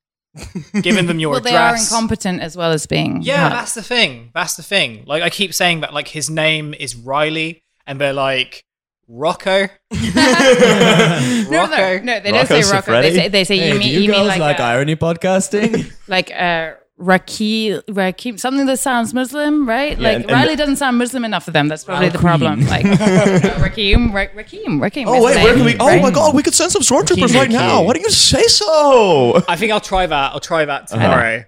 Given 0.83 1.07
them 1.07 1.19
your 1.19 1.33
well 1.33 1.41
they 1.41 1.57
are 1.57 1.77
incompetent 1.77 2.41
as 2.41 2.57
well 2.57 2.71
as 2.71 2.87
being 2.87 3.23
Yeah, 3.23 3.39
hard. 3.41 3.53
that's 3.53 3.75
the 3.75 3.83
thing. 3.83 4.31
That's 4.35 4.55
the 4.55 4.63
thing. 4.63 5.05
Like 5.07 5.23
I 5.25 5.31
keep 5.31 5.53
saying 5.55 5.81
that, 5.81 5.93
like 5.93 6.07
his 6.09 6.29
name 6.31 6.73
is 6.75 6.95
Riley, 6.95 7.63
and 7.87 8.01
they're 8.01 8.13
like 8.13 8.65
Rocco. 9.09 9.69
no, 9.93 9.99
no, 10.15 11.47
Rocco. 11.51 11.99
no, 12.05 12.21
they 12.21 12.31
Rocco 12.33 12.47
don't 12.47 12.47
say 12.65 12.73
Rocco. 12.73 13.03
They 13.03 13.15
say, 13.15 13.29
they 13.29 13.45
say 13.45 13.59
Hey, 13.59 13.67
you 13.69 13.73
do 13.75 13.79
mean 13.81 13.89
you, 13.93 14.01
you 14.03 14.11
mean 14.13 14.27
like 14.27 14.39
like, 14.41 14.61
uh, 14.61 14.65
irony 14.65 14.97
podcasting? 14.97 15.91
like 16.09 16.31
uh, 16.33 16.75
Raki, 17.01 17.71
Rakim, 17.89 18.39
something 18.39 18.67
that 18.67 18.77
sounds 18.79 19.15
Muslim, 19.15 19.67
right? 19.67 19.99
like 19.99 20.17
and- 20.17 20.25
and- 20.25 20.33
Riley 20.33 20.55
doesn't 20.55 20.77
sound 20.77 20.99
Muslim 20.99 21.25
enough 21.25 21.45
for 21.47 21.51
them. 21.51 21.67
That's 21.69 21.83
probably 21.85 22.11
the 22.11 22.19
problem. 22.19 22.67
Like 22.67 22.85
Rakim, 23.65 24.13
Ra- 24.13 24.27
Rakim, 24.41 24.79
Rakim. 24.81 25.05
Oh 25.07 25.25
wait, 25.25 25.37
where 25.43 25.55
can 25.55 25.65
we? 25.65 25.77
Oh 25.81 25.87
right? 25.87 26.03
my 26.03 26.11
god, 26.11 26.35
we 26.35 26.43
could 26.43 26.55
send 26.55 26.71
some 26.73 26.83
stormtroopers 26.83 27.29
Key, 27.33 27.39
right 27.39 27.49
key. 27.49 27.55
now. 27.57 27.83
Why 27.83 27.95
don't 27.95 28.03
you 28.03 28.11
say 28.11 28.43
so? 28.45 29.43
I 29.49 29.57
think 29.57 29.73
I'll 29.73 29.81
try 29.81 30.07
that. 30.07 30.33
I'll 30.35 30.41
try 30.41 30.65
that 30.67 30.89
tomorrow. 30.89 31.45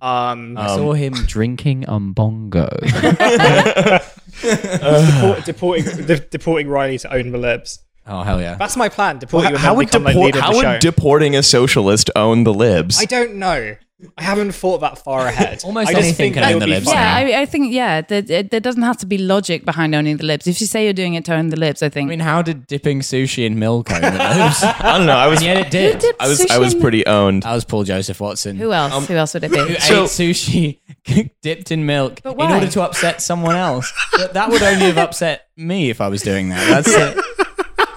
Um, 0.00 0.56
I 0.58 0.66
saw 0.68 0.92
him 0.94 1.12
drinking 1.26 1.88
um 1.88 2.12
bongo. 2.14 2.68
deport, 4.42 5.44
deporting, 5.44 5.84
de- 6.06 6.18
deporting 6.30 6.68
Riley 6.68 6.98
to 6.98 7.12
own 7.14 7.30
the 7.30 7.38
libs. 7.38 7.80
oh 8.06 8.22
hell 8.22 8.40
yeah! 8.40 8.54
That's 8.56 8.76
my 8.76 8.88
plan. 8.88 9.18
Deport 9.18 9.44
you 9.44 9.48
and 9.50 9.58
how 9.58 9.74
would 9.74 9.90
deport, 9.90 10.34
how 10.34 10.54
would 10.54 10.80
deporting 10.80 11.36
a 11.36 11.42
socialist 11.42 12.10
own 12.16 12.44
the 12.44 12.52
libs? 12.54 13.00
I 13.00 13.04
don't 13.06 13.34
know. 13.36 13.76
I 14.18 14.22
haven't 14.24 14.52
thought 14.52 14.78
that 14.78 14.98
far 14.98 15.26
ahead. 15.28 15.62
Almost 15.64 15.88
I 15.88 15.92
just 15.92 16.04
anything 16.04 16.32
can 16.32 16.42
own 16.44 16.58
the 16.58 16.66
be 16.66 16.72
libs 16.72 16.86
Yeah, 16.86 17.14
I, 17.14 17.42
I 17.42 17.46
think 17.46 17.72
yeah, 17.72 18.00
there, 18.00 18.20
there 18.42 18.60
doesn't 18.60 18.82
have 18.82 18.96
to 18.98 19.06
be 19.06 19.18
logic 19.18 19.64
behind 19.64 19.94
owning 19.94 20.16
the 20.16 20.24
libs. 20.26 20.46
If 20.48 20.60
you 20.60 20.66
say 20.66 20.84
you're 20.84 20.92
doing 20.92 21.14
it 21.14 21.24
to 21.26 21.34
own 21.34 21.48
the 21.50 21.56
libs, 21.56 21.80
I 21.82 21.88
think. 21.88 22.08
I 22.08 22.10
mean, 22.10 22.20
how 22.20 22.42
did 22.42 22.66
dipping 22.66 23.00
sushi 23.00 23.46
in 23.46 23.58
milk 23.58 23.90
own 23.92 24.00
the 24.02 24.10
libs? 24.10 24.62
I 24.64 24.98
don't 24.98 25.06
know. 25.06 25.16
I 25.16 25.28
was 25.28 25.38
and 25.38 25.46
yet 25.46 25.58
it 25.58 25.70
did. 25.70 26.04
I 26.18 26.26
was 26.28 26.44
I 26.50 26.58
was 26.58 26.74
pretty 26.74 27.06
owned. 27.06 27.44
I 27.44 27.54
was 27.54 27.64
Paul 27.64 27.84
Joseph 27.84 28.20
Watson. 28.20 28.56
who 28.56 28.72
else? 28.72 28.92
Um, 28.92 29.04
who 29.04 29.14
else 29.14 29.32
would 29.34 29.44
it 29.44 29.50
who 29.54 29.66
be? 29.68 29.74
So- 29.78 30.02
ate 30.04 30.08
sushi 30.08 31.30
dipped 31.42 31.70
in 31.70 31.86
milk 31.86 32.20
in 32.24 32.40
order 32.40 32.66
to 32.68 32.82
upset 32.82 33.22
someone 33.22 33.54
else. 33.56 33.92
But 34.12 34.34
that 34.34 34.50
would 34.50 34.62
only 34.62 34.86
have 34.86 34.98
upset 34.98 35.48
me 35.56 35.88
if 35.90 36.00
I 36.00 36.08
was 36.08 36.20
doing 36.22 36.48
that. 36.48 36.66
That's 36.68 36.88
it. 36.88 37.24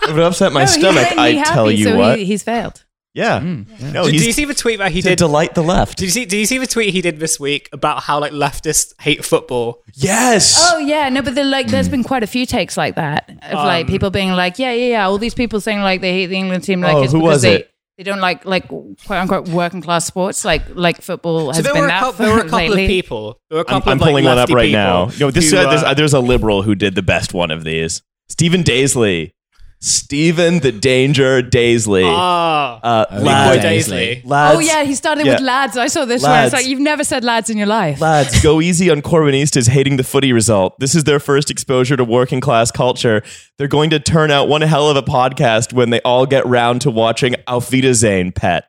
It 0.09 0.13
would 0.13 0.23
upset 0.23 0.53
my 0.53 0.61
No, 0.61 0.65
stomach. 0.67 1.17
I 1.17 1.31
he 1.31 1.43
tell 1.43 1.65
happy, 1.65 1.75
you 1.77 1.83
so 1.85 1.97
what. 1.97 2.17
he, 2.19 2.25
he's 2.25 2.43
failed. 2.43 2.85
Yeah. 3.13 3.39
Mm, 3.39 3.93
No, 3.93 4.05
Did, 4.05 4.11
did 4.13 4.25
you 4.25 4.31
see 4.31 4.45
the 4.45 4.53
tweet 4.53 4.79
that 4.79 4.91
he 4.91 5.01
to 5.01 5.09
did? 5.09 5.17
delight 5.17 5.55
the 5.55 5.63
left. 5.63 5.97
Did 5.97 6.05
you 6.05 6.11
see? 6.11 6.25
Did 6.25 6.37
you 6.37 6.45
see 6.45 6.57
the 6.59 6.67
tweet 6.67 6.93
he 6.93 7.01
did 7.01 7.19
this 7.19 7.39
week 7.39 7.69
about 7.73 8.03
how 8.03 8.19
like 8.19 8.31
leftists 8.31 8.93
hate 9.01 9.25
football? 9.25 9.83
Yes. 9.93 10.59
Oh 10.71 10.77
yeah, 10.77 11.09
no, 11.09 11.21
but 11.21 11.33
then 11.35 11.49
like 11.49 11.67
there's 11.67 11.89
been 11.89 12.03
quite 12.03 12.23
a 12.23 12.27
few 12.27 12.45
takes 12.45 12.77
like 12.77 12.95
that 12.95 13.29
of 13.43 13.53
like 13.53 13.85
Um, 13.85 13.91
people 13.91 14.09
being 14.11 14.31
like, 14.31 14.59
yeah, 14.59 14.71
yeah, 14.71 14.87
yeah, 14.89 15.05
all 15.07 15.17
these 15.17 15.33
people 15.33 15.59
saying 15.59 15.81
like 15.81 16.01
they 16.01 16.11
hate 16.13 16.27
the 16.27 16.37
England 16.37 16.63
team, 16.63 16.81
like 16.81 16.95
Oh, 16.95 17.03
it's 17.03 17.11
who 17.13 17.19
because 17.19 17.35
was 17.37 17.41
they 17.41 17.55
it? 17.55 17.71
they 17.97 18.03
don't 18.03 18.19
like 18.19 18.45
like 18.45 18.67
quote 18.67 18.93
unquote 19.09 19.47
working 19.49 19.81
class 19.81 20.05
sports, 20.05 20.45
like 20.45 20.61
like 20.75 21.01
football 21.01 21.47
has 21.51 21.57
So 21.57 21.63
been 21.73 21.81
were, 21.81 21.85
a 21.85 21.87
that 21.87 21.99
couple, 22.01 22.13
for 22.13 22.23
there 22.23 22.33
were 22.33 22.39
a 22.41 22.43
couple 22.49 22.57
lately. 22.57 22.83
of 22.85 22.87
people. 22.89 23.41
There 23.49 23.57
were 23.57 23.63
a 23.63 23.67
I'm, 23.67 23.81
couple 23.81 23.91
I'm 23.93 23.97
of 23.97 24.01
like, 24.01 24.09
pulling 24.11 24.25
one 24.25 24.37
up 24.37 24.49
right 24.49 24.71
now. 24.71 25.07
people 25.07 25.27
No, 25.27 25.31
this 25.31 25.49
who, 25.51 25.57
uh, 25.57 25.69
there's, 25.71 25.83
uh, 25.83 25.87
uh, 25.87 25.93
there's 25.95 26.13
a 26.13 26.19
liberal 26.19 26.61
who 26.61 26.75
did 26.75 26.93
the 26.93 27.01
best 27.01 27.33
one 27.33 27.49
of 27.49 27.63
these. 27.63 28.03
Stephen 28.29 28.61
Daisley. 28.63 29.31
Stephen 29.79 30.59
the 30.59 30.71
Danger 30.71 31.41
Daisley. 31.43 32.03
ah, 32.05 32.79
uh, 32.81 33.05
Oh, 33.11 33.21
lads, 33.21 33.63
Daisley. 33.63 34.21
Daisley. 34.23 34.25
lads, 34.25 34.55
Oh 34.55 34.59
yeah, 34.59 34.83
he 34.83 34.95
started 34.95 35.25
Yeah. 35.25 35.33
with 35.33 35.41
lads. 35.43 35.77
I 35.77 35.85
saw 35.87 36.05
this 36.05 36.23
one. 36.23 36.45
It's 36.45 36.53
like 36.53 36.65
you've 36.65 36.79
never 36.79 37.03
said 37.03 37.23
lads 37.23 37.49
in 37.51 37.57
your 37.57 37.67
life. 37.67 38.01
Lads, 38.01 38.41
go 38.41 38.59
easy 38.59 38.89
on 38.89 39.01
Corbynistas 39.03 39.69
hating 39.69 39.97
the 39.97 40.03
footy 40.03 40.33
result. 40.33 40.79
This 40.79 40.95
is 40.95 41.03
their 41.03 41.19
first 41.19 41.51
exposure 41.51 41.95
to 41.95 42.03
working 42.03 42.41
class 42.41 42.71
culture. 42.71 43.21
They're 43.59 43.67
going 43.67 43.91
to 43.91 43.99
turn 43.99 44.31
out 44.31 44.47
one 44.49 44.61
hell 44.61 44.89
of 44.89 44.97
a 44.97 45.03
podcast 45.03 45.73
when 45.73 45.91
they 45.91 46.01
all 46.01 46.25
get 46.25 46.45
round 46.47 46.81
to 46.81 46.89
watching 46.91 47.35
Auf 47.47 47.71
Wiedersehen 47.71 48.31
Pet. 48.31 48.65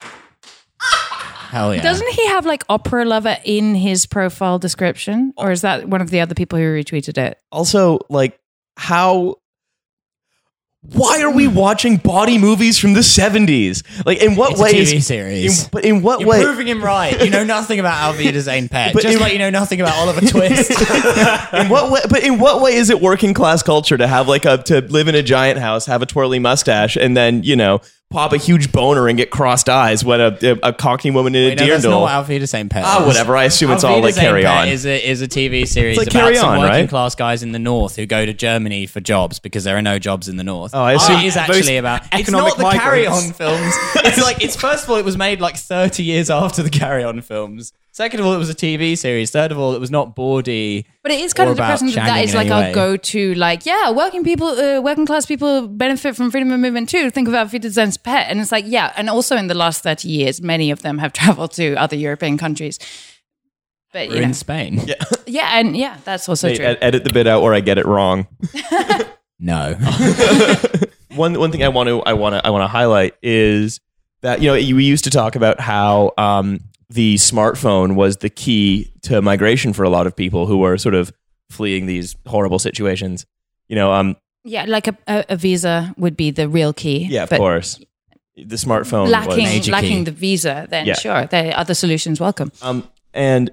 Hell 1.50 1.74
yeah. 1.74 1.82
Doesn't 1.82 2.08
he 2.10 2.26
have 2.28 2.46
like 2.46 2.62
opera 2.68 3.04
lover 3.04 3.36
in 3.44 3.74
his 3.74 4.06
profile 4.06 4.60
description, 4.60 5.32
or 5.36 5.50
is 5.50 5.62
that 5.62 5.88
one 5.88 6.00
of 6.00 6.10
the 6.10 6.20
other 6.20 6.34
people 6.36 6.58
who 6.60 6.64
retweeted 6.64 7.18
it? 7.18 7.38
Also, 7.50 7.98
like, 8.08 8.38
how. 8.76 9.34
Why 10.82 11.20
are 11.20 11.30
we 11.30 11.46
watching 11.46 11.98
body 11.98 12.38
movies 12.38 12.78
from 12.78 12.94
the 12.94 13.00
70s? 13.00 13.82
Like, 14.06 14.22
in 14.22 14.34
what 14.34 14.52
It's 14.52 14.60
a 14.60 14.62
ways? 14.62 14.92
TV 14.94 15.02
series. 15.02 15.64
in- 15.64 15.68
but 15.70 15.84
in 15.84 16.00
what 16.00 16.20
You're 16.20 16.28
way? 16.30 16.42
proving 16.42 16.66
him 16.66 16.82
right. 16.82 17.22
You 17.22 17.28
know 17.30 17.44
nothing 17.44 17.78
about 17.78 18.02
Auf 18.08 18.16
Wiedersehen 18.18 18.70
Pet. 18.70 18.94
But 18.94 19.02
just 19.02 19.16
in- 19.16 19.20
like 19.20 19.34
you 19.34 19.38
know 19.38 19.50
nothing 19.50 19.82
about 19.82 19.94
Oliver 19.96 20.20
Twist. 20.26 20.70
in 20.70 21.68
what 21.68 21.90
way? 21.92 22.00
But 22.08 22.22
in 22.24 22.38
what 22.38 22.62
way 22.62 22.74
is 22.76 22.88
it 22.88 22.98
working 23.02 23.34
class 23.34 23.62
culture 23.62 23.98
to 23.98 24.06
have 24.06 24.26
like 24.26 24.46
a 24.46 24.56
to 24.64 24.80
live 24.80 25.06
in 25.08 25.14
a 25.14 25.22
giant 25.22 25.58
house, 25.58 25.84
have 25.84 26.00
a 26.00 26.06
twirly 26.06 26.38
mustache, 26.38 26.96
and 26.96 27.14
then 27.14 27.42
you 27.42 27.56
know 27.56 27.82
pop 28.10 28.32
a 28.32 28.36
huge 28.36 28.72
boner 28.72 29.06
and 29.06 29.16
get 29.16 29.30
crossed 29.30 29.68
eyes 29.68 30.04
when 30.04 30.20
a, 30.20 30.36
a, 30.42 30.58
a 30.70 30.72
cockney 30.72 31.12
woman 31.12 31.32
in 31.36 31.52
a 31.52 31.54
no, 31.54 31.64
deer 31.64 31.74
that's 31.74 31.84
not 31.84 31.90
doll? 31.90 32.02
what 32.02 32.12
Auf 32.12 32.28
Wiedersehen 32.28 32.68
Pet 32.68 32.82
Ah, 32.84 33.02
is. 33.02 33.06
whatever. 33.06 33.36
I 33.36 33.44
assume 33.44 33.70
it's 33.70 33.84
all 33.84 34.00
like 34.00 34.16
carry 34.16 34.42
Pet 34.42 34.62
on. 34.62 34.68
Is 34.68 34.84
a, 34.84 35.08
is 35.08 35.22
a 35.22 35.28
TV 35.28 35.64
series 35.66 35.96
like 35.96 36.08
about 36.08 36.20
Carry 36.20 36.36
some 36.36 36.48
On, 36.48 36.58
working 36.58 36.72
right? 36.80 36.88
class 36.88 37.14
guys 37.14 37.44
in 37.44 37.52
the 37.52 37.60
north 37.60 37.94
who 37.94 38.06
go 38.06 38.26
to 38.26 38.34
Germany 38.34 38.86
for 38.86 38.98
jobs 38.98 39.38
because 39.38 39.62
there 39.62 39.76
are 39.76 39.82
no 39.82 40.00
jobs 40.00 40.28
in 40.28 40.36
the 40.38 40.42
north. 40.44 40.72
Oh, 40.74 40.82
I 40.82 40.94
assume- 40.94 41.20
it 41.20 41.26
is 41.26 41.36
actually 41.36 41.76
about 41.76 42.02
it's 42.06 42.22
economic 42.28 42.58
not 42.58 42.72
the 42.72 42.78
Carry. 42.78 43.06
On 43.06 43.32
films. 43.32 43.74
It's 43.96 44.20
like 44.20 44.42
it's 44.42 44.56
first 44.56 44.84
of 44.84 44.90
all 44.90 44.96
it 44.96 45.04
was 45.04 45.16
made 45.16 45.40
like 45.40 45.56
30 45.56 46.02
years 46.02 46.30
after 46.30 46.64
the 46.64 46.70
Carry 46.70 47.04
On 47.04 47.20
films. 47.20 47.72
Second 47.92 48.20
of 48.20 48.26
all, 48.26 48.32
it 48.34 48.38
was 48.38 48.48
a 48.48 48.54
TV 48.54 48.96
series. 48.96 49.32
Third 49.32 49.50
of 49.50 49.58
all, 49.58 49.74
it 49.74 49.80
was 49.80 49.90
not 49.90 50.14
bawdy. 50.14 50.86
But 51.02 51.10
it 51.10 51.20
is 51.20 51.32
kind 51.34 51.50
of 51.50 51.56
about 51.56 51.64
depressing 51.80 51.88
that 51.88 51.94
that 52.06 52.18
shagging 52.18 52.24
is 52.24 52.30
in 52.34 52.36
like 52.38 52.50
any 52.50 52.66
our 52.68 52.72
go-to. 52.72 53.34
Like, 53.34 53.66
yeah, 53.66 53.90
working 53.90 54.22
people, 54.22 54.46
uh, 54.46 54.80
working 54.80 55.06
class 55.06 55.26
people 55.26 55.66
benefit 55.66 56.14
from 56.14 56.30
freedom 56.30 56.52
of 56.52 56.60
movement 56.60 56.88
too. 56.88 57.10
Think 57.10 57.26
about 57.26 57.52
Wiedersehen 57.52 57.90
Pet, 58.04 58.28
and 58.30 58.40
it's 58.40 58.52
like, 58.52 58.64
yeah, 58.68 58.92
and 58.96 59.10
also 59.10 59.36
in 59.36 59.48
the 59.48 59.54
last 59.54 59.82
thirty 59.82 60.08
years, 60.08 60.40
many 60.40 60.70
of 60.70 60.82
them 60.82 60.98
have 60.98 61.12
traveled 61.20 61.52
to 61.54 61.74
other 61.74 61.96
European 61.96 62.38
countries. 62.38 62.78
But 63.92 64.08
We're 64.08 64.14
you 64.14 64.20
know, 64.20 64.26
in 64.28 64.34
Spain. 64.34 64.80
Yeah. 64.86 64.94
yeah, 65.26 65.58
and 65.58 65.76
yeah, 65.76 65.96
that's 66.04 66.28
also 66.28 66.46
Hey, 66.48 66.56
true. 66.56 66.64
ed- 66.66 66.78
edit 66.80 67.02
the 67.02 67.12
bit 67.12 67.26
out 67.26 67.42
where 67.42 67.54
I 67.54 67.60
get 67.60 67.76
it 67.78 67.86
wrong. 67.86 68.28
No. 69.42 69.74
one 71.16 71.38
one 71.38 71.50
thing 71.50 71.64
I 71.64 71.68
want 71.68 71.88
to 71.88 72.02
I 72.02 72.12
want 72.12 72.34
to 72.34 72.46
I 72.46 72.50
want 72.50 72.62
to 72.62 72.68
highlight 72.68 73.14
is 73.22 73.80
that 74.20 74.42
you 74.42 74.48
know 74.48 74.52
we 74.52 74.84
used 74.84 75.04
to 75.04 75.10
talk 75.10 75.34
about 75.34 75.60
how 75.60 76.12
um, 76.18 76.60
the 76.90 77.14
smartphone 77.14 77.94
was 77.94 78.18
the 78.18 78.28
key 78.28 78.92
to 79.02 79.22
migration 79.22 79.72
for 79.72 79.84
a 79.84 79.88
lot 79.90 80.06
of 80.06 80.14
people 80.14 80.46
who 80.46 80.58
were 80.58 80.76
sort 80.76 80.94
of 80.94 81.12
fleeing 81.48 81.86
these 81.86 82.16
horrible 82.26 82.58
situations. 82.58 83.24
You 83.68 83.76
know, 83.76 83.92
um, 83.92 84.16
yeah, 84.44 84.64
like 84.66 84.88
a, 84.88 84.96
a, 85.06 85.24
a 85.30 85.36
visa 85.36 85.94
would 85.96 86.16
be 86.16 86.30
the 86.32 86.48
real 86.48 86.72
key. 86.72 87.06
yeah, 87.08 87.22
of 87.22 87.30
but 87.30 87.38
course, 87.38 87.78
the 88.36 88.56
smartphone 88.56 89.08
Lacking, 89.08 89.28
was 89.28 89.36
Major 89.36 89.72
lacking 89.72 89.98
key. 89.98 90.04
the 90.04 90.10
visa, 90.12 90.66
then 90.68 90.86
Yeah. 90.86 90.94
sure, 90.94 91.26
there 91.26 91.52
are 91.52 91.58
other 91.58 91.74
solutions 91.74 92.18
welcome. 92.20 92.50
Um, 92.60 92.88
and 93.14 93.50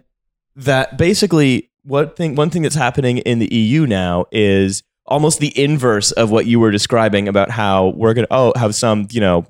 that 0.56 0.98
basically 0.98 1.70
what 1.84 2.16
thing 2.18 2.36
one 2.36 2.50
thing 2.50 2.64
that's 2.64 2.76
happening 2.76 3.20
in 3.20 3.40
the 3.40 3.54
EU 3.54 3.86
now 3.86 4.26
is 4.32 4.82
almost 5.06 5.40
the 5.40 5.58
inverse 5.62 6.12
of 6.12 6.32
what 6.32 6.46
you 6.48 6.60
were 6.60 6.72
describing 6.72 7.28
about 7.28 7.50
how 7.52 7.90
we're 7.96 8.14
gonna 8.14 8.28
oh 8.32 8.52
how 8.58 8.72
some 8.72 9.08
you 9.12 9.22
know 9.22 9.46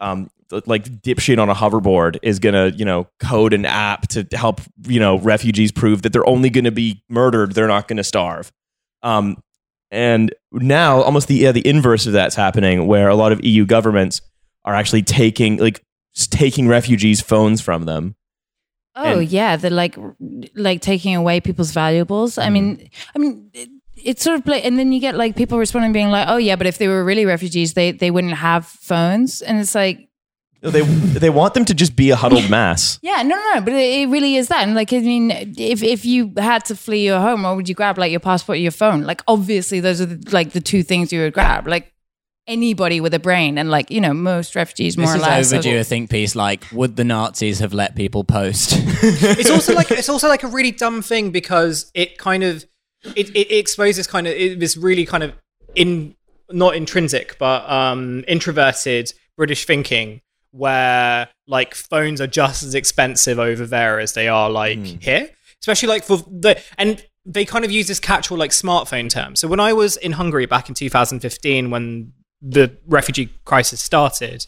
um 0.00 0.30
like 0.66 0.84
dipshit 1.02 1.38
on 1.40 1.48
a 1.48 1.54
hoverboard 1.54 2.18
is 2.22 2.38
gonna 2.38 2.68
you 2.76 2.84
know 2.84 3.06
code 3.20 3.52
an 3.52 3.64
app 3.64 4.08
to 4.08 4.26
help 4.32 4.60
you 4.86 5.00
know 5.00 5.18
refugees 5.18 5.72
prove 5.72 6.02
that 6.02 6.12
they're 6.12 6.28
only 6.28 6.50
gonna 6.50 6.70
be 6.70 7.02
murdered 7.08 7.52
they're 7.52 7.68
not 7.68 7.88
gonna 7.88 8.04
starve 8.04 8.52
um 9.02 9.36
and 9.90 10.34
now 10.50 11.02
almost 11.02 11.28
the 11.28 11.34
yeah, 11.36 11.52
the 11.52 11.64
inverse 11.66 12.06
of 12.06 12.12
that's 12.14 12.34
happening 12.34 12.86
where 12.88 13.08
a 13.08 13.14
lot 13.14 13.30
of 13.30 13.44
EU 13.44 13.64
governments 13.64 14.20
are 14.64 14.74
actually 14.74 15.02
taking 15.02 15.58
like 15.58 15.84
taking 16.30 16.66
refugees' 16.66 17.20
phones 17.20 17.60
from 17.60 17.84
them. 17.84 18.16
Oh 18.96 19.20
And- 19.20 19.28
yeah, 19.28 19.54
the 19.56 19.70
like 19.70 19.96
like 20.56 20.80
taking 20.80 21.14
away 21.14 21.40
people's 21.40 21.70
valuables. 21.72 22.38
I 22.38 22.50
mean, 22.50 22.88
I 23.14 23.18
mean. 23.18 23.50
It, 23.52 23.68
it's 23.96 24.22
sort 24.24 24.40
of 24.40 24.46
like, 24.46 24.64
and 24.66 24.78
then 24.78 24.92
you 24.92 25.00
get 25.00 25.14
like 25.14 25.34
people 25.34 25.58
responding, 25.58 25.92
being 25.92 26.10
like, 26.10 26.26
"Oh 26.28 26.36
yeah, 26.36 26.56
but 26.56 26.66
if 26.66 26.76
they 26.76 26.88
were 26.88 27.04
really 27.04 27.24
refugees, 27.24 27.72
they 27.74 27.92
they 27.92 28.10
wouldn't 28.10 28.34
have 28.34 28.66
phones." 28.66 29.40
And 29.40 29.58
it's 29.60 29.74
like, 29.74 30.08
They 30.70 30.80
they 30.80 31.28
want 31.30 31.52
them 31.54 31.64
to 31.66 31.74
just 31.74 31.94
be 31.94 32.08
a 32.10 32.16
huddled 32.16 32.48
mass. 32.48 32.98
Yeah, 33.02 33.22
no, 33.22 33.36
no, 33.36 33.54
no, 33.56 33.60
but 33.60 33.74
it, 33.74 34.00
it 34.00 34.08
really 34.08 34.36
is 34.36 34.48
that. 34.48 34.62
And 34.62 34.74
like, 34.74 34.92
I 34.92 34.98
mean, 34.98 35.30
if 35.30 35.82
if 35.82 36.04
you 36.06 36.32
had 36.38 36.64
to 36.66 36.74
flee 36.74 37.04
your 37.04 37.20
home, 37.20 37.42
what 37.42 37.54
would 37.56 37.68
you 37.68 37.74
grab? 37.74 37.98
Like 37.98 38.10
your 38.10 38.20
passport, 38.20 38.56
or 38.56 38.60
your 38.60 38.70
phone. 38.72 39.02
Like, 39.02 39.22
obviously, 39.28 39.80
those 39.80 40.00
are 40.00 40.06
the, 40.06 40.30
like 40.30 40.52
the 40.52 40.60
two 40.60 40.82
things 40.82 41.12
you 41.12 41.20
would 41.20 41.34
grab. 41.34 41.68
Like 41.68 41.92
anybody 42.46 43.00
with 43.00 43.12
a 43.14 43.18
brain, 43.18 43.58
and 43.58 43.70
like 43.70 43.90
you 43.90 44.00
know, 44.00 44.14
most 44.14 44.54
refugees 44.56 44.96
more 44.96 45.06
This 45.06 45.14
or 45.14 45.18
is 45.18 45.22
less. 45.22 45.52
are- 45.52 45.56
overdue 45.56 45.78
a 45.80 45.84
think 45.84 46.10
piece 46.10 46.34
like, 46.34 46.64
would 46.72 46.96
the 46.96 47.04
Nazis 47.04 47.58
have 47.60 47.74
let 47.74 47.94
people 47.94 48.24
post? 48.24 48.72
it's 48.76 49.50
also 49.50 49.74
like 49.74 49.90
it's 49.90 50.08
also 50.08 50.28
like 50.28 50.42
a 50.44 50.48
really 50.48 50.70
dumb 50.72 51.02
thing 51.02 51.30
because 51.30 51.90
it 51.94 52.16
kind 52.18 52.42
of 52.42 52.64
it, 53.14 53.28
it 53.36 53.52
exposes 53.52 54.06
kind 54.06 54.26
of 54.26 54.32
it, 54.32 54.60
this 54.60 54.76
really 54.78 55.04
kind 55.04 55.22
of 55.22 55.34
in 55.74 56.14
not 56.50 56.74
intrinsic 56.74 57.36
but 57.38 57.68
um 57.70 58.24
introverted 58.28 59.12
British 59.36 59.66
thinking 59.66 60.20
where 60.54 61.28
like 61.48 61.74
phones 61.74 62.20
are 62.20 62.28
just 62.28 62.62
as 62.62 62.74
expensive 62.74 63.38
over 63.38 63.66
there 63.66 63.98
as 63.98 64.12
they 64.12 64.28
are 64.28 64.48
like 64.48 64.78
here, 65.02 65.28
especially 65.60 65.88
like 65.88 66.04
for 66.04 66.18
the 66.18 66.60
and 66.78 67.04
they 67.26 67.44
kind 67.44 67.64
of 67.64 67.70
use 67.70 67.88
this 67.88 67.98
catch-all 67.98 68.38
like 68.38 68.50
smartphone 68.50 69.10
term. 69.10 69.34
So 69.34 69.48
when 69.48 69.60
I 69.60 69.72
was 69.72 69.96
in 69.96 70.12
Hungary 70.12 70.46
back 70.46 70.68
in 70.68 70.74
2015 70.74 71.70
when 71.70 72.12
the 72.40 72.76
refugee 72.86 73.30
crisis 73.44 73.80
started, 73.80 74.46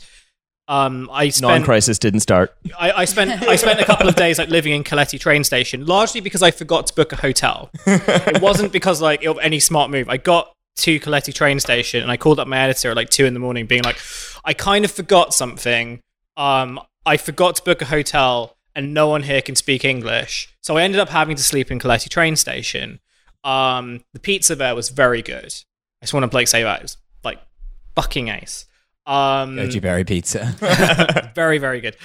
um, 0.69 1.09
I 1.13 1.29
spent 1.31 1.51
Non-crisis 1.51 1.99
didn't 1.99 2.21
start. 2.21 2.55
I, 2.79 2.93
I 2.93 3.05
spent 3.05 3.43
I 3.43 3.57
spent 3.57 3.81
a 3.81 3.85
couple 3.85 4.09
of 4.09 4.15
days 4.15 4.39
like 4.39 4.49
living 4.49 4.73
in 4.73 4.85
Keleti 4.85 5.19
train 5.19 5.43
station, 5.45 5.87
largely 5.87 6.21
because 6.21 6.43
I 6.43 6.51
forgot 6.51 6.87
to 6.89 6.95
book 6.95 7.13
a 7.13 7.17
hotel. 7.17 7.71
it 7.87 8.43
wasn't 8.43 8.73
because 8.73 9.01
like 9.01 9.25
of 9.25 9.39
any 9.41 9.61
smart 9.61 9.91
move. 9.91 10.09
I 10.09 10.17
got 10.17 10.53
to 10.77 11.01
Keleti 11.01 11.33
train 11.33 11.59
station 11.61 12.03
and 12.03 12.11
I 12.11 12.16
called 12.16 12.39
up 12.39 12.49
my 12.49 12.59
editor 12.59 12.91
at 12.91 12.97
like 12.97 13.11
two 13.11 13.24
in 13.24 13.35
the 13.35 13.41
morning, 13.41 13.66
being 13.66 13.83
like, 13.83 13.99
I 14.45 14.53
kind 14.53 14.85
of 14.85 14.91
forgot 14.91 15.35
something. 15.35 16.01
Um, 16.37 16.81
I 17.05 17.16
forgot 17.16 17.57
to 17.57 17.62
book 17.62 17.83
a 17.83 17.87
hotel, 17.87 18.57
and 18.74 18.93
no 18.93 19.09
one 19.09 19.22
here 19.22 19.41
can 19.41 19.55
speak 19.57 19.85
English, 19.85 20.55
so 20.61 20.77
I 20.77 20.83
ended 20.83 21.01
up 21.01 21.09
having 21.09 21.37
to 21.37 21.43
sleep 21.43 21.70
in 21.70 21.79
Keleti 21.79 22.09
train 22.09 22.37
station. 22.37 23.01
Um, 23.43 24.03
the 24.12 24.20
pizza 24.20 24.55
there 24.55 24.74
was 24.74 24.91
very 24.91 25.22
good. 25.22 25.55
I 26.03 26.05
just 26.05 26.12
want 26.12 26.31
to 26.31 26.37
like 26.37 26.49
say 26.49 26.62
that 26.62 26.81
it 26.81 26.83
was 26.83 26.97
like 27.24 27.41
fucking 27.95 28.29
ace. 28.29 28.66
Um, 29.07 29.57
Goji 29.57 29.81
berry 29.81 30.05
pizza. 30.05 30.55
very 31.35 31.59
very 31.59 31.81
good 31.81 31.97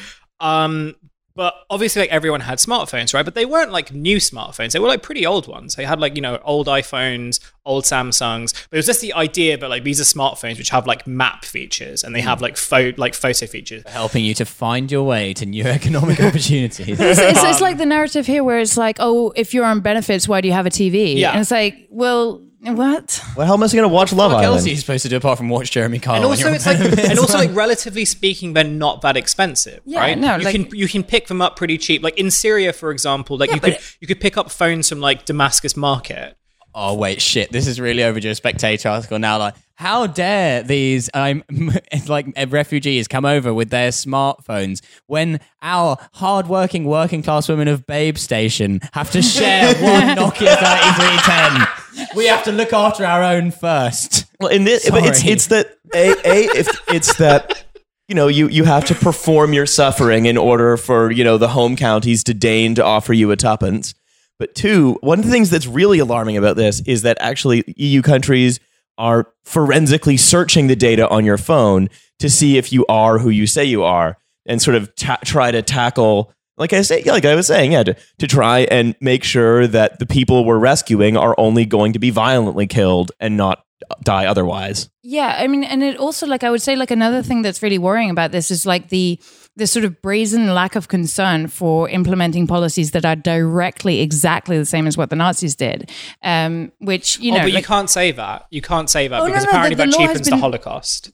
um 0.42 0.96
but 1.36 1.54
obviously 1.70 2.02
like 2.02 2.12
everyone 2.12 2.42
had 2.42 2.58
smartphones 2.58 3.14
right 3.14 3.26
but 3.26 3.36
they 3.36 3.46
weren't 3.46 3.72
like 3.72 3.94
new 3.94 4.18
smartphones 4.18 4.72
they 4.72 4.80
were 4.80 4.88
like 4.88 5.04
pretty 5.04 5.26
old 5.26 5.48
ones 5.48 5.76
they 5.76 5.86
had 5.86 6.00
like 6.00 6.16
you 6.16 6.22
know 6.22 6.40
old 6.44 6.68
iphones 6.68 7.40
old 7.66 7.84
samsungs 7.84 8.54
but 8.70 8.78
it 8.78 8.80
was 8.80 8.86
just 8.86 9.02
the 9.02 9.14
idea 9.14 9.58
that 9.58 9.70
like 9.70 9.84
these 9.84 10.00
are 10.00 10.04
smartphones 10.04 10.58
which 10.58 10.70
have 10.70 10.88
like 10.88 11.06
map 11.06 11.46
features 11.46 12.04
and 12.04 12.16
they 12.16 12.22
have 12.22 12.40
hmm. 12.40 12.44
like 12.44 12.58
pho- 12.58 12.94
like 12.98 13.14
photo 13.14 13.46
features 13.46 13.84
Helping 13.88 14.24
you 14.24 14.34
to 14.36 14.46
find 14.46 14.92
your 14.92 15.04
way 15.04 15.34
to 15.34 15.46
new 15.46 15.64
economic 15.68 16.20
opportunities. 16.22 17.00
It's, 17.00 17.20
it's, 17.20 17.44
it's 17.44 17.62
um, 17.62 17.62
like 17.62 17.78
the 17.78 17.86
narrative 17.86 18.26
here 18.26 18.44
where 18.44 18.60
it's 18.60 18.78
like, 18.78 18.98
oh, 19.00 19.32
if 19.36 19.54
you're 19.54 19.66
on 19.66 19.82
benefits, 19.82 20.28
why 20.28 20.42
do 20.42 20.48
you 20.48 20.54
have 20.54 20.66
a 20.66 20.70
TV? 20.70 21.18
Yeah. 21.18 21.32
And 21.32 21.42
it's 21.42 21.52
like, 21.52 21.88
well, 21.90 22.42
what? 22.64 23.22
What 23.34 23.46
hell 23.48 23.56
am 23.56 23.64
I 23.64 23.68
going 23.68 23.82
to 23.82 23.88
watch 23.88 24.14
Love 24.14 24.32
What 24.34 24.44
else 24.44 24.66
are 24.66 24.70
you 24.70 24.78
supposed 24.78 25.04
to 25.04 25.10
do 25.10 25.18
apart 25.18 25.38
from 25.38 25.50
watch 25.50 25.72
Jeremy 25.72 25.98
Kyle? 26.00 26.16
and 26.18 26.26
on 26.26 26.32
also 26.32 26.46
your 26.48 26.56
it's 26.56 26.66
like 26.66 26.80
and 26.80 27.18
also 27.20 27.38
like 27.38 27.50
relatively 27.56 28.06
speaking 28.06 28.54
they're 28.54 28.64
not 28.64 29.02
that 29.02 29.18
expensive 29.18 29.82
Yeah, 29.86 30.00
right 30.00 30.18
no, 30.18 30.36
you 30.36 30.44
like- 30.44 30.56
can 30.56 30.68
you 30.76 30.88
can 30.88 31.04
pick 31.04 31.28
them 31.28 31.42
up 31.42 31.56
pretty 31.56 31.78
cheap 31.78 32.04
like 32.04 32.18
in 32.20 32.30
syria 32.30 32.72
for 32.74 32.92
example 32.92 33.38
like 33.38 33.52
you 33.52 33.60
could 33.60 33.78
you 34.00 34.08
could 34.08 34.20
pick 34.22 34.38
up 34.38 34.52
phones 34.52 34.90
from 34.90 35.00
like 35.00 35.26
damascus 35.26 35.76
market 35.76 36.38
oh 36.74 36.96
wait, 36.96 37.22
shit! 37.22 37.52
This 37.52 37.68
is 37.68 37.80
really 37.80 38.04
overdue. 38.04 38.30
A 38.30 38.36
Spectator 38.36 38.90
article 38.90 39.20
now. 39.20 39.38
Like, 39.38 39.56
how 39.76 40.08
dare 40.08 40.64
these 40.64 41.10
um 41.14 41.44
like 42.08 42.28
refugees 42.50 43.08
come 43.08 43.26
over 43.26 43.54
with 43.54 43.70
their 43.70 43.90
smartphones 43.90 44.82
when 45.08 45.40
our 45.62 45.98
hardworking 46.14 46.86
working 46.86 47.24
class 47.24 47.50
women 47.50 47.68
of 47.68 47.86
Babe 47.88 48.18
Station 48.18 48.80
have 48.94 49.12
to 49.12 49.22
share 49.22 49.74
one 49.82 50.16
Nokia 50.16 50.56
thirty 50.56 50.92
three 51.02 51.18
ten? 51.24 52.08
We 52.16 52.28
have 52.28 52.44
to 52.44 52.52
look 52.52 52.74
after 52.74 53.06
our 53.06 53.24
own 53.24 53.52
first. 53.52 54.26
Well, 54.40 54.52
in 54.52 54.64
this, 54.64 54.90
but 54.90 55.06
it's 55.06 55.26
it's 55.26 55.48
that 55.48 55.78
a 55.94 56.12
a 56.26 56.58
if 56.58 56.68
it's 56.90 57.16
that 57.18 57.66
you 58.08 58.16
know 58.16 58.28
you 58.28 58.48
you 58.50 58.66
have 58.66 58.86
to 58.86 58.96
perform 58.96 59.54
your 59.54 59.66
suffering 59.66 60.26
in 60.26 60.38
order 60.38 60.78
for 60.78 61.12
you 61.12 61.24
know 61.24 61.38
the 61.38 61.50
home 61.50 61.76
counties 61.76 62.24
to 62.26 62.34
deign 62.34 62.76
to 62.76 62.84
offer 62.84 63.14
you 63.14 63.32
a 63.32 63.36
tuppence. 63.36 63.94
But 64.42 64.56
two, 64.56 64.98
one 65.02 65.20
of 65.20 65.26
the 65.26 65.30
things 65.30 65.52
that's 65.52 65.68
really 65.68 66.00
alarming 66.00 66.36
about 66.36 66.56
this 66.56 66.82
is 66.88 67.04
that 67.04 67.16
actually 67.20 67.64
EU 67.78 68.02
countries 68.02 68.60
are 68.98 69.32
forensically 69.44 70.18
searching 70.18 70.66
the 70.66 70.76
data 70.76 71.08
on 71.10 71.26
your 71.26 71.38
phone 71.38 71.90
to 72.18 72.28
see 72.28 72.58
if 72.58 72.74
you 72.74 72.84
are 72.88 73.20
who 73.20 73.30
you 73.30 73.46
say 73.46 73.64
you 73.64 73.84
are, 73.84 74.18
and 74.48 74.60
sort 74.60 74.74
of 74.74 74.96
ta- 74.96 75.20
try 75.24 75.52
to 75.52 75.62
tackle. 75.62 76.34
Like 76.58 76.74
I 76.74 76.82
say, 76.82 77.04
like 77.04 77.24
I 77.24 77.36
was 77.36 77.46
saying, 77.46 77.74
yeah, 77.74 77.84
to, 77.84 77.96
to 78.18 78.26
try 78.26 78.62
and 78.62 78.96
make 79.00 79.24
sure 79.24 79.68
that 79.68 80.00
the 80.00 80.08
people 80.08 80.44
we're 80.44 80.58
rescuing 80.58 81.18
are 81.18 81.36
only 81.38 81.68
going 81.68 81.94
to 81.94 82.00
be 82.00 82.10
violently 82.10 82.66
killed 82.66 83.12
and 83.20 83.38
not 83.38 83.64
die 84.02 84.26
otherwise. 84.26 84.90
Yeah, 85.04 85.36
I 85.38 85.46
mean, 85.46 85.64
and 85.64 85.84
it 85.84 85.98
also 85.98 86.26
like 86.26 86.44
I 86.44 86.50
would 86.50 86.64
say 86.64 86.76
like 86.76 86.90
another 86.90 87.22
thing 87.22 87.44
that's 87.44 87.62
really 87.62 87.78
worrying 87.78 88.10
about 88.10 88.32
this 88.32 88.50
is 88.50 88.66
like 88.66 88.90
the 88.90 89.20
the 89.58 89.68
sort 89.68 89.84
of 89.86 90.02
brazen 90.02 90.54
lack 90.54 90.76
of 90.76 90.88
concern 90.88 91.48
for 91.48 91.90
implementing 91.90 92.48
policies 92.48 92.92
that 92.92 93.06
are 93.06 93.16
directly 93.18 94.00
exactly 94.02 94.58
the 94.58 94.66
same 94.66 94.88
as 94.88 94.98
what 94.98 95.10
the 95.10 95.16
Nazis 95.16 95.56
did, 95.56 95.92
um, 96.24 96.72
which 96.80 97.20
you 97.20 97.32
know, 97.32 97.40
oh, 97.40 97.44
but 97.44 97.52
you 97.52 97.62
can't 97.64 97.90
say 97.90 98.12
that. 98.12 98.48
You 98.50 98.62
can't 98.62 98.90
say 98.90 99.08
that 99.10 99.22
Oh, 99.22 99.26
because 99.26 99.44
no, 99.44 99.50
apparently 99.50 99.76
the- 99.76 99.86
the 99.86 99.92
that 99.92 99.98
cheapens 99.98 100.28
the 100.30 100.38
Holocaust. 100.38 101.12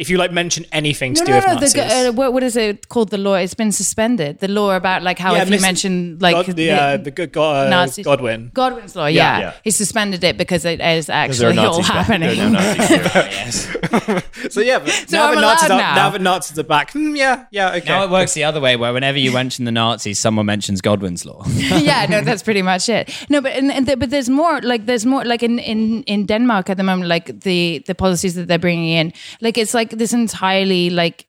If 0.00 0.08
you 0.10 0.16
like 0.16 0.32
mention 0.32 0.64
anything 0.72 1.14
to 1.14 1.20
no, 1.20 1.26
do 1.26 1.32
no, 1.32 1.36
with 1.38 1.46
no. 1.46 1.54
Nazis, 1.54 1.72
The, 1.74 2.08
uh, 2.08 2.12
what, 2.12 2.32
what 2.32 2.42
is 2.42 2.56
it 2.56 2.88
called? 2.88 3.10
The 3.10 3.18
law? 3.18 3.34
It's 3.34 3.54
been 3.54 3.72
suspended. 3.72 4.38
The 4.40 4.48
law 4.48 4.74
about 4.76 5.02
like 5.02 5.18
how 5.18 5.34
Yeah, 5.34 5.42
if 5.42 5.50
you 5.50 5.60
mention 5.60 6.18
like 6.20 6.34
God, 6.34 6.56
the 6.56 6.70
uh, 6.70 6.96
the 6.96 7.10
good 7.10 7.32
God, 7.32 7.66
uh, 7.66 7.70
Nazis- 7.70 8.04
Godwin. 8.04 8.50
Godwin's 8.54 8.96
law, 8.96 9.06
yeah. 9.06 9.38
yeah. 9.40 9.52
he 9.62 9.70
suspended 9.70 10.24
it 10.24 10.38
because 10.38 10.64
it 10.64 10.80
is 10.80 11.10
actually 11.10 11.58
all 11.58 11.82
happening. 11.82 12.36
there 12.36 12.46
are 12.46 12.50
now 12.50 12.74
Nazis 12.74 12.88
here. 12.88 13.02
yes. 13.14 13.76
So 14.50 14.60
yeah, 14.60 14.78
but 14.78 14.90
So 14.90 15.16
now, 15.16 15.28
I'm 15.28 15.34
the 15.34 15.40
Nazis 15.42 15.68
allowed 15.68 15.80
are, 15.80 15.94
now. 15.94 15.94
now 15.94 16.10
the 16.10 16.18
Nazis 16.18 16.58
are 16.58 16.64
back. 16.64 16.92
Hmm, 16.92 17.14
yeah, 17.14 17.44
yeah, 17.50 17.74
okay. 17.76 17.88
Now 17.88 18.04
it 18.04 18.10
works 18.10 18.32
the 18.32 18.44
other 18.44 18.60
way, 18.60 18.76
where 18.76 18.92
whenever 18.92 19.18
you 19.18 19.32
mention 19.32 19.64
the 19.64 19.72
Nazis, 19.72 20.18
someone 20.18 20.46
mentions 20.46 20.80
Godwin's 20.80 21.24
law. 21.26 21.44
yeah, 21.90 22.06
no, 22.08 22.20
that's 22.22 22.42
pretty 22.42 22.62
much 22.62 22.88
it. 22.88 23.10
No, 23.28 23.40
but 23.40 23.52
and, 23.52 23.70
and 23.70 23.86
the, 23.86 23.96
but 23.96 24.10
there's 24.10 24.30
more. 24.30 24.60
Like 24.62 24.86
there's 24.86 25.04
more. 25.04 25.24
Like 25.24 25.42
in, 25.42 25.58
in 25.58 26.02
in 26.04 26.26
Denmark 26.26 26.70
at 26.70 26.76
the 26.76 26.82
moment, 26.82 27.08
like 27.08 27.40
the 27.40 27.82
the 27.86 27.94
policies 27.94 28.34
that 28.34 28.48
they're 28.48 28.58
bringing 28.58 28.88
in, 28.88 29.12
like 29.40 29.58
it's 29.58 29.74
like 29.74 29.89
this 29.90 30.12
entirely 30.12 30.90
like. 30.90 31.26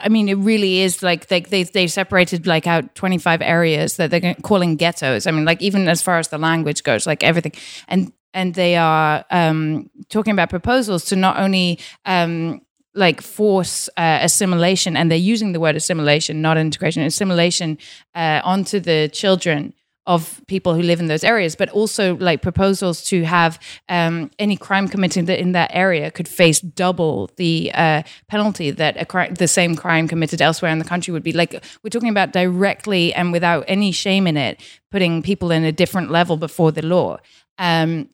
I 0.00 0.08
mean, 0.08 0.28
it 0.28 0.34
really 0.34 0.80
is 0.80 1.02
like 1.02 1.28
they 1.28 1.40
they 1.40 1.62
they 1.62 1.86
separated 1.86 2.46
like 2.46 2.66
out 2.66 2.94
twenty 2.94 3.18
five 3.18 3.40
areas 3.40 3.96
that 3.96 4.10
they're 4.10 4.34
calling 4.42 4.76
ghettos. 4.76 5.26
I 5.26 5.30
mean, 5.30 5.44
like 5.44 5.62
even 5.62 5.88
as 5.88 6.02
far 6.02 6.18
as 6.18 6.28
the 6.28 6.38
language 6.38 6.82
goes, 6.82 7.06
like 7.06 7.22
everything, 7.22 7.52
and 7.86 8.12
and 8.34 8.54
they 8.54 8.76
are 8.76 9.24
um, 9.30 9.90
talking 10.08 10.32
about 10.32 10.50
proposals 10.50 11.04
to 11.06 11.16
not 11.16 11.38
only 11.38 11.78
um, 12.04 12.60
like 12.94 13.20
force 13.20 13.88
uh, 13.96 14.18
assimilation, 14.22 14.96
and 14.96 15.10
they're 15.10 15.16
using 15.16 15.52
the 15.52 15.60
word 15.60 15.76
assimilation, 15.76 16.42
not 16.42 16.58
integration, 16.58 17.02
assimilation 17.02 17.78
uh, 18.14 18.40
onto 18.44 18.80
the 18.80 19.08
children 19.12 19.72
of 20.06 20.42
people 20.48 20.74
who 20.74 20.82
live 20.82 21.00
in 21.00 21.06
those 21.06 21.24
areas, 21.24 21.56
but 21.56 21.68
also 21.70 22.16
like 22.16 22.42
proposals 22.42 23.02
to 23.04 23.24
have 23.24 23.58
um, 23.88 24.30
any 24.38 24.56
crime 24.56 24.86
committed 24.86 25.30
in 25.30 25.52
that 25.52 25.70
area 25.72 26.10
could 26.10 26.28
face 26.28 26.60
double 26.60 27.30
the 27.36 27.70
uh, 27.74 28.02
penalty 28.28 28.70
that 28.70 29.00
a 29.00 29.06
cri- 29.06 29.30
the 29.30 29.48
same 29.48 29.74
crime 29.74 30.06
committed 30.06 30.42
elsewhere 30.42 30.70
in 30.70 30.78
the 30.78 30.84
country 30.84 31.12
would 31.12 31.22
be. 31.22 31.32
Like 31.32 31.64
we're 31.82 31.90
talking 31.90 32.10
about 32.10 32.32
directly 32.32 33.14
and 33.14 33.32
without 33.32 33.64
any 33.66 33.92
shame 33.92 34.26
in 34.26 34.36
it, 34.36 34.60
putting 34.90 35.22
people 35.22 35.50
in 35.50 35.64
a 35.64 35.72
different 35.72 36.10
level 36.10 36.36
before 36.36 36.70
the 36.70 36.82
law. 36.82 37.18
Um, 37.58 38.10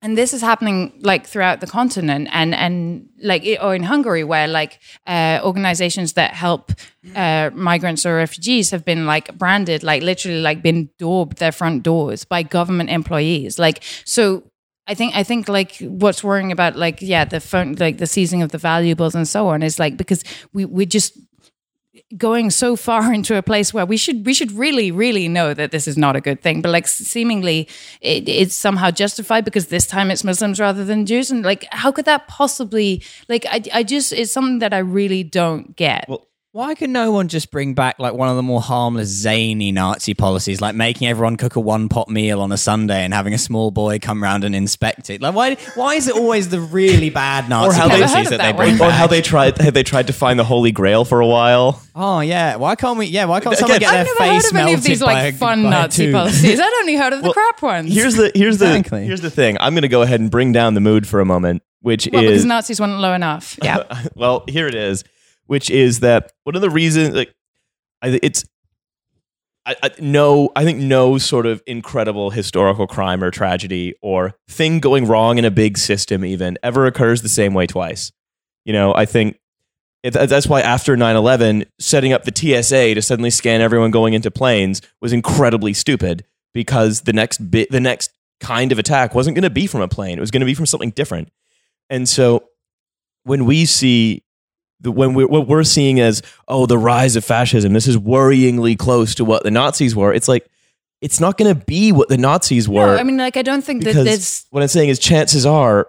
and 0.00 0.16
this 0.16 0.32
is 0.32 0.40
happening 0.40 0.92
like 1.00 1.26
throughout 1.26 1.60
the 1.60 1.66
continent 1.66 2.28
and 2.32 2.54
and 2.54 3.08
like 3.22 3.44
or 3.60 3.74
in 3.74 3.82
Hungary 3.82 4.22
where 4.22 4.46
like 4.46 4.78
uh, 5.06 5.40
organizations 5.42 6.12
that 6.12 6.34
help 6.34 6.72
uh, 7.16 7.50
migrants 7.54 8.06
or 8.06 8.16
refugees 8.16 8.70
have 8.70 8.84
been 8.84 9.06
like 9.06 9.36
branded 9.36 9.82
like 9.82 10.02
literally 10.02 10.40
like 10.40 10.62
been 10.62 10.88
daubed 10.98 11.38
their 11.38 11.52
front 11.52 11.82
doors 11.82 12.24
by 12.24 12.42
government 12.42 12.90
employees. 12.90 13.58
Like 13.58 13.82
so 14.04 14.44
I 14.86 14.94
think 14.94 15.16
I 15.16 15.22
think 15.24 15.48
like 15.48 15.76
what's 15.80 16.22
worrying 16.22 16.52
about 16.52 16.76
like 16.76 17.02
yeah 17.02 17.24
the 17.24 17.40
phone 17.40 17.74
like 17.74 17.98
the 17.98 18.06
seizing 18.06 18.42
of 18.42 18.52
the 18.52 18.58
valuables 18.58 19.14
and 19.14 19.26
so 19.26 19.48
on 19.48 19.62
is 19.62 19.78
like 19.78 19.96
because 19.96 20.22
we 20.52 20.64
we 20.64 20.86
just 20.86 21.18
going 22.16 22.50
so 22.50 22.76
far 22.76 23.12
into 23.18 23.36
a 23.36 23.42
place 23.42 23.72
where 23.72 23.86
we 23.86 23.96
should 23.96 24.26
we 24.26 24.34
should 24.34 24.52
really 24.52 24.90
really 24.90 25.28
know 25.28 25.54
that 25.54 25.70
this 25.70 25.86
is 25.86 25.96
not 25.96 26.16
a 26.16 26.20
good 26.20 26.42
thing 26.42 26.60
but 26.62 26.70
like 26.70 26.86
seemingly 26.86 27.68
it, 28.00 28.28
it's 28.28 28.54
somehow 28.54 28.90
justified 28.90 29.44
because 29.44 29.66
this 29.66 29.86
time 29.86 30.10
it's 30.10 30.24
muslims 30.24 30.58
rather 30.60 30.84
than 30.84 31.06
jews 31.06 31.30
and 31.30 31.44
like 31.44 31.66
how 31.70 31.92
could 31.92 32.04
that 32.04 32.26
possibly 32.28 33.02
like 33.28 33.46
i, 33.46 33.62
I 33.72 33.82
just 33.82 34.12
it's 34.12 34.32
something 34.32 34.58
that 34.60 34.74
i 34.74 34.78
really 34.78 35.22
don't 35.22 35.76
get. 35.76 36.06
Well, 36.08 36.26
Why 36.52 36.74
can 36.74 36.92
no 36.92 37.12
one 37.12 37.28
just 37.28 37.50
bring 37.50 37.74
back 37.74 37.98
like 37.98 38.14
one 38.14 38.30
of 38.30 38.36
the 38.36 38.42
more 38.42 38.62
harmless, 38.62 39.08
zany 39.10 39.70
Nazi 39.70 40.14
policies, 40.14 40.62
like 40.62 40.74
making 40.74 41.06
everyone 41.06 41.36
cook 41.36 41.56
a 41.56 41.60
one-pot 41.60 42.08
meal 42.08 42.40
on 42.40 42.50
a 42.52 42.56
Sunday 42.56 43.04
and 43.04 43.12
having 43.12 43.34
a 43.34 43.38
small 43.38 43.70
boy 43.70 43.98
come 43.98 44.22
round 44.22 44.44
and 44.44 44.54
inspect 44.54 45.10
it? 45.10 45.20
Like, 45.20 45.34
why? 45.34 45.56
Why 45.74 45.96
is 45.96 46.08
it 46.08 46.16
always 46.16 46.48
the 46.48 46.58
really 46.58 47.10
bad 47.10 47.50
Nazi 47.50 47.76
how 47.78 47.88
policies 47.88 48.00
Never 48.14 48.16
heard 48.16 48.26
that 48.28 48.40
they 48.40 48.52
bring? 48.56 48.78
Back? 48.78 48.88
Or 48.88 48.90
how 48.90 49.06
they 49.06 49.20
tried 49.20 49.58
have 49.58 49.74
they 49.74 49.82
tried 49.82 50.06
to 50.06 50.14
find 50.14 50.38
the 50.38 50.44
Holy 50.44 50.72
Grail 50.72 51.04
for 51.04 51.20
a 51.20 51.26
while? 51.26 51.82
Oh 51.94 52.20
yeah, 52.20 52.56
why 52.56 52.76
can't 52.76 52.98
we? 52.98 53.06
Yeah, 53.06 53.26
why 53.26 53.40
can't 53.40 53.54
someone 53.58 53.76
Again, 53.76 53.90
get 53.90 53.98
I've 54.00 54.06
their 54.06 54.14
never 54.14 54.32
heard 54.32 54.42
face 54.42 54.50
of 54.50 54.56
any 54.56 54.72
of 54.72 54.82
these 54.82 55.02
like 55.02 55.34
a- 55.34 55.36
fun 55.36 55.62
Nazi 55.64 56.10
policies. 56.10 56.58
I'd 56.58 56.72
only 56.80 56.96
heard 56.96 57.12
of 57.12 57.18
the 57.20 57.24
Well, 57.24 57.34
crap 57.34 57.60
ones. 57.60 57.94
Here's 57.94 58.14
the 58.14 58.32
here's 58.34 58.54
Exactly. 58.54 59.00
the 59.00 59.06
here's 59.06 59.20
the 59.20 59.30
thing. 59.30 59.58
I'm 59.60 59.74
going 59.74 59.82
to 59.82 59.88
go 59.88 60.00
ahead 60.00 60.18
and 60.20 60.30
bring 60.30 60.52
down 60.52 60.72
the 60.72 60.80
mood 60.80 61.06
for 61.06 61.20
a 61.20 61.26
moment, 61.26 61.62
which 61.82 62.08
well, 62.10 62.24
is 62.24 62.30
because 62.30 62.44
Nazis 62.46 62.80
weren't 62.80 62.98
low 63.00 63.12
enough. 63.12 63.58
Yeah. 63.62 63.82
well, 64.16 64.44
here 64.48 64.66
it 64.66 64.74
is, 64.74 65.04
which 65.48 65.70
is 65.70 66.00
that 66.00 66.32
one 66.44 66.54
of 66.54 66.62
the 66.62 66.70
reasons, 66.70 67.14
like, 67.14 67.34
I, 68.00 68.20
it's, 68.22 68.44
I, 69.66 69.74
I 69.82 69.90
no, 69.98 70.50
I 70.54 70.62
think 70.62 70.78
no 70.78 71.18
sort 71.18 71.46
of 71.46 71.62
incredible 71.66 72.30
historical 72.30 72.86
crime 72.86 73.24
or 73.24 73.30
tragedy 73.30 73.94
or 74.00 74.34
thing 74.48 74.78
going 74.78 75.06
wrong 75.06 75.38
in 75.38 75.44
a 75.44 75.50
big 75.50 75.76
system 75.76 76.24
even 76.24 76.58
ever 76.62 76.86
occurs 76.86 77.22
the 77.22 77.28
same 77.28 77.54
way 77.54 77.66
twice. 77.66 78.12
You 78.64 78.72
know, 78.74 78.94
I 78.94 79.06
think 79.06 79.38
it, 80.02 80.12
that's 80.12 80.46
why 80.46 80.60
after 80.60 80.96
9-11, 80.96 81.66
setting 81.80 82.12
up 82.12 82.24
the 82.24 82.32
TSA 82.62 82.94
to 82.94 83.02
suddenly 83.02 83.30
scan 83.30 83.60
everyone 83.60 83.90
going 83.90 84.14
into 84.14 84.30
planes 84.30 84.82
was 85.00 85.12
incredibly 85.12 85.72
stupid 85.72 86.24
because 86.52 87.02
the 87.02 87.12
next 87.12 87.38
bit, 87.50 87.70
the 87.70 87.80
next 87.80 88.10
kind 88.40 88.70
of 88.70 88.78
attack 88.78 89.14
wasn't 89.14 89.34
going 89.34 89.42
to 89.42 89.50
be 89.50 89.66
from 89.66 89.80
a 89.80 89.88
plane. 89.88 90.18
It 90.18 90.20
was 90.20 90.30
going 90.30 90.40
to 90.40 90.46
be 90.46 90.54
from 90.54 90.66
something 90.66 90.90
different. 90.90 91.30
And 91.90 92.08
so 92.08 92.44
when 93.24 93.44
we 93.44 93.64
see 93.64 94.22
the, 94.80 94.92
when 94.92 95.14
we're, 95.14 95.26
what 95.26 95.48
we're 95.48 95.64
seeing 95.64 96.00
as 96.00 96.22
oh 96.46 96.66
the 96.66 96.78
rise 96.78 97.16
of 97.16 97.24
fascism 97.24 97.72
this 97.72 97.86
is 97.86 97.96
worryingly 97.96 98.78
close 98.78 99.14
to 99.16 99.24
what 99.24 99.42
the 99.42 99.50
nazis 99.50 99.94
were 99.96 100.12
it's 100.12 100.28
like 100.28 100.48
it's 101.00 101.20
not 101.20 101.36
going 101.38 101.52
to 101.54 101.64
be 101.64 101.92
what 101.92 102.08
the 102.08 102.18
nazis 102.18 102.68
were 102.68 102.94
No, 102.94 102.96
I 102.96 103.02
mean, 103.04 103.16
like, 103.16 103.36
I 103.36 103.42
don't 103.42 103.62
think 103.62 103.84
that 103.84 103.94
there's. 103.94 104.46
what 104.50 104.62
i'm 104.62 104.68
saying 104.68 104.88
is 104.88 104.98
chances 104.98 105.44
are 105.46 105.88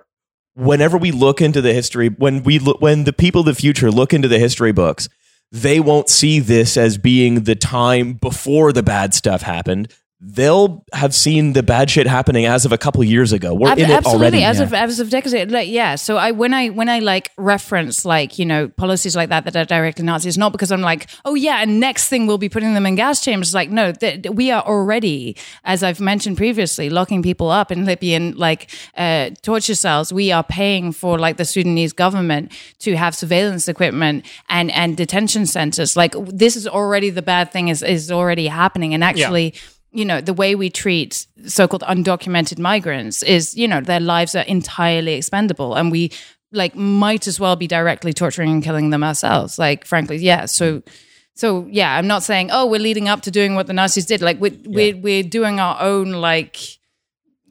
whenever 0.55 0.97
we 0.97 1.11
look 1.11 1.41
into 1.41 1.61
the 1.61 1.73
history 1.73 2.09
when 2.09 2.43
we 2.43 2.59
look 2.59 2.81
when 2.81 3.03
the 3.03 3.13
people 3.13 3.41
of 3.41 3.45
the 3.45 3.55
future 3.55 3.91
look 3.91 4.13
into 4.13 4.27
the 4.27 4.39
history 4.39 4.71
books 4.71 5.07
they 5.51 5.79
won't 5.79 6.09
see 6.09 6.39
this 6.39 6.77
as 6.77 6.97
being 6.97 7.43
the 7.45 7.55
time 7.55 8.13
before 8.13 8.71
the 8.71 8.83
bad 8.83 9.13
stuff 9.13 9.41
happened 9.41 9.91
they'll 10.21 10.83
have 10.91 11.15
seen 11.15 11.53
the 11.53 11.63
bad 11.63 11.89
shit 11.89 12.05
happening 12.05 12.45
as 12.45 12.65
of 12.65 12.73
a 12.73 12.77
couple 12.77 13.01
years 13.05 13.31
ago. 13.31 13.53
We're 13.53 13.69
Ab- 13.69 13.79
in 13.79 13.85
it 13.89 13.93
absolutely 13.93 14.25
already 14.25 14.43
as 14.43 14.57
Yeah. 14.57 14.63
of 14.65 14.73
as 14.73 14.99
of 14.99 15.09
decades 15.09 15.33
like 15.51 15.69
yeah 15.69 15.95
so 15.95 16.17
i 16.17 16.31
when 16.31 16.53
i 16.53 16.67
when 16.69 16.89
i 16.89 16.99
like 16.99 17.31
reference 17.37 18.03
like 18.03 18.37
you 18.37 18.45
know 18.45 18.67
policies 18.67 19.15
like 19.15 19.29
that 19.29 19.45
that 19.45 19.55
are 19.55 19.63
directly 19.63 20.03
nazi 20.03 20.27
it's 20.27 20.37
not 20.37 20.51
because 20.51 20.71
i'm 20.73 20.81
like 20.81 21.07
oh 21.23 21.35
yeah 21.35 21.61
and 21.61 21.79
next 21.79 22.09
thing 22.09 22.27
we'll 22.27 22.37
be 22.37 22.49
putting 22.49 22.73
them 22.73 22.85
in 22.85 22.95
gas 22.95 23.21
chambers. 23.21 23.53
Like 23.53 23.69
no 23.69 23.93
th- 23.93 24.27
we 24.31 24.51
are 24.51 24.61
already 24.63 25.37
as 25.63 25.83
i've 25.83 26.01
mentioned 26.01 26.35
previously 26.35 26.89
locking 26.89 27.23
people 27.23 27.49
up 27.49 27.71
in 27.71 27.85
libyan 27.85 28.35
like 28.35 28.69
uh, 28.97 29.29
torture 29.41 29.75
cells. 29.75 30.11
We 30.11 30.31
are 30.33 30.43
paying 30.43 30.91
for 30.91 31.17
like 31.17 31.37
the 31.37 31.45
sudanese 31.45 31.93
government 31.93 32.51
to 32.79 32.95
have 32.97 33.15
surveillance 33.15 33.67
equipment 33.69 34.25
and 34.49 34.69
and 34.71 34.97
detention 34.97 35.45
centers. 35.45 35.95
Like 35.95 36.13
this 36.27 36.55
is 36.57 36.67
already 36.67 37.09
the 37.09 37.21
bad 37.21 37.51
thing 37.53 37.69
is 37.69 37.81
is 37.81 38.11
already 38.11 38.47
happening. 38.47 38.93
And 38.93 39.03
actually 39.03 39.53
you 39.91 40.05
know 40.05 40.21
the 40.21 40.33
way 40.33 40.55
we 40.55 40.69
treat 40.69 41.25
so-called 41.45 41.83
undocumented 41.83 42.59
migrants 42.59 43.23
is 43.23 43.55
you 43.55 43.67
know 43.67 43.81
their 43.81 43.99
lives 43.99 44.35
are 44.35 44.43
entirely 44.43 45.13
expendable 45.13 45.75
and 45.75 45.91
we 45.91 46.11
like 46.51 46.75
might 46.75 47.27
as 47.27 47.39
well 47.39 47.55
be 47.55 47.67
directly 47.67 48.13
torturing 48.13 48.49
and 48.51 48.63
killing 48.63 48.89
them 48.89 49.03
ourselves. 49.03 49.59
Like 49.59 49.85
frankly 49.85 50.17
yeah. 50.17 50.45
So 50.45 50.81
so 51.35 51.67
yeah 51.69 51.95
i'm 51.95 52.07
not 52.07 52.21
saying 52.21 52.49
oh 52.51 52.65
we're 52.65 52.81
leading 52.81 53.07
up 53.07 53.21
to 53.21 53.31
doing 53.31 53.55
what 53.55 53.67
the 53.67 53.73
nazis 53.73 54.05
did. 54.05 54.21
Like 54.21 54.39
we're 54.39 54.57
we're, 54.65 54.97
we're 54.97 55.23
doing 55.23 55.59
our 55.59 55.79
own 55.81 56.11
like 56.11 56.57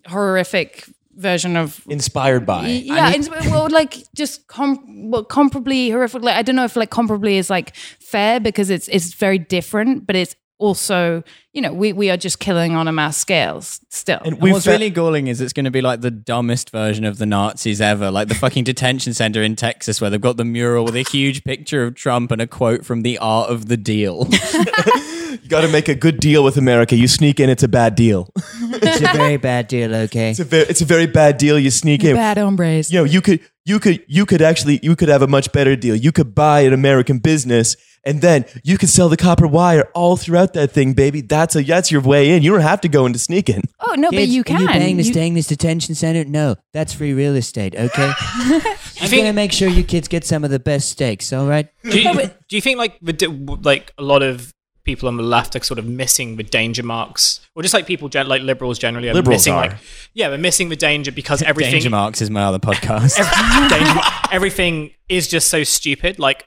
horrific 0.06 0.84
version 1.18 1.56
of 1.56 1.84
inspired 1.88 2.46
by. 2.46 2.68
Yeah, 2.68 3.12
it's, 3.12 3.28
well, 3.28 3.68
like 3.68 4.04
just 4.14 4.46
com- 4.46 5.10
well, 5.10 5.24
comparably 5.24 5.90
horrific. 5.90 6.22
Like 6.22 6.36
I 6.36 6.42
don't 6.42 6.56
know 6.56 6.64
if 6.64 6.76
like 6.76 6.90
comparably 6.90 7.32
is 7.32 7.50
like 7.50 7.74
fair 7.76 8.40
because 8.40 8.70
it's 8.70 8.88
it's 8.88 9.14
very 9.14 9.38
different, 9.38 10.06
but 10.06 10.16
it's 10.16 10.34
also 10.58 11.22
you 11.52 11.62
know 11.62 11.72
we 11.72 11.92
we 11.92 12.10
are 12.10 12.16
just 12.16 12.38
killing 12.38 12.74
on 12.74 12.88
a 12.88 12.92
mass 12.92 13.16
scale 13.16 13.60
still. 13.62 14.18
And 14.24 14.34
And 14.34 14.52
what's 14.52 14.64
fa- 14.64 14.72
really 14.72 14.90
galling 14.90 15.28
is 15.28 15.40
it's 15.40 15.52
going 15.52 15.64
to 15.64 15.70
be 15.70 15.80
like 15.80 16.00
the 16.00 16.10
dumbest 16.10 16.70
version 16.70 17.04
of 17.04 17.18
the 17.18 17.26
Nazis 17.26 17.80
ever, 17.80 18.10
like 18.10 18.28
the 18.28 18.34
fucking 18.34 18.64
detention 18.64 19.14
center 19.14 19.42
in 19.42 19.56
Texas 19.56 20.00
where 20.00 20.10
they've 20.10 20.20
got 20.20 20.36
the 20.36 20.44
mural 20.44 20.84
with 20.84 20.96
a 20.96 21.02
huge 21.02 21.44
picture 21.44 21.84
of 21.84 21.94
Trump 21.94 22.30
and 22.30 22.40
a 22.40 22.46
quote 22.46 22.84
from 22.84 23.02
The 23.02 23.18
Art 23.18 23.50
of 23.50 23.66
the 23.66 23.76
Deal. 23.76 24.28
You 25.42 25.48
got 25.48 25.60
to 25.62 25.68
make 25.68 25.88
a 25.88 25.94
good 25.94 26.20
deal 26.20 26.42
with 26.42 26.56
America. 26.56 26.96
You 26.96 27.08
sneak 27.08 27.40
in, 27.40 27.48
it's 27.48 27.62
a 27.62 27.68
bad 27.68 27.94
deal. 27.94 28.30
It's 28.80 29.00
a 29.00 29.16
very 29.16 29.38
bad 29.38 29.66
deal, 29.66 29.94
okay? 29.94 30.30
It's 30.30 30.40
a 30.40 30.44
very, 30.44 30.64
it's 30.64 30.80
a 30.82 30.84
very 30.84 31.06
bad 31.06 31.36
deal. 31.38 31.58
You 31.58 31.70
sneak 31.70 32.04
in. 32.04 32.14
Bad 32.16 32.36
hombres. 32.38 32.92
You 32.92 32.98
know, 33.00 33.04
you 33.04 33.20
could, 33.20 33.40
you 33.64 33.80
could, 33.80 34.04
you 34.06 34.24
could 34.26 34.42
actually, 34.42 34.78
you 34.82 34.94
could 34.94 35.08
have 35.08 35.22
a 35.22 35.26
much 35.26 35.50
better 35.52 35.74
deal. 35.74 35.96
You 35.96 36.12
could 36.12 36.34
buy 36.34 36.60
an 36.60 36.72
American 36.72 37.18
business, 37.18 37.76
and 38.04 38.20
then 38.20 38.44
you 38.64 38.78
could 38.78 38.88
sell 38.88 39.08
the 39.08 39.16
copper 39.16 39.46
wire 39.46 39.90
all 39.94 40.16
throughout 40.16 40.54
that 40.54 40.70
thing, 40.72 40.92
baby. 40.94 41.20
That's 41.20 41.54
a, 41.56 41.62
that's 41.62 41.90
your 41.90 42.00
way 42.00 42.30
in. 42.34 42.42
You 42.42 42.52
don't 42.52 42.60
have 42.60 42.80
to 42.82 42.88
go 42.88 43.06
into 43.06 43.18
sneaking. 43.18 43.62
Oh 43.80 43.94
no, 43.94 44.08
but 44.10 44.18
Kids, 44.18 44.34
you 44.34 44.40
are 44.40 44.44
can. 44.44 44.60
you 44.62 44.68
paying 44.68 44.96
to 44.98 45.02
You- 45.02 45.12
stay 45.12 45.26
in 45.26 45.34
this 45.34 45.46
detention 45.46 45.94
center? 45.94 46.24
No, 46.24 46.56
that's 46.72 46.92
free 46.92 47.12
real 47.12 47.36
estate, 47.36 47.74
okay? 47.76 48.12
I'm 48.20 48.60
think- 49.08 49.22
gonna 49.22 49.32
make 49.32 49.52
sure 49.52 49.68
you 49.68 49.84
kids 49.84 50.08
get 50.08 50.24
some 50.24 50.44
of 50.44 50.50
the 50.50 50.58
best 50.58 50.88
steaks, 50.90 51.32
all 51.32 51.46
right? 51.46 51.68
Do 51.84 52.00
you, 52.00 52.12
do 52.48 52.56
you 52.56 52.60
think 52.60 52.78
like 52.78 52.98
the 53.00 53.28
like 53.62 53.92
a 53.98 54.02
lot 54.02 54.22
of 54.22 54.52
people 54.84 55.06
on 55.06 55.16
the 55.18 55.22
left 55.22 55.54
are 55.54 55.62
sort 55.62 55.78
of 55.78 55.86
missing 55.86 56.36
the 56.36 56.42
danger 56.42 56.82
marks, 56.82 57.40
or 57.54 57.62
just 57.62 57.74
like 57.74 57.86
people 57.86 58.08
gen- 58.08 58.26
like 58.26 58.40
liberals 58.42 58.78
generally 58.78 59.08
are 59.10 59.14
Liberals 59.14 59.40
missing 59.40 59.52
are. 59.52 59.68
like 59.68 59.76
yeah, 60.14 60.28
they're 60.30 60.38
missing 60.38 60.68
the 60.70 60.76
danger 60.76 61.12
because 61.12 61.42
everything 61.50 61.72
Danger 61.72 61.90
Marks 61.90 62.20
is 62.22 62.30
my 62.30 62.42
other 62.42 62.58
podcast. 62.58 63.16
danger, 63.70 64.00
everything 64.32 64.90
is 65.08 65.28
just 65.28 65.48
so 65.48 65.62
stupid. 65.64 66.18
Like 66.18 66.46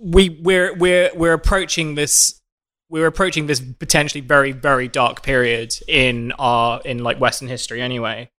we 0.00 0.40
we're 0.42 0.74
we're 0.76 1.10
we're 1.14 1.32
approaching 1.32 1.94
this 1.94 2.40
we're 2.88 3.06
approaching 3.06 3.46
this 3.46 3.60
potentially 3.60 4.20
very 4.20 4.52
very 4.52 4.88
dark 4.88 5.22
period 5.22 5.74
in 5.86 6.32
our 6.38 6.80
in 6.84 7.02
like 7.02 7.20
Western 7.20 7.48
history 7.48 7.80
anyway. 7.80 8.30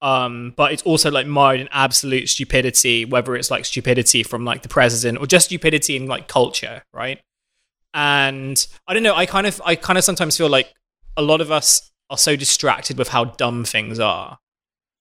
Um, 0.00 0.54
but 0.56 0.72
it's 0.72 0.82
also 0.84 1.10
like 1.10 1.26
mired 1.26 1.58
in 1.58 1.68
absolute 1.72 2.28
stupidity, 2.28 3.04
whether 3.04 3.34
it's 3.34 3.50
like 3.50 3.64
stupidity 3.64 4.22
from 4.22 4.44
like 4.44 4.62
the 4.62 4.68
president 4.68 5.18
or 5.18 5.26
just 5.26 5.46
stupidity 5.46 5.96
in 5.96 6.06
like 6.06 6.28
culture, 6.28 6.84
right? 6.94 7.20
And 7.94 8.64
I 8.86 8.94
don't 8.94 9.02
know. 9.02 9.16
I 9.16 9.26
kind 9.26 9.46
of 9.46 9.60
I 9.64 9.74
kind 9.74 9.98
of 9.98 10.04
sometimes 10.04 10.36
feel 10.36 10.48
like 10.48 10.72
a 11.16 11.22
lot 11.22 11.40
of 11.40 11.50
us 11.50 11.90
are 12.10 12.18
so 12.18 12.36
distracted 12.36 12.96
with 12.96 13.08
how 13.08 13.24
dumb 13.24 13.64
things 13.64 13.98
are 13.98 14.38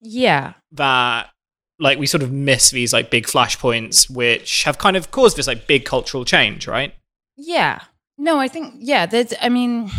yeah, 0.01 0.53
that 0.73 1.29
like 1.79 1.99
we 1.99 2.07
sort 2.07 2.23
of 2.23 2.31
miss 2.31 2.71
these 2.71 2.93
like 2.93 3.11
big 3.11 3.25
flashpoints 3.25 4.09
which 4.09 4.63
have 4.63 4.77
kind 4.77 4.97
of 4.97 5.11
caused 5.11 5.37
this 5.37 5.47
like 5.47 5.67
big 5.67 5.85
cultural 5.85 6.25
change 6.25 6.67
right 6.67 6.93
yeah. 7.37 7.81
No, 8.17 8.39
I 8.39 8.47
think 8.47 8.73
yeah. 8.79 9.05
That's. 9.05 9.33
I 9.41 9.49
mean. 9.49 9.89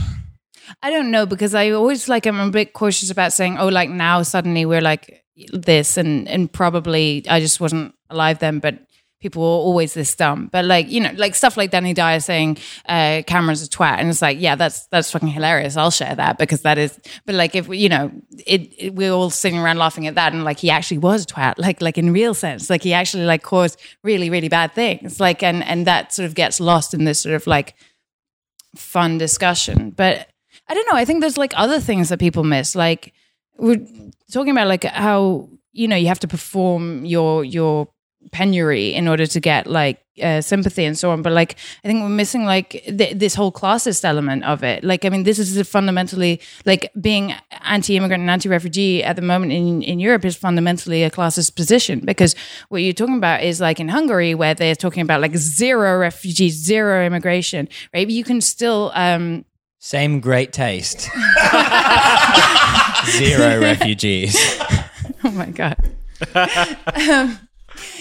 I 0.83 0.91
don't 0.91 1.11
know 1.11 1.25
because 1.25 1.55
I 1.55 1.71
always 1.71 2.11
like 2.11 2.27
I'm 2.27 2.39
a 2.39 2.51
bit 2.51 2.75
cautious 2.75 3.11
about 3.11 3.33
saying 3.33 3.57
oh 3.57 3.69
like 3.69 3.89
now 3.89 4.21
suddenly 4.21 4.67
we're 4.67 4.83
like 4.83 5.25
this 5.51 5.97
and 5.97 6.29
and 6.29 6.53
probably 6.53 7.25
I 7.27 7.41
just 7.41 7.59
wasn't 7.59 7.95
alive 8.11 8.39
then 8.39 8.59
but 8.59 8.79
people 9.21 9.43
were 9.43 9.49
always 9.49 9.95
this 9.95 10.15
dumb 10.15 10.49
but 10.53 10.65
like 10.65 10.89
you 10.91 11.01
know 11.01 11.13
like 11.17 11.35
stuff 11.35 11.57
like 11.57 11.71
Danny 11.71 11.95
Dyer 11.95 12.21
saying 12.21 12.59
uh 12.89 13.23
Cameron's 13.27 13.63
a 13.63 13.69
twat 13.69 13.99
and 13.99 14.09
it's 14.09 14.23
like 14.23 14.41
yeah 14.41 14.55
that's 14.55 14.87
that's 14.87 15.11
fucking 15.11 15.29
hilarious 15.29 15.77
I'll 15.77 15.91
share 15.91 16.15
that 16.15 16.39
because 16.39 16.63
that 16.63 16.79
is 16.79 16.99
but 17.27 17.35
like 17.35 17.55
if 17.55 17.69
we 17.69 17.79
you 17.79 17.89
know 17.89 18.11
it, 18.47 18.73
it 18.79 18.95
we're 18.95 19.13
all 19.13 19.31
sitting 19.31 19.59
around 19.59 19.79
laughing 19.79 20.07
at 20.07 20.15
that 20.15 20.33
and 20.33 20.45
like 20.45 20.59
he 20.59 20.71
actually 20.71 20.99
was 20.99 21.25
a 21.25 21.27
twat 21.27 21.55
like 21.59 21.83
like 21.83 21.99
in 21.99 22.13
real 22.13 22.35
sense 22.35 22.71
like 22.71 22.83
he 22.83 22.93
actually 22.93 23.25
like 23.25 23.43
caused 23.43 23.81
really 24.03 24.31
really 24.31 24.49
bad 24.49 24.73
things 24.73 25.21
like 25.21 25.43
and 25.43 25.65
and 25.65 25.87
that 25.87 26.13
sort 26.13 26.27
of 26.27 26.35
gets 26.35 26.61
lost 26.61 26.95
in 26.95 27.05
this 27.05 27.21
sort 27.21 27.35
of 27.35 27.47
like 27.47 27.75
fun 28.77 29.19
discussion. 29.19 29.91
But 29.91 30.29
I 30.69 30.75
don't 30.75 30.87
know. 30.91 30.99
I 30.99 31.05
think 31.05 31.21
there's 31.21 31.39
like 31.39 31.53
other 31.57 31.81
things 31.81 32.09
that 32.09 32.19
people 32.19 32.45
miss. 32.45 32.75
Like 32.75 33.13
we're 33.57 33.85
talking 34.33 34.51
about 34.51 34.69
like 34.69 34.85
how 34.85 35.49
you 35.73 35.89
know 35.89 35.97
you 35.97 36.09
have 36.09 36.21
to 36.21 36.29
perform 36.29 37.05
your 37.05 37.45
your 37.45 37.89
penury 38.33 38.95
in 38.95 39.09
order 39.09 39.27
to 39.27 39.41
get 39.41 39.67
like 39.67 40.01
uh, 40.23 40.41
sympathy 40.41 40.85
and 40.85 40.99
so 40.99 41.11
on. 41.11 41.23
But 41.23 41.33
like 41.33 41.57
I 41.85 41.89
think 41.89 42.03
we're 42.03 42.09
missing 42.09 42.45
like 42.45 42.71
th- 42.87 43.17
this 43.19 43.35
whole 43.35 43.53
classist 43.53 44.05
element 44.05 44.45
of 44.45 44.63
it. 44.65 44.83
Like 44.85 45.05
I 45.05 45.09
mean, 45.11 45.23
this 45.23 45.39
is 45.39 45.57
a 45.57 45.65
fundamentally 45.65 46.41
like 46.67 46.91
being 47.01 47.35
anti-immigrant 47.65 48.21
and 48.23 48.31
anti-refugee 48.31 49.03
at 49.05 49.17
the 49.17 49.23
moment 49.23 49.53
in 49.53 49.83
in 49.83 50.01
Europe 50.01 50.25
is 50.25 50.37
fundamentally 50.37 51.05
a 51.05 51.11
classist 51.11 51.55
position 51.55 52.01
because 52.01 52.35
what 52.69 52.83
you're 52.83 52.93
talking 52.93 53.17
about 53.17 53.43
is 53.43 53.61
like 53.61 53.81
in 53.81 53.89
Hungary 53.89 54.35
where 54.35 54.55
they're 54.55 54.75
talking 54.75 55.03
about 55.03 55.21
like 55.21 55.37
zero 55.37 55.99
refugees, 55.99 56.55
zero 56.55 57.05
immigration. 57.07 57.69
Right? 57.95 58.07
But 58.07 58.13
you 58.15 58.25
can 58.25 58.41
still 58.41 58.91
um, 58.95 59.45
Same 59.79 60.21
great 60.21 60.53
taste. 60.53 61.09
Zero 63.19 63.61
refugees. 63.61 64.37
Oh 65.25 65.33
my 65.33 65.47
god. 65.47 65.77
um, 67.11 67.39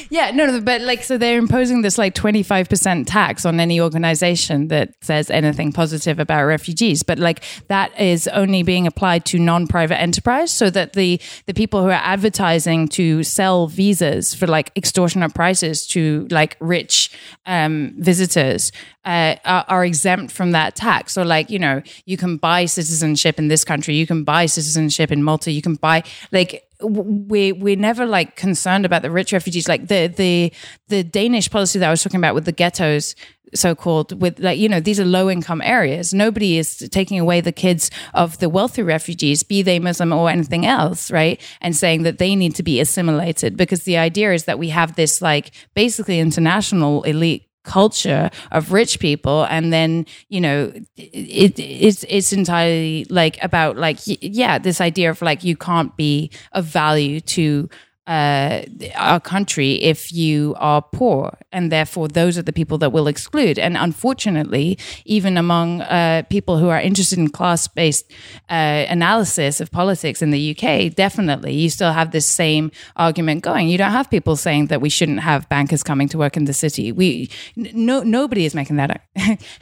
Yeah, 0.10 0.32
no, 0.32 0.46
no, 0.46 0.62
but 0.62 0.82
like, 0.82 1.04
so 1.04 1.18
they're 1.18 1.38
imposing 1.38 1.82
this 1.82 1.98
like 1.98 2.16
25% 2.16 3.06
tax 3.08 3.46
on 3.46 3.60
any 3.60 3.82
organization 3.82 4.70
that 4.70 4.94
says 5.02 5.30
anything 5.30 5.72
positive 5.72 6.20
about 6.20 6.46
refugees. 6.46 7.04
But 7.04 7.20
like, 7.20 7.44
that 7.68 7.98
is 8.00 8.28
only 8.30 8.64
being 8.64 8.88
applied 8.88 9.26
to 9.26 9.40
non 9.40 9.68
private 9.68 10.00
enterprise 10.00 10.52
so 10.52 10.70
that 10.70 10.94
the, 10.94 11.20
the 11.46 11.54
people 11.54 11.82
who 11.82 11.90
are 11.90 12.02
advertising 12.04 12.88
to 12.90 13.24
sell 13.24 13.68
visas 13.68 14.34
for 14.34 14.48
like 14.48 14.72
extortionate 14.76 15.34
prices 15.34 15.86
to 15.88 16.28
like 16.32 16.56
rich 16.60 17.12
um, 17.46 17.94
visitors 17.98 18.72
uh, 19.08 19.36
are, 19.46 19.66
are 19.70 19.86
exempt 19.86 20.32
from 20.34 20.52
that 20.52 20.76
tax. 20.76 21.14
So, 21.14 21.24
like, 21.24 21.50
you 21.50 21.58
know, 21.58 21.82
you 22.06 22.18
can 22.18 22.36
buy 22.38 22.66
citizenship 22.66 23.40
in 23.40 23.48
this 23.48 23.64
country, 23.64 23.96
you 23.96 24.06
can 24.06 24.26
buy 24.26 24.46
citizenship 24.46 25.12
in 25.12 25.24
Malta, 25.24 25.50
you 25.50 25.62
can 25.62 25.76
buy, 25.76 26.04
like, 26.32 26.67
we 26.82 27.52
we're 27.52 27.76
never 27.76 28.06
like 28.06 28.36
concerned 28.36 28.86
about 28.86 29.02
the 29.02 29.12
rich 29.12 29.34
refugees. 29.34 29.68
Like 29.68 29.88
the 29.88 30.08
the 30.08 30.52
the 30.88 31.04
Danish 31.04 31.50
policy 31.50 31.80
that 31.80 31.88
I 31.88 31.90
was 31.90 32.04
talking 32.04 32.20
about 32.20 32.36
with 32.36 32.46
the 32.46 32.52
ghettos 32.52 33.16
so 33.56 33.76
called 33.76 34.20
with 34.22 34.40
like 34.40 34.60
you 34.60 34.68
know 34.68 34.80
these 34.80 35.00
are 35.00 35.06
low 35.06 35.30
income 35.30 35.62
areas. 35.62 36.14
Nobody 36.14 36.58
is 36.58 36.78
taking 36.92 37.20
away 37.20 37.42
the 37.42 37.52
kids 37.52 37.90
of 38.14 38.38
the 38.40 38.50
wealthy 38.50 38.84
refugees 38.84 39.44
be 39.44 39.62
they 39.62 39.80
muslim 39.80 40.14
or 40.14 40.30
anything 40.30 40.66
else 40.66 41.12
right? 41.12 41.42
And 41.62 41.76
saying 41.76 42.04
that 42.04 42.18
they 42.18 42.36
need 42.36 42.56
to 42.56 42.64
be 42.64 42.80
assimilated 42.80 43.58
because 43.58 43.84
the 43.84 43.98
idea 43.98 44.34
is 44.34 44.46
that 44.46 44.60
we 44.60 44.70
have 44.70 44.96
this 44.96 45.22
like 45.22 45.52
basically 45.74 46.20
international 46.20 47.04
elite 47.04 47.47
culture 47.68 48.32
of 48.52 48.72
rich 48.72 49.00
people 49.00 49.46
and 49.50 49.72
then 49.74 50.06
you 50.30 50.40
know 50.40 50.72
it, 50.96 51.60
it's 51.60 52.06
it's 52.08 52.32
entirely 52.32 53.06
like 53.10 53.38
about 53.44 53.78
like 53.78 54.00
yeah 54.06 54.58
this 54.58 54.80
idea 54.80 55.10
of 55.10 55.22
like 55.22 55.44
you 55.44 55.56
can't 55.56 55.96
be 55.98 56.32
of 56.54 56.66
value 56.66 57.20
to 57.20 57.70
uh, 58.08 58.62
our 58.96 59.20
country 59.20 59.74
if 59.84 60.14
you 60.14 60.56
are 60.60 60.82
poor, 60.82 61.38
and 61.52 61.72
therefore 61.72 62.08
those 62.08 62.38
are 62.38 62.42
the 62.42 62.54
people 62.54 62.78
that 62.78 62.92
will 62.92 63.08
exclude. 63.08 63.60
And 63.60 63.76
unfortunately, 63.76 64.78
even 65.06 65.38
among 65.38 65.82
uh, 65.82 66.24
people 66.30 66.58
who 66.58 66.70
are 66.70 66.80
interested 66.80 67.20
in 67.20 67.28
class-based 67.30 68.10
uh, 68.50 68.86
analysis 68.88 69.60
of 69.60 69.72
politics 69.72 70.22
in 70.22 70.32
the 70.32 70.56
UK, 70.56 70.96
definitely 70.96 71.54
you 71.54 71.70
still 71.70 71.92
have 71.92 72.12
this 72.12 72.26
same 72.26 72.72
argument 72.96 73.44
going. 73.44 73.68
You 73.68 73.78
don't 73.78 73.92
have 73.92 74.10
people 74.10 74.38
saying 74.38 74.68
that 74.68 74.80
we 74.80 74.90
shouldn't 74.90 75.20
have 75.20 75.50
bankers 75.50 75.84
coming 75.84 76.08
to 76.10 76.18
work 76.18 76.38
in 76.38 76.46
the 76.46 76.54
city. 76.54 76.94
We 76.94 77.30
no 77.58 78.04
nobody 78.04 78.46
is 78.46 78.56
making 78.56 78.78
that. 78.78 79.02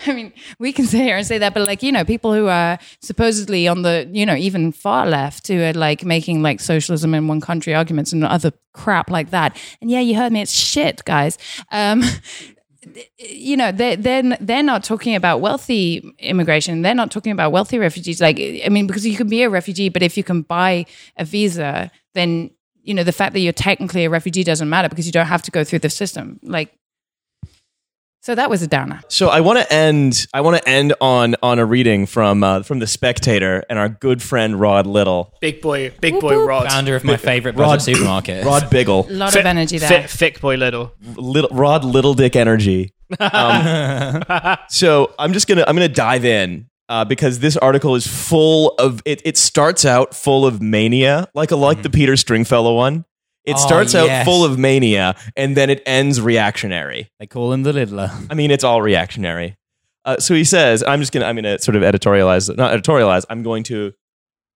I 0.05 0.13
mean, 0.13 0.31
we 0.59 0.71
can 0.71 0.85
sit 0.85 1.01
here 1.01 1.17
and 1.17 1.25
say 1.25 1.39
that, 1.39 1.55
but 1.55 1.67
like 1.67 1.81
you 1.81 1.91
know, 1.91 2.05
people 2.05 2.31
who 2.31 2.47
are 2.47 2.77
supposedly 3.01 3.67
on 3.67 3.81
the 3.81 4.07
you 4.11 4.25
know 4.25 4.35
even 4.35 4.71
far 4.71 5.07
left 5.07 5.47
who 5.47 5.63
are 5.63 5.73
like 5.73 6.05
making 6.05 6.43
like 6.43 6.59
socialism 6.59 7.15
in 7.15 7.27
one 7.27 7.41
country 7.41 7.73
arguments 7.73 8.13
and 8.13 8.23
other 8.35 8.51
crap 8.73 9.09
like 9.09 9.31
that. 9.31 9.57
And 9.81 9.89
yeah, 9.89 10.01
you 10.01 10.15
heard 10.15 10.31
me. 10.31 10.41
It's 10.41 10.51
shit, 10.51 11.03
guys. 11.05 11.37
Um, 11.71 12.03
you 13.17 13.57
know, 13.57 13.71
they 13.71 13.95
they're 13.95 14.37
they're 14.39 14.63
not 14.63 14.83
talking 14.83 15.15
about 15.15 15.41
wealthy 15.41 16.03
immigration. 16.19 16.81
They're 16.81 16.95
not 16.95 17.11
talking 17.11 17.31
about 17.31 17.51
wealthy 17.51 17.79
refugees. 17.79 18.21
Like, 18.21 18.39
I 18.39 18.69
mean, 18.69 18.87
because 18.87 19.05
you 19.05 19.15
can 19.15 19.27
be 19.27 19.43
a 19.43 19.49
refugee, 19.49 19.89
but 19.89 20.03
if 20.03 20.17
you 20.17 20.23
can 20.23 20.41
buy 20.43 20.85
a 21.17 21.25
visa, 21.25 21.91
then 22.13 22.51
you 22.83 22.93
know 22.93 23.03
the 23.03 23.11
fact 23.11 23.33
that 23.33 23.39
you're 23.39 23.53
technically 23.53 24.05
a 24.05 24.09
refugee 24.09 24.43
doesn't 24.43 24.69
matter 24.69 24.89
because 24.89 25.05
you 25.05 25.11
don't 25.11 25.25
have 25.27 25.41
to 25.43 25.51
go 25.51 25.63
through 25.63 25.79
the 25.79 25.89
system. 25.89 26.39
Like, 26.43 26.77
so 28.25 28.33
that 28.33 28.49
was 28.49 28.63
a 28.63 28.67
downer. 28.67 29.01
So 29.07 29.29
I 29.29 29.41
want 29.41 29.59
to 29.59 29.71
end. 29.71 30.25
I 30.33 30.41
want 30.41 30.57
to 30.57 30.67
end 30.67 30.95
on 30.99 31.35
on 31.43 31.59
a 31.59 31.65
reading 31.65 32.07
from 32.07 32.43
uh, 32.43 32.63
from 32.63 32.79
the 32.79 32.87
Spectator 32.87 33.63
and 33.69 33.77
our 33.77 33.87
good 33.87 34.19
friend 34.23 34.59
Rod 34.59 34.87
Liddle. 34.87 35.31
Big 35.41 35.61
boy, 35.61 35.91
big 36.01 36.19
boy 36.19 36.43
Rod. 36.43 36.67
Founder 36.67 36.95
of 36.95 37.03
my 37.03 37.17
favorite 37.17 37.55
Rod- 37.55 37.67
Rod 37.67 37.81
supermarket. 37.83 38.43
Rod 38.43 38.63
Biggle, 38.63 39.07
A 39.09 39.13
lot 39.13 39.33
Fit- 39.33 39.41
of 39.41 39.45
energy 39.45 39.77
there. 39.77 39.89
Fit, 39.89 40.09
thick 40.09 40.41
boy 40.41 40.55
little. 40.55 40.91
little 41.15 41.55
Rod 41.55 41.83
Little 41.83 42.15
Dick 42.15 42.35
energy. 42.35 42.91
Um, 43.19 44.23
so 44.69 45.13
I'm 45.19 45.31
just 45.33 45.47
gonna 45.47 45.63
I'm 45.67 45.75
gonna 45.75 45.87
dive 45.87 46.25
in 46.25 46.67
uh, 46.89 47.05
because 47.05 47.37
this 47.37 47.55
article 47.57 47.93
is 47.93 48.07
full 48.07 48.69
of 48.79 49.03
it. 49.05 49.21
It 49.23 49.37
starts 49.37 49.85
out 49.85 50.15
full 50.15 50.47
of 50.47 50.63
mania, 50.63 51.27
like 51.35 51.51
a 51.51 51.55
like 51.55 51.83
the 51.83 51.91
Peter 51.91 52.17
Stringfellow 52.17 52.75
one. 52.75 53.05
It 53.45 53.55
Oh, 53.57 53.59
starts 53.67 53.93
out 53.95 54.07
yes. 54.07 54.25
full 54.25 54.43
of 54.43 54.57
mania 54.57 55.15
and 55.35 55.55
then 55.55 55.69
it 55.69 55.83
ends 55.85 56.19
reactionary. 56.21 57.09
They 57.19 57.27
call 57.27 57.51
him 57.53 57.63
the 57.63 57.73
Littler. 57.73 58.09
I 58.29 58.33
mean, 58.33 58.49
it's 58.51 58.63
all 58.63 58.81
reactionary. 58.81 59.55
Uh, 60.03 60.17
so 60.19 60.33
he 60.35 60.43
says, 60.43 60.83
I'm 60.83 60.99
just 60.99 61.11
gonna 61.11 61.25
I'm 61.25 61.35
gonna 61.35 61.57
sort 61.59 61.75
of 61.75 61.81
editorialize, 61.83 62.55
not 62.57 62.71
editorialize. 62.79 63.25
I'm 63.29 63.43
going 63.43 63.63
to 63.63 63.93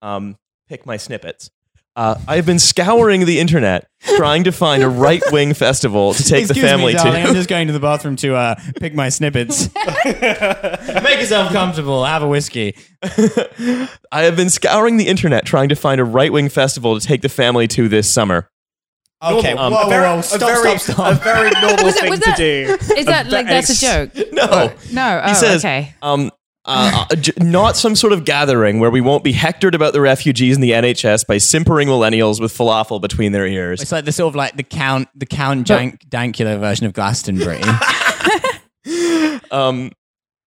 um, 0.02 0.38
pick 0.68 0.86
my 0.86 0.98
snippets. 0.98 1.50
Uh, 1.96 2.16
I 2.28 2.36
have 2.36 2.46
been 2.46 2.60
scouring 2.60 3.26
the 3.26 3.40
internet 3.40 3.88
trying 4.16 4.44
to 4.46 4.52
find 4.52 4.84
a 4.84 4.88
right 4.90 5.24
wing 5.32 5.54
festival 5.56 6.14
to 6.14 6.24
take 6.24 6.48
the 6.48 6.54
Excuse 6.54 6.66
family 6.70 6.94
me, 6.94 7.00
darling. 7.00 7.22
I'm 7.24 7.28
to. 7.30 7.34
just 7.34 7.50
going 7.50 7.68
to 7.68 7.74
the 7.74 7.80
bathroom 7.80 8.16
to 8.18 8.36
uh, 8.36 8.56
pick 8.80 8.94
my 8.94 9.10
snippets. 9.10 9.70
Make 9.76 11.20
yourself 11.20 11.52
comfortable. 11.52 12.06
Have 12.06 12.22
a 12.24 12.28
whiskey. 12.28 12.76
I 14.12 14.22
have 14.24 14.36
been 14.36 14.50
scouring 14.50 14.98
the 14.98 15.08
internet 15.08 15.46
trying 15.46 15.70
to 15.70 15.76
find 15.76 16.00
a 16.00 16.06
right 16.06 16.32
wing 16.32 16.50
festival 16.50 17.00
to 17.00 17.06
take 17.06 17.22
the 17.22 17.30
family 17.30 17.68
to 17.70 17.88
this 17.90 18.12
summer. 18.12 18.50
Okay, 19.22 19.53
Normal. 19.53 19.72
whoa, 19.72 19.78
a 19.80 19.84
whoa, 19.84 19.89
very, 19.89 20.07
whoa, 20.15 20.22
stop, 20.22 20.41
a 20.41 20.45
very, 20.45 20.78
stop, 20.80 20.95
stop. 20.95 21.11
A 21.11 21.15
very 21.24 21.49
normal 21.61 21.84
Was 21.86 21.95
that- 21.95 22.01
thing 22.01 22.09
was 22.09 22.20
to 22.20 22.26
that- 22.26 22.38
do. 22.38 22.78
Is 22.97 23.05
that 23.05 23.28
A 23.28 23.30
like 23.30 23.45
ve- 23.47 23.51
that's 23.51 23.70
a 23.70 23.76
joke? 23.80 24.11
No, 24.34 24.74
No. 24.93 25.22
Oh, 25.24 25.28
he 25.28 25.34
says, 25.36 25.63
okay. 25.65 25.93
um, 26.01 26.32
uh, 26.65 27.05
uh, 27.11 27.15
not 27.39 27.76
some 27.76 27.95
sort 27.95 28.13
of 28.13 28.24
gathering 28.26 28.80
where 28.80 28.89
we 28.91 29.01
won't 29.01 29.24
be 29.24 29.34
hectored 29.34 29.74
about 29.76 29.91
the 29.93 29.99
refugees 30.01 30.55
and 30.55 30.63
the 30.63 30.72
NHS 30.72 31.26
by 31.28 31.38
simpering 31.38 31.88
millennials 31.88 32.39
with 32.39 32.55
falafel 32.55 33.01
between 33.01 33.32
their 33.32 33.45
ears. 33.47 33.82
It's 33.82 33.91
like 33.91 34.05
the 34.05 34.11
sort 34.11 34.30
of 34.32 34.36
like 34.36 34.55
the 34.55 34.63
count, 34.63 35.07
the 35.15 35.26
count 35.26 35.67
jank, 35.67 35.97
Dankula 36.09 36.59
version 36.59 36.86
of 36.86 36.93
Glastonbury. 36.93 37.61
um, 39.51 39.91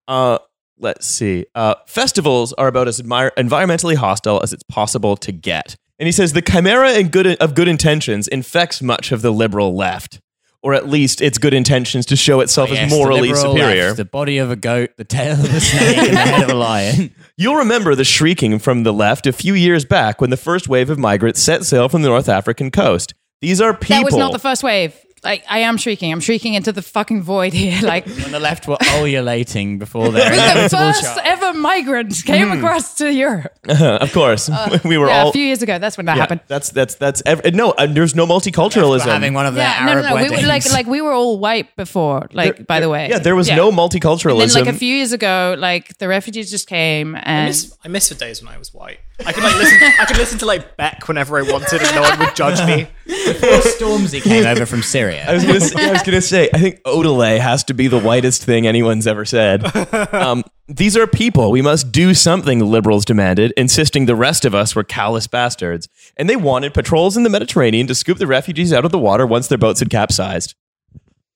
uh, 0.08 0.38
let's 0.78 1.06
see. 1.06 1.46
Uh, 1.54 1.74
festivals 1.86 2.52
are 2.54 2.68
about 2.68 2.88
as 2.88 3.00
admire- 3.00 3.32
environmentally 3.36 3.96
hostile 3.96 4.40
as 4.42 4.52
it's 4.52 4.62
possible 4.64 5.16
to 5.18 5.32
get. 5.32 5.76
And 5.98 6.06
he 6.06 6.12
says 6.12 6.32
the 6.32 6.42
chimera 6.42 6.90
and 6.92 7.12
good 7.12 7.26
of 7.26 7.54
good 7.54 7.68
intentions 7.68 8.28
infects 8.28 8.82
much 8.82 9.12
of 9.12 9.22
the 9.22 9.30
liberal 9.30 9.74
left, 9.76 10.20
or 10.62 10.74
at 10.74 10.88
least 10.88 11.20
its 11.20 11.38
good 11.38 11.54
intentions 11.54 12.06
to 12.06 12.16
show 12.16 12.40
itself 12.40 12.70
oh, 12.70 12.74
Yes, 12.74 12.86
as 12.86 12.90
morally 12.90 13.30
liberal 13.30 13.52
superior. 13.54 13.86
left, 13.88 13.96
the 13.98 14.04
body 14.04 14.38
of 14.38 14.50
a 14.50 14.56
goat, 14.56 14.90
the 14.96 15.04
tail 15.04 15.34
of 15.34 15.54
a 15.54 15.60
snake, 15.60 15.98
and 15.98 16.16
the 16.16 16.20
head 16.20 16.42
of 16.44 16.50
a 16.50 16.54
lion. 16.54 17.14
You'll 17.36 17.56
remember 17.56 17.94
the 17.94 18.04
shrieking 18.04 18.58
from 18.58 18.82
the 18.82 18.92
left 18.92 19.26
a 19.26 19.32
few 19.32 19.54
years 19.54 19.84
back 19.84 20.20
when 20.20 20.30
the 20.30 20.36
first 20.36 20.68
wave 20.68 20.90
of 20.90 20.98
migrants 20.98 21.40
set 21.40 21.64
sail 21.64 21.88
from 21.88 22.02
the 22.02 22.08
North 22.08 22.28
African 22.28 22.70
coast. 22.70 23.14
These 23.40 23.60
are 23.60 23.74
people. 23.74 23.96
That 23.96 24.04
was 24.04 24.16
not 24.16 24.32
the 24.32 24.38
first 24.38 24.62
wave. 24.62 24.96
Like 25.24 25.44
I 25.48 25.60
am 25.60 25.76
shrieking. 25.76 26.10
I'm 26.12 26.20
shrieking 26.20 26.54
into 26.54 26.72
the 26.72 26.82
fucking 26.82 27.22
void 27.22 27.52
here. 27.52 27.78
Like 27.92 28.06
When 28.06 28.32
the 28.32 28.40
left 28.40 28.66
were 28.66 28.76
ovulating 28.76 29.78
before 29.78 30.10
their 30.10 30.30
the 30.30 30.68
first 30.68 31.02
charge. 31.02 31.18
ever 31.24 31.52
migrant 31.54 32.22
came 32.24 32.50
across 32.50 32.94
to 32.94 33.12
Europe. 33.12 33.52
of 33.68 34.12
course, 34.12 34.50
we 34.84 34.98
were 34.98 35.06
Uh, 35.08 35.10
yeah, 35.14 35.22
all. 35.22 35.28
a 35.30 35.32
few 35.32 35.44
years 35.44 35.62
ago. 35.62 35.78
That's 35.78 35.96
when 35.96 36.06
that 36.06 36.16
yeah, 36.16 36.22
happened. 36.22 36.40
that's 36.48 36.70
that's 36.70 36.94
that's 36.96 37.22
ev- 37.26 37.54
no. 37.54 37.70
Uh, 37.70 37.86
there's 37.86 38.14
no 38.14 38.26
multiculturalism. 38.26 39.06
having 39.06 39.34
one 39.34 39.46
of 39.46 39.54
their 39.54 39.64
Yeah, 39.68 39.84
no, 39.86 39.92
Arab 39.92 40.04
no, 40.04 40.08
no. 40.16 40.22
We 40.22 40.30
were, 40.42 40.46
like, 40.48 40.70
like 40.72 40.86
we 40.86 41.00
were 41.00 41.12
all 41.12 41.38
white 41.38 41.74
before. 41.76 42.28
Like, 42.32 42.56
There- 42.56 42.64
by 42.64 42.80
the 42.80 42.88
way, 42.88 43.08
yeah, 43.08 43.18
there 43.20 43.36
was 43.36 43.48
no 43.48 43.70
multiculturalism. 43.70 44.42
And 44.42 44.50
then, 44.50 44.64
like 44.66 44.74
a 44.74 44.78
few 44.78 44.94
years 44.94 45.12
ago, 45.12 45.54
like 45.58 45.98
the 45.98 46.08
refugees 46.08 46.50
just 46.50 46.66
came 46.68 47.14
I 47.14 47.20
and 47.20 47.46
miss, 47.48 47.76
I 47.84 47.88
miss 47.88 48.08
the 48.08 48.14
days 48.16 48.42
when 48.42 48.52
I 48.54 48.58
was 48.58 48.72
white. 48.74 48.98
I 49.24 49.32
could 49.32 49.44
like 49.44 49.56
listen. 49.56 49.78
I 50.00 50.04
could 50.06 50.16
listen 50.16 50.38
to 50.38 50.46
like 50.46 50.76
Beck 50.76 51.06
whenever 51.06 51.38
I 51.38 51.42
wanted, 51.42 51.82
and 51.82 51.94
no 51.94 52.02
one 52.02 52.18
would 52.18 52.34
judge 52.34 52.64
me. 52.66 52.86
Before 53.06 53.48
Stormzy 53.58 54.22
came 54.22 54.46
over 54.46 54.66
from 54.66 54.82
Syria. 54.82 55.24
I 55.28 55.34
was 55.34 55.44
gonna 55.44 55.60
say, 55.60 55.88
I 55.88 55.92
was 55.92 56.02
gonna 56.02 56.20
say, 56.20 56.50
I 56.52 56.58
think 56.58 56.82
Odelay 56.82 57.38
has 57.38 57.62
to 57.64 57.74
be 57.74 57.88
the 57.88 57.98
whitest 57.98 58.44
thing 58.44 58.66
anyone's 58.66 59.06
ever 59.06 59.24
said. 59.24 59.64
Um, 60.12 60.44
these 60.68 60.96
are 60.96 61.06
people. 61.06 61.50
We 61.50 61.62
must 61.62 61.90
do 61.90 62.14
something, 62.14 62.58
the 62.58 62.64
liberals 62.64 63.04
demanded, 63.04 63.52
insisting 63.56 64.06
the 64.06 64.14
rest 64.14 64.44
of 64.44 64.54
us 64.54 64.74
were 64.74 64.84
callous 64.84 65.26
bastards. 65.26 65.88
And 66.16 66.28
they 66.28 66.36
wanted 66.36 66.74
patrols 66.74 67.16
in 67.16 67.22
the 67.24 67.30
Mediterranean 67.30 67.86
to 67.88 67.94
scoop 67.94 68.18
the 68.18 68.26
refugees 68.26 68.72
out 68.72 68.84
of 68.84 68.92
the 68.92 68.98
water 68.98 69.26
once 69.26 69.48
their 69.48 69.58
boats 69.58 69.80
had 69.80 69.90
capsized. 69.90 70.54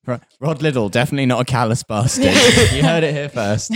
Rod 0.06 0.62
Liddle, 0.62 0.88
definitely 0.88 1.26
not 1.26 1.40
a 1.40 1.44
callous 1.44 1.82
bastard. 1.82 2.24
you 2.72 2.82
heard 2.82 3.02
it 3.02 3.12
here 3.12 3.28
first. 3.28 3.72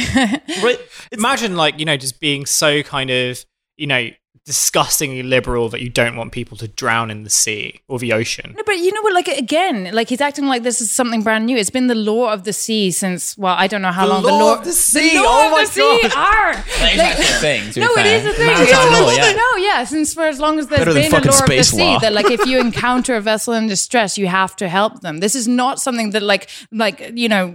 Right? 0.62 0.78
Imagine 1.12 1.56
like 1.56 1.78
you 1.78 1.84
know 1.84 1.96
just 1.96 2.20
being 2.20 2.46
so 2.46 2.82
kind 2.82 3.10
of 3.10 3.44
you 3.80 3.86
know 3.88 4.02
disgustingly 4.46 5.22
liberal 5.22 5.68
that 5.68 5.80
you 5.80 5.88
don't 5.88 6.16
want 6.16 6.32
people 6.32 6.56
to 6.56 6.66
drown 6.66 7.10
in 7.10 7.22
the 7.24 7.30
sea 7.30 7.80
or 7.88 7.98
the 8.00 8.12
ocean. 8.12 8.52
No, 8.56 8.62
but 8.64 8.78
you 8.78 8.90
know 8.92 9.02
what? 9.02 9.12
Like 9.12 9.28
again, 9.28 9.90
like 9.92 10.08
he's 10.08 10.20
acting 10.20 10.46
like 10.46 10.62
this 10.64 10.80
is 10.80 10.90
something 10.90 11.22
brand 11.22 11.46
new. 11.46 11.56
It's 11.56 11.70
been 11.70 11.86
the 11.86 11.94
law 11.94 12.32
of 12.32 12.44
the 12.44 12.52
sea 12.52 12.90
since 12.90 13.36
well, 13.38 13.54
I 13.56 13.66
don't 13.68 13.82
know 13.82 13.92
how 13.92 14.06
The 14.06 14.12
long. 14.14 14.22
law 14.24 14.30
the 14.30 14.44
law 14.44 14.58
of 14.58 14.64
the 14.64 14.72
sea? 14.72 15.10
The 15.16 15.22
law 15.22 15.28
Oh 15.30 15.46
of 15.46 15.52
my 15.52 15.64
the 15.64 15.70
sea. 15.70 16.00
God. 16.02 16.12
Arr! 16.16 16.52
That 16.54 16.92
is 16.92 16.98
Like- 16.98 17.06
actually 17.06 17.24
a 17.24 17.38
thing, 17.46 17.62
no, 17.84 17.92
it 17.92 17.94
fair. 17.96 18.18
is 18.18 18.24
a 18.26 18.32
thing. 18.32 18.46
Maritime 18.46 18.68
Yeah, 18.92 18.98
law, 19.00 19.10
yeah. 19.12 19.32
No, 19.32 19.56
yeah. 19.56 19.84
Since 19.84 20.14
for 20.14 20.24
as 20.24 20.40
long 20.40 20.58
as 20.58 20.66
there's 20.68 20.80
Better 20.80 20.94
been 20.94 21.06
a 21.06 21.10
fucking 21.10 21.30
law 21.30 21.38
of 21.38 21.46
the 21.46 21.52
space 21.62 21.70
sea, 21.70 21.78
law. 21.84 21.98
that 22.00 22.12
like 22.12 22.30
if 22.30 22.44
you 22.46 22.58
encounter 22.68 23.14
a 23.16 23.20
vessel 23.20 23.52
in 23.54 23.66
distress, 23.68 24.18
you 24.18 24.26
have 24.26 24.56
to 24.56 24.68
help 24.68 25.00
them. 25.00 25.18
This 25.18 25.34
is 25.34 25.46
not 25.46 25.80
something 25.80 26.10
that 26.10 26.22
like 26.22 26.48
like 26.72 27.12
you 27.14 27.28
know 27.28 27.54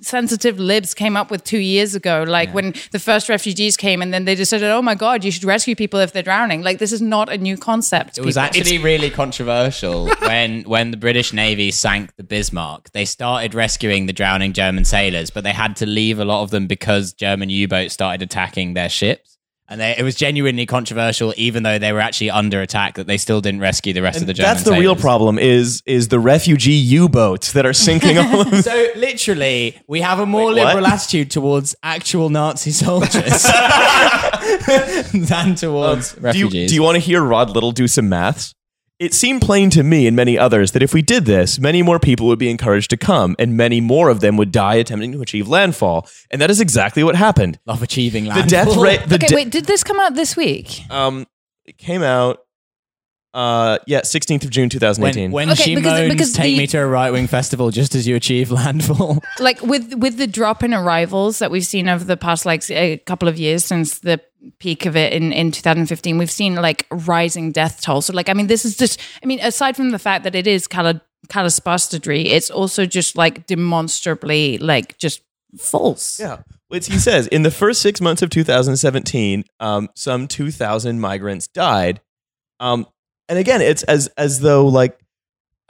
sensitive 0.00 0.58
libs 0.58 0.94
came 0.94 1.16
up 1.16 1.30
with 1.30 1.44
two 1.44 1.58
years 1.58 1.94
ago. 1.94 2.24
Like 2.26 2.52
when 2.52 2.74
the 2.92 2.98
first 2.98 3.28
refugees 3.28 3.76
came, 3.76 4.02
and 4.02 4.12
then 4.12 4.24
they 4.24 4.34
decided, 4.34 4.70
"Oh 4.70 4.82
my 4.82 4.94
god, 4.94 5.24
you 5.24 5.30
should 5.30 5.44
rescue 5.44 5.74
people 5.76 6.00
if 6.00 6.12
they're 6.12 6.22
drowning." 6.22 6.62
Like 6.62 6.78
this 6.78 6.92
is 6.92 7.02
not 7.02 7.28
a 7.28 7.38
new 7.38 7.56
concept. 7.56 8.18
It 8.18 8.24
was 8.24 8.34
people. 8.34 8.46
actually 8.46 8.78
really 8.78 9.10
controversial 9.10 10.08
when 10.20 10.62
when 10.62 10.90
the 10.90 10.96
British 10.96 11.32
Navy 11.32 11.70
sank 11.70 12.14
the 12.16 12.24
Bismarck. 12.24 12.90
They 12.92 13.04
started 13.04 13.54
rescuing 13.54 14.06
the 14.06 14.12
drowning 14.12 14.52
German 14.52 14.84
sailors, 14.84 15.30
but 15.30 15.44
they 15.44 15.52
had 15.52 15.76
to 15.76 15.86
leave 15.86 16.18
a 16.18 16.24
lot 16.24 16.42
of 16.42 16.50
them 16.50 16.66
because 16.66 17.12
German 17.12 17.50
U-boats 17.50 17.94
started 17.94 18.22
attacking 18.22 18.74
their 18.74 18.88
ships. 18.88 19.38
And 19.70 19.80
they, 19.80 19.94
it 19.96 20.02
was 20.02 20.16
genuinely 20.16 20.66
controversial, 20.66 21.32
even 21.36 21.62
though 21.62 21.78
they 21.78 21.92
were 21.92 22.00
actually 22.00 22.30
under 22.30 22.60
attack. 22.60 22.96
That 22.96 23.06
they 23.06 23.16
still 23.16 23.40
didn't 23.40 23.60
rescue 23.60 23.92
the 23.92 24.02
rest 24.02 24.20
of 24.20 24.26
the 24.26 24.34
German. 24.34 24.52
That's 24.52 24.64
the 24.64 24.72
real 24.72 24.96
problem 24.96 25.38
is 25.38 25.80
is 25.86 26.08
the 26.08 26.18
refugee 26.18 26.72
U-boats 26.72 27.52
that 27.52 27.64
are 27.64 27.72
sinking 27.72 28.18
all 28.18 28.40
of 28.40 28.64
So 28.64 28.88
literally, 28.96 29.80
we 29.86 30.00
have 30.00 30.18
a 30.18 30.26
more 30.26 30.46
Wait, 30.52 30.56
what? 30.64 30.74
liberal 30.74 30.86
attitude 30.88 31.30
towards 31.30 31.76
actual 31.84 32.30
Nazi 32.30 32.72
soldiers 32.72 33.44
than 35.14 35.54
towards 35.54 36.14
Um, 36.16 36.32
Do 36.32 36.38
you, 36.38 36.44
refugees. 36.46 36.70
do 36.70 36.74
you 36.74 36.82
want 36.82 36.96
to 36.96 37.00
hear 37.00 37.22
Rod 37.22 37.50
Liddle 37.50 37.72
do 37.72 37.86
some 37.86 38.08
maths? 38.08 38.54
It 39.00 39.14
seemed 39.14 39.40
plain 39.40 39.70
to 39.70 39.82
me 39.82 40.06
and 40.06 40.14
many 40.14 40.38
others 40.38 40.72
that 40.72 40.82
if 40.82 40.92
we 40.92 41.00
did 41.00 41.24
this, 41.24 41.58
many 41.58 41.80
more 41.82 41.98
people 41.98 42.26
would 42.26 42.38
be 42.38 42.50
encouraged 42.50 42.90
to 42.90 42.98
come, 42.98 43.34
and 43.38 43.56
many 43.56 43.80
more 43.80 44.10
of 44.10 44.20
them 44.20 44.36
would 44.36 44.52
die 44.52 44.74
attempting 44.74 45.12
to 45.12 45.22
achieve 45.22 45.48
landfall. 45.48 46.06
And 46.30 46.38
that 46.42 46.50
is 46.50 46.60
exactly 46.60 47.02
what 47.02 47.16
happened. 47.16 47.58
of 47.66 47.82
achieving 47.82 48.26
landfall. 48.26 48.46
The 48.46 48.56
landfall? 48.56 48.84
death 48.84 49.10
rate. 49.10 49.12
Okay, 49.14 49.26
de- 49.28 49.34
wait, 49.34 49.50
did 49.50 49.64
this 49.64 49.82
come 49.82 49.98
out 49.98 50.14
this 50.14 50.36
week? 50.36 50.82
Um, 50.90 51.26
it 51.64 51.78
came 51.78 52.02
out. 52.02 52.40
Uh, 53.32 53.78
yeah, 53.86 54.02
sixteenth 54.02 54.42
of 54.44 54.50
June, 54.50 54.68
two 54.68 54.78
thousand 54.80 55.04
eighteen. 55.04 55.30
When, 55.30 55.48
when 55.48 55.52
Okay, 55.54 55.62
she 55.62 55.74
because- 55.76 56.00
moans, 56.00 56.12
because 56.12 56.32
"Take 56.32 56.54
the- 56.54 56.58
me 56.58 56.66
to 56.68 56.78
a 56.78 56.86
right 56.86 57.10
wing 57.12 57.28
festival 57.28 57.70
just 57.70 57.94
as 57.94 58.06
you 58.06 58.16
achieve 58.16 58.50
landfall." 58.60 59.22
like 59.38 59.62
with 59.62 59.94
with 59.94 60.16
the 60.16 60.26
drop 60.26 60.62
in 60.64 60.74
arrivals 60.74 61.38
that 61.38 61.50
we've 61.50 61.64
seen 61.66 61.88
over 61.88 62.02
the 62.04 62.16
past 62.16 62.44
like 62.44 62.68
a 62.70 62.98
couple 62.98 63.28
of 63.28 63.38
years 63.38 63.64
since 63.64 64.00
the 64.00 64.20
peak 64.58 64.84
of 64.86 64.96
it 64.96 65.12
in 65.12 65.32
in 65.32 65.52
2015 65.52 66.16
we've 66.18 66.30
seen 66.30 66.54
like 66.54 66.86
rising 66.90 67.52
death 67.52 67.82
toll 67.82 68.00
so 68.00 68.10
like 68.14 68.30
i 68.30 68.32
mean 68.32 68.46
this 68.46 68.64
is 68.64 68.74
just 68.74 68.98
i 69.22 69.26
mean 69.26 69.38
aside 69.40 69.76
from 69.76 69.90
the 69.90 69.98
fact 69.98 70.24
that 70.24 70.34
it 70.34 70.46
is 70.46 70.66
cali- 70.66 70.98
callous 71.28 71.60
bastardry 71.60 72.22
it's 72.22 72.48
also 72.48 72.86
just 72.86 73.16
like 73.18 73.46
demonstrably 73.46 74.56
like 74.58 74.96
just 74.98 75.20
false 75.58 76.18
Yeah. 76.18 76.38
Which 76.68 76.86
he 76.86 76.98
says 76.98 77.26
in 77.26 77.42
the 77.42 77.50
first 77.50 77.82
six 77.82 78.00
months 78.00 78.22
of 78.22 78.30
2017, 78.30 79.42
um, 79.58 79.88
some 79.96 80.28
2,000 80.28 81.00
migrants 81.00 81.48
died. 81.48 82.00
Um, 82.60 82.86
and 83.30 83.38
again, 83.38 83.62
it's 83.62 83.82
as 83.84 84.08
as 84.18 84.40
though 84.40 84.66
like 84.66 84.98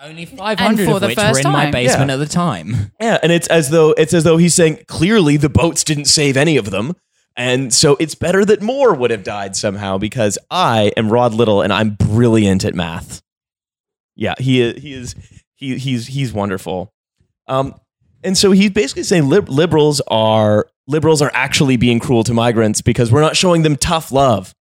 Only 0.01 0.25
five 0.27 0.59
hundred 0.59 0.87
for 0.87 0.95
of 0.95 1.01
the 1.03 1.07
which 1.09 1.17
were 1.17 1.23
first 1.23 1.45
in 1.45 1.53
my 1.53 1.65
time. 1.65 1.73
basement 1.73 2.09
Yeah. 2.09 2.15
at 2.15 2.19
the 2.19 2.27
time. 2.27 2.93
yeah, 3.01 3.19
and 3.23 3.31
it's 3.31 3.47
as 3.49 3.71
though 3.71 3.91
it's 3.93 4.13
as 4.15 4.25
though 4.25 4.37
he's 4.39 4.55
saying 4.55 4.85
clearly 4.89 5.37
the 5.37 5.49
boats 5.51 5.85
didn't 5.85 6.07
save 6.07 6.37
any 6.37 6.57
of 6.57 6.71
them, 6.71 6.97
and 7.37 7.73
so 7.73 7.97
it's 8.01 8.15
better 8.17 8.45
that 8.47 8.63
more 8.63 8.93
would 8.95 9.11
have 9.13 9.23
died 9.23 9.55
somehow 9.55 9.99
because 9.99 10.39
I 10.51 10.91
am 10.97 11.09
Rod 11.11 11.35
Liddle 11.35 11.61
and 11.63 11.73
I'm 11.73 11.91
brilliant 11.91 12.65
at 12.65 12.75
math. 12.75 13.21
Yeah, 14.17 14.35
he 14.39 14.61
is. 14.61 14.83
He 14.83 14.93
is. 14.93 15.15
He 15.55 15.77
he's 15.79 16.07
he's 16.09 16.33
wonderful. 16.33 16.93
Um, 17.47 17.75
and 18.25 18.37
so 18.37 18.53
he's 18.53 18.71
basically 18.71 19.03
saying 19.03 19.29
lib- 19.29 19.49
liberals 19.49 20.01
are 20.09 20.67
liberals 20.87 21.21
are 21.23 21.31
actually 21.35 21.77
being 21.77 21.99
cruel 22.01 22.25
to 22.25 22.35
migrants 22.35 22.81
because 22.83 23.11
we're 23.13 23.21
not 23.21 23.37
showing 23.37 23.63
them 23.63 23.77
tough 23.77 24.11
love. 24.13 24.55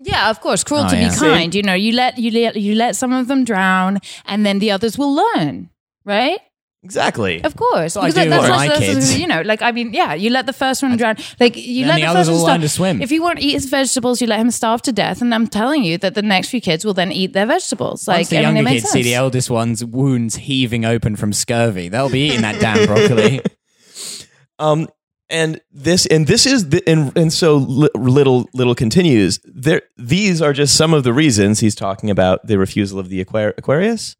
Yeah 0.00 0.30
of 0.30 0.40
course 0.40 0.62
cruel 0.64 0.84
Oh, 0.84 0.88
to 0.90 0.96
yeah. 0.96 1.10
be 1.10 1.16
kind 1.16 1.54
you 1.54 1.62
know 1.62 1.74
you 1.74 1.92
let 1.92 2.18
you 2.18 2.30
let 2.30 2.56
you 2.56 2.74
let 2.74 2.96
some 2.96 3.12
of 3.12 3.28
them 3.28 3.44
drown 3.44 3.98
and 4.26 4.44
then 4.44 4.58
the 4.58 4.70
others 4.70 4.96
will 4.98 5.14
learn 5.14 5.70
right 6.04 6.40
Exactly. 6.82 7.42
Of 7.42 7.56
course, 7.56 7.94
So 7.94 8.00
Because 8.02 8.14
do 8.14 8.20
that- 8.20 8.38
with 8.42 8.48
that's, 8.48 8.48
my 8.56 8.68
that's, 8.68 8.78
that's- 8.78 8.94
kids. 9.10 9.18
you 9.18 9.26
know, 9.26 9.40
like 9.40 9.60
I 9.60 9.72
mean, 9.72 9.92
yeah, 9.92 10.14
you 10.14 10.30
let 10.30 10.46
the 10.46 10.52
first 10.52 10.84
one 10.84 10.96
drown. 10.96 11.16
Like 11.40 11.56
you 11.56 11.80
Then 11.84 11.88
let 11.88 11.94
the 11.96 12.00
the, 12.02 12.06
others 12.06 12.28
first 12.28 12.30
one 12.30 12.36
learn 12.38 12.46
starve. 12.46 12.60
to 12.60 12.68
swim. 12.68 13.02
If 13.02 13.10
you 13.10 13.22
want 13.22 13.40
to 13.40 13.44
eat 13.44 13.54
his 13.54 13.66
vegetables, 13.68 14.20
you 14.20 14.28
let 14.28 14.38
him 14.38 14.52
starve 14.52 14.82
to 14.82 14.92
death. 14.92 15.20
And 15.20 15.34
I'm 15.34 15.48
telling 15.48 15.82
you 15.82 15.98
that 15.98 16.14
the 16.14 16.22
next 16.22 16.50
few 16.50 16.60
kids 16.60 16.84
will 16.84 16.94
then 16.94 17.10
eat 17.10 17.32
their 17.32 17.46
vegetables. 17.46 18.06
Like 18.06 18.18
Once 18.18 18.28
the 18.28 18.36
I 18.36 18.38
mean, 18.42 18.44
younger 18.56 18.60
it 18.60 18.64
makes 18.70 18.82
kids 18.82 18.92
see 18.92 19.02
the 19.02 19.14
eldest 19.14 19.50
one's 19.50 19.84
wounds 19.84 20.36
heaving 20.36 20.84
open 20.84 21.16
from 21.16 21.32
scurvy, 21.32 21.88
they'll 21.88 22.08
be 22.08 22.20
eating 22.28 22.42
that 22.42 22.60
damn 22.60 22.86
broccoli. 22.86 23.40
Um, 24.58 24.88
and 25.28 25.60
this 25.72 26.06
and 26.06 26.26
this 26.26 26.46
is 26.46 26.68
the, 26.70 26.82
and 26.88 27.16
and 27.16 27.32
so 27.32 27.56
Liddle 27.56 28.48
Liddle 28.54 28.74
continues. 28.74 29.40
There, 29.44 29.82
these 29.96 30.40
are 30.42 30.52
just 30.52 30.76
some 30.76 30.94
of 30.94 31.04
the 31.04 31.12
reasons 31.12 31.60
he's 31.60 31.74
talking 31.74 32.10
about 32.10 32.46
the 32.46 32.58
refusal 32.58 32.98
of 32.98 33.08
the 33.08 33.24
Aquar- 33.24 33.54
Aquarius. 33.58 34.16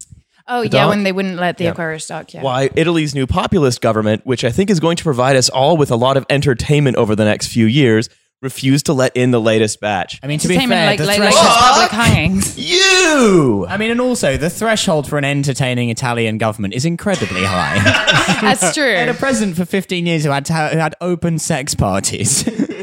oh 0.48 0.62
the 0.62 0.76
yeah, 0.76 0.88
when 0.88 1.02
they 1.04 1.12
wouldn't 1.12 1.36
let 1.36 1.58
the 1.58 1.64
Yeah. 1.64 1.70
Aquarius 1.70 2.06
dock. 2.06 2.32
Yeah. 2.34 2.42
Why 2.42 2.70
Italy's 2.76 3.14
new 3.14 3.26
populist 3.26 3.80
government, 3.80 4.24
which 4.26 4.44
I 4.44 4.50
think 4.50 4.70
is 4.70 4.80
going 4.80 4.96
to 4.96 5.04
provide 5.04 5.36
us 5.36 5.48
all 5.48 5.76
with 5.76 5.90
a 5.90 5.96
lot 5.96 6.16
of 6.16 6.26
entertainment 6.30 6.96
over 6.96 7.14
the 7.16 7.24
next 7.24 7.48
few 7.48 7.66
years, 7.66 8.08
refused 8.42 8.86
to 8.86 8.92
let 8.92 9.16
in 9.16 9.30
the 9.30 9.40
latest 9.40 9.80
batch. 9.80 10.20
I 10.22 10.26
mean, 10.26 10.38
to 10.40 10.48
be 10.48 10.54
Entertainment 10.54 10.78
fair, 10.78 10.86
like, 10.86 10.98
the 10.98 11.06
like, 11.06 11.18
like 11.18 11.32
threshold. 11.32 11.56
public 11.58 11.90
hangings. 11.90 12.58
You. 12.58 13.66
I 13.68 13.76
mean, 13.76 13.90
and 13.90 14.00
also 14.00 14.36
the 14.36 14.50
threshold 14.50 15.08
for 15.08 15.16
an 15.18 15.24
entertaining 15.24 15.90
Italian 15.90 16.38
government 16.38 16.74
is 16.74 16.84
incredibly 16.84 17.44
high. 17.44 17.78
That's 18.40 18.74
true. 18.74 18.94
had 18.94 19.08
a 19.08 19.12
true. 19.12 19.18
president 19.18 19.56
for 19.56 19.64
15 19.64 20.06
years 20.06 20.24
who 20.24 20.30
had 20.30 20.44
to 20.46 20.52
ha- 20.52 20.68
who 20.70 20.78
had 20.78 20.94
open 21.00 21.38
sex 21.38 21.74
parties. 21.74 22.48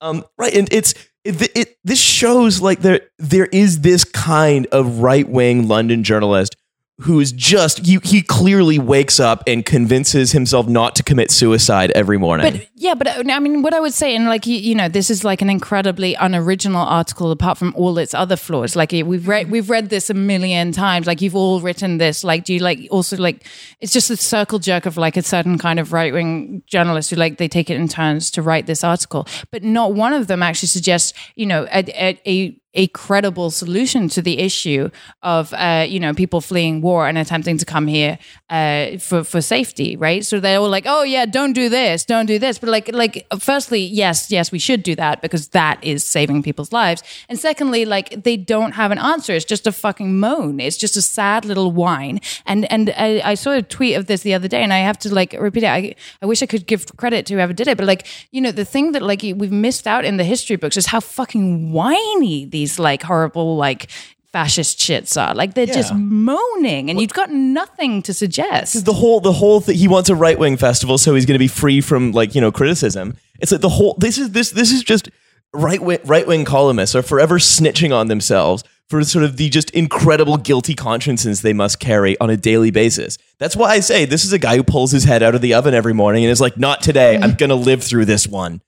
Um, 0.00 0.24
right, 0.36 0.52
and 0.52 0.68
it's 0.72 0.94
it, 1.24 1.40
it. 1.56 1.76
This 1.84 2.00
shows 2.00 2.60
like 2.60 2.80
there 2.80 3.02
there 3.20 3.46
is 3.46 3.82
this 3.82 4.02
kind 4.02 4.66
of 4.72 4.98
right 4.98 5.28
wing 5.28 5.68
London 5.68 6.02
journalist 6.02 6.56
who 7.02 7.20
is 7.20 7.32
just 7.32 7.84
he 7.84 7.98
he 8.02 8.22
clearly 8.22 8.78
wakes 8.78 9.20
up 9.20 9.42
and 9.46 9.64
convinces 9.64 10.32
himself 10.32 10.66
not 10.68 10.96
to 10.96 11.02
commit 11.02 11.30
suicide 11.30 11.90
every 11.92 12.18
morning. 12.18 12.52
But 12.52 12.68
yeah, 12.74 12.94
but 12.94 13.06
uh, 13.06 13.22
I 13.28 13.38
mean, 13.38 13.62
what 13.62 13.74
I 13.74 13.80
would 13.80 13.94
say, 13.94 14.14
and 14.16 14.26
like 14.26 14.46
you, 14.46 14.56
you 14.56 14.74
know, 14.74 14.88
this 14.88 15.10
is 15.10 15.24
like 15.24 15.42
an 15.42 15.50
incredibly 15.50 16.14
unoriginal 16.14 16.82
article, 16.82 17.30
apart 17.30 17.58
from 17.58 17.74
all 17.76 17.98
its 17.98 18.14
other 18.14 18.36
flaws. 18.36 18.76
Like 18.76 18.92
we've 18.92 19.26
read, 19.28 19.50
we've 19.50 19.70
read 19.70 19.88
this 19.88 20.10
a 20.10 20.14
million 20.14 20.72
times. 20.72 21.06
Like 21.06 21.20
you've 21.20 21.36
all 21.36 21.60
written 21.60 21.98
this. 21.98 22.24
Like, 22.24 22.44
do 22.44 22.54
you 22.54 22.60
like 22.60 22.88
also 22.90 23.16
like? 23.16 23.46
It's 23.80 23.92
just 23.92 24.10
a 24.10 24.16
circle 24.16 24.58
jerk 24.58 24.86
of 24.86 24.96
like 24.96 25.16
a 25.16 25.22
certain 25.22 25.58
kind 25.58 25.78
of 25.78 25.92
right 25.92 26.12
wing 26.12 26.62
journalist 26.66 27.10
who 27.10 27.16
like 27.16 27.38
they 27.38 27.48
take 27.48 27.70
it 27.70 27.76
in 27.76 27.88
turns 27.88 28.30
to 28.32 28.42
write 28.42 28.66
this 28.66 28.84
article, 28.84 29.26
but 29.50 29.62
not 29.62 29.94
one 29.94 30.12
of 30.12 30.26
them 30.26 30.42
actually 30.42 30.68
suggests, 30.68 31.12
you 31.34 31.46
know, 31.46 31.66
a, 31.72 31.84
a, 31.88 32.20
a 32.26 32.61
a 32.74 32.86
credible 32.88 33.50
solution 33.50 34.08
to 34.08 34.22
the 34.22 34.38
issue 34.38 34.90
of 35.22 35.52
uh, 35.54 35.84
you 35.88 36.00
know 36.00 36.14
people 36.14 36.40
fleeing 36.40 36.80
war 36.80 37.06
and 37.06 37.18
attempting 37.18 37.58
to 37.58 37.64
come 37.64 37.86
here 37.86 38.18
uh, 38.50 38.98
for 38.98 39.24
for 39.24 39.40
safety, 39.40 39.96
right? 39.96 40.24
So 40.24 40.40
they're 40.40 40.58
all 40.58 40.68
like, 40.68 40.84
"Oh 40.86 41.02
yeah, 41.02 41.26
don't 41.26 41.52
do 41.52 41.68
this, 41.68 42.04
don't 42.04 42.26
do 42.26 42.38
this." 42.38 42.58
But 42.58 42.70
like, 42.70 42.92
like, 42.92 43.26
firstly, 43.38 43.80
yes, 43.80 44.30
yes, 44.30 44.50
we 44.50 44.58
should 44.58 44.82
do 44.82 44.94
that 44.96 45.20
because 45.20 45.48
that 45.48 45.82
is 45.82 46.04
saving 46.04 46.42
people's 46.42 46.72
lives. 46.72 47.02
And 47.28 47.38
secondly, 47.38 47.84
like, 47.84 48.22
they 48.24 48.36
don't 48.36 48.72
have 48.72 48.90
an 48.90 48.98
answer. 48.98 49.34
It's 49.34 49.44
just 49.44 49.66
a 49.66 49.72
fucking 49.72 50.18
moan. 50.18 50.60
It's 50.60 50.76
just 50.76 50.96
a 50.96 51.02
sad 51.02 51.44
little 51.44 51.72
whine. 51.72 52.20
And 52.46 52.70
and 52.72 52.92
I, 52.96 53.20
I 53.24 53.34
saw 53.34 53.52
a 53.52 53.62
tweet 53.62 53.96
of 53.96 54.06
this 54.06 54.22
the 54.22 54.34
other 54.34 54.48
day, 54.48 54.62
and 54.62 54.72
I 54.72 54.78
have 54.78 54.98
to 55.00 55.14
like 55.14 55.34
repeat 55.38 55.64
it. 55.64 55.68
I 55.68 55.94
I 56.22 56.26
wish 56.26 56.42
I 56.42 56.46
could 56.46 56.66
give 56.66 56.96
credit 56.96 57.26
to 57.26 57.34
whoever 57.34 57.52
did 57.52 57.68
it, 57.68 57.76
but 57.76 57.86
like, 57.86 58.06
you 58.30 58.40
know, 58.40 58.50
the 58.50 58.64
thing 58.64 58.92
that 58.92 59.02
like 59.02 59.22
we've 59.22 59.52
missed 59.52 59.86
out 59.86 60.04
in 60.04 60.16
the 60.16 60.24
history 60.24 60.56
books 60.56 60.76
is 60.76 60.86
how 60.86 61.00
fucking 61.00 61.72
whiny 61.72 62.46
these 62.62 62.78
like 62.78 63.02
horrible 63.02 63.56
like 63.56 63.88
fascist 64.32 64.78
shits 64.78 65.20
are. 65.20 65.34
Like 65.34 65.54
they're 65.54 65.66
just 65.66 65.92
moaning, 65.94 66.88
and 66.90 67.00
you've 67.00 67.12
got 67.12 67.30
nothing 67.30 68.02
to 68.02 68.14
suggest. 68.14 68.84
the 68.84 68.92
whole 68.92 69.20
the 69.20 69.32
whole 69.32 69.60
thing 69.60 69.76
he 69.76 69.88
wants 69.88 70.08
a 70.08 70.14
right 70.14 70.38
wing 70.38 70.56
festival 70.56 70.96
so 70.98 71.14
he's 71.14 71.26
going 71.26 71.34
to 71.34 71.38
be 71.38 71.48
free 71.48 71.80
from 71.80 72.12
like 72.12 72.34
you 72.34 72.40
know 72.40 72.52
criticism 72.52 73.16
it's 73.40 73.52
like 73.52 73.60
the 73.60 73.68
whole 73.68 73.94
this 73.98 74.16
is 74.18 74.30
this 74.30 74.50
this 74.50 74.70
is 74.72 74.82
just 74.82 75.10
right 75.52 75.82
wing 75.82 75.98
right 76.04 76.26
wing 76.26 76.44
columnists 76.44 76.94
are 76.94 77.02
forever 77.02 77.38
snitching 77.38 77.94
on 77.94 78.06
themselves 78.08 78.64
for 78.88 79.02
sort 79.04 79.24
of 79.24 79.36
the 79.36 79.48
just 79.50 79.70
incredible 79.72 80.36
guilty 80.36 80.74
consciences 80.74 81.42
they 81.42 81.52
must 81.52 81.78
carry 81.78 82.18
on 82.20 82.30
a 82.30 82.36
daily 82.36 82.70
basis 82.70 83.18
that's 83.38 83.54
why 83.56 83.68
i 83.70 83.80
say 83.80 84.06
this 84.06 84.24
is 84.24 84.32
a 84.32 84.38
guy 84.38 84.56
who 84.56 84.62
pulls 84.62 84.92
his 84.92 85.04
head 85.04 85.22
out 85.22 85.34
of 85.34 85.40
the 85.42 85.52
oven 85.52 85.74
every 85.74 85.92
morning 85.92 86.24
and 86.24 86.30
is 86.30 86.40
like 86.40 86.56
not 86.56 86.80
today 86.80 87.18
i'm 87.18 87.34
going 87.34 87.50
to 87.50 87.54
live 87.70 87.82
through 87.82 88.06
this 88.06 88.26
one 88.26 88.60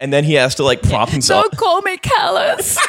and 0.00 0.12
then 0.12 0.22
he 0.22 0.34
has 0.34 0.54
to 0.54 0.62
like 0.62 0.80
prop 0.82 1.08
himself 1.16 1.42
Don't 1.44 1.56
call 1.56 1.82
me 1.82 1.96
callous. 1.96 2.78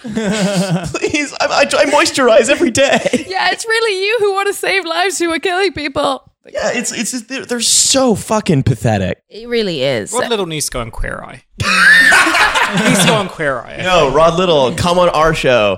please 0.02 1.32
I, 1.40 1.46
I, 1.46 1.60
I 1.62 1.84
moisturize 1.86 2.48
every 2.48 2.70
day 2.70 2.98
yeah, 3.28 3.50
it's 3.50 3.64
really 3.66 4.04
you 4.06 4.16
who 4.20 4.32
want 4.32 4.46
to 4.48 4.54
save 4.54 4.84
lives 4.84 5.18
who 5.18 5.30
are 5.30 5.38
killing 5.38 5.72
people. 5.72 6.30
yeah 6.46 6.70
it's 6.72 6.92
it's 6.92 7.10
just, 7.12 7.28
they're, 7.28 7.44
they're 7.44 7.60
so 7.60 8.14
fucking 8.14 8.62
pathetic 8.62 9.22
It 9.28 9.48
really 9.48 9.82
is. 9.82 10.12
Rod 10.12 10.30
Liddle 10.30 10.46
needs 10.46 10.66
to 10.66 10.70
go 10.72 10.80
on 10.80 10.90
Queer 10.90 11.20
Eye. 11.22 11.42
he 12.78 12.88
needs 12.88 13.00
to 13.00 13.06
go 13.06 13.14
on 13.14 13.28
Queer 13.28 13.58
Eye. 13.60 13.78
no 13.82 14.12
rod 14.12 14.38
liddle 14.38 14.74
come 14.74 14.98
on 14.98 15.08
our 15.10 15.34
show 15.34 15.76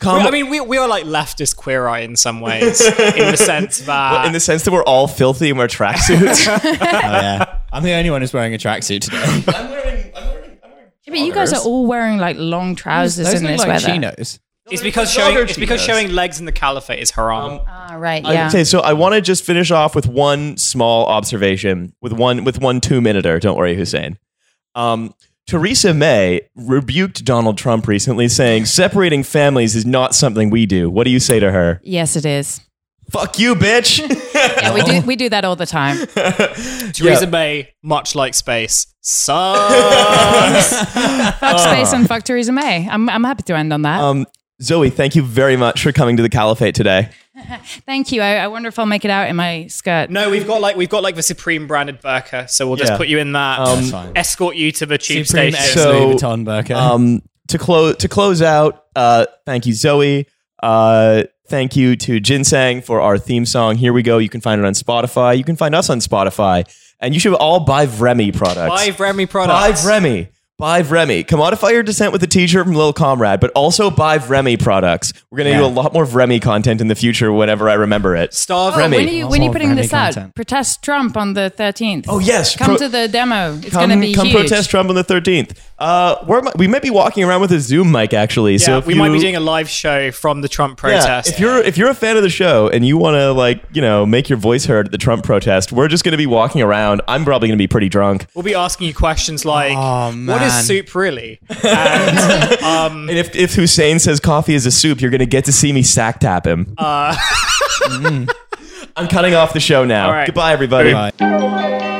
come 0.00 0.26
I 0.26 0.30
mean, 0.30 0.48
we, 0.50 0.60
we 0.60 0.76
are 0.78 0.88
like 0.88 1.04
leftist 1.04 1.56
Queer 1.56 1.86
Eye 1.86 2.00
in 2.00 2.16
some 2.16 2.40
ways, 2.40 2.80
in 2.80 3.30
the 3.30 3.36
sense 3.36 3.80
that 3.80 4.26
in 4.26 4.32
the 4.32 4.40
sense 4.40 4.64
that 4.64 4.72
we're 4.72 4.82
all 4.84 5.06
filthy 5.06 5.50
and 5.50 5.58
wear 5.58 5.68
tracksuits. 5.68 6.48
oh, 6.48 6.60
yeah. 6.74 7.58
I'm 7.72 7.82
the 7.84 7.92
only 7.92 8.10
one 8.10 8.20
who's 8.22 8.32
wearing 8.32 8.52
a 8.54 8.58
tracksuit 8.58 9.02
today. 9.02 9.22
I'm 9.22 9.70
wearing, 9.70 10.12
I'm 10.16 10.26
wearing, 10.28 10.58
I'm 10.64 10.70
wearing. 10.72 10.90
Yeah, 11.10 11.20
but 11.20 11.26
you 11.26 11.32
guys 11.32 11.52
are 11.52 11.60
all 11.60 11.86
wearing 11.86 12.18
like 12.18 12.36
long 12.38 12.74
trousers 12.74 13.26
Those 13.26 13.34
in 13.34 13.42
look 13.42 13.50
this 13.52 13.58
like 13.60 13.68
weather. 13.68 13.86
chinos. 13.86 14.40
It's 14.70 14.82
because 14.82 15.16
Other 15.18 15.32
showing 15.32 15.48
it's 15.48 15.58
because 15.58 15.80
showing 15.80 16.12
legs 16.12 16.38
in 16.38 16.46
the 16.46 16.52
caliphate 16.52 17.00
is 17.00 17.10
haram. 17.10 17.60
Ah, 17.66 17.96
right. 17.98 18.22
Yeah. 18.24 18.48
Okay, 18.48 18.62
so 18.62 18.80
I 18.80 18.92
want 18.92 19.14
to 19.14 19.20
just 19.20 19.44
finish 19.44 19.70
off 19.72 19.96
with 19.96 20.06
one 20.06 20.56
small 20.56 21.06
observation, 21.06 21.92
with 22.00 22.12
one 22.12 22.44
with 22.44 22.60
one 22.60 22.80
two 22.80 23.00
minuter. 23.00 23.40
Don't 23.40 23.56
worry, 23.56 23.74
Hussein. 23.74 24.18
Um, 24.76 25.12
Theresa 25.48 25.92
May 25.92 26.42
rebuked 26.54 27.24
Donald 27.24 27.58
Trump 27.58 27.88
recently, 27.88 28.28
saying 28.28 28.66
separating 28.66 29.24
families 29.24 29.74
is 29.74 29.84
not 29.84 30.14
something 30.14 30.50
we 30.50 30.66
do. 30.66 30.88
What 30.88 31.04
do 31.04 31.10
you 31.10 31.18
say 31.18 31.40
to 31.40 31.50
her? 31.50 31.80
yes, 31.82 32.14
it 32.14 32.24
is. 32.24 32.60
Fuck 33.10 33.38
you, 33.38 33.54
bitch. 33.54 34.00
Yeah, 34.60 34.72
we 34.74 34.82
do. 34.82 35.00
We 35.02 35.16
do 35.16 35.28
that 35.28 35.44
all 35.44 35.56
the 35.56 35.66
time. 35.66 36.06
Theresa 36.92 37.26
May, 37.26 37.68
much 37.82 38.14
like 38.14 38.32
space, 38.34 38.86
sucks. 39.00 40.72
Fuck 41.40 41.58
space 41.58 41.92
and 41.92 42.06
fuck 42.08 42.22
Theresa 42.22 42.52
May. 42.52 42.88
I'm. 42.88 43.08
I'm 43.08 43.24
happy 43.24 43.42
to 43.44 43.56
end 43.56 43.72
on 43.72 43.82
that. 43.82 44.00
um, 44.00 44.26
Zoe, 44.62 44.90
thank 44.90 45.14
you 45.16 45.22
very 45.22 45.56
much 45.56 45.82
for 45.82 45.92
coming 45.92 46.16
to 46.16 46.22
the 46.22 46.28
Caliphate 46.28 46.74
today. 46.74 47.08
Thank 47.86 48.12
you. 48.12 48.20
I, 48.22 48.36
I 48.36 48.48
wonder 48.48 48.68
if 48.68 48.78
I'll 48.78 48.86
make 48.86 49.04
it 49.04 49.10
out 49.10 49.28
in 49.28 49.36
my 49.36 49.66
skirt. 49.68 50.10
no, 50.10 50.28
we've 50.30 50.46
got 50.46 50.60
like 50.60 50.76
we've 50.76 50.88
got 50.90 51.02
like 51.02 51.14
the 51.16 51.22
Supreme 51.22 51.66
branded 51.66 52.00
burqa, 52.02 52.48
so 52.50 52.66
we'll 52.66 52.76
just 52.76 52.92
Yeah. 52.92 52.98
put 52.98 53.08
you 53.08 53.18
in 53.18 53.32
that. 53.32 53.58
Um, 53.60 53.76
That's 53.78 53.90
fine. 53.90 54.12
escort 54.16 54.56
you 54.56 54.72
to 54.72 54.86
the 54.86 54.98
tube 54.98 55.26
Supreme 55.26 55.52
station. 55.52 55.64
X 55.64 55.74
So- 55.74 56.06
Louis 56.08 56.14
Vuitton 56.16 56.44
burqa. 56.44 56.76
Um, 56.76 57.22
to 57.48 57.58
close 57.58 57.96
to 57.96 58.08
close 58.08 58.42
out, 58.42 58.84
uh, 58.94 59.26
thank 59.46 59.66
you, 59.66 59.72
Zoe. 59.72 60.26
Uh, 60.62 61.24
thank 61.50 61.76
you 61.76 61.96
to 61.96 62.20
Ginseng 62.20 62.80
for 62.80 63.00
our 63.00 63.18
theme 63.18 63.44
song. 63.44 63.76
Here 63.76 63.92
we 63.92 64.02
go. 64.02 64.18
You 64.18 64.28
can 64.28 64.40
find 64.40 64.60
it 64.60 64.64
on 64.64 64.72
Spotify. 64.72 65.36
You 65.36 65.44
can 65.44 65.56
find 65.56 65.74
us 65.74 65.90
on 65.90 65.98
Spotify, 65.98 66.64
and 67.00 67.12
you 67.12 67.20
should 67.20 67.34
all 67.34 67.60
buy 67.60 67.86
Vremi 67.86 68.34
products. 68.34 68.70
Buy 68.70 68.90
Buy 68.90 69.26
products. 69.26 69.84
Vremi. 69.84 70.28
Buy 70.60 70.82
Vremi. 70.82 71.24
Commodify 71.24 71.72
your 71.72 71.82
descent 71.82 72.12
with 72.12 72.22
a 72.22 72.26
t-shirt 72.26 72.64
from 72.66 72.74
Lil 72.74 72.92
Comrade, 72.92 73.40
but 73.40 73.50
also 73.52 73.90
buy 73.90 74.18
Vremi 74.18 74.62
products. 74.62 75.12
We're 75.30 75.38
gonna 75.38 75.56
do 75.56 75.64
a 75.64 75.66
lot 75.66 75.94
more 75.94 76.04
Vremi 76.04 76.40
content 76.40 76.82
in 76.82 76.88
the 76.88 76.94
future 76.94 77.32
whenever 77.32 77.68
I 77.70 77.74
remember 77.74 78.14
it. 78.14 78.34
Starve 78.34 78.74
Oh, 78.74 78.78
Remy. 78.78 78.96
when 78.98 79.08
are 79.08 79.10
you 79.10 79.26
when 79.26 79.40
are 79.40 79.44
you 79.44 79.50
putting 79.52 79.70
Remy 79.70 79.80
this 79.82 79.94
out? 79.94 80.34
Protest 80.34 80.82
Trump 80.82 81.16
on 81.16 81.32
the 81.32 81.50
13th. 81.56 82.04
Oh 82.08 82.18
yes, 82.18 82.54
Come 82.56 82.66
Pro- 82.68 82.76
to 82.76 82.88
the 82.90 83.08
demo. 83.08 83.54
It's 83.62 83.74
going 83.74 83.88
to 83.88 83.96
be 83.98 84.12
come 84.12 84.26
huge. 84.26 84.36
protest 84.36 84.68
Trump 84.70 84.90
on 84.90 84.94
the 84.94 85.02
thirteenth. 85.04 85.58
Uh, 85.78 86.16
where 86.26 86.40
am 86.40 86.48
I- 86.48 86.52
we 86.56 86.66
might 86.68 86.82
be 86.82 86.90
walking 86.90 87.24
around 87.24 87.40
with 87.40 87.52
a 87.52 87.60
Zoom 87.60 87.90
mic 87.90 88.12
actually. 88.12 88.52
Yeah, 88.52 88.58
so 88.58 88.78
if 88.78 88.86
we 88.86 88.94
might 88.94 89.08
be 89.12 89.18
doing 89.18 89.36
a 89.36 89.40
live 89.40 89.68
show 89.70 90.10
from 90.12 90.42
the 90.42 90.48
Trump 90.48 90.76
protest. 90.76 91.06
Yeah, 91.08 91.14
protest. 91.14 91.32
if 91.34 91.40
you're 91.40 91.58
if 91.62 91.78
you're 91.78 91.88
a 91.88 91.94
fan 91.94 92.18
of 92.18 92.22
the 92.22 92.28
show 92.28 92.68
and 92.68 92.84
you 92.86 92.98
want 92.98 93.14
to 93.14 93.32
like 93.32 93.62
you 93.72 93.80
know 93.80 94.04
make 94.04 94.28
your 94.28 94.38
voice 94.38 94.66
heard 94.66 94.86
at 94.86 94.92
the 94.92 94.98
Trump 94.98 95.24
protest, 95.24 95.72
we're 95.72 95.88
just 95.88 96.04
going 96.04 96.12
to 96.12 96.18
be 96.18 96.26
walking 96.26 96.60
around. 96.60 97.00
I'm 97.08 97.24
probably 97.24 97.48
going 97.48 97.56
to 97.56 97.62
be 97.62 97.66
pretty 97.68 97.88
drunk. 97.88 98.26
we'll 98.34 98.42
be 98.42 98.54
asking 98.54 98.88
you 98.88 98.94
questions 98.94 99.46
like, 99.46 99.72
Oh, 99.74 100.10
"What 100.12 100.42
is 100.42 100.49
man. 100.50 100.64
soup 100.64 100.94
really?" 100.94 101.40
And 101.64 102.62
um, 102.62 103.08
And 103.08 103.18
if 103.18 103.34
if 103.34 103.54
Hussein 103.54 103.98
says 103.98 104.20
coffee 104.20 104.54
is 104.54 104.66
a 104.66 104.70
soup, 104.70 105.00
you're 105.00 105.10
going 105.10 105.20
to 105.20 105.26
get 105.26 105.44
to 105.46 105.52
see 105.52 105.72
me 105.72 105.82
sack 105.82 106.20
tap 106.20 106.46
him. 106.46 106.74
uh, 106.78 107.16
I'm 108.96 109.06
cutting 109.08 109.34
off 109.34 109.52
the 109.52 109.60
show 109.60 109.84
now. 109.84 110.06
All 110.06 110.12
right. 110.12 110.26
Goodbye, 110.26 110.52
everybody. 110.52 110.92
Bye. 110.92 111.98